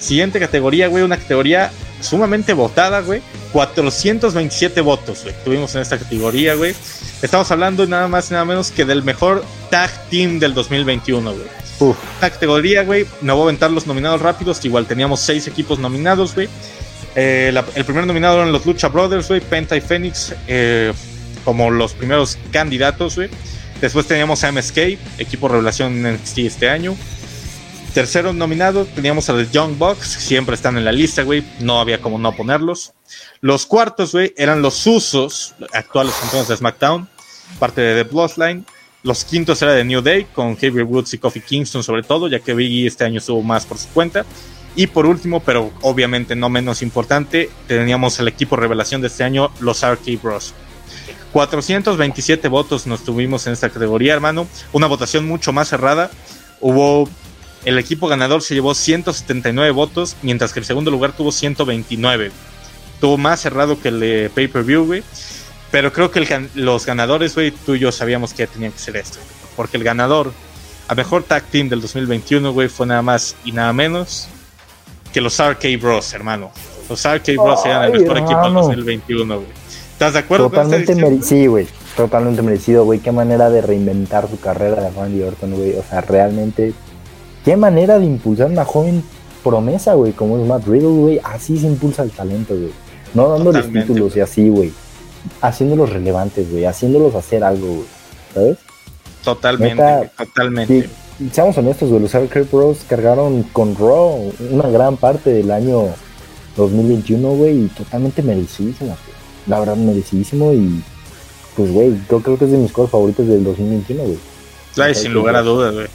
Siguiente 0.00 0.38
categoría, 0.38 0.88
güey, 0.88 1.02
una 1.02 1.16
categoría 1.16 1.70
sumamente 2.00 2.52
votada, 2.52 3.00
güey. 3.00 3.20
427 3.52 4.80
votos, 4.80 5.22
güey. 5.22 5.34
Tuvimos 5.44 5.74
en 5.74 5.82
esta 5.82 5.98
categoría, 5.98 6.54
güey. 6.54 6.74
Estamos 7.22 7.50
hablando 7.50 7.86
nada 7.86 8.08
más 8.08 8.30
y 8.30 8.34
nada 8.34 8.44
menos 8.44 8.70
que 8.70 8.84
del 8.84 9.02
mejor 9.02 9.44
tag 9.70 9.90
team 10.08 10.38
del 10.38 10.54
2021, 10.54 11.32
güey. 11.32 11.92
Esta 12.14 12.30
categoría, 12.30 12.82
güey, 12.82 13.06
me 13.20 13.32
voy 13.32 13.42
a 13.42 13.44
aventar 13.44 13.70
los 13.70 13.86
nominados 13.86 14.20
rápidos. 14.20 14.64
Igual 14.64 14.86
teníamos 14.86 15.20
seis 15.20 15.46
equipos 15.46 15.78
nominados, 15.78 16.34
güey. 16.34 16.48
Eh, 17.14 17.52
el 17.74 17.84
primer 17.84 18.06
nominado 18.06 18.36
eran 18.36 18.52
los 18.52 18.66
Lucha 18.66 18.88
Brothers, 18.88 19.28
güey, 19.28 19.40
Penta 19.40 19.76
y 19.76 19.80
Phoenix, 19.80 20.34
eh, 20.46 20.92
como 21.44 21.70
los 21.70 21.94
primeros 21.94 22.38
candidatos, 22.52 23.16
güey. 23.16 23.28
Después 23.80 24.06
teníamos 24.06 24.42
a 24.42 24.52
MSK, 24.52 24.78
equipo 25.18 25.48
revelación 25.48 26.04
en 26.04 26.14
NXT 26.14 26.38
este 26.38 26.68
año. 26.68 26.96
Tercero 27.94 28.32
nominado 28.32 28.84
teníamos 28.84 29.28
a 29.28 29.32
los 29.32 29.50
Young 29.50 29.76
Bucks, 29.78 30.06
siempre 30.06 30.54
están 30.54 30.76
en 30.76 30.84
la 30.84 30.92
lista, 30.92 31.22
güey, 31.22 31.42
no 31.60 31.80
había 31.80 32.00
como 32.00 32.18
no 32.18 32.32
ponerlos. 32.32 32.92
Los 33.40 33.66
cuartos, 33.66 34.12
güey, 34.12 34.34
eran 34.36 34.62
los 34.62 34.86
Usos, 34.86 35.54
actuales 35.72 36.14
campeones 36.20 36.48
de 36.48 36.56
SmackDown, 36.56 37.08
parte 37.58 37.80
de 37.80 38.04
The 38.04 38.10
Bloodline. 38.10 38.64
Los 39.02 39.24
quintos 39.24 39.62
era 39.62 39.72
de 39.72 39.84
New 39.84 40.02
Day, 40.02 40.26
con 40.34 40.54
Xavier 40.54 40.84
Woods 40.84 41.14
y 41.14 41.18
Kofi 41.18 41.40
Kingston 41.40 41.82
sobre 41.82 42.02
todo, 42.02 42.28
ya 42.28 42.40
que 42.40 42.54
Biggie 42.54 42.86
este 42.86 43.04
año 43.04 43.18
estuvo 43.18 43.42
más 43.42 43.64
por 43.64 43.78
su 43.78 43.88
cuenta. 43.88 44.24
Y 44.76 44.86
por 44.86 45.06
último, 45.06 45.40
pero 45.40 45.72
obviamente 45.80 46.36
no 46.36 46.48
menos 46.48 46.82
importante, 46.82 47.50
teníamos 47.66 48.18
el 48.20 48.28
equipo 48.28 48.54
revelación 48.54 49.00
de 49.00 49.08
este 49.08 49.24
año, 49.24 49.50
los 49.60 49.84
RK 49.84 50.22
Bros. 50.22 50.54
427 51.32 52.48
votos 52.48 52.86
nos 52.86 53.04
tuvimos 53.04 53.46
en 53.46 53.54
esta 53.54 53.70
categoría, 53.70 54.14
hermano. 54.14 54.46
Una 54.72 54.86
votación 54.86 55.26
mucho 55.26 55.52
más 55.52 55.68
cerrada. 55.68 56.10
Hubo 56.60 57.08
el 57.64 57.78
equipo 57.78 58.08
ganador 58.08 58.42
se 58.42 58.54
llevó 58.54 58.74
179 58.74 59.70
votos, 59.72 60.16
mientras 60.22 60.52
que 60.52 60.60
el 60.60 60.66
segundo 60.66 60.90
lugar 60.90 61.12
tuvo 61.12 61.32
129. 61.32 62.30
Tuvo 63.00 63.16
más 63.16 63.40
cerrado 63.40 63.80
que 63.80 63.88
el 63.88 64.00
de 64.00 64.30
pay-per-view, 64.34 64.84
güey. 64.86 65.02
Pero 65.70 65.92
creo 65.92 66.10
que 66.10 66.48
los 66.54 66.86
ganadores, 66.86 67.34
güey, 67.34 67.50
tú 67.50 67.74
y 67.74 67.78
yo 67.78 67.92
sabíamos 67.92 68.32
que 68.32 68.46
tenían 68.46 68.72
que 68.72 68.78
ser 68.78 68.96
esto. 68.96 69.18
Porque 69.56 69.76
el 69.76 69.84
ganador 69.84 70.32
a 70.88 70.94
mejor 70.94 71.22
tag 71.22 71.44
team 71.44 71.68
del 71.68 71.82
2021, 71.82 72.52
güey, 72.52 72.68
fue 72.68 72.86
nada 72.86 73.02
más 73.02 73.36
y 73.44 73.52
nada 73.52 73.72
menos 73.74 74.28
que 75.12 75.20
los 75.20 75.38
RK 75.38 75.80
Bros, 75.80 76.14
hermano. 76.14 76.50
Los 76.88 77.06
RK 77.06 77.36
Bros 77.36 77.64
eran 77.66 77.84
el 77.84 78.00
mejor 78.00 78.18
equipo 78.18 78.42
del 78.42 78.54
2021, 78.54 79.34
güey. 79.34 79.48
¿Estás 79.92 80.14
de 80.14 80.20
acuerdo 80.20 80.48
Totalmente 80.48 80.98
con 80.98 81.22
Sí, 81.22 81.46
güey. 81.46 81.66
Totalmente 81.96 82.40
merecido, 82.40 82.84
güey. 82.84 83.00
Qué 83.00 83.12
manera 83.12 83.50
de 83.50 83.60
reinventar 83.60 84.30
su 84.30 84.40
carrera 84.40 84.80
de 84.80 84.90
Randy 84.90 85.22
Orton, 85.22 85.50
güey. 85.50 85.76
O 85.76 85.82
sea, 85.82 86.00
realmente 86.00 86.72
qué 87.48 87.56
manera 87.56 87.98
de 87.98 88.04
impulsar 88.04 88.50
una 88.50 88.66
joven 88.66 89.02
promesa, 89.42 89.94
güey, 89.94 90.12
como 90.12 90.36
es 90.36 90.46
Matt 90.46 90.66
Riddle, 90.66 90.88
güey. 90.88 91.20
Así 91.24 91.56
se 91.56 91.66
impulsa 91.66 92.02
el 92.02 92.10
talento, 92.10 92.54
güey. 92.54 92.72
No 93.14 93.26
dándoles 93.30 93.72
títulos 93.72 94.14
y 94.16 94.20
así, 94.20 94.50
güey. 94.50 94.70
Haciéndolos 95.40 95.88
relevantes, 95.88 96.50
güey. 96.50 96.66
Haciéndolos 96.66 97.14
hacer 97.14 97.42
algo, 97.42 97.66
güey. 97.68 97.86
¿Sabes? 98.34 98.58
Totalmente, 99.24 100.10
totalmente. 100.18 100.90
seamos 101.32 101.56
honestos, 101.56 101.88
güey. 101.88 102.02
Los 102.02 102.14
Arcade 102.14 102.46
Bros 102.52 102.80
cargaron 102.86 103.42
con 103.44 103.74
Raw 103.74 104.30
una 104.50 104.68
gran 104.68 104.98
parte 104.98 105.30
del 105.30 105.50
año 105.50 105.84
2021, 106.54 107.30
güey. 107.30 107.64
Y 107.64 107.68
totalmente 107.68 108.22
merecidísimo, 108.22 108.90
güey. 108.90 109.16
La 109.46 109.60
verdad, 109.60 109.76
merecidísimo. 109.76 110.52
Y 110.52 110.82
pues, 111.56 111.72
güey, 111.72 111.98
yo 112.10 112.20
creo 112.20 112.36
que 112.36 112.44
es 112.44 112.50
de 112.50 112.58
mis 112.58 112.72
cosas 112.72 112.90
favoritas 112.90 113.26
del 113.26 113.42
2021, 113.42 114.02
güey 114.02 114.18
sin 114.94 115.12
lugar 115.12 115.36
a 115.36 115.42
dudas, 115.42 115.74
güey. 115.74 115.86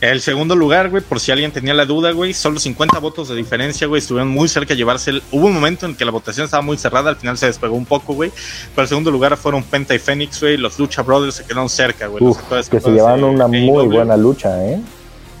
El 0.00 0.20
segundo 0.20 0.54
lugar, 0.56 0.90
güey, 0.90 1.02
por 1.02 1.20
si 1.20 1.32
alguien 1.32 1.50
tenía 1.50 1.74
la 1.74 1.86
duda, 1.86 2.12
güey, 2.12 2.34
solo 2.34 2.58
50 2.58 2.98
votos 2.98 3.28
de 3.28 3.34
diferencia, 3.34 3.86
güey, 3.86 4.00
estuvieron 4.00 4.28
muy 4.28 4.48
cerca 4.48 4.74
de 4.74 4.76
llevarse. 4.76 5.10
El... 5.10 5.22
Hubo 5.32 5.46
un 5.46 5.54
momento 5.54 5.86
en 5.86 5.94
que 5.94 6.04
la 6.04 6.10
votación 6.10 6.44
estaba 6.44 6.62
muy 6.62 6.76
cerrada, 6.76 7.10
al 7.10 7.16
final 7.16 7.38
se 7.38 7.46
despegó 7.46 7.74
un 7.74 7.86
poco, 7.86 8.14
güey. 8.14 8.30
Pero 8.74 8.82
el 8.82 8.88
segundo 8.88 9.10
lugar 9.10 9.36
fueron 9.36 9.62
Penta 9.62 9.94
y 9.94 9.98
Phoenix, 9.98 10.40
güey. 10.40 10.56
Los 10.56 10.78
Lucha 10.78 11.02
Brothers 11.02 11.36
se 11.36 11.44
quedaron 11.44 11.68
cerca, 11.68 12.06
güey. 12.06 12.24
que 12.70 12.80
se 12.80 12.90
llevaron 12.90 13.24
una 13.24 13.48
muy 13.48 13.86
buena 13.86 14.16
lucha, 14.16 14.64
¿eh? 14.66 14.80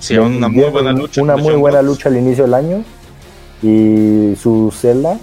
Sí, 0.00 0.16
una 0.16 0.48
muy 0.48 0.64
buena 0.64 0.92
lucha. 0.92 1.22
Una 1.22 1.36
muy 1.36 1.54
buena 1.54 1.82
lucha 1.82 2.08
al 2.08 2.16
inicio 2.16 2.44
del 2.44 2.54
año. 2.54 2.84
Y 3.62 4.34
su 4.40 4.72
celda, 4.78 5.18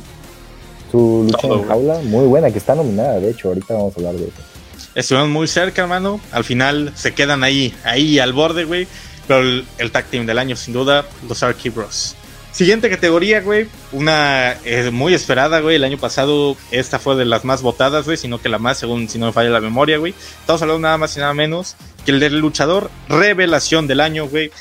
su 0.91 1.27
lucha 1.27 1.47
en 1.47 1.67
jaula, 1.67 1.99
muy 2.03 2.25
buena, 2.25 2.49
que 2.49 2.57
está 2.57 2.73
nominada, 2.73 3.19
de 3.19 3.29
hecho, 3.29 3.49
ahorita 3.49 3.75
vamos 3.75 3.93
a 3.95 3.99
hablar 3.99 4.15
de 4.15 4.23
eso 4.23 4.50
estuvieron 4.95 5.31
muy 5.31 5.47
cerca, 5.47 5.83
hermano. 5.83 6.19
Al 6.31 6.43
final 6.43 6.91
se 6.95 7.13
quedan 7.13 7.43
ahí, 7.43 7.73
ahí 7.83 8.19
al 8.19 8.33
borde, 8.33 8.63
güey. 8.65 8.87
Pero 9.27 9.41
el, 9.77 9.91
tag 9.91 10.05
team 10.05 10.25
del 10.25 10.39
año, 10.39 10.55
sin 10.55 10.73
duda, 10.73 11.05
los 11.27 11.41
Arky 11.43 11.69
Bros. 11.69 12.15
Siguiente 12.51 12.89
categoría, 12.89 13.39
güey. 13.39 13.67
Una 13.93 14.57
eh, 14.65 14.89
muy 14.91 15.13
esperada, 15.13 15.61
güey. 15.61 15.77
El 15.77 15.83
año 15.85 15.97
pasado 15.97 16.57
esta 16.71 16.99
fue 16.99 17.15
de 17.15 17.25
las 17.25 17.45
más 17.45 17.61
votadas, 17.61 18.05
güey. 18.05 18.17
Sino 18.17 18.41
que 18.41 18.49
la 18.49 18.57
más, 18.57 18.79
según 18.79 19.07
si 19.07 19.19
no 19.19 19.27
me 19.27 19.31
falla 19.31 19.49
la 19.49 19.61
memoria, 19.61 19.97
güey. 19.97 20.13
Estamos 20.41 20.61
hablando 20.61 20.81
nada 20.81 20.97
más 20.97 21.15
y 21.15 21.19
nada 21.19 21.33
menos 21.33 21.75
que 22.05 22.11
el 22.11 22.19
del 22.19 22.39
luchador 22.39 22.89
revelación 23.07 23.87
del 23.87 24.01
año, 24.01 24.27
güey. 24.27 24.51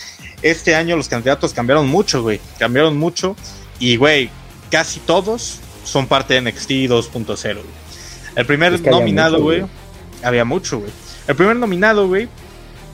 Este 0.43 0.75
año 0.77 0.97
los 0.97 1.09
candidatos 1.09 1.53
cambiaron 1.53 1.89
mucho, 1.89 2.23
güey. 2.23 2.41
Cambiaron 2.59 2.97
mucho. 2.97 3.35
Y, 3.81 3.97
güey, 3.97 4.31
casi 4.71 5.01
todos 5.01 5.59
son 5.85 6.07
parte 6.07 6.35
de 6.35 6.43
NXT 6.43 6.71
2.0, 6.71 7.59
El 8.37 8.47
primer 8.47 8.81
nominado, 8.89 9.41
güey 9.41 9.65
había 10.23 10.45
mucho, 10.45 10.79
güey. 10.79 10.91
El 11.27 11.37
primer 11.37 11.57
nominado, 11.57 12.09
güey, 12.09 12.29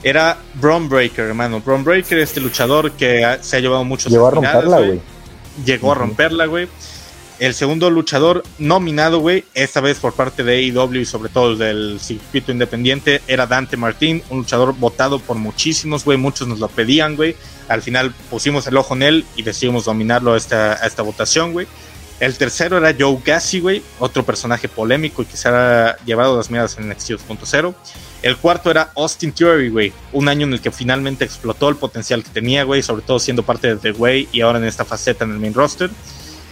era 0.03 0.37
Braun 0.55 0.89
Breaker, 0.89 1.25
hermano. 1.25 1.61
Braun 1.61 1.83
Breaker, 1.83 2.19
este 2.19 2.39
luchador 2.39 2.91
que 2.91 3.37
se 3.41 3.57
ha 3.57 3.59
llevado 3.59 3.83
muchos 3.83 4.11
Llegó 4.11 4.27
a 4.27 4.31
romperla, 4.31 4.79
güey. 4.79 5.01
Llegó 5.65 5.91
a 5.91 5.95
romperla, 5.95 6.45
güey. 6.45 6.67
El 7.39 7.53
segundo 7.53 7.91
luchador 7.91 8.43
nominado, 8.57 9.19
güey, 9.19 9.43
esta 9.53 9.79
vez 9.79 9.99
por 9.99 10.13
parte 10.13 10.43
de 10.43 10.55
AEW 10.55 11.01
y 11.01 11.05
sobre 11.05 11.29
todo 11.29 11.55
del 11.55 11.99
circuito 11.99 12.51
independiente, 12.51 13.21
era 13.27 13.45
Dante 13.45 13.77
Martín, 13.77 14.23
un 14.31 14.39
luchador 14.39 14.73
votado 14.73 15.19
por 15.19 15.37
muchísimos, 15.37 16.03
güey. 16.03 16.17
Muchos 16.17 16.47
nos 16.47 16.59
lo 16.59 16.67
pedían, 16.67 17.15
güey. 17.15 17.35
Al 17.67 17.83
final 17.83 18.11
pusimos 18.31 18.65
el 18.65 18.77
ojo 18.77 18.95
en 18.95 19.03
él 19.03 19.25
y 19.35 19.43
decidimos 19.43 19.85
dominarlo 19.85 20.33
a 20.33 20.37
esta, 20.37 20.73
a 20.83 20.87
esta 20.87 21.03
votación, 21.03 21.53
güey. 21.53 21.67
El 22.19 22.35
tercero 22.35 22.77
era 22.79 22.95
Joe 22.97 23.19
Gassi, 23.23 23.59
güey, 23.59 23.83
otro 23.99 24.25
personaje 24.25 24.67
polémico 24.67 25.21
y 25.21 25.25
que 25.25 25.37
se 25.37 25.49
ha 25.49 25.97
llevado 26.03 26.35
las 26.35 26.49
miradas 26.49 26.77
en 26.77 26.89
NXT 26.89 27.11
2.0. 27.11 27.75
El 28.23 28.37
cuarto 28.37 28.71
era 28.71 28.91
Austin 28.95 29.31
Theory, 29.31 29.69
güey, 29.69 29.93
un 30.13 30.27
año 30.27 30.47
en 30.47 30.53
el 30.53 30.61
que 30.61 30.71
finalmente 30.71 31.25
explotó 31.25 31.69
el 31.69 31.75
potencial 31.75 32.23
que 32.23 32.31
tenía, 32.31 32.63
güey, 32.63 32.81
sobre 32.81 33.03
todo 33.03 33.19
siendo 33.19 33.43
parte 33.43 33.67
de 33.67 33.75
The 33.75 33.91
Way 33.91 34.29
y 34.31 34.41
ahora 34.41 34.57
en 34.57 34.65
esta 34.65 34.83
faceta 34.83 35.25
en 35.25 35.31
el 35.31 35.39
main 35.39 35.53
roster. 35.53 35.91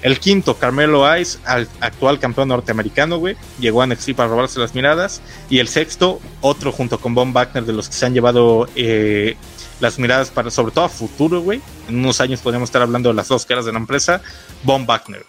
El 0.03 0.19
quinto, 0.19 0.55
Carmelo 0.57 1.17
Ice, 1.17 1.39
al 1.45 1.67
actual 1.79 2.19
campeón 2.19 2.49
norteamericano, 2.49 3.17
güey, 3.17 3.35
llegó 3.59 3.81
a 3.81 3.87
NXT 3.87 4.11
para 4.13 4.29
robarse 4.29 4.59
las 4.59 4.75
miradas. 4.75 5.19
Y 5.49 5.57
el 5.57 5.67
sexto, 5.67 6.21
otro 6.41 6.71
junto 6.71 6.99
con 6.99 7.15
Von 7.15 7.33
Wagner, 7.33 7.65
de 7.65 7.73
los 7.73 7.87
que 7.87 7.95
se 7.95 8.05
han 8.05 8.13
llevado 8.13 8.69
eh, 8.75 9.35
las 9.79 9.97
miradas 9.97 10.29
para, 10.29 10.51
sobre 10.51 10.73
todo 10.73 10.85
a 10.85 10.89
futuro, 10.89 11.41
güey. 11.41 11.59
En 11.89 11.97
unos 11.97 12.21
años 12.21 12.39
podríamos 12.41 12.67
estar 12.67 12.83
hablando 12.83 13.09
de 13.09 13.15
las 13.15 13.29
dos 13.29 13.47
caras 13.47 13.65
de 13.65 13.71
la 13.71 13.79
empresa, 13.79 14.21
Von 14.61 14.85
Wagner. 14.85 15.25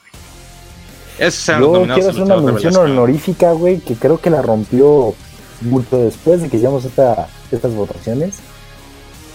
Yo 1.89 1.95
quiero 1.95 2.11
hacer 2.11 2.23
una 2.23 2.37
mención 2.39 2.77
honorífica, 2.77 3.53
güey, 3.53 3.79
que 3.79 3.95
creo 3.95 4.19
que 4.21 4.31
la 4.31 4.43
rompió 4.43 5.15
mucho 5.63 5.99
después 5.99 6.43
de 6.43 6.49
que 6.49 6.59
hicimos 6.59 6.85
esta, 6.85 7.29
estas 7.51 7.75
votaciones. 7.75 8.37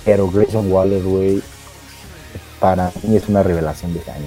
Pero 0.06 0.30
Grayson 0.30 0.72
Waller, 0.72 1.04
güey, 1.04 1.42
para 2.60 2.92
mí 3.04 3.16
es 3.16 3.28
una 3.28 3.44
revelación 3.44 3.94
de 3.94 4.00
este 4.00 4.12
año. 4.12 4.26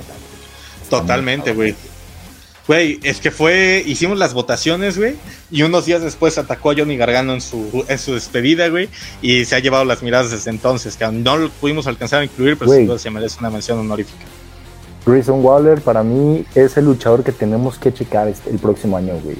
Totalmente, 0.89 1.53
güey. 1.53 1.75
Güey, 2.67 2.99
es 3.03 3.21
que 3.21 3.31
fue, 3.31 3.83
hicimos 3.85 4.19
las 4.19 4.33
votaciones, 4.33 4.97
güey, 4.97 5.17
y 5.51 5.63
unos 5.63 5.85
días 5.85 6.01
después 6.01 6.39
atacó 6.39 6.71
a 6.71 6.75
Johnny 6.75 6.97
Gargano 6.97 7.35
en 7.35 7.43
su, 7.43 7.85
en 7.87 7.99
su 7.99 8.15
despedida, 8.15 8.69
güey, 8.69 8.89
y 9.21 9.45
se 9.45 9.55
ha 9.55 9.59
llevado 9.59 9.85
las 9.85 10.03
miradas 10.03 10.31
desde 10.31 10.51
entonces, 10.51 10.97
que 10.97 11.07
no 11.09 11.37
lo 11.37 11.51
pudimos 11.51 11.87
alcanzar 11.87 12.21
a 12.21 12.25
incluir, 12.25 12.57
pero 12.57 12.73
sin 12.73 12.87
duda 12.87 12.99
se 12.99 13.11
merece 13.11 13.39
una 13.41 13.51
mención 13.51 13.79
honorífica. 13.79 14.25
Grayson 15.07 15.45
Waller 15.45 15.81
para 15.81 16.03
mí 16.03 16.45
es 16.55 16.77
el 16.77 16.87
luchador 16.87 17.23
que 17.23 17.33
tenemos 17.33 17.79
que 17.79 17.93
checar 17.93 18.29
este, 18.29 18.51
el 18.51 18.59
próximo 18.59 18.97
año, 18.97 19.15
güey. 19.23 19.37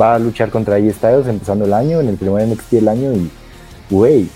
Va 0.00 0.14
a 0.14 0.18
luchar 0.18 0.50
contra 0.50 0.76
AJ 0.76 0.92
Styles 0.94 1.26
empezando 1.26 1.64
el 1.64 1.72
año, 1.72 2.00
en 2.00 2.08
el 2.08 2.16
primer 2.16 2.46
NXT 2.46 2.70
del 2.72 2.88
año 2.88 3.12
y, 3.12 3.30
güey, 3.90 4.28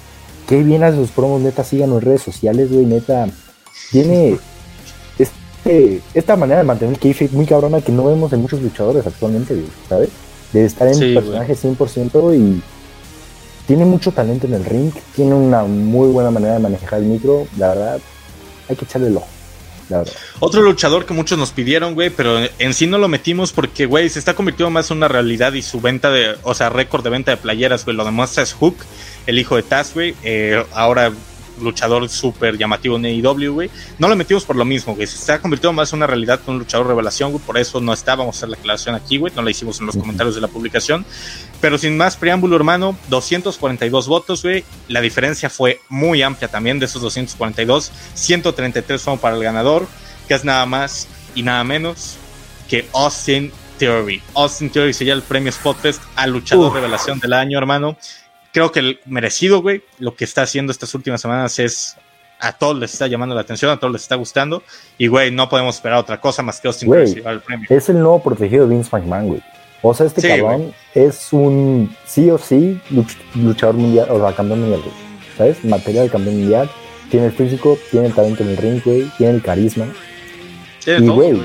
qué 0.46 0.62
bien 0.62 0.82
hace 0.82 0.96
sus 0.96 1.10
promos, 1.10 1.40
neta, 1.40 1.64
síganos 1.64 1.98
en 1.98 2.06
redes 2.06 2.22
sociales, 2.22 2.72
güey, 2.72 2.86
neta. 2.86 3.26
Tiene 3.90 4.38
este, 5.18 6.00
esta 6.14 6.36
manera 6.36 6.58
de 6.58 6.64
mantener 6.64 6.98
el 7.02 7.30
muy 7.32 7.46
cabrona 7.46 7.80
que 7.80 7.92
no 7.92 8.04
vemos 8.04 8.32
en 8.32 8.40
muchos 8.40 8.62
luchadores 8.62 9.06
actualmente, 9.06 9.54
güey, 9.54 9.66
¿sabes? 9.88 10.08
De 10.52 10.64
estar 10.64 10.88
en 10.88 11.02
el 11.02 11.14
personaje 11.14 11.54
100% 11.54 12.36
y 12.36 12.62
tiene 13.66 13.84
mucho 13.84 14.12
talento 14.12 14.46
en 14.46 14.54
el 14.54 14.64
ring, 14.64 14.92
tiene 15.14 15.34
una 15.34 15.64
muy 15.64 16.08
buena 16.08 16.30
manera 16.30 16.54
de 16.54 16.60
manejar 16.60 17.00
el 17.00 17.06
micro, 17.06 17.46
la 17.58 17.68
verdad, 17.68 17.98
hay 18.68 18.76
que 18.76 18.84
echarle 18.84 19.08
el 19.08 19.16
ojo. 19.16 19.35
Otro 20.40 20.62
luchador 20.62 21.06
que 21.06 21.14
muchos 21.14 21.38
nos 21.38 21.50
pidieron, 21.50 21.94
güey, 21.94 22.10
pero 22.10 22.38
en 22.58 22.74
sí 22.74 22.86
no 22.86 22.98
lo 22.98 23.08
metimos 23.08 23.52
porque, 23.52 23.86
güey, 23.86 24.08
se 24.08 24.18
está 24.18 24.34
convirtiendo 24.34 24.70
más 24.70 24.90
en 24.90 24.98
una 24.98 25.08
realidad 25.08 25.52
y 25.52 25.62
su 25.62 25.80
venta 25.80 26.10
de, 26.10 26.36
o 26.42 26.54
sea, 26.54 26.70
récord 26.70 27.04
de 27.04 27.10
venta 27.10 27.30
de 27.30 27.36
playeras, 27.36 27.84
güey, 27.84 27.96
lo 27.96 28.04
demuestra 28.04 28.42
es 28.42 28.52
Hook, 28.52 28.76
el 29.26 29.38
hijo 29.38 29.56
de 29.56 29.62
Taz, 29.62 29.94
güey. 29.94 30.14
Eh, 30.22 30.64
ahora 30.72 31.12
luchador 31.60 32.08
súper 32.08 32.56
llamativo 32.56 32.96
en 32.96 33.06
AEW, 33.06 33.52
güey. 33.52 33.70
No 33.98 34.08
lo 34.08 34.16
metimos 34.16 34.44
por 34.44 34.56
lo 34.56 34.64
mismo, 34.64 34.94
güey. 34.94 35.06
Se 35.06 35.16
está 35.16 35.40
convirtiendo 35.40 35.72
más 35.72 35.92
en 35.92 35.98
una 35.98 36.06
realidad 36.06 36.40
con 36.44 36.54
un 36.54 36.60
luchador 36.60 36.86
revelación, 36.86 37.32
güey. 37.32 37.42
Por 37.44 37.58
eso 37.58 37.80
no 37.80 37.92
está, 37.92 38.14
vamos 38.14 38.36
a 38.36 38.38
hacer 38.38 38.48
la 38.48 38.56
aclaración 38.56 38.94
aquí, 38.94 39.18
güey. 39.18 39.32
No 39.34 39.42
la 39.42 39.50
hicimos 39.50 39.80
en 39.80 39.86
los 39.86 39.96
comentarios 39.96 40.34
de 40.34 40.40
la 40.40 40.48
publicación. 40.48 41.04
Pero 41.60 41.78
sin 41.78 41.96
más 41.96 42.16
preámbulo, 42.16 42.56
hermano, 42.56 42.96
242 43.08 44.08
votos, 44.08 44.42
güey. 44.42 44.64
La 44.88 45.00
diferencia 45.00 45.50
fue 45.50 45.80
muy 45.88 46.22
amplia 46.22 46.48
también 46.48 46.78
de 46.78 46.86
esos 46.86 47.02
242. 47.02 47.92
133 48.14 49.02
fueron 49.02 49.18
para 49.18 49.36
el 49.36 49.42
ganador, 49.42 49.86
que 50.28 50.34
es 50.34 50.44
nada 50.44 50.66
más 50.66 51.08
y 51.34 51.42
nada 51.42 51.64
menos 51.64 52.16
que 52.68 52.88
Austin 52.92 53.52
Theory. 53.78 54.22
Austin 54.34 54.70
Theory 54.70 54.92
sería 54.92 55.12
el 55.12 55.22
premio 55.22 55.52
Spotfest 55.52 56.02
al 56.16 56.30
luchador 56.30 56.72
revelación 56.72 57.20
del 57.20 57.32
año, 57.32 57.58
hermano 57.58 57.96
creo 58.56 58.72
que 58.72 58.80
el 58.80 59.00
merecido, 59.04 59.60
güey, 59.60 59.82
lo 59.98 60.16
que 60.16 60.24
está 60.24 60.40
haciendo 60.40 60.72
estas 60.72 60.94
últimas 60.94 61.20
semanas 61.20 61.58
es 61.58 61.94
a 62.40 62.52
todos 62.52 62.78
les 62.78 62.90
está 62.90 63.06
llamando 63.06 63.34
la 63.34 63.42
atención, 63.42 63.70
a 63.70 63.78
todos 63.78 63.92
les 63.92 64.00
está 64.00 64.14
gustando. 64.14 64.62
Y, 64.96 65.08
güey, 65.08 65.30
no 65.30 65.50
podemos 65.50 65.74
esperar 65.74 65.98
otra 65.98 66.22
cosa 66.22 66.42
más 66.42 66.58
que 66.58 66.68
Austin 66.68 66.88
güey, 66.88 67.22
el 67.22 67.40
premio. 67.40 67.66
Es 67.68 67.90
el 67.90 67.98
nuevo 67.98 68.22
protegido 68.22 68.66
de 68.66 68.74
Vince 68.74 68.88
McMahon, 68.90 69.26
güey. 69.28 69.42
O 69.82 69.92
sea, 69.92 70.06
este 70.06 70.26
cabrón 70.26 70.72
es 70.94 71.34
un 71.34 71.94
sí 72.06 72.30
o 72.30 72.38
sí 72.38 72.80
luchador 73.34 73.74
mundial, 73.74 74.06
o 74.08 74.18
sea, 74.20 74.34
campeón 74.34 74.60
mundial, 74.60 74.80
güey. 74.80 74.94
¿Sabes? 75.36 75.62
Material 75.62 76.06
de 76.06 76.10
campeón 76.12 76.40
mundial. 76.40 76.70
Tiene 77.10 77.26
el 77.26 77.32
físico, 77.32 77.76
tiene 77.90 78.06
el 78.06 78.14
talento 78.14 78.42
en 78.42 78.48
el 78.48 78.56
ring, 78.56 78.80
güey. 78.82 79.02
Tiene 79.18 79.34
el 79.34 79.42
carisma. 79.42 79.86
y, 80.86 81.06
güey, 81.06 81.42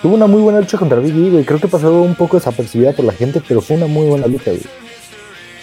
tuvo 0.00 0.14
una 0.14 0.26
muy 0.26 0.40
buena 0.40 0.60
lucha 0.60 0.78
contra 0.78 1.00
Big 1.00 1.14
E, 1.14 1.30
güey. 1.32 1.44
Creo 1.44 1.60
que 1.60 1.68
pasó 1.68 2.00
un 2.00 2.14
poco 2.14 2.38
desapercibida 2.38 2.94
por 2.94 3.04
la 3.04 3.12
gente, 3.12 3.42
pero 3.46 3.60
fue 3.60 3.76
una 3.76 3.88
muy 3.88 4.06
buena 4.06 4.26
lucha, 4.26 4.52
güey. 4.52 4.62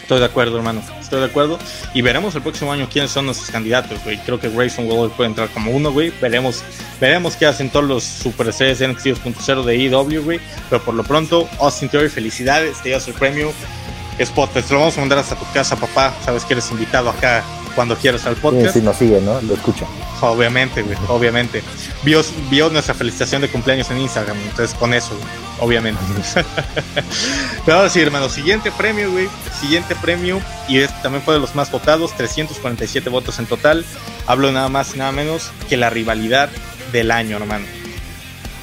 Estoy 0.07 0.19
de 0.21 0.25
acuerdo, 0.25 0.55
hermano. 0.55 0.81
Estoy 1.01 1.19
de 1.19 1.25
acuerdo. 1.25 1.59
Y 1.93 2.01
veremos 2.01 2.33
el 2.33 2.41
próximo 2.41 2.71
año 2.71 2.87
quiénes 2.89 3.11
son 3.11 3.25
nuestros 3.25 3.51
candidatos, 3.51 4.01
güey. 4.05 4.17
Creo 4.19 4.39
que 4.39 4.47
Grayson 4.47 4.89
Waller 4.89 5.11
puede 5.11 5.29
entrar 5.29 5.49
como 5.49 5.71
uno, 5.71 5.91
güey. 5.91 6.13
Veremos, 6.21 6.63
veremos 7.01 7.35
qué 7.35 7.45
hacen 7.45 7.69
todos 7.69 7.85
los 7.85 8.05
Super 8.05 8.53
Series 8.53 8.79
NXT 8.79 9.07
2.0 9.07 9.65
de 9.65 9.85
EW, 9.85 10.23
güey. 10.23 10.39
Pero 10.69 10.81
por 10.81 10.95
lo 10.95 11.03
pronto, 11.03 11.49
Austin 11.59 11.89
Theory, 11.89 12.07
felicidades. 12.07 12.81
Te 12.81 12.87
llevas 12.87 13.05
el 13.09 13.15
premio. 13.15 13.51
Spot, 14.17 14.49
te 14.53 14.61
lo 14.73 14.79
vamos 14.79 14.95
a 14.95 15.01
mandar 15.01 15.17
hasta 15.17 15.35
tu 15.35 15.43
casa, 15.51 15.75
papá. 15.75 16.15
Sabes 16.23 16.45
que 16.45 16.53
eres 16.53 16.71
invitado 16.71 17.09
acá 17.09 17.43
cuando 17.77 17.95
quieras 17.95 18.25
al 18.25 18.35
podcast. 18.37 18.73
Sí, 18.73 18.81
nos 18.81 18.97
sigue, 18.97 19.21
¿no? 19.21 19.39
Lo 19.39 19.53
escucha. 19.53 19.85
Obviamente, 20.21 20.81
güey, 20.81 20.97
obviamente. 21.09 21.61
Vio, 22.01 22.23
vio 22.49 22.71
nuestra 22.71 22.95
felicitación 22.95 23.43
de 23.43 23.49
cumpleaños 23.49 23.91
en 23.91 23.99
Instagram, 23.99 24.35
entonces 24.49 24.75
con 24.75 24.95
eso, 24.95 25.15
obviamente. 25.59 26.01
Pero 27.65 27.77
ahora 27.77 27.89
sí, 27.91 28.01
hermano, 28.01 28.29
siguiente 28.29 28.71
premio, 28.71 29.11
güey. 29.11 29.29
Siguiente 29.61 29.95
premio, 29.95 30.41
y 30.67 30.79
este 30.79 30.99
también 31.03 31.23
fue 31.23 31.35
de 31.35 31.39
los 31.39 31.53
más 31.53 31.69
votados, 31.69 32.17
347 32.17 33.11
votos 33.11 33.37
en 33.37 33.45
total. 33.45 33.85
Hablo 34.25 34.51
nada 34.51 34.69
más 34.69 34.95
y 34.95 34.97
nada 34.97 35.11
menos 35.11 35.51
que 35.69 35.77
la 35.77 35.91
rivalidad 35.91 36.49
del 36.91 37.11
año, 37.11 37.37
hermano. 37.37 37.65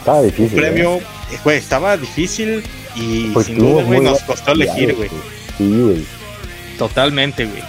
Estaba 0.00 0.22
difícil. 0.22 0.58
El 0.58 0.60
premio, 0.60 0.96
¿eh? 0.96 1.38
güey, 1.44 1.58
estaba 1.58 1.96
difícil 1.96 2.64
y 2.96 3.28
pues 3.28 3.46
sin 3.46 3.58
duda, 3.58 3.84
güey, 3.84 4.00
nos 4.00 4.22
costó 4.24 4.50
elegir, 4.50 4.92
güey. 4.96 5.08
Sí, 5.56 5.80
güey. 5.80 6.04
Totalmente, 6.78 7.44
güey. 7.44 7.62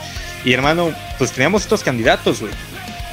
Y 0.45 0.53
hermano, 0.53 0.93
pues 1.17 1.31
teníamos 1.31 1.63
estos 1.63 1.83
candidatos, 1.83 2.39
güey. 2.39 2.53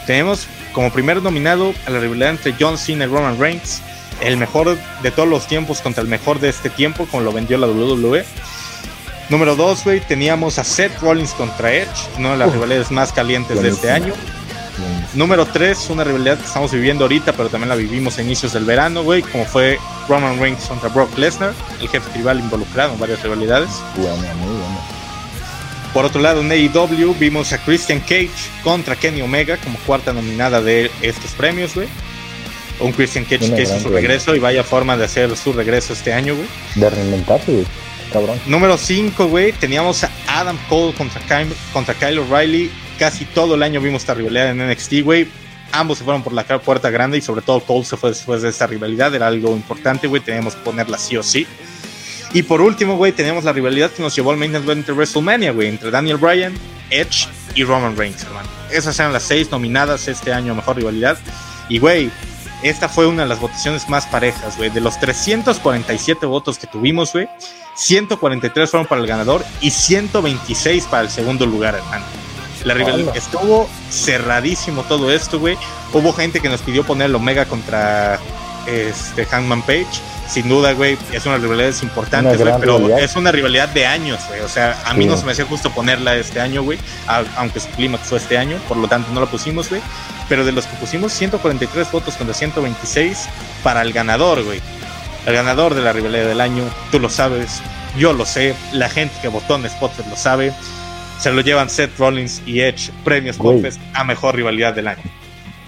Tenemos 0.07 0.47
como 0.73 0.93
primer 0.93 1.23
nominado 1.23 1.75
a 1.87 1.91
la 1.91 1.99
rivalidad 1.99 2.31
entre 2.31 2.55
John 2.59 2.79
Cena 2.79 3.05
y 3.05 3.09
Roman 3.09 3.39
Reigns, 3.39 3.81
el 4.21 4.37
mejor 4.37 4.77
de 5.03 5.11
todos 5.11 5.29
los 5.29 5.47
tiempos 5.47 5.81
contra 5.81 6.03
el 6.03 6.09
mejor 6.09 6.41
de 6.41 6.51
este 6.51 6.71
tiempo, 6.71 7.07
como 7.11 7.23
lo 7.23 7.33
vendió 7.33 7.59
la 7.59 7.67
WWE. 7.67 8.25
Número 9.31 9.57
2, 9.57 9.85
güey, 9.85 10.01
teníamos 10.01 10.59
a 10.59 10.65
Seth 10.65 11.01
Rollins 11.01 11.33
contra 11.33 11.73
Edge, 11.73 11.89
una 12.19 12.33
de 12.33 12.37
las 12.37 12.53
rivalidades 12.53 12.91
más 12.91 13.13
calientes 13.13 13.63
de 13.63 13.71
este 13.71 13.91
año. 13.91 14.13
Número 15.15 15.47
3, 15.47 15.91
una 15.91 16.05
rivalidad 16.05 16.39
que 16.39 16.45
estamos 16.45 16.73
viviendo 16.73 17.05
ahorita, 17.05 17.33
pero 17.33 17.49
también 17.49 17.69
la 17.69 17.75
vivimos 17.75 18.19
a 18.19 18.23
inicios 18.23 18.53
del 18.53 18.65
verano, 18.65 19.03
güey, 19.03 19.23
como 19.23 19.45
fue 19.45 19.79
Roman 20.09 20.39
Reigns 20.39 20.65
contra 20.65 20.89
Brock 20.89 21.17
Lesnar, 21.17 21.55
el 21.81 21.89
jefe 21.89 22.11
tribal 22.11 22.41
involucrado 22.41 22.93
en 22.93 22.99
varias 22.99 23.23
rivalidades. 23.23 23.71
Bueno, 23.97 24.17
muy 24.17 24.57
bueno. 24.57 25.02
Por 25.93 26.07
otro 26.07 26.23
lado, 26.23 26.41
en 26.41 26.51
AEW 26.51 27.15
vimos 27.19 27.53
a 27.53 27.59
Christian 27.59 28.01
Cage 28.01 28.31
contra 28.65 28.97
Kenny 28.97 29.21
Omega 29.21 29.59
como 29.59 29.79
cuarta 29.81 30.13
nominada 30.13 30.63
de 30.63 30.91
estos 31.03 31.33
premios, 31.33 31.75
güey. 31.75 31.89
Un 32.81 32.93
Christian 32.93 33.25
Cage 33.25 33.55
que 33.55 33.63
hizo 33.63 33.79
su 33.79 33.91
regreso 33.91 34.35
y 34.35 34.39
vaya 34.39 34.65
forma 34.65 34.97
de 34.97 35.05
hacer 35.05 35.37
su 35.37 35.53
regreso 35.53 35.93
este 35.93 36.15
año, 36.15 36.35
güey. 36.35 36.49
De 36.77 36.89
reinventarse, 36.89 37.53
güey. 37.53 37.67
Cabrón. 38.11 38.41
Número 38.47 38.79
5, 38.79 39.27
güey. 39.27 39.53
Teníamos 39.53 40.03
a 40.05 40.11
Adam 40.27 40.59
Cole 40.69 40.95
contra, 40.95 41.21
Kyle, 41.21 41.55
contra 41.73 41.95
Kyle 41.95 42.19
O'Reilly. 42.19 42.71
Casi 42.99 43.27
todo 43.27 43.55
el 43.55 43.63
año 43.63 43.81
vimos 43.81 44.03
esta 44.03 44.15
rivalidad 44.15 44.51
en 44.51 44.67
NXT, 44.67 45.03
güey. 45.03 45.29
Ambos 45.73 45.99
se 45.99 46.05
fueron 46.05 46.23
por 46.23 46.33
la 46.33 46.45
puerta 46.45 46.91
grande 46.91 47.19
y 47.19 47.21
sobre 47.21 47.43
todo 47.43 47.61
Cole 47.61 47.85
se 47.85 47.97
fue 47.97 48.11
después 48.11 48.41
de 48.41 48.49
esta 48.49 48.67
rivalidad. 48.67 49.15
Era 49.15 49.27
algo 49.27 49.55
importante, 49.55 50.07
güey. 50.07 50.23
Teníamos 50.23 50.55
que 50.55 50.63
ponerla 50.63 50.99
sí 50.99 51.17
o 51.19 51.23
sí. 51.23 51.47
Y 52.35 52.43
por 52.43 52.63
último, 52.63 52.97
güey, 52.97 53.13
tenemos 53.13 53.45
la 53.45 53.53
rivalidad 53.53 53.91
que 53.91 54.03
nos 54.03 54.17
llevó 54.17 54.31
al 54.31 54.39
main 54.39 54.55
event 54.55 54.87
de 54.87 54.93
WrestleMania, 54.93 55.53
güey, 55.53 55.69
entre 55.69 55.91
Daniel 55.91 56.17
Bryan, 56.17 56.55
Edge 56.91 57.29
y 57.55 57.65
Roman 57.65 57.97
Reigns, 57.97 58.23
hermano. 58.25 58.49
Esas 58.71 58.99
eran 58.99 59.13
las 59.13 59.25
seis 59.25 59.51
nominadas 59.51 60.09
este 60.09 60.33
año 60.33 60.53
a 60.53 60.57
mejor 60.57 60.77
rivalidad. 60.77 61.19
Y, 61.69 61.79
güey, 61.79 62.11
esta 62.63 62.89
fue 62.89 63.07
una 63.07 63.23
de 63.23 63.29
las 63.29 63.39
votaciones 63.39 63.89
más 63.91 64.07
parejas, 64.07 64.57
güey. 64.57 64.71
De 64.71 64.81
los 64.81 64.99
347 64.99 66.25
votos 66.25 66.59
que 66.59 66.67
tuvimos, 66.67 67.13
güey, 67.13 67.29
143 67.75 68.71
fueron 68.71 68.87
para 68.87 69.01
el 69.03 69.07
ganador 69.07 69.45
y 69.61 69.71
126 69.71 70.85
para 70.85 71.03
el 71.03 71.11
segundo 71.11 71.45
lugar, 71.45 71.75
hermano. 71.75 72.05
La 72.65 72.75
rivalidad 72.75 73.17
estuvo 73.17 73.69
cerradísimo 73.91 74.85
todo 74.85 75.11
esto, 75.11 75.39
güey. 75.39 75.59
Hubo 75.93 76.13
gente 76.13 76.41
que 76.41 76.49
nos 76.49 76.63
pidió 76.63 76.85
poner 76.85 77.07
el 77.11 77.15
Omega 77.15 77.45
contra 77.45 78.19
este 78.67 79.27
Hangman 79.27 79.63
Page 79.63 80.01
sin 80.29 80.49
duda, 80.49 80.73
güey, 80.73 80.97
es 81.13 81.27
una 81.27 81.39
rivalidad 81.39 81.75
importante, 81.83 82.37
güey, 82.37 82.53
pero 82.61 82.97
es 82.97 83.17
una 83.17 83.33
rivalidad 83.33 83.69
de 83.69 83.87
años, 83.87 84.21
güey. 84.29 84.41
O 84.41 84.49
sea, 84.49 84.81
a 84.87 84.95
mí 84.95 85.05
no 85.07 85.17
se 85.17 85.25
me 85.25 85.33
hacía 85.33 85.45
justo 85.45 85.71
ponerla 85.71 86.17
este 86.17 86.41
año, 86.41 86.63
güey, 86.63 86.79
aunque 87.37 87.61
su 87.61 87.69
clímax 87.69 88.09
fue 88.09 88.19
este 88.19 88.39
año, 88.39 88.59
por 88.69 88.77
lo 88.77 88.89
tanto 88.89 89.11
no 89.13 89.21
la 89.21 89.27
pusimos, 89.27 89.69
güey. 89.69 89.83
Pero 90.29 90.45
de 90.45 90.53
los 90.53 90.67
que 90.67 90.77
pusimos 90.77 91.13
143 91.13 91.91
votos 91.93 92.15
contra 92.15 92.35
126 92.35 93.29
para 93.63 93.83
el 93.83 93.93
ganador, 93.93 94.43
güey. 94.43 94.61
El 95.27 95.35
ganador 95.35 95.75
de 95.75 95.83
la 95.83 95.93
rivalidad 95.93 96.27
del 96.27 96.41
año, 96.41 96.65
tú 96.91 96.99
lo 96.99 97.09
sabes, 97.09 97.61
yo 97.97 98.13
lo 98.13 98.25
sé, 98.25 98.55
la 98.73 98.89
gente 98.89 99.15
que 99.21 99.29
votó 99.29 99.57
en 99.57 99.69
Spotfest 99.69 100.09
lo 100.09 100.17
sabe. 100.17 100.53
Se 101.21 101.31
lo 101.31 101.41
llevan 101.43 101.71
Seth 101.71 101.97
Rollins 101.99 102.43
y 102.47 102.61
Edge, 102.61 102.91
premios 103.05 103.37
Spotfest 103.37 103.81
a 103.95 104.03
mejor 104.03 104.35
rivalidad 104.35 104.75
del 104.75 104.89
año. 104.89 105.03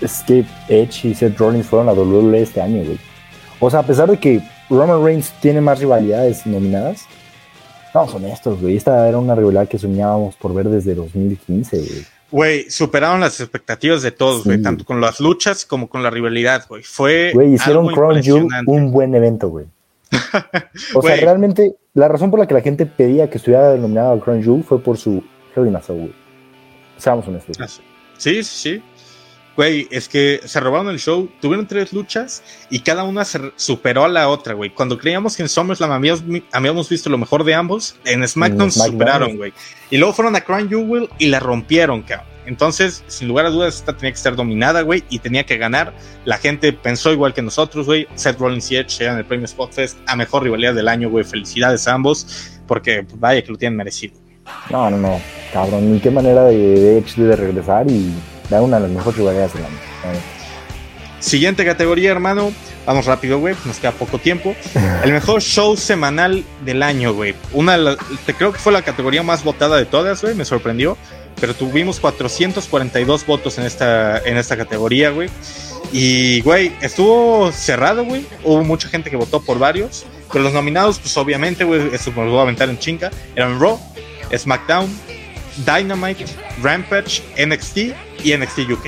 Es 0.00 0.24
que 0.26 0.44
Edge 0.68 1.08
y 1.08 1.14
Seth 1.14 1.38
Rollins 1.38 1.66
fueron 1.66 1.88
a 1.88 1.92
WWE 1.92 2.42
este 2.42 2.60
año, 2.60 2.82
güey. 2.82 2.98
O 3.60 3.70
sea, 3.70 3.80
a 3.80 3.86
pesar 3.86 4.10
de 4.10 4.18
que 4.18 4.40
Roman 4.70 5.04
Reigns 5.04 5.32
tiene 5.40 5.60
más 5.60 5.78
rivalidades 5.78 6.46
nominadas. 6.46 7.06
Vamos 7.92 8.14
honestos, 8.14 8.60
güey. 8.60 8.76
Esta 8.76 9.08
era 9.08 9.18
una 9.18 9.34
rivalidad 9.34 9.68
que 9.68 9.78
soñábamos 9.78 10.34
por 10.36 10.52
ver 10.52 10.68
desde 10.68 10.94
2015, 10.94 11.76
güey. 11.76 12.06
Güey, 12.30 12.70
superaron 12.70 13.20
las 13.20 13.38
expectativas 13.38 14.02
de 14.02 14.10
todos, 14.10 14.42
güey, 14.42 14.60
tanto 14.60 14.84
con 14.84 15.00
las 15.00 15.20
luchas 15.20 15.64
como 15.64 15.88
con 15.88 16.02
la 16.02 16.10
rivalidad, 16.10 16.66
güey. 16.68 16.82
Fue. 16.82 17.30
Güey, 17.32 17.54
hicieron 17.54 17.86
Crown 17.86 18.20
Jewel 18.20 18.48
un 18.66 18.90
buen 18.90 19.14
evento, 19.14 19.48
güey. 19.48 19.66
o 20.94 21.02
sea, 21.02 21.16
realmente, 21.16 21.76
la 21.92 22.08
razón 22.08 22.30
por 22.30 22.40
la 22.40 22.48
que 22.48 22.54
la 22.54 22.60
gente 22.60 22.86
pedía 22.86 23.30
que 23.30 23.38
estuviera 23.38 23.70
denominado 23.70 24.18
Crown 24.18 24.42
Jewel 24.42 24.64
fue 24.64 24.80
por 24.80 24.96
su 24.96 25.22
Hell 25.54 25.68
in 25.68 25.76
a 25.76 25.82
güey. 25.86 26.12
Seamos 26.96 27.28
honestos. 27.28 27.56
Ah, 27.60 27.68
sí, 28.18 28.42
sí, 28.42 28.42
sí. 28.42 28.82
Güey, 29.56 29.86
es 29.90 30.08
que 30.08 30.40
se 30.44 30.58
robaron 30.58 30.88
el 30.88 30.98
show, 30.98 31.30
tuvieron 31.40 31.66
tres 31.66 31.92
luchas 31.92 32.42
y 32.70 32.80
cada 32.80 33.04
una 33.04 33.24
se 33.24 33.52
superó 33.54 34.04
a 34.04 34.08
la 34.08 34.28
otra, 34.28 34.54
güey. 34.54 34.70
Cuando 34.70 34.98
creíamos 34.98 35.36
que 35.36 35.42
en 35.42 35.48
SummerSlam 35.48 35.92
habíamos, 35.92 36.24
habíamos 36.52 36.88
visto 36.88 37.08
lo 37.08 37.18
mejor 37.18 37.44
de 37.44 37.54
ambos, 37.54 37.96
en 38.04 38.26
SmackDown, 38.26 38.72
se 38.72 38.80
superaron, 38.80 39.36
güey. 39.36 39.52
Y 39.90 39.98
luego 39.98 40.12
fueron 40.12 40.34
a 40.34 40.40
Crown 40.40 40.68
Jewel 40.68 41.08
y 41.18 41.26
la 41.26 41.38
rompieron, 41.38 42.02
cabrón. 42.02 42.34
Entonces, 42.46 43.04
sin 43.06 43.28
lugar 43.28 43.46
a 43.46 43.50
dudas, 43.50 43.76
esta 43.76 43.96
tenía 43.96 44.10
que 44.10 44.16
estar 44.16 44.36
dominada, 44.36 44.82
güey, 44.82 45.04
y 45.08 45.18
tenía 45.18 45.46
que 45.46 45.56
ganar. 45.56 45.94
La 46.24 46.36
gente 46.36 46.72
pensó 46.72 47.12
igual 47.12 47.32
que 47.32 47.42
nosotros, 47.42 47.86
güey. 47.86 48.06
Seth 48.16 48.38
Rollins 48.38 48.70
y 48.70 48.76
Edge 48.76 49.00
eran 49.00 49.16
el 49.18 49.24
premio 49.24 49.46
Spotfest 49.46 49.96
a 50.06 50.16
mejor 50.16 50.42
rivalidad 50.42 50.74
del 50.74 50.88
año, 50.88 51.08
güey. 51.08 51.24
Felicidades 51.24 51.88
a 51.88 51.94
ambos, 51.94 52.58
porque 52.66 53.02
pues, 53.02 53.18
vaya 53.18 53.42
que 53.42 53.50
lo 53.50 53.56
tienen 53.56 53.76
merecido. 53.76 54.14
No, 54.68 54.90
no, 54.90 54.98
no, 54.98 55.20
cabrón. 55.52 55.92
Ni 55.92 56.00
qué 56.00 56.10
manera 56.10 56.44
de, 56.44 56.58
de 56.58 56.98
Edge 56.98 57.22
de 57.22 57.34
regresar 57.34 57.90
y 57.90 58.12
una 58.60 58.76
de 58.76 58.82
las 58.82 58.90
mejores 58.90 59.18
rivalidades 59.18 59.54
del 59.54 59.64
año. 59.64 59.78
Siguiente 61.20 61.64
categoría, 61.64 62.10
hermano. 62.10 62.52
Vamos 62.86 63.06
rápido, 63.06 63.38
güey. 63.38 63.54
Nos 63.64 63.78
queda 63.78 63.92
poco 63.92 64.18
tiempo. 64.18 64.54
El 65.02 65.12
mejor 65.12 65.40
show 65.40 65.74
semanal 65.76 66.44
del 66.64 66.82
año, 66.82 67.14
güey. 67.14 67.34
Una 67.52 67.78
te 68.26 68.34
creo 68.34 68.52
que 68.52 68.58
fue 68.58 68.72
la 68.72 68.82
categoría 68.82 69.22
más 69.22 69.42
votada 69.42 69.78
de 69.78 69.86
todas, 69.86 70.20
güey. 70.20 70.34
Me 70.34 70.44
sorprendió. 70.44 70.98
Pero 71.40 71.54
tuvimos 71.54 71.98
442 71.98 73.26
votos 73.26 73.58
en 73.58 73.64
esta, 73.64 74.18
en 74.18 74.36
esta 74.36 74.56
categoría, 74.56 75.10
güey. 75.10 75.30
Y, 75.92 76.42
güey, 76.42 76.72
estuvo 76.82 77.50
cerrado, 77.52 78.04
güey. 78.04 78.26
Hubo 78.44 78.62
mucha 78.62 78.88
gente 78.88 79.10
que 79.10 79.16
votó 79.16 79.40
por 79.40 79.58
varios. 79.58 80.04
Pero 80.30 80.44
los 80.44 80.52
nominados, 80.52 80.98
pues 80.98 81.16
obviamente, 81.16 81.64
güey, 81.64 81.94
eso 81.94 82.12
me 82.12 82.24
lo 82.24 82.30
voy 82.32 82.40
a 82.40 82.42
aventar 82.42 82.68
en 82.68 82.78
chinga. 82.78 83.10
Eran 83.34 83.58
Raw, 83.58 83.80
SmackDown, 84.36 84.88
Dynamite, 85.58 86.26
Rampage, 86.62 87.22
NXT 87.36 87.76
y 88.24 88.36
NXT 88.36 88.70
UK. 88.70 88.86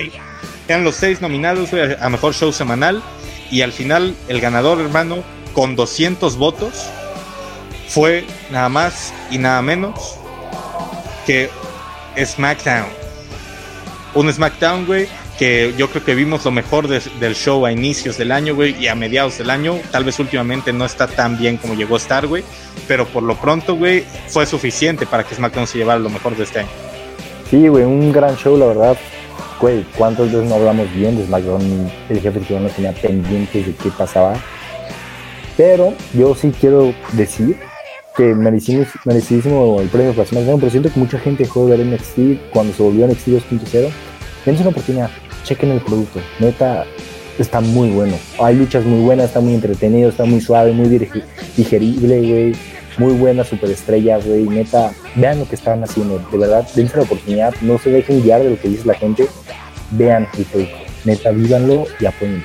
Eran 0.69 0.85
los 0.85 0.97
seis 0.97 1.21
nominados 1.21 1.71
a 2.01 2.09
mejor 2.09 2.35
show 2.35 2.53
semanal. 2.53 3.03
Y 3.51 3.63
al 3.63 3.73
final, 3.73 4.15
el 4.29 4.41
ganador, 4.41 4.81
hermano, 4.81 5.23
con 5.55 5.77
200 5.77 6.37
votos, 6.37 6.91
fue 7.89 8.25
nada 8.51 8.69
más 8.69 9.15
y 9.31 9.39
nada 9.39 9.63
menos 9.63 10.17
que 11.25 11.51
SmackDown. 12.19 12.89
Un 14.15 14.33
SmackDown, 14.33 14.87
güey, 14.87 15.09
que 15.39 15.75
yo 15.77 15.91
creo 15.91 16.05
que 16.05 16.15
vimos 16.15 16.45
lo 16.45 16.51
mejor 16.51 16.89
del 16.89 17.35
show 17.35 17.67
a 17.67 17.73
inicios 17.73 18.17
del 18.17 18.33
año, 18.33 18.55
güey, 18.55 18.75
y 18.83 18.89
a 18.89 18.95
mediados 18.95 19.39
del 19.39 19.51
año. 19.51 19.79
Tal 19.91 20.05
vez 20.05 20.19
últimamente 20.19 20.73
no 20.73 20.85
está 20.85 21.07
tan 21.07 21.39
bien 21.39 21.57
como 21.59 21.75
llegó 21.75 21.95
a 21.95 21.99
estar, 21.99 22.27
güey, 22.27 22.43
pero 22.89 23.07
por 23.07 23.23
lo 23.23 23.37
pronto, 23.37 23.77
güey, 23.77 24.05
fue 24.29 24.47
suficiente 24.47 25.07
para 25.07 25.25
que 25.25 25.35
SmackDown 25.35 25.67
se 25.67 25.79
llevara 25.79 25.99
lo 25.99 26.11
mejor 26.11 26.37
de 26.37 26.45
este 26.45 26.61
año. 26.61 26.69
Sí, 27.51 27.69
güey, 27.69 27.85
un 27.85 28.13
gran 28.13 28.37
show, 28.37 28.57
la 28.57 28.67
verdad. 28.67 28.97
Güey, 29.61 29.85
¿cuántas 29.97 30.33
veces 30.33 30.49
no 30.49 30.57
hablamos 30.57 30.93
bien 30.95 31.17
de 31.17 31.27
SmackDown? 31.27 31.91
El 32.09 32.21
jefe 32.21 32.41
de 32.41 32.61
no 32.61 32.69
tenía 32.69 32.93
pendientes 32.93 33.67
de 33.67 33.73
qué 33.75 33.91
pasaba. 33.91 34.35
Pero 35.57 35.95
yo 36.13 36.35
sí 36.35 36.53
quiero 36.59 36.95
decir 37.13 37.57
que 38.17 38.35
merecidísimo 38.35 39.81
el 39.81 39.89
premio 39.89 40.13
para 40.13 40.29
SmackDown, 40.29 40.61
pero 40.61 40.71
siento 40.71 40.93
que 40.93 40.99
mucha 40.99 41.19
gente 41.19 41.45
dejó 41.45 41.67
de 41.67 41.77
ver 41.77 41.87
NXT 41.87 42.51
cuando 42.51 42.73
se 42.73 42.83
volvió 42.83 43.07
NXT 43.07 43.29
2.0. 43.29 43.91
Dense 44.45 44.63
una 44.63 44.71
oportunidad, 44.71 45.11
chequen 45.47 45.71
el 45.71 45.81
producto, 45.81 46.21
neta, 46.41 46.85
está 47.39 47.61
muy 47.61 47.91
bueno. 47.91 48.17
Hay 48.41 48.57
luchas 48.57 48.85
muy 48.85 49.01
buenas, 49.01 49.27
está 49.27 49.41
muy 49.41 49.55
entretenido, 49.55 50.11
está 50.11 50.25
muy 50.25 50.41
suave, 50.41 50.73
muy 50.73 50.89
digerible, 51.57 52.21
güey. 52.21 52.55
Muy 52.99 53.13
buena 53.13 53.45
superestrella, 53.45 54.17
güey. 54.17 54.49
Neta, 54.49 54.91
vean 55.17 55.39
lo 55.39 55.49
que 55.49 55.55
están 55.55 55.85
haciendo. 55.85 56.19
De 56.33 56.39
verdad, 56.39 56.67
dense 56.75 56.97
la 56.97 57.03
oportunidad. 57.03 57.55
No 57.61 57.79
se 57.79 57.91
dejen 57.91 58.23
guiar 58.23 58.43
de 58.43 58.51
lo 58.51 58.59
que 58.59 58.69
dice 58.69 58.87
la 58.87 58.95
gente. 58.95 59.27
Vean 59.91 60.27
el 60.39 60.45
producto. 60.47 60.77
Neta, 61.05 61.31
vívanlo 61.31 61.85
y 62.01 62.07
apoyen. 62.07 62.43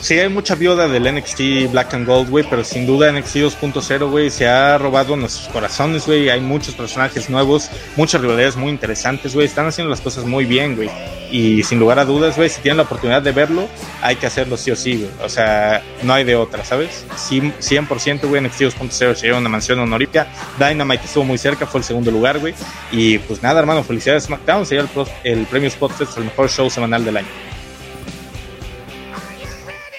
Sí, 0.00 0.18
hay 0.18 0.28
mucha 0.28 0.54
viuda 0.54 0.86
del 0.86 1.12
NXT 1.12 1.72
Black 1.72 1.92
and 1.92 2.06
Gold, 2.06 2.30
güey, 2.30 2.44
pero 2.48 2.62
sin 2.62 2.86
duda 2.86 3.10
NXT 3.12 3.36
2.0, 3.36 4.08
güey, 4.08 4.30
se 4.30 4.46
ha 4.46 4.78
robado 4.78 5.16
nuestros 5.16 5.48
corazones, 5.48 6.06
güey. 6.06 6.30
Hay 6.30 6.40
muchos 6.40 6.74
personajes 6.74 7.28
nuevos, 7.28 7.68
muchas 7.96 8.20
rivalidades 8.20 8.56
muy 8.56 8.70
interesantes, 8.70 9.34
güey. 9.34 9.46
Están 9.46 9.66
haciendo 9.66 9.90
las 9.90 10.00
cosas 10.00 10.24
muy 10.24 10.44
bien, 10.44 10.76
güey. 10.76 10.88
Y 11.30 11.62
sin 11.64 11.78
lugar 11.78 11.98
a 11.98 12.04
dudas, 12.04 12.36
güey, 12.36 12.48
si 12.48 12.60
tienen 12.62 12.78
la 12.78 12.84
oportunidad 12.84 13.20
de 13.20 13.32
verlo, 13.32 13.68
hay 14.00 14.16
que 14.16 14.26
hacerlo 14.26 14.56
sí 14.56 14.70
o 14.70 14.76
sí, 14.76 14.96
güey. 14.96 15.10
O 15.22 15.28
sea, 15.28 15.82
no 16.02 16.14
hay 16.14 16.24
de 16.24 16.36
otra, 16.36 16.64
¿sabes? 16.64 17.04
100%, 17.28 18.28
güey, 18.28 18.40
NXT 18.40 18.60
2.0 18.62 19.14
se 19.14 19.26
lleva 19.26 19.38
una 19.38 19.48
mansión 19.48 19.80
honorífica. 19.80 20.28
Dynamite 20.58 21.04
estuvo 21.04 21.24
muy 21.24 21.38
cerca, 21.38 21.66
fue 21.66 21.80
el 21.80 21.84
segundo 21.84 22.10
lugar, 22.10 22.38
güey. 22.38 22.54
Y 22.92 23.18
pues 23.18 23.42
nada, 23.42 23.60
hermano, 23.60 23.82
felicidades 23.82 24.24
SmackDown, 24.24 24.64
se 24.64 24.76
lleva 24.76 24.88
el, 25.24 25.38
el 25.38 25.46
premio 25.46 25.68
Spotfest, 25.68 26.16
el 26.16 26.24
mejor 26.24 26.48
show 26.48 26.70
semanal 26.70 27.04
del 27.04 27.18
año. 27.18 27.47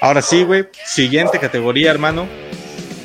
Ahora 0.01 0.21
sí, 0.21 0.43
güey. 0.43 0.67
Siguiente 0.85 1.39
categoría, 1.39 1.91
hermano. 1.91 2.27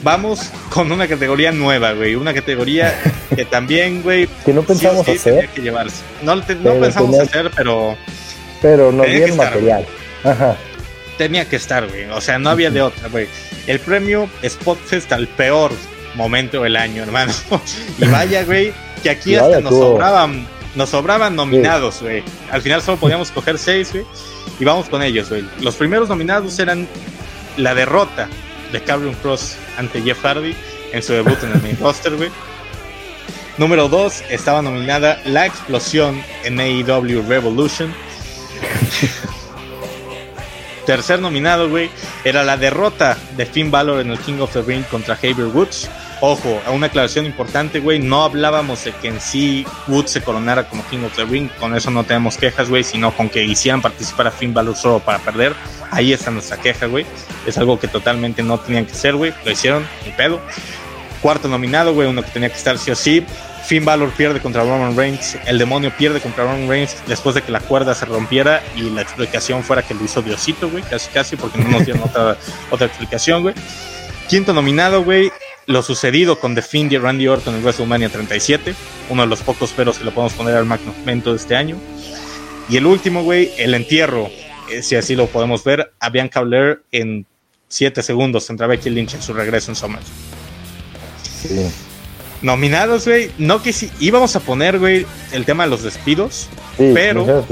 Vamos 0.03 0.51
con 0.71 0.93
una 0.93 1.09
categoría 1.09 1.51
nueva, 1.51 1.93
güey. 1.93 2.15
Una 2.15 2.35
categoría 2.35 2.95
que 3.35 3.45
también, 3.51 4.03
güey. 4.03 4.29
Que 4.45 4.53
no 4.53 4.63
pensamos 4.63 5.09
hacer. 5.09 5.49
que 5.49 5.63
llevarse. 5.63 6.03
No, 6.23 6.41
pensamos 6.43 7.19
hacer, 7.19 7.51
pero. 7.57 7.97
Pero 8.61 8.93
nos 8.93 9.07
dieron 9.07 9.37
material. 9.37 9.87
Ajá. 10.23 10.57
Tenía 11.19 11.49
que 11.49 11.57
estar, 11.57 11.87
güey. 11.89 12.05
O 12.11 12.21
sea, 12.21 12.39
no 12.39 12.51
había 12.51 12.71
de 12.71 12.83
otra, 12.83 13.09
güey. 13.09 13.29
El 13.67 13.81
premio 13.81 14.29
Spotfest 14.47 15.13
al 15.13 15.27
peor 15.29 15.73
momento 16.15 16.63
del 16.63 16.77
año, 16.77 17.03
hermano. 17.03 17.33
y 17.99 18.07
vaya, 18.07 18.45
güey, 18.45 18.73
que 19.03 19.11
aquí 19.11 19.37
hasta 19.37 19.61
nos 19.61 19.73
sobraban, 19.75 20.47
nos 20.75 20.91
sobraban 20.91 21.37
nominados, 21.37 22.03
güey. 22.03 22.23
Al 22.51 22.63
final 22.63 22.83
solo 22.83 22.99
podíamos 22.99 23.31
coger 23.31 23.59
seis, 23.59 23.93
güey. 23.93 24.05
Y 24.59 24.65
vamos 24.65 24.89
con 24.89 25.03
ellos, 25.03 25.29
güey. 25.29 25.45
Los 25.61 25.77
primeros 25.77 26.09
nominados 26.09 26.59
eran 26.59 26.89
la 27.57 27.75
derrota 27.75 28.29
de 28.73 28.83
Cameron 28.83 29.15
Cross 29.15 29.57
ante 29.77 30.03
Jeff 30.03 30.21
Hardy 30.23 30.55
en 30.93 31.03
su 31.03 31.13
debut 31.13 31.43
en 31.43 31.53
el 31.53 31.63
main 31.63 31.79
roster, 31.81 32.15
güey. 32.17 32.31
Número 33.57 33.89
2 33.89 34.25
estaba 34.31 34.63
nominada 34.63 35.21
La 35.25 35.47
Explosión 35.47 36.21
en 36.45 36.59
AEW 36.59 37.23
Revolution. 37.29 37.95
Tercer 40.87 41.21
nominado, 41.21 41.71
güey, 41.71 41.89
era 42.25 42.43
la 42.43 42.57
derrota 42.57 43.17
de 43.37 43.47
Finn 43.47 43.71
Balor 43.71 44.01
en 44.01 44.11
el 44.11 44.19
King 44.19 44.41
of 44.41 44.53
the 44.53 44.63
Ring 44.63 44.85
contra 44.85 45.15
Xavier 45.15 45.47
Woods. 45.47 45.89
Ojo, 46.27 46.59
a 46.67 46.71
una 46.71 46.87
aclaración 46.87 47.27
importante, 47.27 47.81
güey, 47.81 47.99
no 47.99 48.25
hablábamos 48.25 48.83
de 48.83 48.93
que 48.93 49.09
en 49.09 49.21
sí 49.21 49.67
Woods 49.89 50.11
se 50.11 50.23
coronara 50.23 50.67
como 50.67 50.83
King 50.87 51.05
of 51.05 51.15
the 51.17 51.27
Ring, 51.27 51.51
con 51.61 51.77
eso 51.77 51.91
no 51.91 52.03
tenemos 52.03 52.39
quejas, 52.39 52.71
güey, 52.71 52.83
sino 52.83 53.15
con 53.15 53.29
que 53.29 53.45
hicieran 53.45 53.83
participar 53.83 54.29
a 54.29 54.31
Finn 54.31 54.55
Balor 54.55 54.75
solo 54.75 55.01
para 55.01 55.19
perder. 55.19 55.53
Ahí 55.91 56.15
está 56.15 56.31
nuestra 56.31 56.57
queja, 56.57 56.87
güey. 56.87 57.05
Es 57.47 57.59
algo 57.59 57.79
que 57.79 57.89
totalmente 57.89 58.43
no 58.43 58.59
tenían 58.59 58.87
que 58.87 58.93
hacer, 58.93 59.17
güey. 59.17 59.35
Lo 59.45 59.51
hicieron, 59.51 59.87
ni 60.07 60.13
pedo. 60.13 60.41
Cuarto 61.21 61.47
nominado, 61.47 61.93
güey, 61.93 62.09
uno 62.09 62.23
que 62.23 62.31
tenía 62.31 62.49
que 62.49 62.57
estar 62.57 62.79
sí 62.79 62.91
o 62.91 62.97
sí. 62.97 63.23
Finn 63.67 63.85
Balor 63.85 64.11
pierde 64.13 64.41
contra 64.41 64.63
Roman 64.63 64.97
Reigns, 64.97 65.37
el 65.45 65.59
demonio 65.59 65.93
pierde 65.95 66.21
contra 66.21 66.45
Roman 66.45 66.71
Reigns 66.71 66.97
después 67.07 67.35
de 67.35 67.43
que 67.43 67.53
la 67.53 67.61
cuerda 67.61 67.95
se 67.95 68.07
rompiera 68.07 68.63
y 68.75 68.89
la 68.89 69.03
explicación 69.03 69.63
fuera 69.63 69.83
que 69.83 69.93
lo 69.93 70.03
hizo 70.03 70.23
Diosito, 70.23 70.71
güey, 70.71 70.85
casi 70.85 71.11
casi, 71.11 71.37
porque 71.37 71.59
no 71.59 71.69
nos 71.69 71.85
dieron 71.85 72.03
otra, 72.03 72.39
otra 72.71 72.87
explicación, 72.87 73.43
güey. 73.43 73.55
Quinto 74.27 74.55
nominado, 74.55 75.05
güey, 75.05 75.31
lo 75.67 75.83
sucedido 75.83 76.39
con 76.39 76.55
The 76.55 76.63
Fiend 76.63 76.93
y 76.93 76.99
Randy 76.99 77.29
Orton 77.29 77.55
en 77.55 77.63
WrestleMania 77.63 78.09
37, 78.09 78.75
uno 79.09 79.23
de 79.23 79.29
los 79.29 79.43
pocos 79.43 79.73
peros 79.73 79.99
que 79.99 80.05
le 80.05 80.11
podemos 80.11 80.35
poner 80.35 80.57
al 80.57 80.67
momento 80.67 81.31
de 81.31 81.37
este 81.37 81.57
año. 81.57 81.77
Y 82.69 82.77
el 82.77 82.87
último, 82.87 83.23
güey, 83.23 83.53
el 83.59 83.75
entierro, 83.75 84.31
eh, 84.71 84.83
si 84.83 84.97
así 84.97 85.15
lo 85.15 85.27
podemos 85.27 85.65
ver, 85.65 85.93
a 86.01 86.11
Bianca 86.11 86.41
Blair 86.41 86.83
en 86.93 87.27
7 87.69 88.03
segundos 88.03 88.47
contra 88.47 88.67
Becky 88.67 88.91
Lynch 88.91 89.15
en 89.15 89.23
su 89.23 89.33
regreso 89.33 89.71
en 89.71 89.77
SummerSlam. 89.77 90.15
Sí. 91.43 91.71
Nominados, 92.43 93.07
güey. 93.07 93.31
No 93.39 93.63
que 93.63 93.73
si 93.73 93.91
íbamos 94.01 94.37
a 94.37 94.41
poner, 94.41 94.79
güey, 94.79 95.07
el 95.33 95.45
tema 95.45 95.65
de 95.65 95.71
los 95.71 95.83
despidos, 95.83 96.49
pero 96.77 97.45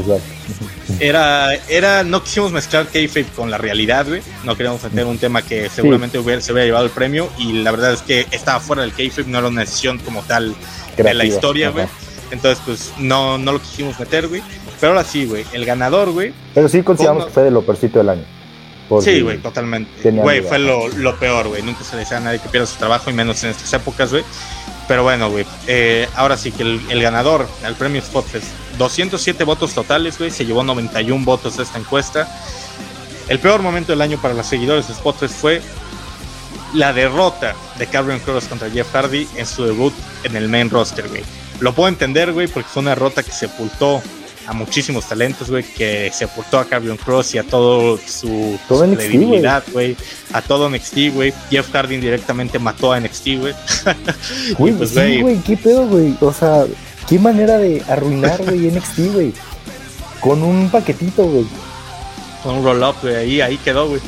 era, 1.00 1.54
era, 1.68 2.04
no 2.04 2.22
quisimos 2.22 2.52
mezclar 2.52 2.86
kayfabe 2.86 3.26
con 3.34 3.50
la 3.50 3.58
realidad, 3.58 4.06
güey. 4.06 4.22
No 4.44 4.56
queríamos 4.56 4.82
meter 4.82 5.06
un 5.06 5.18
tema 5.18 5.42
que 5.42 5.68
seguramente 5.68 6.18
hubiera, 6.18 6.40
se 6.40 6.52
hubiera 6.52 6.66
llevado 6.66 6.84
el 6.84 6.90
premio 6.90 7.28
y 7.38 7.52
la 7.62 7.70
verdad 7.70 7.92
es 7.92 8.02
que 8.02 8.26
estaba 8.30 8.60
fuera 8.60 8.82
del 8.82 8.92
kayfabe, 8.92 9.28
no 9.28 9.38
era 9.38 9.48
una 9.48 9.62
decisión 9.62 9.98
como 9.98 10.22
tal 10.22 10.54
de 10.96 11.14
la 11.14 11.24
historia, 11.24 11.70
güey. 11.70 11.86
Entonces, 12.30 12.62
pues 12.64 12.92
no, 12.98 13.36
no 13.38 13.52
lo 13.52 13.60
quisimos 13.60 13.98
meter, 14.00 14.28
güey. 14.28 14.42
Pero 14.80 14.94
ahora 14.94 15.04
sí, 15.04 15.26
güey, 15.26 15.44
el 15.52 15.64
ganador, 15.64 16.10
güey. 16.10 16.32
Pero 16.54 16.68
sí 16.68 16.82
consideramos 16.82 17.26
que 17.26 17.32
fue 17.32 17.42
de 17.44 17.50
lo 17.50 17.62
percito 17.62 17.98
del 17.98 18.08
año. 18.08 18.24
Sí, 19.00 19.20
güey, 19.20 19.38
totalmente. 19.38 20.10
Güey, 20.10 20.42
fue 20.42 20.58
lo, 20.58 20.88
lo 20.88 21.18
peor, 21.18 21.48
güey. 21.48 21.62
Nunca 21.62 21.84
se 21.84 21.94
le 21.94 22.00
desea 22.00 22.18
a 22.18 22.20
nadie 22.20 22.40
que 22.40 22.48
pierda 22.48 22.66
su 22.66 22.78
trabajo, 22.78 23.10
y 23.10 23.12
menos 23.12 23.42
en 23.44 23.50
estas 23.50 23.72
épocas, 23.72 24.10
güey. 24.10 24.24
Pero 24.88 25.02
bueno, 25.02 25.30
güey. 25.30 25.46
Eh, 25.66 26.08
ahora 26.14 26.36
sí 26.36 26.52
que 26.52 26.62
el, 26.62 27.02
ganador 27.02 27.48
al 27.64 27.74
premio 27.74 28.02
Spotfest, 28.02 28.46
207 28.78 29.44
votos 29.44 29.74
totales, 29.74 30.18
güey. 30.18 30.30
Se 30.30 30.44
llevó 30.44 30.62
91 30.62 31.24
votos 31.24 31.56
de 31.56 31.62
esta 31.62 31.78
encuesta. 31.78 32.28
El 33.28 33.38
peor 33.38 33.62
momento 33.62 33.92
del 33.92 34.02
año 34.02 34.20
para 34.20 34.34
los 34.34 34.46
seguidores 34.46 34.88
de 34.88 34.94
Spotfest 34.94 35.34
fue 35.34 35.62
la 36.74 36.92
derrota 36.92 37.54
de 37.78 37.86
Cameron 37.86 38.20
Cross 38.20 38.46
contra 38.46 38.70
Jeff 38.70 38.90
Hardy 38.92 39.28
en 39.36 39.46
su 39.46 39.64
debut 39.64 39.92
en 40.24 40.36
el 40.36 40.48
main 40.48 40.70
roster, 40.70 41.08
güey. 41.08 41.22
Lo 41.60 41.74
puedo 41.74 41.88
entender, 41.88 42.32
güey, 42.32 42.48
porque 42.48 42.68
fue 42.68 42.80
una 42.80 42.90
derrota 42.90 43.22
que 43.22 43.30
sepultó 43.30 44.02
a 44.46 44.52
muchísimos 44.52 45.08
talentos, 45.08 45.50
güey, 45.50 45.62
que 45.62 46.10
se 46.12 46.24
aportó 46.24 46.58
a 46.58 46.64
Carrion 46.64 46.96
Cross 46.96 47.34
y 47.34 47.38
a 47.38 47.44
todo 47.44 47.98
su, 47.98 48.58
credibilidad, 48.68 49.62
güey, 49.72 49.96
a 50.32 50.42
todo 50.42 50.68
NXT, 50.68 51.14
güey. 51.14 51.32
Jeff 51.50 51.70
Hardy 51.72 51.98
directamente 51.98 52.58
mató 52.58 52.92
a 52.92 53.00
NXT, 53.00 53.26
güey. 53.38 53.54
Güey, 54.58 54.72
pues, 54.74 54.90
sí, 54.90 55.20
güey, 55.20 55.38
qué 55.40 55.56
pedo, 55.56 55.86
güey. 55.86 56.16
O 56.20 56.32
sea, 56.32 56.64
qué 57.08 57.18
manera 57.18 57.58
de 57.58 57.82
arruinar, 57.88 58.42
güey, 58.44 58.70
NXT, 58.70 58.98
güey. 59.12 59.32
Con 60.20 60.42
un 60.42 60.70
paquetito, 60.70 61.24
güey. 61.24 61.46
Con 62.42 62.56
un 62.56 62.64
roll-up, 62.64 62.96
güey, 63.02 63.16
ahí, 63.16 63.40
ahí 63.40 63.56
quedó, 63.58 63.88
güey. 63.88 64.00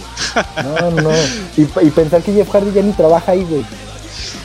no, 0.65 0.91
no. 0.91 1.11
Y, 1.57 1.63
y 1.63 1.91
pensar 1.91 2.23
que 2.23 2.33
Jeff 2.33 2.51
Hardy 2.51 2.73
ya 2.73 2.83
ni 2.83 2.93
trabaja 2.93 3.33
ahí, 3.33 3.45
güey 3.45 3.65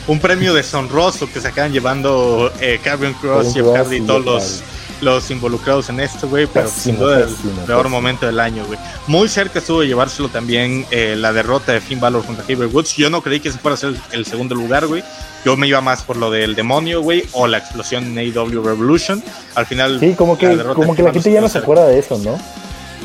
un 0.10 0.20
premio 0.20 0.56
deshonroso 0.56 1.32
que 1.32 1.40
se 1.40 1.50
acaban 1.50 1.72
llevando 1.72 2.52
eh, 2.60 2.80
Cross, 2.82 3.54
Jeff 3.54 3.68
Hardy 3.76 3.98
y 3.98 4.02
todos 4.02 4.26
los 4.26 4.64
los 5.02 5.32
involucrados 5.32 5.90
en 5.90 6.00
esto, 6.00 6.28
güey, 6.28 6.48
pero 6.48 6.68
sin 6.68 6.98
duda 6.98 7.20
el 7.20 7.36
peor 7.66 7.90
momento 7.90 8.26
del 8.26 8.40
año, 8.40 8.66
güey. 8.66 8.80
Muy 9.08 9.30
cerca 9.30 9.60
estuvo 9.60 9.82
de 9.82 9.88
llevárselo 9.88 10.30
también 10.30 10.86
eh, 10.92 11.16
la 11.18 11.34
derrota 11.34 11.74
de 11.74 11.82
Finn 11.82 12.00
Balor 12.00 12.26
contra 12.26 12.44
Xavier 12.44 12.68
Woods. 12.68 12.96
Yo 12.96 13.10
no 13.10 13.22
creí 13.22 13.40
que 13.40 13.52
se 13.52 13.58
fuera 13.58 13.76
a 13.76 13.78
ser 13.78 13.94
el 14.12 14.26
segundo 14.26 14.56
lugar, 14.56 14.88
güey. 14.88 15.04
Yo 15.46 15.56
me 15.56 15.68
iba 15.68 15.82
más 15.82 16.04
por 16.04 16.18
lo 16.18 16.30
del 16.32 16.56
demonio, 16.56 17.02
güey, 17.02 17.24
o 17.32 17.48
la 17.48 17.60
explosión 17.60 18.06
en 18.06 18.18
AEW 18.18 18.62
Revolution. 18.62 19.24
Al 19.56 19.66
final, 19.66 20.00
sí, 20.00 20.14
como 20.14 20.38
que 20.38 20.54
la, 20.56 20.64
como 20.74 20.96
que 20.96 21.04
la 21.04 21.14
gente 21.14 21.32
ya 21.32 21.42
no 21.42 21.50
se 21.50 21.60
acuerda 21.60 21.88
de 21.88 22.00
eso, 22.00 22.18
¿no? 22.18 22.38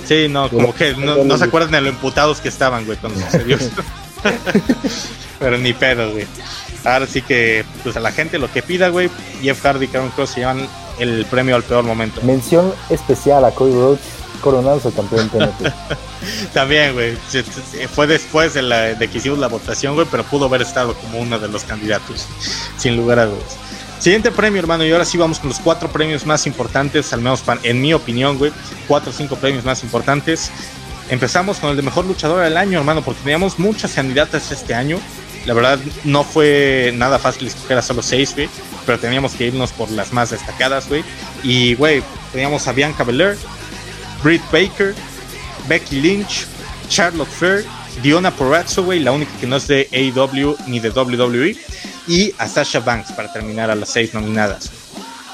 Sí, 0.04 0.28
no, 0.28 0.50
como 0.50 0.74
que 0.74 0.94
no, 0.94 1.38
se 1.38 1.44
acuerdan 1.44 1.70
de 1.70 1.80
lo 1.80 1.88
imputados 1.88 2.40
que 2.40 2.48
estaban, 2.48 2.84
güey, 2.84 2.98
cuando 2.98 3.20
sucedió 3.20 3.56
Pero 5.38 5.58
ni 5.58 5.72
pedo, 5.72 6.10
güey. 6.12 6.26
Ahora 6.84 7.06
sí 7.06 7.22
que, 7.22 7.64
pues 7.82 7.96
a 7.96 8.00
la 8.00 8.12
gente 8.12 8.38
lo 8.38 8.50
que 8.52 8.62
pida, 8.62 8.88
güey, 8.88 9.10
Jeff 9.42 9.62
Hardy 9.62 9.86
y 9.86 9.88
Karen 9.88 10.10
Cross 10.10 10.30
se 10.30 10.40
llevan 10.40 10.68
el 10.98 11.26
premio 11.26 11.56
al 11.56 11.62
peor 11.62 11.84
momento. 11.84 12.20
Mención 12.22 12.72
especial 12.90 13.44
a 13.44 13.50
Cody 13.50 13.72
Rhodes 13.72 14.00
coronándose 14.40 14.92
campeón 14.92 15.28
TNT. 15.30 15.72
También, 16.52 16.92
güey. 16.92 17.16
Fue 17.94 18.06
después 18.06 18.52
de, 18.52 18.62
la, 18.62 18.94
de 18.94 19.08
que 19.08 19.18
hicimos 19.18 19.38
la 19.38 19.48
votación, 19.48 19.94
güey, 19.94 20.06
pero 20.10 20.22
pudo 20.24 20.46
haber 20.46 20.62
estado 20.62 20.94
como 20.94 21.18
uno 21.18 21.38
de 21.38 21.48
los 21.48 21.64
candidatos, 21.64 22.26
sin 22.76 22.96
lugar 22.96 23.18
a 23.20 23.26
dudas. 23.26 23.56
Siguiente 23.98 24.30
premio, 24.30 24.60
hermano, 24.60 24.84
y 24.84 24.92
ahora 24.92 25.06
sí 25.06 25.16
vamos 25.16 25.38
con 25.38 25.48
los 25.48 25.60
cuatro 25.60 25.88
premios 25.88 26.26
más 26.26 26.46
importantes, 26.46 27.12
al 27.14 27.22
menos 27.22 27.42
en 27.62 27.80
mi 27.80 27.94
opinión, 27.94 28.36
güey. 28.36 28.52
Cuatro 28.86 29.10
o 29.10 29.14
cinco 29.14 29.36
premios 29.36 29.64
más 29.64 29.82
importantes. 29.82 30.50
Empezamos 31.08 31.58
con 31.58 31.70
el 31.70 31.76
de 31.76 31.82
mejor 31.82 32.04
luchador 32.04 32.44
del 32.44 32.56
año, 32.58 32.78
hermano, 32.78 33.00
porque 33.02 33.22
teníamos 33.22 33.58
muchas 33.58 33.92
candidatas 33.94 34.52
este 34.52 34.74
año. 34.74 34.98
La 35.46 35.54
verdad, 35.54 35.78
no 36.04 36.24
fue 36.24 36.92
nada 36.94 37.18
fácil 37.18 37.46
escoger 37.46 37.78
a 37.78 37.82
solo 37.82 38.02
seis, 38.02 38.34
güey, 38.34 38.48
pero 38.86 38.98
teníamos 38.98 39.34
que 39.34 39.46
irnos 39.46 39.72
por 39.72 39.90
las 39.90 40.12
más 40.12 40.30
destacadas, 40.30 40.88
güey. 40.88 41.04
Y, 41.42 41.74
güey, 41.74 42.02
teníamos 42.32 42.66
a 42.66 42.72
Bianca 42.72 43.04
Belair, 43.04 43.36
Britt 44.22 44.42
Baker, 44.50 44.94
Becky 45.68 46.00
Lynch, 46.00 46.46
Charlotte 46.88 47.28
Flair, 47.28 47.64
Diona 48.02 48.30
Porrazzo, 48.30 48.82
güey, 48.84 49.00
la 49.00 49.12
única 49.12 49.32
que 49.38 49.46
no 49.46 49.56
es 49.56 49.68
de 49.68 49.88
AEW 49.92 50.56
ni 50.66 50.80
de 50.80 50.90
WWE 50.90 51.56
y 52.06 52.34
a 52.38 52.48
Sasha 52.48 52.80
Banks 52.80 53.12
para 53.12 53.32
terminar 53.32 53.70
a 53.70 53.74
las 53.74 53.90
seis 53.90 54.14
nominadas. 54.14 54.70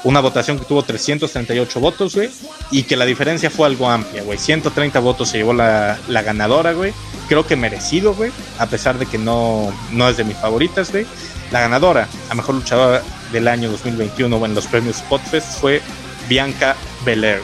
Una 0.03 0.19
votación 0.19 0.57
que 0.57 0.65
tuvo 0.65 0.81
338 0.81 1.79
votos, 1.79 2.15
güey, 2.15 2.29
y 2.71 2.83
que 2.83 2.95
la 2.95 3.05
diferencia 3.05 3.51
fue 3.51 3.67
algo 3.67 3.89
amplia, 3.89 4.23
güey. 4.23 4.37
130 4.37 4.99
votos 4.99 5.29
se 5.29 5.37
llevó 5.37 5.53
la, 5.53 5.99
la 6.07 6.21
ganadora, 6.23 6.73
güey. 6.73 6.91
Creo 7.27 7.45
que 7.45 7.55
merecido, 7.55 8.15
güey, 8.15 8.31
a 8.57 8.65
pesar 8.65 8.97
de 8.97 9.05
que 9.05 9.17
no, 9.17 9.71
no 9.91 10.09
es 10.09 10.17
de 10.17 10.23
mis 10.23 10.37
favoritas, 10.37 10.91
güey. 10.91 11.05
La 11.51 11.61
ganadora, 11.61 12.07
a 12.29 12.35
mejor 12.35 12.55
luchadora 12.55 13.03
del 13.31 13.47
año 13.47 13.69
2021 13.69 14.45
en 14.45 14.55
los 14.55 14.67
premios 14.67 14.97
Spotfest 14.97 15.59
fue 15.59 15.81
Bianca 16.27 16.75
Belair. 17.05 17.41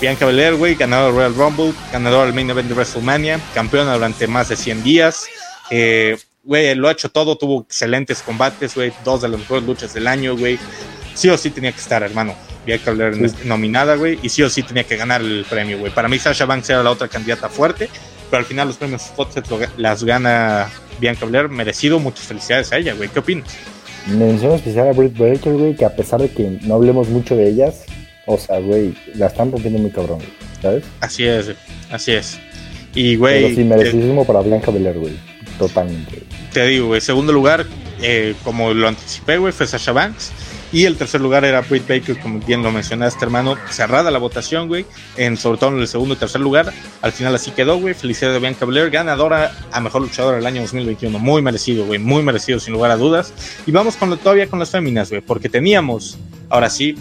Bianca 0.00 0.26
Belair, 0.26 0.54
güey, 0.54 0.74
ganadora 0.74 1.24
del 1.24 1.34
Royal 1.34 1.34
Rumble, 1.34 1.74
ganadora 1.92 2.26
del 2.26 2.34
Main 2.34 2.50
Event 2.50 2.68
de 2.68 2.74
WrestleMania, 2.74 3.40
campeona 3.52 3.94
durante 3.94 4.26
más 4.26 4.48
de 4.48 4.56
100 4.56 4.82
días. 4.82 5.26
Eh, 5.70 6.16
güey, 6.42 6.74
lo 6.74 6.88
ha 6.88 6.92
hecho 6.92 7.08
todo, 7.08 7.36
tuvo 7.36 7.62
excelentes 7.62 8.22
combates, 8.22 8.74
güey, 8.74 8.92
dos 9.04 9.22
de 9.22 9.28
las 9.28 9.40
mejores 9.40 9.64
luchas 9.64 9.94
del 9.94 10.06
año, 10.06 10.36
güey. 10.36 10.58
Sí 11.14 11.28
o 11.28 11.38
sí 11.38 11.50
tenía 11.50 11.72
que 11.72 11.80
estar, 11.80 12.02
hermano. 12.02 12.34
Bianca 12.66 12.90
Belair 12.90 13.30
nominada, 13.44 13.94
güey, 13.96 14.18
y 14.22 14.28
sí 14.28 14.42
o 14.42 14.50
sí 14.50 14.62
tenía 14.62 14.84
que 14.84 14.96
ganar 14.96 15.20
el 15.20 15.44
premio, 15.48 15.78
güey. 15.78 15.92
Para 15.92 16.08
mí 16.08 16.18
Sasha 16.18 16.46
Banks 16.46 16.70
era 16.70 16.82
la 16.82 16.90
otra 16.90 17.08
candidata 17.08 17.48
fuerte, 17.48 17.88
pero 18.30 18.40
al 18.40 18.46
final 18.46 18.68
los 18.68 18.76
premios 18.76 19.02
Spotset 19.02 19.46
las 19.76 20.02
gana 20.02 20.70
Bianca 21.00 21.26
Belair, 21.26 21.48
merecido, 21.48 21.98
muchas 21.98 22.26
felicidades 22.26 22.72
a 22.72 22.78
ella, 22.78 22.94
güey. 22.94 23.08
¿Qué 23.08 23.18
opinas? 23.18 23.54
Mención 24.06 24.52
especial 24.52 24.88
a 24.88 24.92
Britt 24.92 25.16
Baker, 25.16 25.52
güey, 25.54 25.74
que 25.74 25.84
a 25.84 25.94
pesar 25.94 26.20
de 26.20 26.30
que 26.30 26.58
no 26.62 26.74
hablemos 26.74 27.08
mucho 27.08 27.36
de 27.36 27.48
ellas, 27.48 27.84
o 28.26 28.38
sea, 28.38 28.58
güey, 28.58 28.94
la 29.14 29.26
están 29.26 29.52
rompiendo 29.52 29.78
muy 29.78 29.90
cabrón, 29.90 30.20
¿sabes? 30.60 30.84
Así 31.00 31.24
es, 31.24 31.52
así 31.90 32.12
es. 32.12 32.38
Y, 32.94 33.16
güey. 33.16 33.42
Pero 33.42 33.54
sí, 33.54 33.64
merecidísimo 33.64 34.24
para 34.24 34.40
Bianca 34.42 34.70
Belair, 34.70 34.98
güey. 34.98 35.18
Totalmente. 35.58 36.22
Te 36.52 36.66
digo, 36.66 36.88
güey, 36.88 37.00
segundo 37.00 37.32
lugar, 37.32 37.66
eh, 38.02 38.34
como 38.44 38.72
lo 38.72 38.88
anticipé, 38.88 39.38
güey, 39.38 39.52
fue 39.52 39.66
Sasha 39.66 39.92
Banks. 39.92 40.32
Y 40.74 40.86
el 40.86 40.96
tercer 40.96 41.20
lugar 41.20 41.44
era 41.44 41.60
Britt 41.60 41.86
Baker, 41.86 42.18
como 42.18 42.40
bien 42.40 42.64
lo 42.64 42.72
mencionaste, 42.72 43.24
hermano. 43.24 43.56
Cerrada 43.70 44.10
la 44.10 44.18
votación, 44.18 44.66
güey. 44.66 44.84
En, 45.16 45.36
sobre 45.36 45.56
todo 45.56 45.70
en 45.70 45.78
el 45.78 45.86
segundo 45.86 46.14
y 46.14 46.16
tercer 46.16 46.40
lugar. 46.40 46.72
Al 47.00 47.12
final 47.12 47.32
así 47.32 47.52
quedó, 47.52 47.78
güey. 47.78 47.94
Felicidades 47.94 48.34
de 48.34 48.40
Bianca 48.40 48.66
Belair, 48.66 48.90
ganadora 48.90 49.56
a 49.70 49.80
mejor 49.80 50.02
luchadora 50.02 50.38
del 50.38 50.46
año 50.46 50.62
2021. 50.62 51.16
Muy 51.20 51.42
merecido, 51.42 51.86
güey. 51.86 52.00
Muy 52.00 52.24
merecido, 52.24 52.58
sin 52.58 52.72
lugar 52.72 52.90
a 52.90 52.96
dudas. 52.96 53.32
Y 53.66 53.70
vamos 53.70 53.94
con 53.94 54.18
todavía 54.18 54.48
con 54.48 54.58
las 54.58 54.70
féminas, 54.70 55.10
güey. 55.10 55.20
Porque 55.20 55.48
teníamos, 55.48 56.18
ahora 56.48 56.68
sí, 56.68 56.96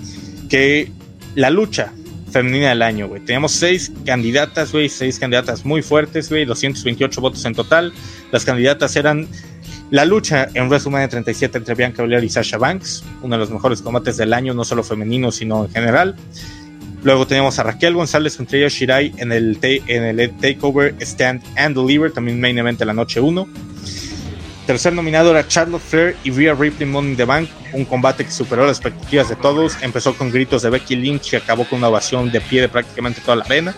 que 0.52 0.91
la 1.34 1.50
lucha 1.50 1.94
femenina 2.32 2.70
del 2.70 2.84
año, 2.84 3.08
güey. 3.08 3.26
Teníamos 3.26 3.54
seis 3.54 3.91
candidatas, 4.06 4.72
güey, 4.72 4.88
seis 4.88 5.18
candidatas 5.18 5.66
muy 5.66 5.82
fuertes, 5.82 6.30
güey, 6.30 6.45
228 6.45 7.22
votos 7.22 7.44
en 7.45 7.56
total. 7.56 7.91
Las 8.32 8.45
candidatas 8.45 8.95
eran 8.95 9.28
la 9.91 10.05
lucha 10.05 10.49
en 10.53 10.68
WrestleMania 10.69 11.07
37 11.07 11.57
entre 11.57 11.76
Bianca 11.76 12.01
Belair 12.01 12.23
y 12.23 12.30
Sasha 12.30 12.57
Banks, 12.57 13.03
uno 13.22 13.35
de 13.35 13.39
los 13.39 13.51
mejores 13.51 13.81
combates 13.81 14.18
del 14.18 14.34
año, 14.34 14.53
no 14.53 14.64
solo 14.64 14.84
femenino, 14.84 15.31
sino 15.31 15.65
en 15.65 15.72
general. 15.72 16.15
Luego 17.03 17.27
teníamos 17.27 17.60
a 17.60 17.64
Raquel 17.64 17.93
González 17.95 18.38
contra 18.38 18.57
Io 18.57 18.69
Shirai 18.69 19.14
en 19.18 19.31
el, 19.31 19.57
en 19.61 20.19
el 20.19 20.31
Takeover 20.38 20.95
Stand 21.01 21.43
and 21.57 21.76
Deliver, 21.76 22.11
también 22.11 22.39
main 22.39 22.57
event 22.57 22.80
de 22.80 22.85
la 22.85 22.93
noche 22.93 23.19
1. 23.19 23.47
Tercer 24.65 24.93
nominado 24.93 25.31
era 25.31 25.45
Charlotte 25.45 25.81
Flair 25.81 26.15
y 26.23 26.31
Rhea 26.31 26.53
Ripley 26.53 26.88
Money 26.88 27.15
the 27.15 27.26
Bank, 27.26 27.49
un 27.73 27.84
combate 27.84 28.23
que 28.23 28.31
superó 28.31 28.65
las 28.65 28.77
expectativas 28.77 29.27
de 29.27 29.35
todos. 29.35 29.76
Empezó 29.81 30.15
con 30.15 30.31
gritos 30.31 30.61
de 30.61 30.69
Becky 30.69 30.95
Lynch 30.95 31.34
y 31.34 31.35
acabó 31.35 31.65
con 31.65 31.80
una 31.80 31.89
ovación 31.89 32.31
de 32.31 32.39
pie 32.39 32.61
de 32.61 32.69
prácticamente 32.69 33.19
toda 33.19 33.35
la 33.35 33.43
arena. 33.43 33.76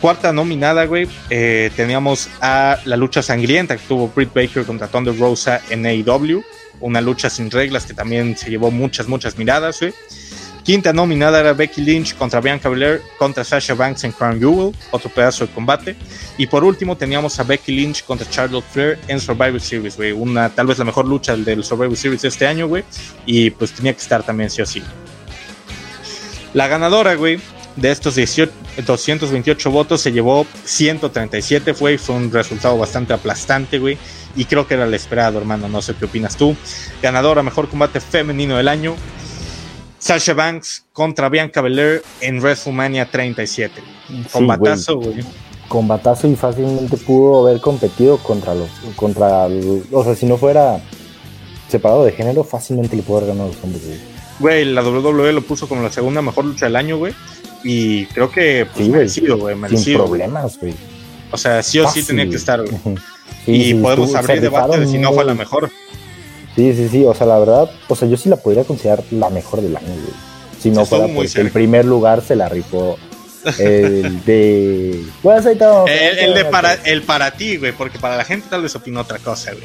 Cuarta 0.00 0.32
nominada, 0.32 0.86
güey, 0.86 1.06
eh, 1.28 1.70
teníamos 1.76 2.30
a 2.40 2.78
la 2.86 2.96
lucha 2.96 3.22
sangrienta 3.22 3.76
que 3.76 3.82
tuvo 3.86 4.08
Britt 4.08 4.32
Baker 4.32 4.64
contra 4.64 4.88
Thunder 4.88 5.16
Rosa 5.18 5.60
en 5.68 5.84
AEW, 5.84 6.42
una 6.80 7.02
lucha 7.02 7.28
sin 7.28 7.50
reglas 7.50 7.84
que 7.84 7.92
también 7.92 8.34
se 8.34 8.48
llevó 8.48 8.70
muchas, 8.70 9.08
muchas 9.08 9.36
miradas, 9.36 9.78
güey. 9.80 9.92
Quinta 10.62 10.92
nominada 10.92 11.40
era 11.40 11.52
Becky 11.52 11.80
Lynch 11.82 12.14
contra 12.16 12.40
Bianca 12.40 12.68
Belair 12.68 13.02
contra 13.18 13.44
Sasha 13.44 13.74
Banks 13.74 14.04
en 14.04 14.12
Crown 14.12 14.38
Jewel, 14.38 14.74
otro 14.90 15.10
pedazo 15.10 15.46
de 15.46 15.52
combate. 15.52 15.96
Y 16.38 16.46
por 16.46 16.64
último 16.64 16.96
teníamos 16.96 17.38
a 17.40 17.44
Becky 17.44 17.72
Lynch 17.72 18.04
contra 18.04 18.28
Charlotte 18.28 18.64
Flair 18.70 18.98
en 19.08 19.20
Survivor 19.20 19.60
Series, 19.60 19.96
güey. 19.96 20.12
Una, 20.12 20.48
tal 20.48 20.66
vez 20.66 20.78
la 20.78 20.84
mejor 20.84 21.06
lucha 21.06 21.36
del 21.36 21.64
Survivor 21.64 21.96
Series 21.96 22.22
de 22.22 22.28
este 22.28 22.46
año, 22.46 22.68
güey. 22.68 22.84
Y 23.26 23.50
pues 23.50 23.72
tenía 23.72 23.92
que 23.92 24.00
estar 24.00 24.22
también 24.22 24.48
sí 24.48 24.62
o 24.62 24.66
sí. 24.66 24.82
La 26.52 26.68
ganadora, 26.68 27.14
güey, 27.14 27.40
de 27.80 27.90
estos 27.90 28.14
18, 28.14 28.52
228 28.86 29.70
votos 29.70 30.00
se 30.00 30.12
llevó 30.12 30.46
137, 30.64 31.72
güey. 31.72 31.98
Fue 31.98 32.14
un 32.14 32.30
resultado 32.30 32.76
bastante 32.76 33.12
aplastante, 33.12 33.78
güey. 33.78 33.98
Y 34.36 34.44
creo 34.44 34.66
que 34.66 34.74
era 34.74 34.84
el 34.84 34.94
esperado, 34.94 35.38
hermano. 35.38 35.68
No 35.68 35.82
sé 35.82 35.94
qué 35.94 36.04
opinas 36.04 36.36
tú. 36.36 36.54
Ganadora, 37.02 37.42
mejor 37.42 37.68
combate 37.68 38.00
femenino 38.00 38.56
del 38.56 38.68
año. 38.68 38.94
Sasha 39.98 40.34
Banks 40.34 40.86
contra 40.92 41.28
Bianca 41.28 41.60
Belair 41.60 42.02
en 42.20 42.38
WrestleMania 42.40 43.10
37. 43.10 43.82
Combatazo, 44.32 44.96
güey. 44.96 45.20
Combatazo 45.68 46.26
y 46.26 46.36
fácilmente 46.36 46.96
pudo 46.96 47.46
haber 47.46 47.60
competido 47.60 48.18
contra 48.18 48.54
los, 48.54 48.68
contra 48.96 49.46
o 49.92 50.04
sea, 50.04 50.16
si 50.16 50.26
no 50.26 50.36
fuera 50.36 50.80
separado 51.68 52.04
de 52.04 52.12
género, 52.12 52.42
fácilmente 52.42 52.96
le 52.96 53.02
pudo 53.02 53.18
haber 53.18 53.28
ganado 53.30 53.50
los 53.50 53.62
hombres, 53.62 53.86
güey. 53.86 53.98
Güey, 54.40 54.64
la 54.64 54.82
WWE 54.82 55.34
lo 55.34 55.42
puso 55.42 55.68
como 55.68 55.82
la 55.82 55.92
segunda 55.92 56.22
mejor 56.22 56.46
lucha 56.46 56.64
del 56.64 56.76
año, 56.76 56.96
güey. 56.96 57.14
Y 57.64 58.06
creo 58.06 58.30
que 58.30 58.66
pues, 58.72 58.86
sí, 58.86 58.90
merecido, 58.90 59.38
güey, 59.38 59.56
Sin 59.76 59.94
problemas, 59.94 60.58
güey. 60.58 60.74
O 61.30 61.36
sea, 61.36 61.62
sí 61.62 61.78
o 61.78 61.88
sí 61.90 62.02
tenía 62.02 62.28
que 62.28 62.36
estar, 62.36 62.62
güey. 62.62 62.96
y 63.46 63.74
podemos 63.74 64.14
abrir 64.14 64.40
debate 64.40 64.80
de 64.80 64.86
si 64.86 64.98
no 64.98 65.12
fue 65.12 65.24
la 65.24 65.34
mejor. 65.34 65.70
Sí, 66.56 66.74
sí, 66.74 66.88
sí, 66.88 67.04
o 67.04 67.14
sea, 67.14 67.26
la 67.26 67.38
verdad, 67.38 67.70
o 67.88 67.94
sea, 67.94 68.08
yo 68.08 68.16
sí 68.16 68.28
la 68.28 68.36
podría 68.36 68.64
considerar 68.64 69.04
la 69.10 69.30
mejor 69.30 69.60
del 69.60 69.76
año, 69.76 69.86
güey. 69.86 70.30
Si 70.60 70.70
no 70.70 70.84
fuera 70.84 71.06
porque 71.14 71.40
el 71.40 71.50
primer 71.50 71.84
lugar 71.84 72.22
se 72.22 72.36
la 72.36 72.48
rifó 72.48 72.98
el 73.58 74.24
de. 74.24 75.02
Pues 75.22 75.46
el, 75.46 75.58
de 76.34 76.44
para, 76.50 76.74
el 76.74 77.02
para 77.02 77.30
ti, 77.32 77.56
güey, 77.56 77.72
porque 77.72 77.98
para 77.98 78.16
la 78.16 78.24
gente 78.24 78.48
tal 78.50 78.62
vez 78.62 78.74
opina 78.74 79.00
otra 79.00 79.18
cosa, 79.18 79.52
güey. 79.52 79.64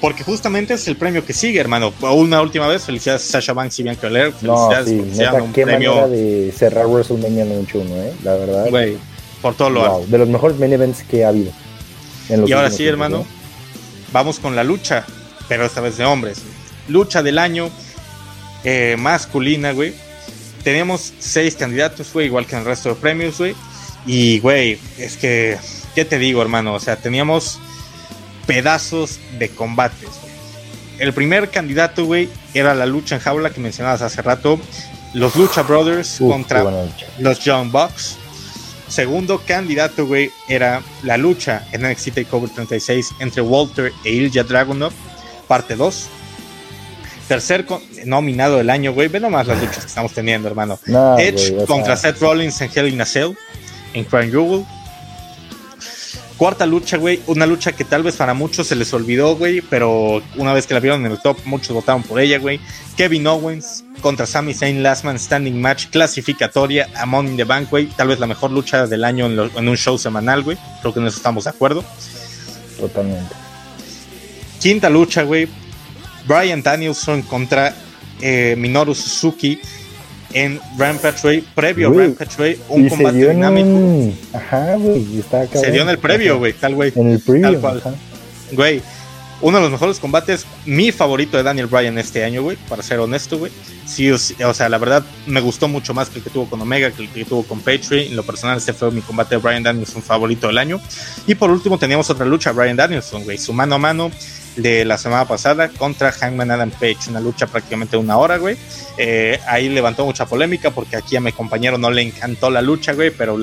Porque 0.00 0.24
justamente 0.24 0.74
es 0.74 0.86
el 0.88 0.96
premio 0.96 1.24
que 1.24 1.32
sigue, 1.32 1.58
hermano. 1.58 1.92
Una 2.00 2.42
última 2.42 2.66
vez, 2.68 2.84
felicidades 2.84 3.22
a 3.28 3.32
Sasha 3.32 3.54
Banks 3.54 3.78
y 3.78 3.82
Bianca 3.82 4.08
Belair. 4.08 4.32
Felicidades 4.32 4.92
no, 4.92 5.04
sí, 5.04 5.18
neta, 5.18 5.44
qué 5.54 5.62
premio... 5.64 5.94
manera 5.94 6.08
de 6.08 6.52
cerrar 6.56 6.86
WrestleMania 6.86 7.44
91, 7.46 7.96
¿eh? 7.96 8.12
La 8.22 8.34
verdad. 8.34 8.66
Güey, 8.68 8.98
por 9.40 9.54
todo 9.54 9.70
lo 9.70 9.88
wow, 9.88 10.06
De 10.06 10.18
los 10.18 10.28
mejores 10.28 10.58
main 10.58 10.72
events 10.72 11.02
que 11.02 11.24
ha 11.24 11.28
habido. 11.28 11.50
y 12.28 12.52
ahora 12.52 12.70
sí, 12.70 12.86
hermano, 12.86 13.24
vamos 14.12 14.38
con 14.38 14.54
la 14.54 14.64
lucha 14.64 15.06
pero 15.48 15.64
esta 15.64 15.80
vez 15.80 15.96
de 15.96 16.04
hombres. 16.04 16.42
Lucha 16.88 17.22
del 17.22 17.38
año 17.38 17.70
eh, 18.64 18.96
masculina, 18.98 19.72
güey. 19.72 19.94
Tenemos 20.62 21.12
seis 21.18 21.54
candidatos, 21.54 22.12
güey, 22.12 22.26
igual 22.26 22.46
que 22.46 22.56
en 22.56 22.60
el 22.60 22.66
resto 22.66 22.90
de 22.90 22.94
premios, 22.96 23.38
güey. 23.38 23.54
Y, 24.04 24.40
güey, 24.40 24.78
es 24.98 25.16
que, 25.16 25.58
¿qué 25.94 26.04
te 26.04 26.18
digo, 26.18 26.42
hermano? 26.42 26.74
O 26.74 26.80
sea, 26.80 26.96
teníamos 26.96 27.60
pedazos 28.46 29.18
de 29.38 29.48
combates. 29.48 30.08
El 30.98 31.12
primer 31.12 31.50
candidato, 31.50 32.06
güey, 32.06 32.28
era 32.54 32.74
la 32.74 32.86
lucha 32.86 33.16
en 33.16 33.20
jaula 33.20 33.50
que 33.50 33.60
mencionabas 33.60 34.02
hace 34.02 34.22
rato. 34.22 34.58
Los 35.12 35.36
Lucha 35.36 35.62
Brothers 35.62 36.16
contra 36.18 36.64
los 37.18 37.40
Young 37.40 37.70
Bucks. 37.70 38.16
Segundo 38.88 39.42
candidato, 39.46 40.06
güey, 40.06 40.30
era 40.48 40.82
la 41.02 41.16
lucha 41.16 41.66
en 41.72 41.82
NXT 41.90 42.14
TakeOver 42.14 42.50
36 42.50 43.10
entre 43.18 43.42
Walter 43.42 43.92
e 44.04 44.10
Ilja 44.10 44.42
Dragunov 44.42 44.92
parte 45.46 45.74
2. 45.76 46.08
Tercer 47.28 47.66
nominado 48.04 48.58
del 48.58 48.70
año, 48.70 48.92
güey. 48.92 49.08
Ve 49.08 49.18
nomás 49.18 49.46
las 49.46 49.60
luchas 49.60 49.78
que 49.78 49.86
estamos 49.86 50.12
teniendo, 50.12 50.48
hermano. 50.48 50.78
Edge 51.18 51.64
contra 51.66 51.96
Seth 51.96 52.20
Rollins 52.20 52.60
en 52.60 52.70
Hell 52.72 52.88
in 52.88 53.00
a 53.00 53.06
Cell. 53.06 53.32
en 53.94 54.04
Crown 54.04 54.30
Jewel. 54.30 54.64
Cuarta 56.36 56.66
lucha, 56.66 56.98
güey. 56.98 57.20
Una 57.26 57.46
lucha 57.46 57.72
que 57.72 57.84
tal 57.84 58.02
vez 58.02 58.16
para 58.16 58.34
muchos 58.34 58.66
se 58.66 58.76
les 58.76 58.92
olvidó, 58.92 59.36
güey. 59.36 59.62
Pero 59.62 60.22
una 60.36 60.52
vez 60.52 60.66
que 60.66 60.74
la 60.74 60.80
vieron 60.80 61.04
en 61.06 61.12
el 61.12 61.20
top, 61.20 61.38
muchos 61.46 61.70
votaron 61.70 62.02
por 62.02 62.20
ella, 62.20 62.38
güey. 62.38 62.60
Kevin 62.96 63.26
Owens 63.26 63.84
contra 64.02 64.26
Sami 64.26 64.52
Zayn 64.52 64.82
Last 64.82 65.04
Man 65.04 65.18
Standing 65.18 65.58
Match 65.58 65.86
clasificatoria 65.86 66.88
a 66.94 67.06
Money 67.06 67.30
in 67.32 67.36
the 67.38 67.44
Bank, 67.44 67.70
güey. 67.70 67.86
Tal 67.86 68.08
vez 68.08 68.20
la 68.20 68.26
mejor 68.26 68.50
lucha 68.50 68.86
del 68.86 69.04
año 69.04 69.26
en, 69.26 69.68
un 69.68 69.76
show 69.76 69.96
semanal, 69.96 70.42
güey. 70.42 70.58
Creo 70.82 70.92
que 70.92 71.00
en 71.00 71.06
eso 71.06 71.16
estamos 71.16 71.44
de 71.44 71.50
acuerdo. 71.50 71.82
Totalmente. 72.78 73.34
Quinta 74.60 74.90
lucha, 74.90 75.22
güey. 75.22 75.48
Brian 76.26 76.62
Danielson 76.62 77.22
contra 77.22 77.74
eh, 78.20 78.56
Minoru 78.58 78.94
Suzuki 78.94 79.58
en 80.32 80.60
Rampage 80.76 81.42
previo 81.54 81.90
a 81.90 81.94
Rampage 81.94 82.58
un 82.68 82.88
combate 82.88 83.30
dinámico. 83.30 84.14
Ajá, 84.32 84.76
güey, 84.76 85.04
Se 85.52 85.70
dio 85.70 85.82
en 85.82 85.88
el 85.88 85.98
previo, 85.98 86.38
güey, 86.38 86.52
tal 86.52 86.74
güey. 86.74 86.92
En 86.94 87.10
el 87.10 87.20
previo, 87.20 87.60
Güey, 88.52 88.80
uno 89.40 89.58
de 89.58 89.62
los 89.64 89.72
mejores 89.72 89.98
combates, 89.98 90.46
mi 90.64 90.92
favorito 90.92 91.36
de 91.36 91.42
Daniel 91.42 91.66
Bryan 91.66 91.98
este 91.98 92.24
año, 92.24 92.42
güey, 92.42 92.56
para 92.68 92.82
ser 92.82 93.00
honesto, 93.00 93.38
güey. 93.38 93.52
Sí, 93.84 94.10
o 94.10 94.18
sea, 94.18 94.68
la 94.68 94.78
verdad 94.78 95.04
me 95.26 95.40
gustó 95.40 95.68
mucho 95.68 95.94
más 95.94 96.08
que 96.08 96.18
el 96.18 96.24
que 96.24 96.30
tuvo 96.30 96.48
con 96.48 96.60
Omega, 96.60 96.90
que 96.90 97.02
el 97.02 97.08
que 97.10 97.24
tuvo 97.24 97.42
con 97.42 97.60
Patriot. 97.60 98.06
En 98.08 98.16
lo 98.16 98.22
personal, 98.22 98.56
este 98.56 98.72
fue 98.72 98.90
mi 98.90 99.00
combate 99.00 99.34
de 99.34 99.40
Bryan 99.40 99.62
Danielson 99.62 100.02
favorito 100.02 100.46
del 100.46 100.58
año. 100.58 100.80
Y 101.26 101.34
por 101.34 101.50
último, 101.50 101.78
teníamos 101.78 102.08
otra 102.08 102.24
lucha, 102.24 102.52
Bryan 102.52 102.76
Danielson, 102.76 103.24
güey, 103.24 103.36
su 103.36 103.52
mano 103.52 103.74
a 103.74 103.78
mano 103.78 104.10
de 104.56 104.84
la 104.84 104.98
semana 104.98 105.26
pasada 105.26 105.68
contra 105.68 106.12
Hangman 106.12 106.50
Adam 106.50 106.70
Page, 106.70 107.10
una 107.10 107.20
lucha 107.20 107.46
prácticamente 107.46 107.96
de 107.96 108.02
una 108.02 108.16
hora, 108.16 108.38
güey. 108.38 108.56
Eh, 108.96 109.38
ahí 109.46 109.68
levantó 109.68 110.04
mucha 110.06 110.26
polémica 110.26 110.70
porque 110.70 110.96
aquí 110.96 111.16
a 111.16 111.20
mi 111.20 111.32
compañero 111.32 111.78
no 111.78 111.90
le 111.90 112.02
encantó 112.02 112.50
la 112.50 112.62
lucha, 112.62 112.94
güey, 112.94 113.10
pero 113.10 113.38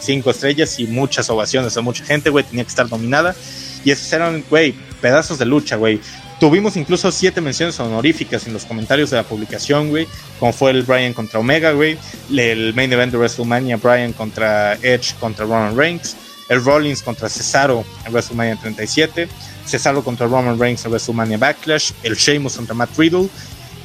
cinco 0.00 0.30
estrellas 0.30 0.78
y 0.78 0.86
muchas 0.86 1.30
ovaciones 1.30 1.76
a 1.76 1.80
mucha 1.80 2.04
gente, 2.04 2.30
güey, 2.30 2.44
tenía 2.44 2.64
que 2.64 2.70
estar 2.70 2.88
dominada. 2.88 3.34
Y 3.84 3.90
esos 3.90 4.12
eran, 4.12 4.44
güey, 4.50 4.74
pedazos 5.00 5.38
de 5.38 5.46
lucha, 5.46 5.76
güey. 5.76 6.00
Tuvimos 6.38 6.76
incluso 6.76 7.10
siete 7.10 7.40
menciones 7.40 7.80
honoríficas 7.80 8.46
en 8.46 8.52
los 8.52 8.64
comentarios 8.64 9.10
de 9.10 9.16
la 9.16 9.24
publicación, 9.24 9.88
güey. 9.88 10.06
Como 10.38 10.52
fue 10.52 10.70
el 10.70 10.82
Brian 10.82 11.12
contra 11.12 11.40
Omega, 11.40 11.72
güey. 11.72 11.98
El 12.30 12.74
main 12.74 12.92
event 12.92 13.10
de 13.10 13.18
WrestleMania, 13.18 13.76
Brian 13.76 14.12
contra 14.12 14.74
Edge 14.74 15.14
contra 15.18 15.46
Roman 15.46 15.76
Reigns. 15.76 16.16
El 16.48 16.64
Rollins 16.64 17.02
contra 17.02 17.28
Cesaro 17.28 17.84
en 18.06 18.12
WrestleMania 18.12 18.56
37 18.56 19.28
Cesaro 19.68 20.02
contra 20.02 20.26
Roman 20.26 20.58
Reigns 20.58 20.84
en 20.84 20.90
WrestleMania 20.90 21.38
Backlash, 21.38 21.92
el 22.02 22.16
Sheamus 22.16 22.56
contra 22.56 22.74
Matt 22.74 22.96
Riddle, 22.96 23.28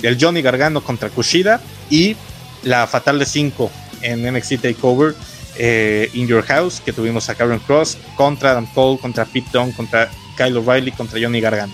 el 0.02 0.18
Johnny 0.20 0.42
Gargano 0.42 0.82
contra 0.82 1.10
Kushida 1.10 1.62
y 1.90 2.16
la 2.64 2.88
Fatal 2.88 3.20
de 3.20 3.26
5 3.26 3.72
en 4.02 4.34
NXT 4.34 4.62
TakeOver 4.62 5.16
eh, 5.58 6.10
In 6.14 6.28
Your 6.28 6.44
House, 6.44 6.82
que 6.84 6.94
tuvimos 6.94 7.30
a 7.30 7.36
Karen 7.36 7.60
Cross 7.60 7.98
contra 8.16 8.52
Adam 8.52 8.66
Cole, 8.74 9.00
contra 9.00 9.26
Pete 9.26 9.50
Dunne, 9.52 9.74
contra 9.74 10.10
Kyle 10.38 10.58
O'Reilly, 10.58 10.92
contra 10.92 11.20
Johnny 11.22 11.42
Gargano. 11.42 11.74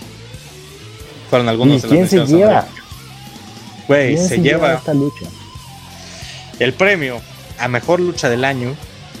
Fueron 1.30 1.48
algunos 1.48 1.82
de 1.82 1.88
los 1.88 1.96
quién 1.96 2.08
se 2.08 2.26
lleva? 2.26 2.66
Güey, 3.86 4.16
se, 4.16 4.40
lleva 4.40 4.74
esta 4.74 4.94
lucha? 4.94 5.26
El 6.58 6.72
premio 6.74 7.20
a 7.58 7.68
mejor 7.68 8.00
lucha 8.00 8.28
del 8.28 8.44
año 8.44 8.76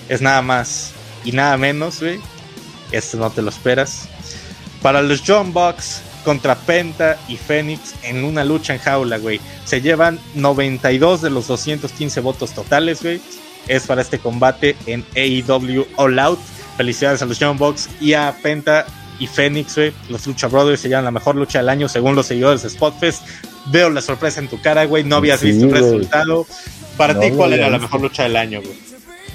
es 0.08 0.20
nada 0.20 0.42
más 0.42 0.92
y 1.24 1.32
nada 1.32 1.56
menos, 1.56 2.00
güey. 2.00 2.20
Esto 2.92 3.16
no 3.18 3.30
te 3.30 3.42
lo 3.42 3.50
esperas 3.50 4.08
para 4.82 5.02
los 5.02 5.22
John 5.26 5.52
Bucks 5.52 6.02
contra 6.24 6.54
Penta 6.54 7.18
y 7.28 7.36
Phoenix 7.36 7.94
en 8.02 8.24
una 8.24 8.44
lucha 8.44 8.74
en 8.74 8.80
jaula, 8.80 9.18
güey. 9.18 9.40
Se 9.64 9.80
llevan 9.80 10.18
92 10.34 11.22
de 11.22 11.30
los 11.30 11.46
215 11.48 12.20
votos 12.20 12.52
totales, 12.52 13.02
güey. 13.02 13.20
Es 13.68 13.86
para 13.86 14.02
este 14.02 14.18
combate 14.18 14.76
en 14.86 15.04
AEW 15.16 15.86
All 15.96 16.18
Out. 16.18 16.38
Felicidades 16.76 17.22
a 17.22 17.26
los 17.26 17.38
John 17.38 17.58
Bucks 17.58 17.88
y 18.00 18.14
a 18.14 18.34
Penta 18.42 18.86
y 19.18 19.26
Phoenix, 19.26 19.76
güey. 19.76 19.92
Los 20.08 20.26
Lucha 20.26 20.48
Brothers 20.48 20.80
se 20.80 20.88
llevan 20.88 21.04
la 21.04 21.10
mejor 21.10 21.36
lucha 21.36 21.58
del 21.58 21.68
año 21.68 21.88
según 21.88 22.14
los 22.14 22.26
seguidores 22.26 22.62
de 22.62 22.70
Spotfest. 22.70 23.22
Veo 23.66 23.90
la 23.90 24.00
sorpresa 24.00 24.40
en 24.40 24.48
tu 24.48 24.60
cara, 24.60 24.84
güey. 24.86 25.04
No 25.04 25.16
habías 25.16 25.42
visto 25.42 25.66
el 25.66 25.72
resultado. 25.72 26.46
Para 26.96 27.18
ti, 27.18 27.30
¿cuál 27.30 27.52
era 27.52 27.70
la 27.70 27.78
mejor 27.78 28.00
lucha 28.00 28.24
del 28.24 28.36
año, 28.36 28.60
güey? 28.62 28.78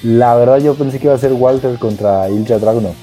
La 0.03 0.35
verdad, 0.35 0.57
yo 0.57 0.75
pensé 0.75 0.99
que 0.99 1.05
iba 1.05 1.15
a 1.15 1.19
ser 1.19 1.33
Walter 1.33 1.77
contra 1.79 2.29
Ilja 2.29 2.57
Dragunov. 2.59 2.93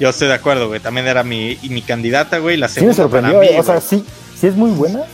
Yo 0.00 0.08
estoy 0.08 0.28
de 0.28 0.34
acuerdo, 0.34 0.68
güey. 0.68 0.80
También 0.80 1.06
era 1.06 1.22
mi, 1.22 1.58
mi 1.68 1.82
candidata, 1.82 2.38
güey. 2.38 2.56
La 2.56 2.68
segunda 2.68 2.94
sí 2.94 3.00
me 3.00 3.04
sorprendió, 3.04 3.60
o 3.60 3.62
sea, 3.62 3.80
sí, 3.80 4.04
sí 4.38 4.46
es 4.46 4.54
muy 4.54 4.70
buena. 4.70 5.04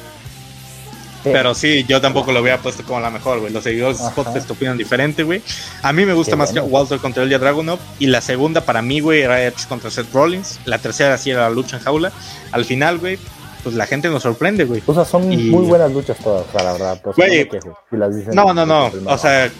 Pero 1.24 1.54
sí, 1.54 1.84
yo 1.88 2.00
tampoco 2.00 2.32
lo 2.32 2.42
hubiera 2.42 2.58
puesto 2.58 2.82
como 2.84 3.00
la 3.00 3.10
mejor, 3.10 3.40
güey. 3.40 3.52
Los 3.52 3.64
seguidores 3.64 3.98
de 3.98 4.10
podcast 4.10 4.50
opinan 4.50 4.76
diferente, 4.76 5.22
güey. 5.22 5.42
A 5.82 5.92
mí 5.92 6.04
me 6.04 6.12
gusta 6.12 6.36
más 6.36 6.52
que 6.52 6.60
Walter 6.60 6.98
contra 6.98 7.22
Elia 7.22 7.38
Dragunov. 7.38 7.78
Y 7.98 8.06
la 8.06 8.20
segunda 8.20 8.60
para 8.60 8.82
mí, 8.82 9.00
güey, 9.00 9.22
era 9.22 9.42
Edge 9.42 9.66
contra 9.68 9.90
Seth 9.90 10.12
Rollins. 10.12 10.60
La 10.66 10.78
tercera 10.78 11.16
sí 11.16 11.30
era 11.30 11.42
la 11.42 11.50
lucha 11.50 11.78
en 11.78 11.82
jaula. 11.82 12.12
Al 12.52 12.64
final, 12.66 12.98
güey, 12.98 13.18
pues 13.62 13.74
la 13.74 13.86
gente 13.86 14.08
nos 14.08 14.22
sorprende, 14.22 14.64
güey. 14.64 14.82
O 14.84 14.94
sea, 14.94 15.06
son 15.06 15.26
muy 15.28 15.66
buenas 15.66 15.90
luchas 15.92 16.18
todas, 16.18 16.44
la 16.54 16.72
verdad. 16.72 17.00
Güey, 17.16 17.48
no, 18.32 18.52
no, 18.52 18.66
no. 18.66 18.90
O 19.06 19.18
sea, 19.18 19.50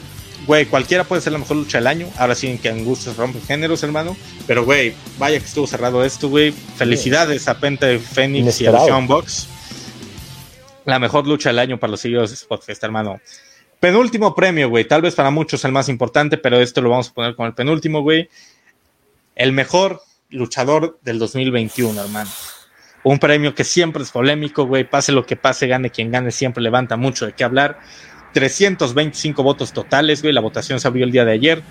güey, 0.46 0.66
cualquiera 0.66 1.04
puede 1.04 1.22
ser 1.22 1.32
la 1.32 1.38
mejor 1.38 1.56
lucha 1.56 1.78
del 1.78 1.86
año. 1.86 2.08
Ahora 2.16 2.34
sí 2.34 2.58
que 2.58 2.68
Angustias 2.68 3.16
rompe 3.16 3.40
géneros, 3.40 3.82
hermano. 3.82 4.16
Pero, 4.46 4.64
güey, 4.64 4.94
vaya 5.18 5.38
que 5.38 5.44
estuvo 5.44 5.66
cerrado 5.66 6.04
esto, 6.04 6.28
güey. 6.28 6.52
Felicidades 6.52 7.48
a 7.48 7.58
Penta 7.58 7.86
Phoenix 7.98 8.60
y 8.60 8.66
a 8.66 8.78
Sean 8.78 9.06
Box. 9.06 9.48
La 10.84 10.98
mejor 10.98 11.26
lucha 11.26 11.48
del 11.48 11.58
año 11.58 11.78
para 11.78 11.92
los 11.92 12.00
seguidores 12.00 12.30
de 12.30 12.36
Spotfest, 12.36 12.84
hermano. 12.84 13.20
Penúltimo 13.80 14.34
premio, 14.34 14.68
güey. 14.68 14.84
Tal 14.86 15.02
vez 15.02 15.14
para 15.14 15.30
muchos 15.30 15.64
el 15.64 15.72
más 15.72 15.88
importante, 15.88 16.38
pero 16.38 16.60
esto 16.60 16.80
lo 16.80 16.90
vamos 16.90 17.08
a 17.08 17.14
poner 17.14 17.34
con 17.34 17.46
el 17.46 17.54
penúltimo, 17.54 18.02
güey. 18.02 18.28
El 19.34 19.52
mejor 19.52 20.00
luchador 20.30 20.98
del 21.02 21.18
2021, 21.18 22.00
hermano. 22.00 22.30
Un 23.02 23.18
premio 23.18 23.54
que 23.54 23.64
siempre 23.64 24.02
es 24.02 24.10
polémico, 24.10 24.66
güey. 24.66 24.84
Pase 24.84 25.12
lo 25.12 25.26
que 25.26 25.36
pase, 25.36 25.66
gane 25.66 25.90
quien 25.90 26.10
gane, 26.10 26.30
siempre 26.30 26.62
levanta 26.62 26.96
mucho 26.96 27.26
de 27.26 27.32
qué 27.34 27.44
hablar. 27.44 27.78
325 28.34 29.42
votos 29.42 29.72
totales, 29.72 30.20
güey. 30.20 30.34
La 30.34 30.42
votación 30.42 30.78
se 30.78 30.88
abrió 30.88 31.06
el 31.06 31.12
día 31.12 31.24
de 31.24 31.32
ayer. 31.32 31.62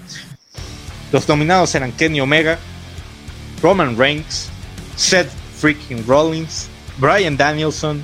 Los 1.12 1.28
nominados 1.30 1.76
eran 1.76 1.92
Kenny 1.92 2.22
Omega, 2.22 2.58
Roman 3.62 3.96
Reigns, 3.96 4.50
Seth 4.96 5.30
freaking 5.60 6.04
Rollins, 6.08 6.68
Brian 6.98 7.38
Danielson, 7.38 8.04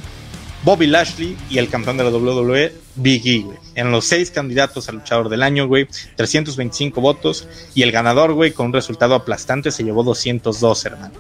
Bobby 0.64 0.86
Lashley 0.88 1.36
y 1.49 1.57
el 1.57 1.69
campeón 1.69 1.98
de 1.98 2.03
la 2.03 2.10
WWE, 2.11 2.73
Big 2.95 3.26
E, 3.26 3.40
güey. 3.40 3.57
En 3.76 3.91
los 3.91 4.06
seis 4.06 4.30
candidatos 4.30 4.90
al 4.90 4.95
luchador 4.95 5.30
del 5.30 5.41
año, 5.41 5.68
güey, 5.68 5.88
325 6.18 7.02
votos. 7.02 7.48
Y 7.73 7.84
el 7.84 7.91
ganador, 7.91 8.34
güey, 8.34 8.52
con 8.52 8.68
un 8.68 8.73
resultado 8.73 9.15
aplastante, 9.15 9.72
se 9.72 9.84
llevó 9.84 10.03
202, 10.03 10.86
hermano. 10.86 11.14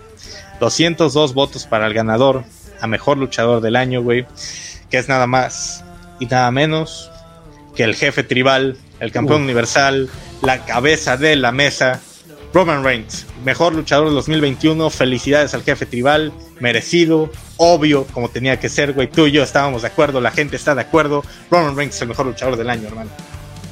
202 0.59 1.33
votos 1.33 1.65
para 1.65 1.87
el 1.87 1.93
ganador 1.93 2.43
a 2.81 2.87
mejor 2.87 3.17
luchador 3.17 3.61
del 3.61 3.77
año, 3.77 4.03
güey. 4.03 4.25
Que 4.91 4.97
es 4.97 5.07
nada 5.07 5.25
más 5.25 5.83
y 6.19 6.25
nada 6.25 6.51
menos 6.51 7.09
que 7.75 7.83
el 7.83 7.95
jefe 7.95 8.23
tribal, 8.23 8.77
el 8.99 9.11
campeón 9.11 9.43
universal, 9.43 10.09
la 10.41 10.65
cabeza 10.65 11.17
de 11.17 11.35
la 11.35 11.51
mesa, 11.51 12.01
Roman 12.53 12.83
Reigns, 12.83 13.25
mejor 13.45 13.73
luchador 13.73 14.07
del 14.07 14.15
2021. 14.15 14.89
Felicidades 14.89 15.53
al 15.53 15.63
jefe 15.63 15.85
tribal, 15.85 16.33
merecido, 16.59 17.29
obvio, 17.57 18.05
como 18.05 18.29
tenía 18.29 18.59
que 18.59 18.69
ser, 18.69 18.93
güey. 18.93 19.07
Tú 19.07 19.27
y 19.27 19.31
yo 19.31 19.43
estábamos 19.43 19.83
de 19.83 19.89
acuerdo, 19.89 20.19
la 20.19 20.31
gente 20.31 20.55
está 20.55 20.73
de 20.73 20.81
acuerdo. 20.81 21.23
Roman 21.51 21.75
Reigns 21.75 21.95
es 21.95 22.01
el 22.01 22.07
mejor 22.09 22.25
luchador 22.25 22.57
del 22.57 22.69
año, 22.69 22.87
hermano. 22.87 23.11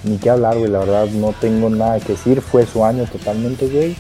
Ni 0.04 0.18
que 0.18 0.30
hablar, 0.30 0.58
güey, 0.58 0.70
la 0.70 0.80
verdad 0.80 1.08
no 1.08 1.34
tengo 1.42 1.70
nada 1.70 2.00
que 2.00 2.14
decir. 2.14 2.42
Fue 2.42 2.66
su 2.66 2.86
año 2.86 3.06
totalmente, 3.06 3.68
güey. 3.68 3.96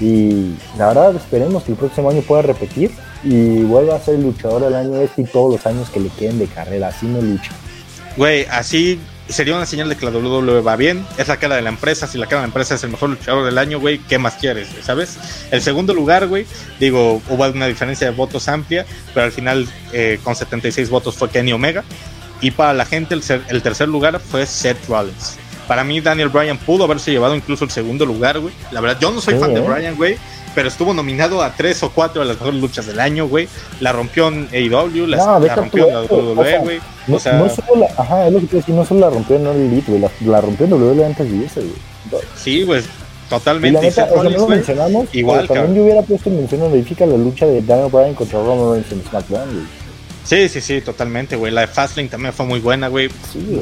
Y 0.00 0.54
la 0.78 0.88
verdad 0.88 1.16
esperemos 1.16 1.64
que 1.64 1.72
el 1.72 1.78
próximo 1.78 2.10
año 2.10 2.20
pueda 2.20 2.42
repetir 2.42 2.90
y 3.24 3.62
vuelva 3.62 3.96
a 3.96 4.00
ser 4.00 4.16
el 4.16 4.22
luchador 4.22 4.62
del 4.62 4.74
año 4.74 5.00
este 5.00 5.22
y 5.22 5.24
todos 5.24 5.52
los 5.52 5.66
años 5.66 5.88
que 5.90 6.00
le 6.00 6.10
queden 6.10 6.38
de 6.38 6.46
carrera. 6.46 6.88
Así 6.88 7.06
no 7.06 7.20
lucha. 7.20 7.50
Güey, 8.16 8.46
así 8.50 9.00
sería 9.28 9.56
una 9.56 9.66
señal 9.66 9.88
de 9.88 9.96
que 9.96 10.04
la 10.04 10.12
WWE 10.12 10.60
va 10.60 10.76
bien. 10.76 11.06
Es 11.18 11.28
la 11.28 11.38
cara 11.38 11.56
de 11.56 11.62
la 11.62 11.70
empresa. 11.70 12.06
Si 12.06 12.18
la 12.18 12.26
cara 12.26 12.42
de 12.42 12.46
la 12.46 12.48
empresa 12.48 12.74
es 12.74 12.84
el 12.84 12.90
mejor 12.90 13.10
luchador 13.10 13.44
del 13.44 13.58
año, 13.58 13.80
güey, 13.80 13.98
¿qué 13.98 14.18
más 14.18 14.34
quieres? 14.34 14.68
¿Sabes? 14.82 15.16
El 15.50 15.62
segundo 15.62 15.94
lugar, 15.94 16.26
güey, 16.26 16.46
digo, 16.78 17.22
hubo 17.28 17.46
una 17.46 17.66
diferencia 17.66 18.10
de 18.10 18.16
votos 18.16 18.48
amplia, 18.48 18.86
pero 19.14 19.26
al 19.26 19.32
final 19.32 19.68
eh, 19.92 20.18
con 20.22 20.36
76 20.36 20.90
votos 20.90 21.16
fue 21.16 21.30
Kenny 21.30 21.52
Omega. 21.52 21.84
Y 22.40 22.50
para 22.50 22.74
la 22.74 22.84
gente, 22.84 23.14
el, 23.14 23.22
el 23.48 23.62
tercer 23.62 23.88
lugar 23.88 24.20
fue 24.20 24.46
Seth 24.46 24.88
Rollins. 24.88 25.36
Para 25.66 25.82
mí, 25.82 26.00
Daniel 26.00 26.28
Bryan 26.28 26.58
pudo 26.58 26.84
haberse 26.84 27.10
llevado 27.10 27.34
incluso 27.34 27.64
el 27.64 27.70
segundo 27.70 28.06
lugar, 28.06 28.38
güey. 28.38 28.54
La 28.70 28.80
verdad, 28.80 28.98
yo 29.00 29.10
no 29.10 29.20
soy 29.20 29.34
fan 29.38 29.52
de. 29.52 29.60
Bryan, 29.60 29.96
güey 29.96 30.16
pero 30.56 30.68
estuvo 30.68 30.94
nominado 30.94 31.42
a 31.42 31.52
tres 31.54 31.82
o 31.82 31.90
cuatro 31.90 32.22
de 32.22 32.28
las 32.28 32.38
mejores 32.38 32.60
luchas 32.60 32.86
del 32.86 32.98
año, 32.98 33.28
güey. 33.28 33.46
La 33.80 33.92
rompió 33.92 34.28
en 34.28 34.48
AEW, 34.50 35.06
la, 35.06 35.38
la 35.38 35.54
rompió 35.54 35.86
en 35.86 35.94
la 35.94 36.02
WWE, 36.04 36.58
güey. 36.60 36.80
No, 37.06 37.20
solo 37.20 37.50
la, 37.76 37.86
ajá, 37.94 38.26
es 38.26 38.32
lo 38.32 38.40
que 38.40 38.46
te 38.46 38.56
decía, 38.56 38.74
no 38.74 38.84
solo 38.86 39.00
la 39.00 39.10
rompió 39.10 39.36
en 39.36 39.46
Elite, 39.46 39.92
güey, 39.92 40.10
la, 40.24 40.40
rompió 40.40 40.64
en 40.64 40.72
WWE 40.72 41.04
antes 41.04 41.30
de 41.30 41.44
ese, 41.44 41.60
güey. 41.60 42.22
Sí, 42.34 42.62
güey, 42.62 42.82
totalmente. 43.28 43.68
Y 43.68 43.72
la 43.74 43.80
neta, 43.82 44.08
o 44.10 44.22
sea, 44.22 44.30
no 44.30 44.38
lo 44.38 44.48
mencionamos, 44.48 45.08
igual, 45.12 45.46
también 45.46 45.74
yo 45.74 45.82
hubiera 45.82 46.00
puesto 46.00 46.30
en 46.30 46.38
mención 46.38 46.62
honorífica 46.62 47.04
la 47.04 47.18
lucha 47.18 47.44
de 47.44 47.60
Daniel 47.60 47.90
Bryan 47.92 48.14
contra 48.14 48.38
Roman 48.38 48.72
Reigns 48.72 48.92
en 48.92 49.04
SmackDown, 49.04 49.52
güey. 49.52 49.66
Sí, 50.26 50.48
sí, 50.48 50.60
sí, 50.60 50.80
totalmente, 50.80 51.36
güey. 51.36 51.52
La 51.52 51.60
de 51.62 51.66
Fastlane 51.68 52.08
también 52.08 52.34
fue 52.34 52.44
muy 52.46 52.58
buena, 52.58 52.88
güey. 52.88 53.08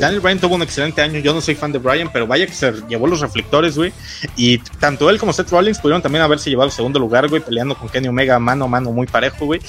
Daniel 0.00 0.20
Bryan 0.20 0.38
tuvo 0.38 0.54
un 0.54 0.62
excelente 0.62 1.02
año. 1.02 1.20
Yo 1.20 1.34
no 1.34 1.42
soy 1.42 1.54
fan 1.54 1.72
de 1.72 1.78
Bryan, 1.78 2.10
pero 2.10 2.26
vaya 2.26 2.46
que 2.46 2.54
se 2.54 2.72
llevó 2.88 3.06
los 3.06 3.20
reflectores, 3.20 3.76
güey. 3.76 3.92
Y 4.34 4.58
tanto 4.80 5.10
él 5.10 5.18
como 5.18 5.34
Seth 5.34 5.50
Rollins 5.50 5.78
pudieron 5.78 6.00
también 6.00 6.22
haberse 6.22 6.48
llevado 6.48 6.68
el 6.68 6.72
segundo 6.72 6.98
lugar, 6.98 7.28
güey, 7.28 7.42
peleando 7.42 7.74
con 7.74 7.90
Kenny 7.90 8.08
Omega 8.08 8.38
mano 8.38 8.64
a 8.64 8.68
mano 8.68 8.92
muy 8.92 9.06
parejo, 9.06 9.44
güey. 9.44 9.60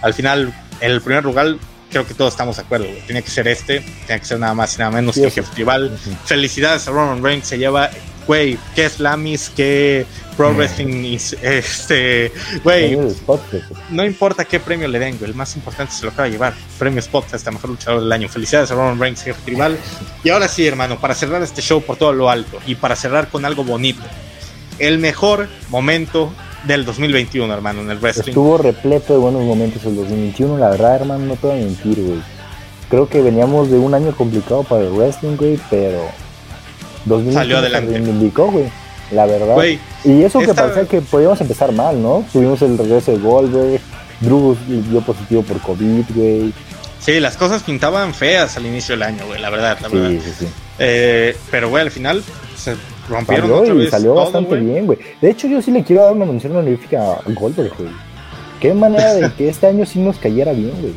Al 0.00 0.14
final, 0.14 0.54
en 0.80 0.90
el 0.90 1.02
primer 1.02 1.22
lugar, 1.22 1.56
creo 1.90 2.06
que 2.06 2.14
todos 2.14 2.32
estamos 2.32 2.56
de 2.56 2.62
acuerdo, 2.62 2.86
güey. 2.86 3.02
Tiene 3.02 3.22
que 3.22 3.30
ser 3.30 3.46
este, 3.46 3.80
tiene 4.06 4.20
que 4.20 4.26
ser 4.26 4.38
nada 4.38 4.54
más 4.54 4.74
y 4.74 4.78
nada 4.78 4.90
menos 4.90 5.16
que 5.16 5.24
el 5.24 5.30
jefe 5.30 5.52
tribal. 5.54 5.98
Felicidades 6.24 6.88
a 6.88 6.92
Roman 6.92 7.22
Reigns, 7.22 7.46
se 7.46 7.58
lleva, 7.58 7.90
güey, 8.28 8.58
qué 8.74 8.88
Slamis, 8.88 9.50
qué 9.56 10.06
Pro 10.36 10.54
Wrestling, 10.54 11.16
este, 11.42 12.30
güey, 12.62 12.96
no 13.90 14.04
importa 14.04 14.44
qué 14.44 14.60
premio 14.60 14.86
le 14.86 14.98
den, 14.98 15.16
güey, 15.18 15.30
el 15.30 15.36
más 15.36 15.56
importante 15.56 15.92
se 15.92 16.04
lo 16.04 16.12
acaba 16.12 16.26
de 16.26 16.32
llevar, 16.32 16.54
premio 16.78 17.00
Spot 17.00 17.24
hasta 17.32 17.50
mejor 17.50 17.70
luchador 17.70 18.02
del 18.02 18.12
año. 18.12 18.28
Felicidades 18.28 18.70
a 18.70 18.74
Roman 18.74 19.00
Reigns, 19.00 19.22
jefe 19.22 19.40
tribal. 19.44 19.76
Y 20.22 20.28
ahora 20.28 20.46
sí, 20.46 20.64
hermano, 20.66 21.00
para 21.00 21.14
cerrar 21.14 21.42
este 21.42 21.62
show 21.62 21.82
por 21.82 21.96
todo 21.96 22.12
lo 22.12 22.28
alto 22.28 22.58
y 22.66 22.74
para 22.74 22.94
cerrar 22.94 23.28
con 23.30 23.46
algo 23.46 23.64
bonito, 23.64 24.02
el 24.78 24.98
mejor 24.98 25.48
momento 25.70 26.30
del 26.64 26.84
2021, 26.84 27.52
hermano, 27.52 27.80
en 27.80 27.90
el 27.90 27.98
wrestling. 27.98 28.30
Estuvo 28.32 28.58
repleto 28.58 29.14
de 29.14 29.18
buenos 29.18 29.42
momentos 29.42 29.82
el 29.86 29.96
2021, 29.96 30.58
la 30.58 30.68
verdad, 30.68 30.96
hermano, 30.96 31.24
no 31.24 31.36
te 31.36 31.46
voy 31.46 31.62
a 31.62 31.64
mentir, 31.64 31.98
güey. 31.98 32.20
Creo 32.90 33.08
que 33.08 33.22
veníamos 33.22 33.70
de 33.70 33.78
un 33.78 33.94
año 33.94 34.14
complicado 34.14 34.64
para 34.64 34.82
el 34.82 34.90
wrestling, 34.90 35.36
güey, 35.36 35.58
pero 35.70 36.08
2021 37.04 37.32
salió 37.32 37.58
adelante. 37.58 38.00
güey 38.34 38.88
la 39.10 39.26
verdad. 39.26 39.56
y 40.04 40.22
eso 40.22 40.40
que 40.40 40.54
parecía 40.54 40.84
que 40.84 41.00
podíamos 41.00 41.40
empezar 41.40 41.72
mal, 41.72 42.00
¿no? 42.02 42.24
Tuvimos 42.32 42.60
el 42.62 42.76
regreso 42.76 43.12
de 43.12 43.18
Goldberg, 43.18 43.80
Drew 44.20 44.56
dio 44.68 45.00
positivo 45.00 45.42
por 45.42 45.60
COVID, 45.60 46.04
güey. 46.14 46.52
Sí, 47.00 47.20
las 47.20 47.36
cosas 47.36 47.62
pintaban 47.62 48.12
feas 48.12 48.56
al 48.56 48.66
inicio 48.66 48.94
del 48.94 49.04
año, 49.04 49.26
güey, 49.26 49.40
la 49.40 49.50
verdad, 49.50 49.78
la 49.80 49.88
verdad. 49.88 50.10
Sí, 50.10 50.32
sí, 50.40 50.46
eh, 50.78 51.36
pero, 51.50 51.70
güey, 51.70 51.84
al 51.84 51.90
final 51.90 52.22
se 52.56 52.74
rompieron 53.08 53.48
salió, 53.48 53.62
otra 53.62 53.74
vez 53.74 53.86
y 53.86 53.90
salió 53.90 54.14
bastante 54.14 54.56
bien, 54.56 54.86
güey. 54.86 54.98
De 55.20 55.30
hecho, 55.30 55.46
yo 55.48 55.62
sí 55.62 55.70
le 55.70 55.84
quiero 55.84 56.04
dar 56.04 56.12
una 56.12 56.26
mención 56.26 56.54
honorífica 56.56 57.12
a 57.12 57.22
Goldberg, 57.26 57.72
güey. 57.78 57.90
Qué 58.60 58.74
manera 58.74 59.14
de 59.14 59.32
que 59.32 59.48
este 59.48 59.68
año 59.68 59.86
sí 59.86 60.00
nos 60.00 60.18
cayera 60.18 60.52
bien, 60.52 60.72
güey. 60.80 60.92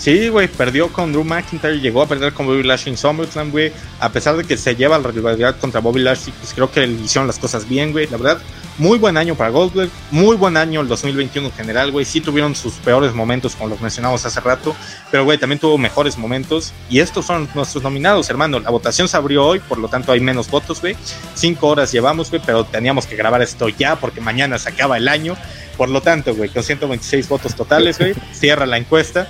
Sí, 0.00 0.30
güey, 0.30 0.48
perdió 0.48 0.90
con 0.90 1.12
Drew 1.12 1.24
McIntyre, 1.24 1.78
llegó 1.78 2.00
a 2.00 2.08
perder 2.08 2.32
con 2.32 2.46
Bobby 2.46 2.62
Lashley 2.62 2.92
en 2.92 2.96
SummerSlam, 2.96 3.50
güey. 3.50 3.70
A 3.98 4.08
pesar 4.08 4.34
de 4.34 4.44
que 4.44 4.56
se 4.56 4.74
lleva 4.74 4.98
la 4.98 5.10
rivalidad 5.10 5.58
contra 5.60 5.82
Bobby 5.82 6.00
Lashley, 6.00 6.32
pues 6.40 6.54
creo 6.54 6.70
que 6.70 6.86
le 6.86 7.02
hicieron 7.02 7.26
las 7.26 7.38
cosas 7.38 7.68
bien, 7.68 7.92
güey. 7.92 8.06
La 8.06 8.16
verdad, 8.16 8.40
muy 8.78 8.96
buen 8.96 9.18
año 9.18 9.34
para 9.34 9.50
Goldberg, 9.50 9.90
muy 10.10 10.36
buen 10.36 10.56
año 10.56 10.80
el 10.80 10.88
2021 10.88 11.48
en 11.48 11.52
general, 11.52 11.90
güey. 11.90 12.06
Sí 12.06 12.22
tuvieron 12.22 12.56
sus 12.56 12.72
peores 12.76 13.12
momentos, 13.12 13.54
como 13.54 13.68
los 13.68 13.82
mencionamos 13.82 14.24
hace 14.24 14.40
rato, 14.40 14.74
pero, 15.10 15.24
güey, 15.24 15.36
también 15.36 15.58
tuvo 15.58 15.76
mejores 15.76 16.16
momentos. 16.16 16.72
Y 16.88 17.00
estos 17.00 17.26
son 17.26 17.46
nuestros 17.54 17.84
nominados, 17.84 18.30
hermano. 18.30 18.58
La 18.58 18.70
votación 18.70 19.06
se 19.06 19.18
abrió 19.18 19.44
hoy, 19.44 19.58
por 19.58 19.76
lo 19.76 19.88
tanto 19.88 20.12
hay 20.12 20.20
menos 20.20 20.48
votos, 20.48 20.80
güey. 20.80 20.96
Cinco 21.34 21.68
horas 21.68 21.92
llevamos, 21.92 22.30
güey, 22.30 22.40
pero 22.46 22.64
teníamos 22.64 23.04
que 23.04 23.16
grabar 23.16 23.42
esto 23.42 23.68
ya 23.68 23.96
porque 23.96 24.22
mañana 24.22 24.58
se 24.58 24.70
acaba 24.70 24.96
el 24.96 25.08
año. 25.08 25.36
Por 25.76 25.90
lo 25.90 26.00
tanto, 26.00 26.34
güey, 26.34 26.48
con 26.48 26.62
126 26.62 27.28
votos 27.28 27.54
totales, 27.54 27.98
güey, 27.98 28.14
cierra 28.32 28.64
la 28.64 28.78
encuesta. 28.78 29.28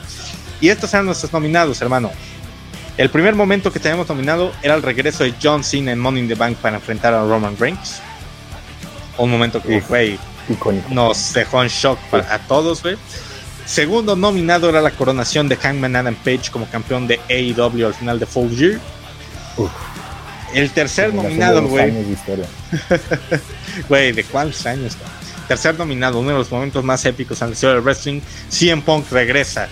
Y 0.61 0.69
estos 0.69 0.93
eran 0.93 1.07
nuestros 1.07 1.33
nominados, 1.33 1.81
hermano. 1.81 2.11
El 2.97 3.09
primer 3.09 3.35
momento 3.35 3.73
que 3.73 3.81
teníamos 3.81 4.09
nominado 4.09 4.53
era 4.63 4.75
el 4.75 4.83
regreso 4.83 5.25
de 5.25 5.35
John 5.43 5.65
Cena 5.65 5.93
en 5.93 5.99
Money 5.99 6.23
in 6.23 6.29
the 6.29 6.35
Bank 6.35 6.57
para 6.59 6.77
enfrentar 6.77 7.15
a 7.15 7.23
Roman 7.23 7.57
Reigns. 7.57 8.01
Un 9.17 9.31
momento 9.31 9.63
que, 9.63 9.81
güey, 9.81 10.19
nos 10.91 11.33
dejó 11.33 11.63
en 11.63 11.69
shock 11.69 11.99
a 12.13 12.39
todos, 12.41 12.83
güey. 12.83 12.97
Segundo 13.65 14.17
nominado 14.17 14.69
era 14.69 14.81
la 14.81 14.91
coronación 14.91 15.49
de 15.49 15.57
Hangman 15.57 15.95
Adam 15.95 16.15
Page 16.17 16.51
como 16.51 16.67
campeón 16.67 17.07
de 17.07 17.21
AEW 17.31 17.87
al 17.87 17.95
final 17.95 18.19
de 18.19 18.27
Full 18.27 18.51
Year. 18.51 18.81
El 20.53 20.71
tercer 20.71 21.15
nominado, 21.15 21.67
güey. 21.67 21.93
Güey, 23.89 24.11
¿de 24.13 24.25
cuántos 24.25 24.67
años? 24.67 24.97
Tercer 25.47 25.79
nominado, 25.79 26.19
uno 26.19 26.31
de 26.31 26.39
los 26.39 26.51
momentos 26.51 26.83
más 26.83 27.05
épicos 27.05 27.41
en 27.41 27.49
la 27.49 27.55
historia 27.55 27.75
del 27.77 27.85
wrestling. 27.85 28.21
CM 28.49 28.83
Punk 28.83 29.11
regresa 29.13 29.69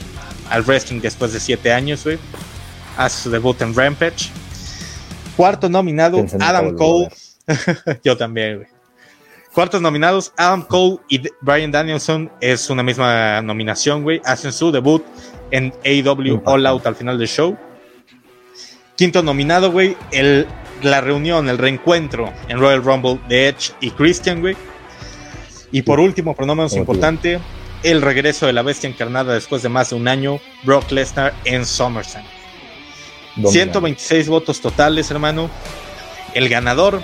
al 0.51 0.63
wrestling 0.65 1.01
después 1.01 1.33
de 1.33 1.41
siete 1.41 1.73
años, 1.73 2.05
güey. 2.05 2.19
Hace 2.97 3.23
su 3.23 3.31
debut 3.31 3.61
en 3.63 3.75
Rampage. 3.75 4.31
Cuarto 5.37 5.69
nominado, 5.69 6.25
Adam 6.41 6.75
Cole. 6.75 7.09
Yo 8.05 8.17
también, 8.17 8.57
güey. 8.57 8.69
Cuartos 9.55 9.81
nominados, 9.81 10.33
Adam 10.37 10.63
Cole 10.63 10.99
y 11.09 11.23
Brian 11.41 11.71
Danielson. 11.71 12.31
Es 12.41 12.71
una 12.71 12.83
misma 12.83 13.43
nominación, 13.43 14.03
güey. 14.03 14.21
Hacen 14.25 14.53
su 14.53 14.71
debut 14.71 15.05
en 15.51 15.73
AEW 15.85 16.43
All 16.45 16.67
Out 16.67 16.87
al 16.87 16.95
final 16.95 17.19
del 17.19 17.29
show. 17.29 17.57
Quinto 18.97 19.23
nominado, 19.23 19.73
güey. 19.73 19.97
La 20.83 21.01
reunión, 21.01 21.49
el 21.49 21.59
reencuentro 21.59 22.33
en 22.49 22.59
Royal 22.59 22.83
Rumble 22.83 23.19
de 23.29 23.49
Edge 23.49 23.73
y 23.81 23.91
Christian, 23.91 24.41
güey. 24.41 24.57
Y 25.73 25.83
por 25.83 26.01
último, 26.01 26.35
pero 26.35 26.47
no 26.47 26.55
menos 26.55 26.75
importante, 26.75 27.41
el 27.83 28.03
regreso 28.03 28.47
de 28.47 28.53
la 28.53 28.63
bestia 28.63 28.89
encarnada 28.89 29.35
después 29.35 29.63
de 29.63 29.69
más 29.69 29.91
de 29.91 29.97
un 29.97 30.09
año, 30.09 30.41
Brock 30.65 30.91
Lesnar 30.91 31.35
en 31.45 31.65
SummerSlam. 31.65 32.25
126 33.47 34.29
votos 34.29 34.61
totales, 34.61 35.11
hermano. 35.11 35.49
El 36.35 36.49
ganador, 36.49 37.03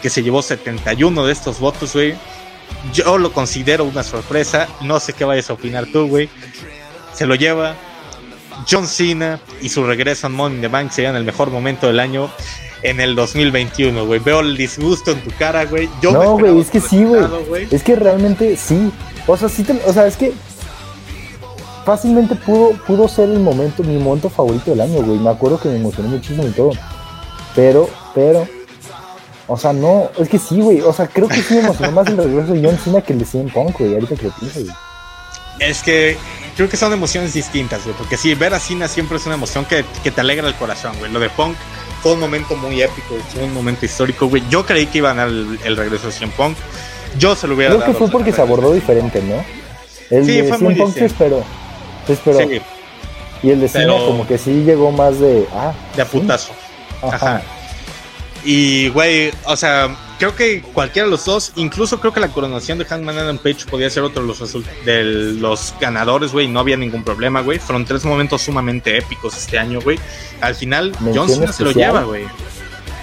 que 0.00 0.10
se 0.10 0.22
llevó 0.22 0.42
71 0.42 1.26
de 1.26 1.32
estos 1.32 1.60
votos, 1.60 1.92
güey. 1.92 2.14
Yo 2.94 3.18
lo 3.18 3.32
considero 3.32 3.84
una 3.84 4.02
sorpresa. 4.02 4.68
No 4.80 5.00
sé 5.00 5.12
qué 5.12 5.24
vayas 5.24 5.50
a 5.50 5.52
opinar 5.52 5.86
tú, 5.92 6.08
güey. 6.08 6.28
Se 7.12 7.26
lo 7.26 7.34
lleva 7.34 7.74
John 8.68 8.86
Cena 8.86 9.40
y 9.60 9.68
su 9.68 9.84
regreso 9.84 10.26
a 10.26 10.30
Money 10.30 10.56
in 10.56 10.62
the 10.62 10.68
Bank 10.68 10.90
serían 10.90 11.16
el 11.16 11.24
mejor 11.24 11.50
momento 11.50 11.86
del 11.86 12.00
año 12.00 12.30
en 12.82 13.00
el 13.00 13.14
2021, 13.14 14.06
güey. 14.06 14.20
Veo 14.20 14.40
el 14.40 14.56
disgusto 14.56 15.10
en 15.10 15.20
tu 15.20 15.30
cara, 15.32 15.64
güey. 15.66 15.88
no, 16.02 16.38
güey, 16.38 16.58
es 16.58 16.70
que 16.70 16.80
sí, 16.80 17.04
güey. 17.04 17.22
Es 17.70 17.82
que 17.82 17.96
realmente 17.96 18.56
sí. 18.56 18.90
O 19.26 19.36
sea, 19.36 19.48
sí 19.48 19.64
o 19.86 19.92
sea, 19.92 20.06
es 20.06 20.16
que 20.16 20.32
fácilmente 21.84 22.34
pudo, 22.34 22.70
pudo 22.86 23.08
ser 23.08 23.28
el 23.28 23.40
momento, 23.40 23.82
mi 23.82 23.98
momento 23.98 24.28
favorito 24.28 24.70
del 24.70 24.80
año, 24.80 25.02
güey. 25.02 25.18
Me 25.18 25.30
acuerdo 25.30 25.58
que 25.58 25.68
me 25.68 25.76
emocioné 25.76 26.08
muchísimo 26.08 26.46
y 26.46 26.50
todo. 26.50 26.72
Pero, 27.54 27.88
pero, 28.14 28.46
o 29.46 29.56
sea, 29.56 29.72
no, 29.72 30.10
es 30.18 30.28
que 30.28 30.38
sí, 30.38 30.60
güey. 30.60 30.80
O 30.80 30.92
sea, 30.92 31.06
creo 31.08 31.28
que 31.28 31.42
sí 31.42 31.54
me 31.54 31.60
emocionó 31.60 31.92
más 31.92 32.06
el 32.08 32.16
regreso 32.16 32.52
de 32.52 32.64
John 32.64 32.78
Cena 32.78 33.00
que 33.00 33.12
el 33.12 33.18
de 33.18 33.24
CM 33.24 33.50
Punk, 33.50 33.78
güey. 33.78 33.94
Ahorita 33.94 34.16
que 34.16 34.26
lo 34.26 34.32
pienso, 34.32 34.60
güey. 34.60 34.72
Es 35.58 35.82
que 35.82 36.16
creo 36.56 36.68
que 36.68 36.76
son 36.76 36.92
emociones 36.92 37.32
distintas, 37.34 37.82
güey. 37.84 37.94
Porque 37.96 38.16
sí, 38.16 38.34
ver 38.34 38.54
a 38.54 38.60
Cena 38.60 38.88
siempre 38.88 39.16
es 39.18 39.26
una 39.26 39.34
emoción 39.34 39.64
que, 39.64 39.84
que 40.02 40.10
te 40.10 40.20
alegra 40.20 40.46
el 40.46 40.54
corazón, 40.54 40.92
güey. 40.98 41.10
Lo 41.12 41.20
de 41.20 41.28
Punk 41.30 41.56
fue 42.02 42.12
un 42.12 42.20
momento 42.20 42.56
muy 42.56 42.80
épico, 42.80 43.16
fue 43.32 43.44
un 43.44 43.52
momento 43.52 43.84
histórico, 43.84 44.26
güey. 44.26 44.42
Yo 44.48 44.64
creí 44.64 44.86
que 44.86 44.98
iban 44.98 45.18
a 45.18 45.22
dar 45.24 45.30
el, 45.30 45.76
regreso 45.76 46.06
de 46.06 46.12
CM 46.12 46.32
Punk. 46.32 46.56
Yo 47.18 47.34
se 47.34 47.46
lo 47.46 47.54
hubiera 47.54 47.74
Creo 47.74 47.86
que 47.86 47.92
fue 47.94 48.08
porque 48.08 48.32
se 48.32 48.40
abordó 48.40 48.72
diferente, 48.72 49.22
¿no? 49.22 49.42
El 50.10 50.26
sí, 50.26 50.40
de 50.40 50.44
fue 50.44 50.58
muy 50.58 50.74
Punk 50.74 50.96
esperó. 50.96 51.44
Se 52.06 52.14
esperó. 52.14 52.40
Y 53.42 53.50
el 53.50 53.60
de 53.60 53.68
Cena 53.68 53.94
como 53.94 54.26
que 54.26 54.38
sí 54.38 54.64
llegó 54.64 54.90
más 54.92 55.18
de... 55.18 55.46
Ah, 55.52 55.72
de 55.96 56.04
putazo. 56.04 56.52
Ajá. 57.02 57.42
Y, 58.44 58.88
güey, 58.88 59.30
o 59.44 59.56
sea, 59.56 59.94
creo 60.18 60.34
que 60.34 60.62
cualquiera 60.62 61.06
de 61.06 61.10
los 61.10 61.24
dos, 61.24 61.52
incluso 61.56 62.00
creo 62.00 62.12
que 62.12 62.20
la 62.20 62.28
coronación 62.28 62.78
de 62.78 62.84
Hangman 62.84 63.18
Adam 63.18 63.38
Page 63.38 63.66
podía 63.70 63.88
ser 63.90 64.02
otro 64.02 64.22
de 64.22 64.28
los, 64.28 64.54
de 64.84 65.02
los 65.04 65.74
ganadores, 65.80 66.32
güey, 66.32 66.48
no 66.48 66.60
había 66.60 66.76
ningún 66.76 67.04
problema, 67.04 67.40
güey. 67.40 67.58
Fueron 67.58 67.84
tres 67.84 68.04
momentos 68.04 68.42
sumamente 68.42 68.96
épicos 68.96 69.36
este 69.36 69.58
año, 69.58 69.80
güey. 69.80 69.98
Al 70.40 70.54
final, 70.54 70.92
John 71.14 71.28
Cena 71.28 71.52
se 71.52 71.64
lo 71.64 71.72
lleva, 71.72 72.02
güey. 72.02 72.24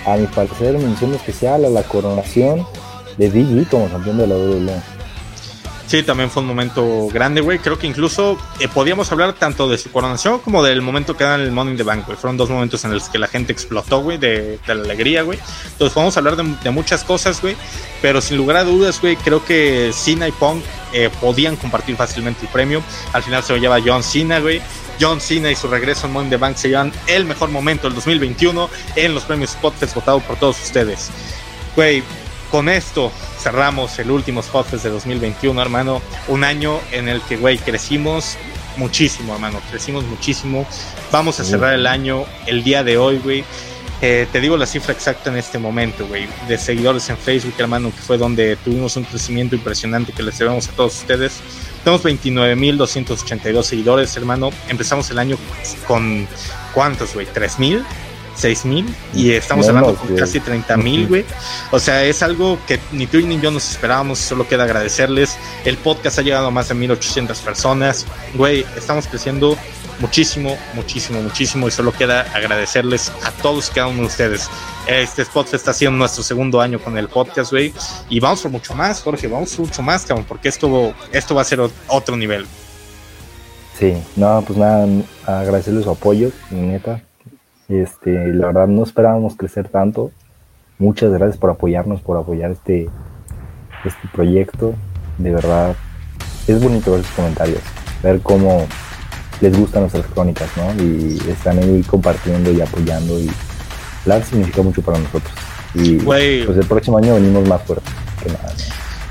A 0.05 0.15
mi 0.15 0.25
parecer, 0.27 0.77
mención 0.77 1.13
especial 1.13 1.65
a 1.65 1.69
la 1.69 1.84
coronación 1.84 2.65
de 3.18 3.30
Big 3.30 3.68
como 3.69 3.89
campeón 3.89 4.18
de 4.18 4.27
la 4.27 4.35
WWE. 4.35 4.98
Sí, 5.88 6.03
también 6.03 6.30
fue 6.30 6.41
un 6.41 6.49
momento 6.49 7.07
grande, 7.14 7.39
güey. 7.39 7.60
Creo 7.60 7.80
que 7.80 7.88
incluso 7.88 8.38
eh, 8.60 8.68
podíamos 8.68 9.10
hablar 9.14 9.31
tanto 9.31 9.69
de 9.69 9.77
su 9.77 9.89
coronación 9.89 10.39
como 10.39 10.61
del 10.61 10.81
momento 10.81 11.15
que 11.15 11.23
dan 11.23 11.39
el 11.39 11.53
Money 11.53 11.72
in 11.72 11.77
the 11.77 11.84
Bank, 11.84 12.06
güey. 12.06 12.18
Fueron 12.18 12.35
dos 12.35 12.49
momentos 12.49 12.84
en 12.84 12.94
los 12.94 13.07
que 13.07 13.18
la 13.18 13.27
gente 13.27 13.53
explotó, 13.53 14.02
güey, 14.02 14.18
de, 14.18 14.60
la 14.68 14.73
alegría, 14.73 15.22
güey. 15.22 15.39
Entonces 15.64 15.94
podemos 15.94 16.18
hablar 16.18 16.35
de, 16.35 16.72
muchas 16.72 17.06
cosas, 17.06 17.41
güey. 17.41 17.56
Pero 18.02 18.19
sin 18.19 18.35
lugar 18.35 18.57
a 18.57 18.65
dudas, 18.65 18.99
güey, 18.99 19.15
creo 19.15 19.45
que 19.45 19.91
Cena 19.94 20.27
y 20.27 20.34
Punk 20.34 20.61
eh, 20.91 21.10
podían 21.22 21.56
compartir 21.56 21.95
fácilmente 21.95 22.41
el 22.41 22.49
premio. 22.49 22.84
Al 23.14 23.23
final 23.23 23.41
se 23.41 23.53
lo 23.53 23.60
lleva 23.60 23.80
John 23.84 24.03
Cena, 24.03 24.39
güey. 24.39 24.61
John 24.99 25.22
Cena 25.22 25.49
y 25.49 25.56
su 25.56 25.69
regreso 25.69 26.07
al 26.07 26.11
Money 26.11 26.26
in 26.26 26.31
the 26.31 26.38
Bank 26.38 26.57
se 26.57 26.68
llevan 26.68 26.91
el 27.07 27.23
mejor 27.23 27.49
momento 27.49 27.88
del 27.88 27.95
2021 27.95 28.69
en 28.98 29.14
los 29.14 29.23
premios 29.23 29.52
Spotfest 29.52 29.95
votado 29.95 30.19
por 30.19 30.35
todos 30.35 30.61
ustedes. 30.61 31.10
Güey, 31.77 32.03
con 32.51 32.69
esto 32.69 33.11
cerramos 33.39 33.97
el 33.99 34.11
último 34.11 34.41
Spotfest 34.41 34.83
de 34.83 34.89
2021, 34.89 35.61
hermano. 35.61 36.01
Un 36.27 36.43
año 36.43 36.79
en 36.91 37.07
el 37.07 37.21
que, 37.21 37.37
güey, 37.37 37.57
crecimos 37.57 38.37
muchísimo, 38.77 39.33
hermano. 39.33 39.61
Crecimos 39.69 40.03
muchísimo. 40.05 40.65
Vamos 41.11 41.39
a 41.39 41.43
cerrar 41.43 41.73
el 41.73 41.87
año 41.87 42.25
el 42.45 42.63
día 42.63 42.83
de 42.83 42.97
hoy, 42.97 43.19
güey. 43.19 43.43
Eh, 44.01 44.27
te 44.31 44.39
digo 44.39 44.57
la 44.57 44.67
cifra 44.67 44.93
exacta 44.93 45.31
en 45.31 45.37
este 45.37 45.57
momento, 45.57 46.05
güey, 46.05 46.27
de 46.47 46.57
seguidores 46.59 47.09
en 47.09 47.17
Facebook, 47.17 47.55
hermano, 47.57 47.89
que 47.89 47.97
fue 47.97 48.19
donde 48.19 48.55
tuvimos 48.57 48.95
un 48.95 49.03
crecimiento 49.05 49.55
impresionante 49.55 50.13
que 50.13 50.21
les 50.21 50.37
debemos 50.37 50.69
a 50.69 50.71
todos 50.73 50.99
ustedes. 50.99 51.39
Tenemos 51.83 52.05
29.282 52.05 53.63
seguidores, 53.63 54.15
hermano. 54.15 54.51
Empezamos 54.69 55.09
el 55.09 55.17
año 55.17 55.37
con 55.87 56.27
¿cuántos, 56.75 57.15
güey? 57.15 57.25
¿3.000? 57.25 57.83
6 58.38 58.65
mil 58.65 58.95
y 59.14 59.31
estamos 59.31 59.68
hablando 59.68 59.95
con 59.95 60.15
casi 60.15 60.39
30 60.39 60.77
mil, 60.77 61.07
güey. 61.07 61.26
O 61.72 61.80
sea, 61.80 62.03
es 62.03 62.22
algo 62.22 62.59
que 62.68 62.80
ni 62.91 63.07
tú 63.07 63.19
ni 63.19 63.39
yo 63.39 63.51
nos 63.51 63.69
esperábamos, 63.69 64.19
solo 64.19 64.47
queda 64.47 64.64
agradecerles. 64.64 65.38
El 65.65 65.77
podcast 65.77 66.19
ha 66.19 66.22
llegado 66.22 66.47
a 66.47 66.51
más 66.51 66.69
de 66.69 66.76
1800 66.76 67.39
personas, 67.39 68.05
güey. 68.35 68.65
Estamos 68.76 69.07
creciendo 69.07 69.57
muchísimo, 69.99 70.57
muchísimo, 70.73 71.22
muchísimo 71.22 71.68
y 71.68 71.72
solo 71.72 71.91
queda 71.91 72.22
agradecerles 72.34 73.11
a 73.23 73.31
todos 73.31 73.69
cada 73.69 73.88
uno 73.88 74.01
de 74.01 74.07
ustedes. 74.07 74.49
Este 74.88 75.26
podcast 75.26 75.55
está 75.55 75.72
haciendo 75.72 75.97
nuestro 75.97 76.23
segundo 76.23 76.61
año 76.61 76.80
con 76.80 76.97
el 76.97 77.09
podcast, 77.09 77.51
güey, 77.51 77.73
y 78.09 78.19
vamos 78.19 78.41
por 78.41 78.51
mucho 78.51 78.76
más, 78.76 79.01
Jorge, 79.01 79.27
vamos 79.27 79.55
por 79.55 79.65
mucho 79.65 79.81
más, 79.81 80.05
cabrón, 80.05 80.26
porque 80.27 80.47
esto, 80.47 80.93
esto 81.11 81.35
va 81.35 81.41
a 81.41 81.45
ser 81.45 81.59
otro 81.88 82.15
nivel. 82.15 82.45
Sí, 83.77 83.93
no, 84.15 84.43
pues 84.45 84.57
nada, 84.57 84.88
agradecerles 85.26 85.84
su 85.84 85.91
apoyo, 85.91 86.31
neta. 86.51 87.01
Este, 87.69 88.34
la 88.34 88.48
verdad 88.48 88.68
no 88.68 88.84
esperábamos 88.84 89.35
crecer 89.35 89.68
tanto. 89.69 90.11
Muchas 90.80 91.11
gracias 91.11 91.38
por 91.38 91.49
apoyarnos, 91.49 92.02
por 92.02 92.18
apoyar 92.18 92.52
este, 92.52 92.89
este 93.84 94.07
proyecto. 94.14 94.73
De 95.18 95.31
verdad, 95.31 95.76
es 96.48 96.61
bonito 96.61 96.91
ver 96.91 97.03
sus 97.03 97.15
comentarios, 97.15 97.61
ver 98.03 98.22
cómo 98.22 98.65
les 99.41 99.57
gustan 99.57 99.81
nuestras 99.81 100.06
crónicas, 100.07 100.49
¿no? 100.56 100.84
Y 100.84 101.19
están 101.30 101.60
ahí 101.60 101.84
compartiendo 101.84 102.52
y 102.52 102.61
apoyando 102.61 103.19
y 103.19 103.30
la 104.06 104.22
significa 104.23 104.61
mucho 104.61 104.81
para 104.81 104.99
nosotros. 104.99 105.34
Y 105.73 105.98
pues 105.98 106.57
el 106.57 106.65
próximo 106.65 106.98
año 106.98 107.15
venimos 107.15 107.48
más 107.48 107.61
fuertes 107.64 107.94
que 108.23 108.31
nada 108.31 108.53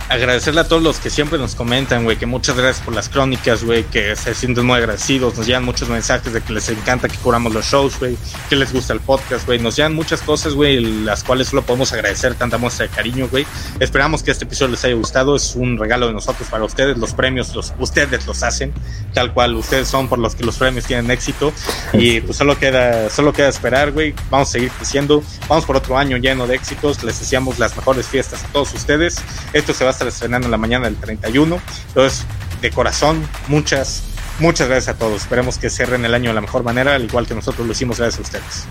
agradecerle 0.09 0.61
a 0.61 0.69
todos 0.69 0.83
los 0.83 0.99
que 0.99 1.11
siempre 1.11 1.39
nos 1.39 1.55
comentan, 1.55 2.05
güey, 2.05 2.17
que 2.17 2.27
muchas 2.27 2.57
gracias 2.57 2.85
por 2.85 2.95
las 2.95 3.09
crónicas, 3.09 3.65
güey, 3.65 3.85
que 3.85 4.15
se 4.17 4.35
sienten 4.35 4.65
muy 4.65 4.77
agradecidos, 4.77 5.37
nos 5.37 5.47
llegan 5.47 5.65
muchos 5.65 5.89
mensajes 5.89 6.33
de 6.33 6.41
que 6.41 6.53
les 6.53 6.69
encanta 6.69 7.09
que 7.09 7.17
curamos 7.17 7.53
los 7.53 7.67
shows, 7.67 7.99
güey, 7.99 8.17
que 8.49 8.57
les 8.57 8.73
gusta 8.73 8.93
el 8.93 9.01
podcast, 9.01 9.47
güey, 9.47 9.59
nos 9.59 9.77
llegan 9.77 9.95
muchas 9.95 10.21
cosas, 10.23 10.55
güey, 10.55 10.81
las 10.81 11.25
cuales 11.25 11.49
solo 11.49 11.63
podemos 11.63 11.93
agradecer 11.93 12.35
tanta 12.35 12.59
muestra 12.59 12.87
de 12.87 12.95
cariño, 12.95 13.29
güey. 13.29 13.47
Esperamos 13.81 14.23
que 14.23 14.31
este 14.31 14.45
episodio 14.45 14.73
les 14.73 14.85
haya 14.85 14.95
gustado, 14.95 15.35
es 15.35 15.57
un 15.57 15.79
regalo 15.79 16.07
de 16.07 16.13
nosotros 16.13 16.49
para 16.49 16.65
ustedes, 16.65 16.97
los 16.99 17.13
premios 17.13 17.55
los 17.55 17.75
ustedes 17.79 18.27
los 18.27 18.43
hacen, 18.43 18.73
tal 19.13 19.33
cual 19.33 19.55
ustedes 19.55 19.89
son 19.89 20.09
por 20.09 20.19
los 20.19 20.35
que 20.35 20.45
los 20.45 20.57
premios 20.57 20.85
tienen 20.85 21.11
éxito 21.11 21.53
y 21.93 22.21
pues 22.21 22.37
solo 22.37 22.59
queda 22.59 23.11
solo 23.11 23.33
queda 23.33 23.49
esperar, 23.49 23.93
güey, 23.93 24.15
vamos 24.31 24.49
a 24.49 24.53
seguir 24.53 24.71
creciendo, 24.71 25.23
vamos 25.49 25.65
por 25.65 25.77
otro 25.77 25.99
año 25.99 26.17
lleno 26.17 26.47
de 26.47 26.55
éxitos, 26.55 27.03
les 27.03 27.19
deseamos 27.19 27.59
las 27.59 27.77
mejores 27.77 28.07
fiestas 28.07 28.45
a 28.45 28.49
todos 28.49 28.73
ustedes. 28.75 29.17
Esto 29.53 29.75
se 29.75 29.85
va 29.85 29.91
a 29.91 29.96
estar 29.97 30.09
estrenando 30.09 30.47
en 30.47 30.51
la 30.51 30.59
mañana 30.59 30.87
del 30.87 30.97
31. 30.97 31.61
Entonces, 31.89 32.25
de 32.61 32.71
corazón, 32.71 33.27
muchas, 33.49 34.03
muchas 34.39 34.69
gracias 34.69 34.95
a 34.95 34.99
todos. 34.99 35.23
Esperemos 35.23 35.59
que 35.59 35.71
cierren 35.71 36.05
el 36.05 36.15
año 36.15 36.31
de 36.31 36.35
la 36.35 36.41
mejor 36.41 36.63
manera, 36.63 36.95
al 36.95 37.05
igual 37.05 37.27
que 37.27 37.35
nosotros 37.35 37.67
lo 37.67 37.73
hicimos 37.73 37.99
gracias 37.99 38.19
a 38.21 38.23
ustedes. 38.23 38.65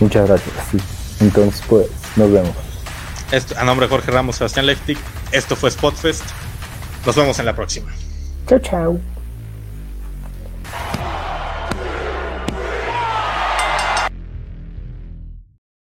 Muchas 0.00 0.26
gracias. 0.26 0.54
Entonces, 1.20 1.62
pues, 1.68 1.86
nos 2.16 2.32
vemos. 2.32 2.52
Esto, 3.30 3.54
a 3.58 3.64
nombre 3.64 3.86
de 3.86 3.90
Jorge 3.90 4.10
Ramos, 4.10 4.36
Sebastián 4.36 4.66
Leftic, 4.66 4.98
esto 5.30 5.56
fue 5.56 5.70
Spotfest. 5.70 6.24
Nos 7.06 7.16
vemos 7.16 7.38
en 7.38 7.46
la 7.46 7.54
próxima. 7.54 7.92
Chao, 8.46 8.58
chao. 8.58 9.11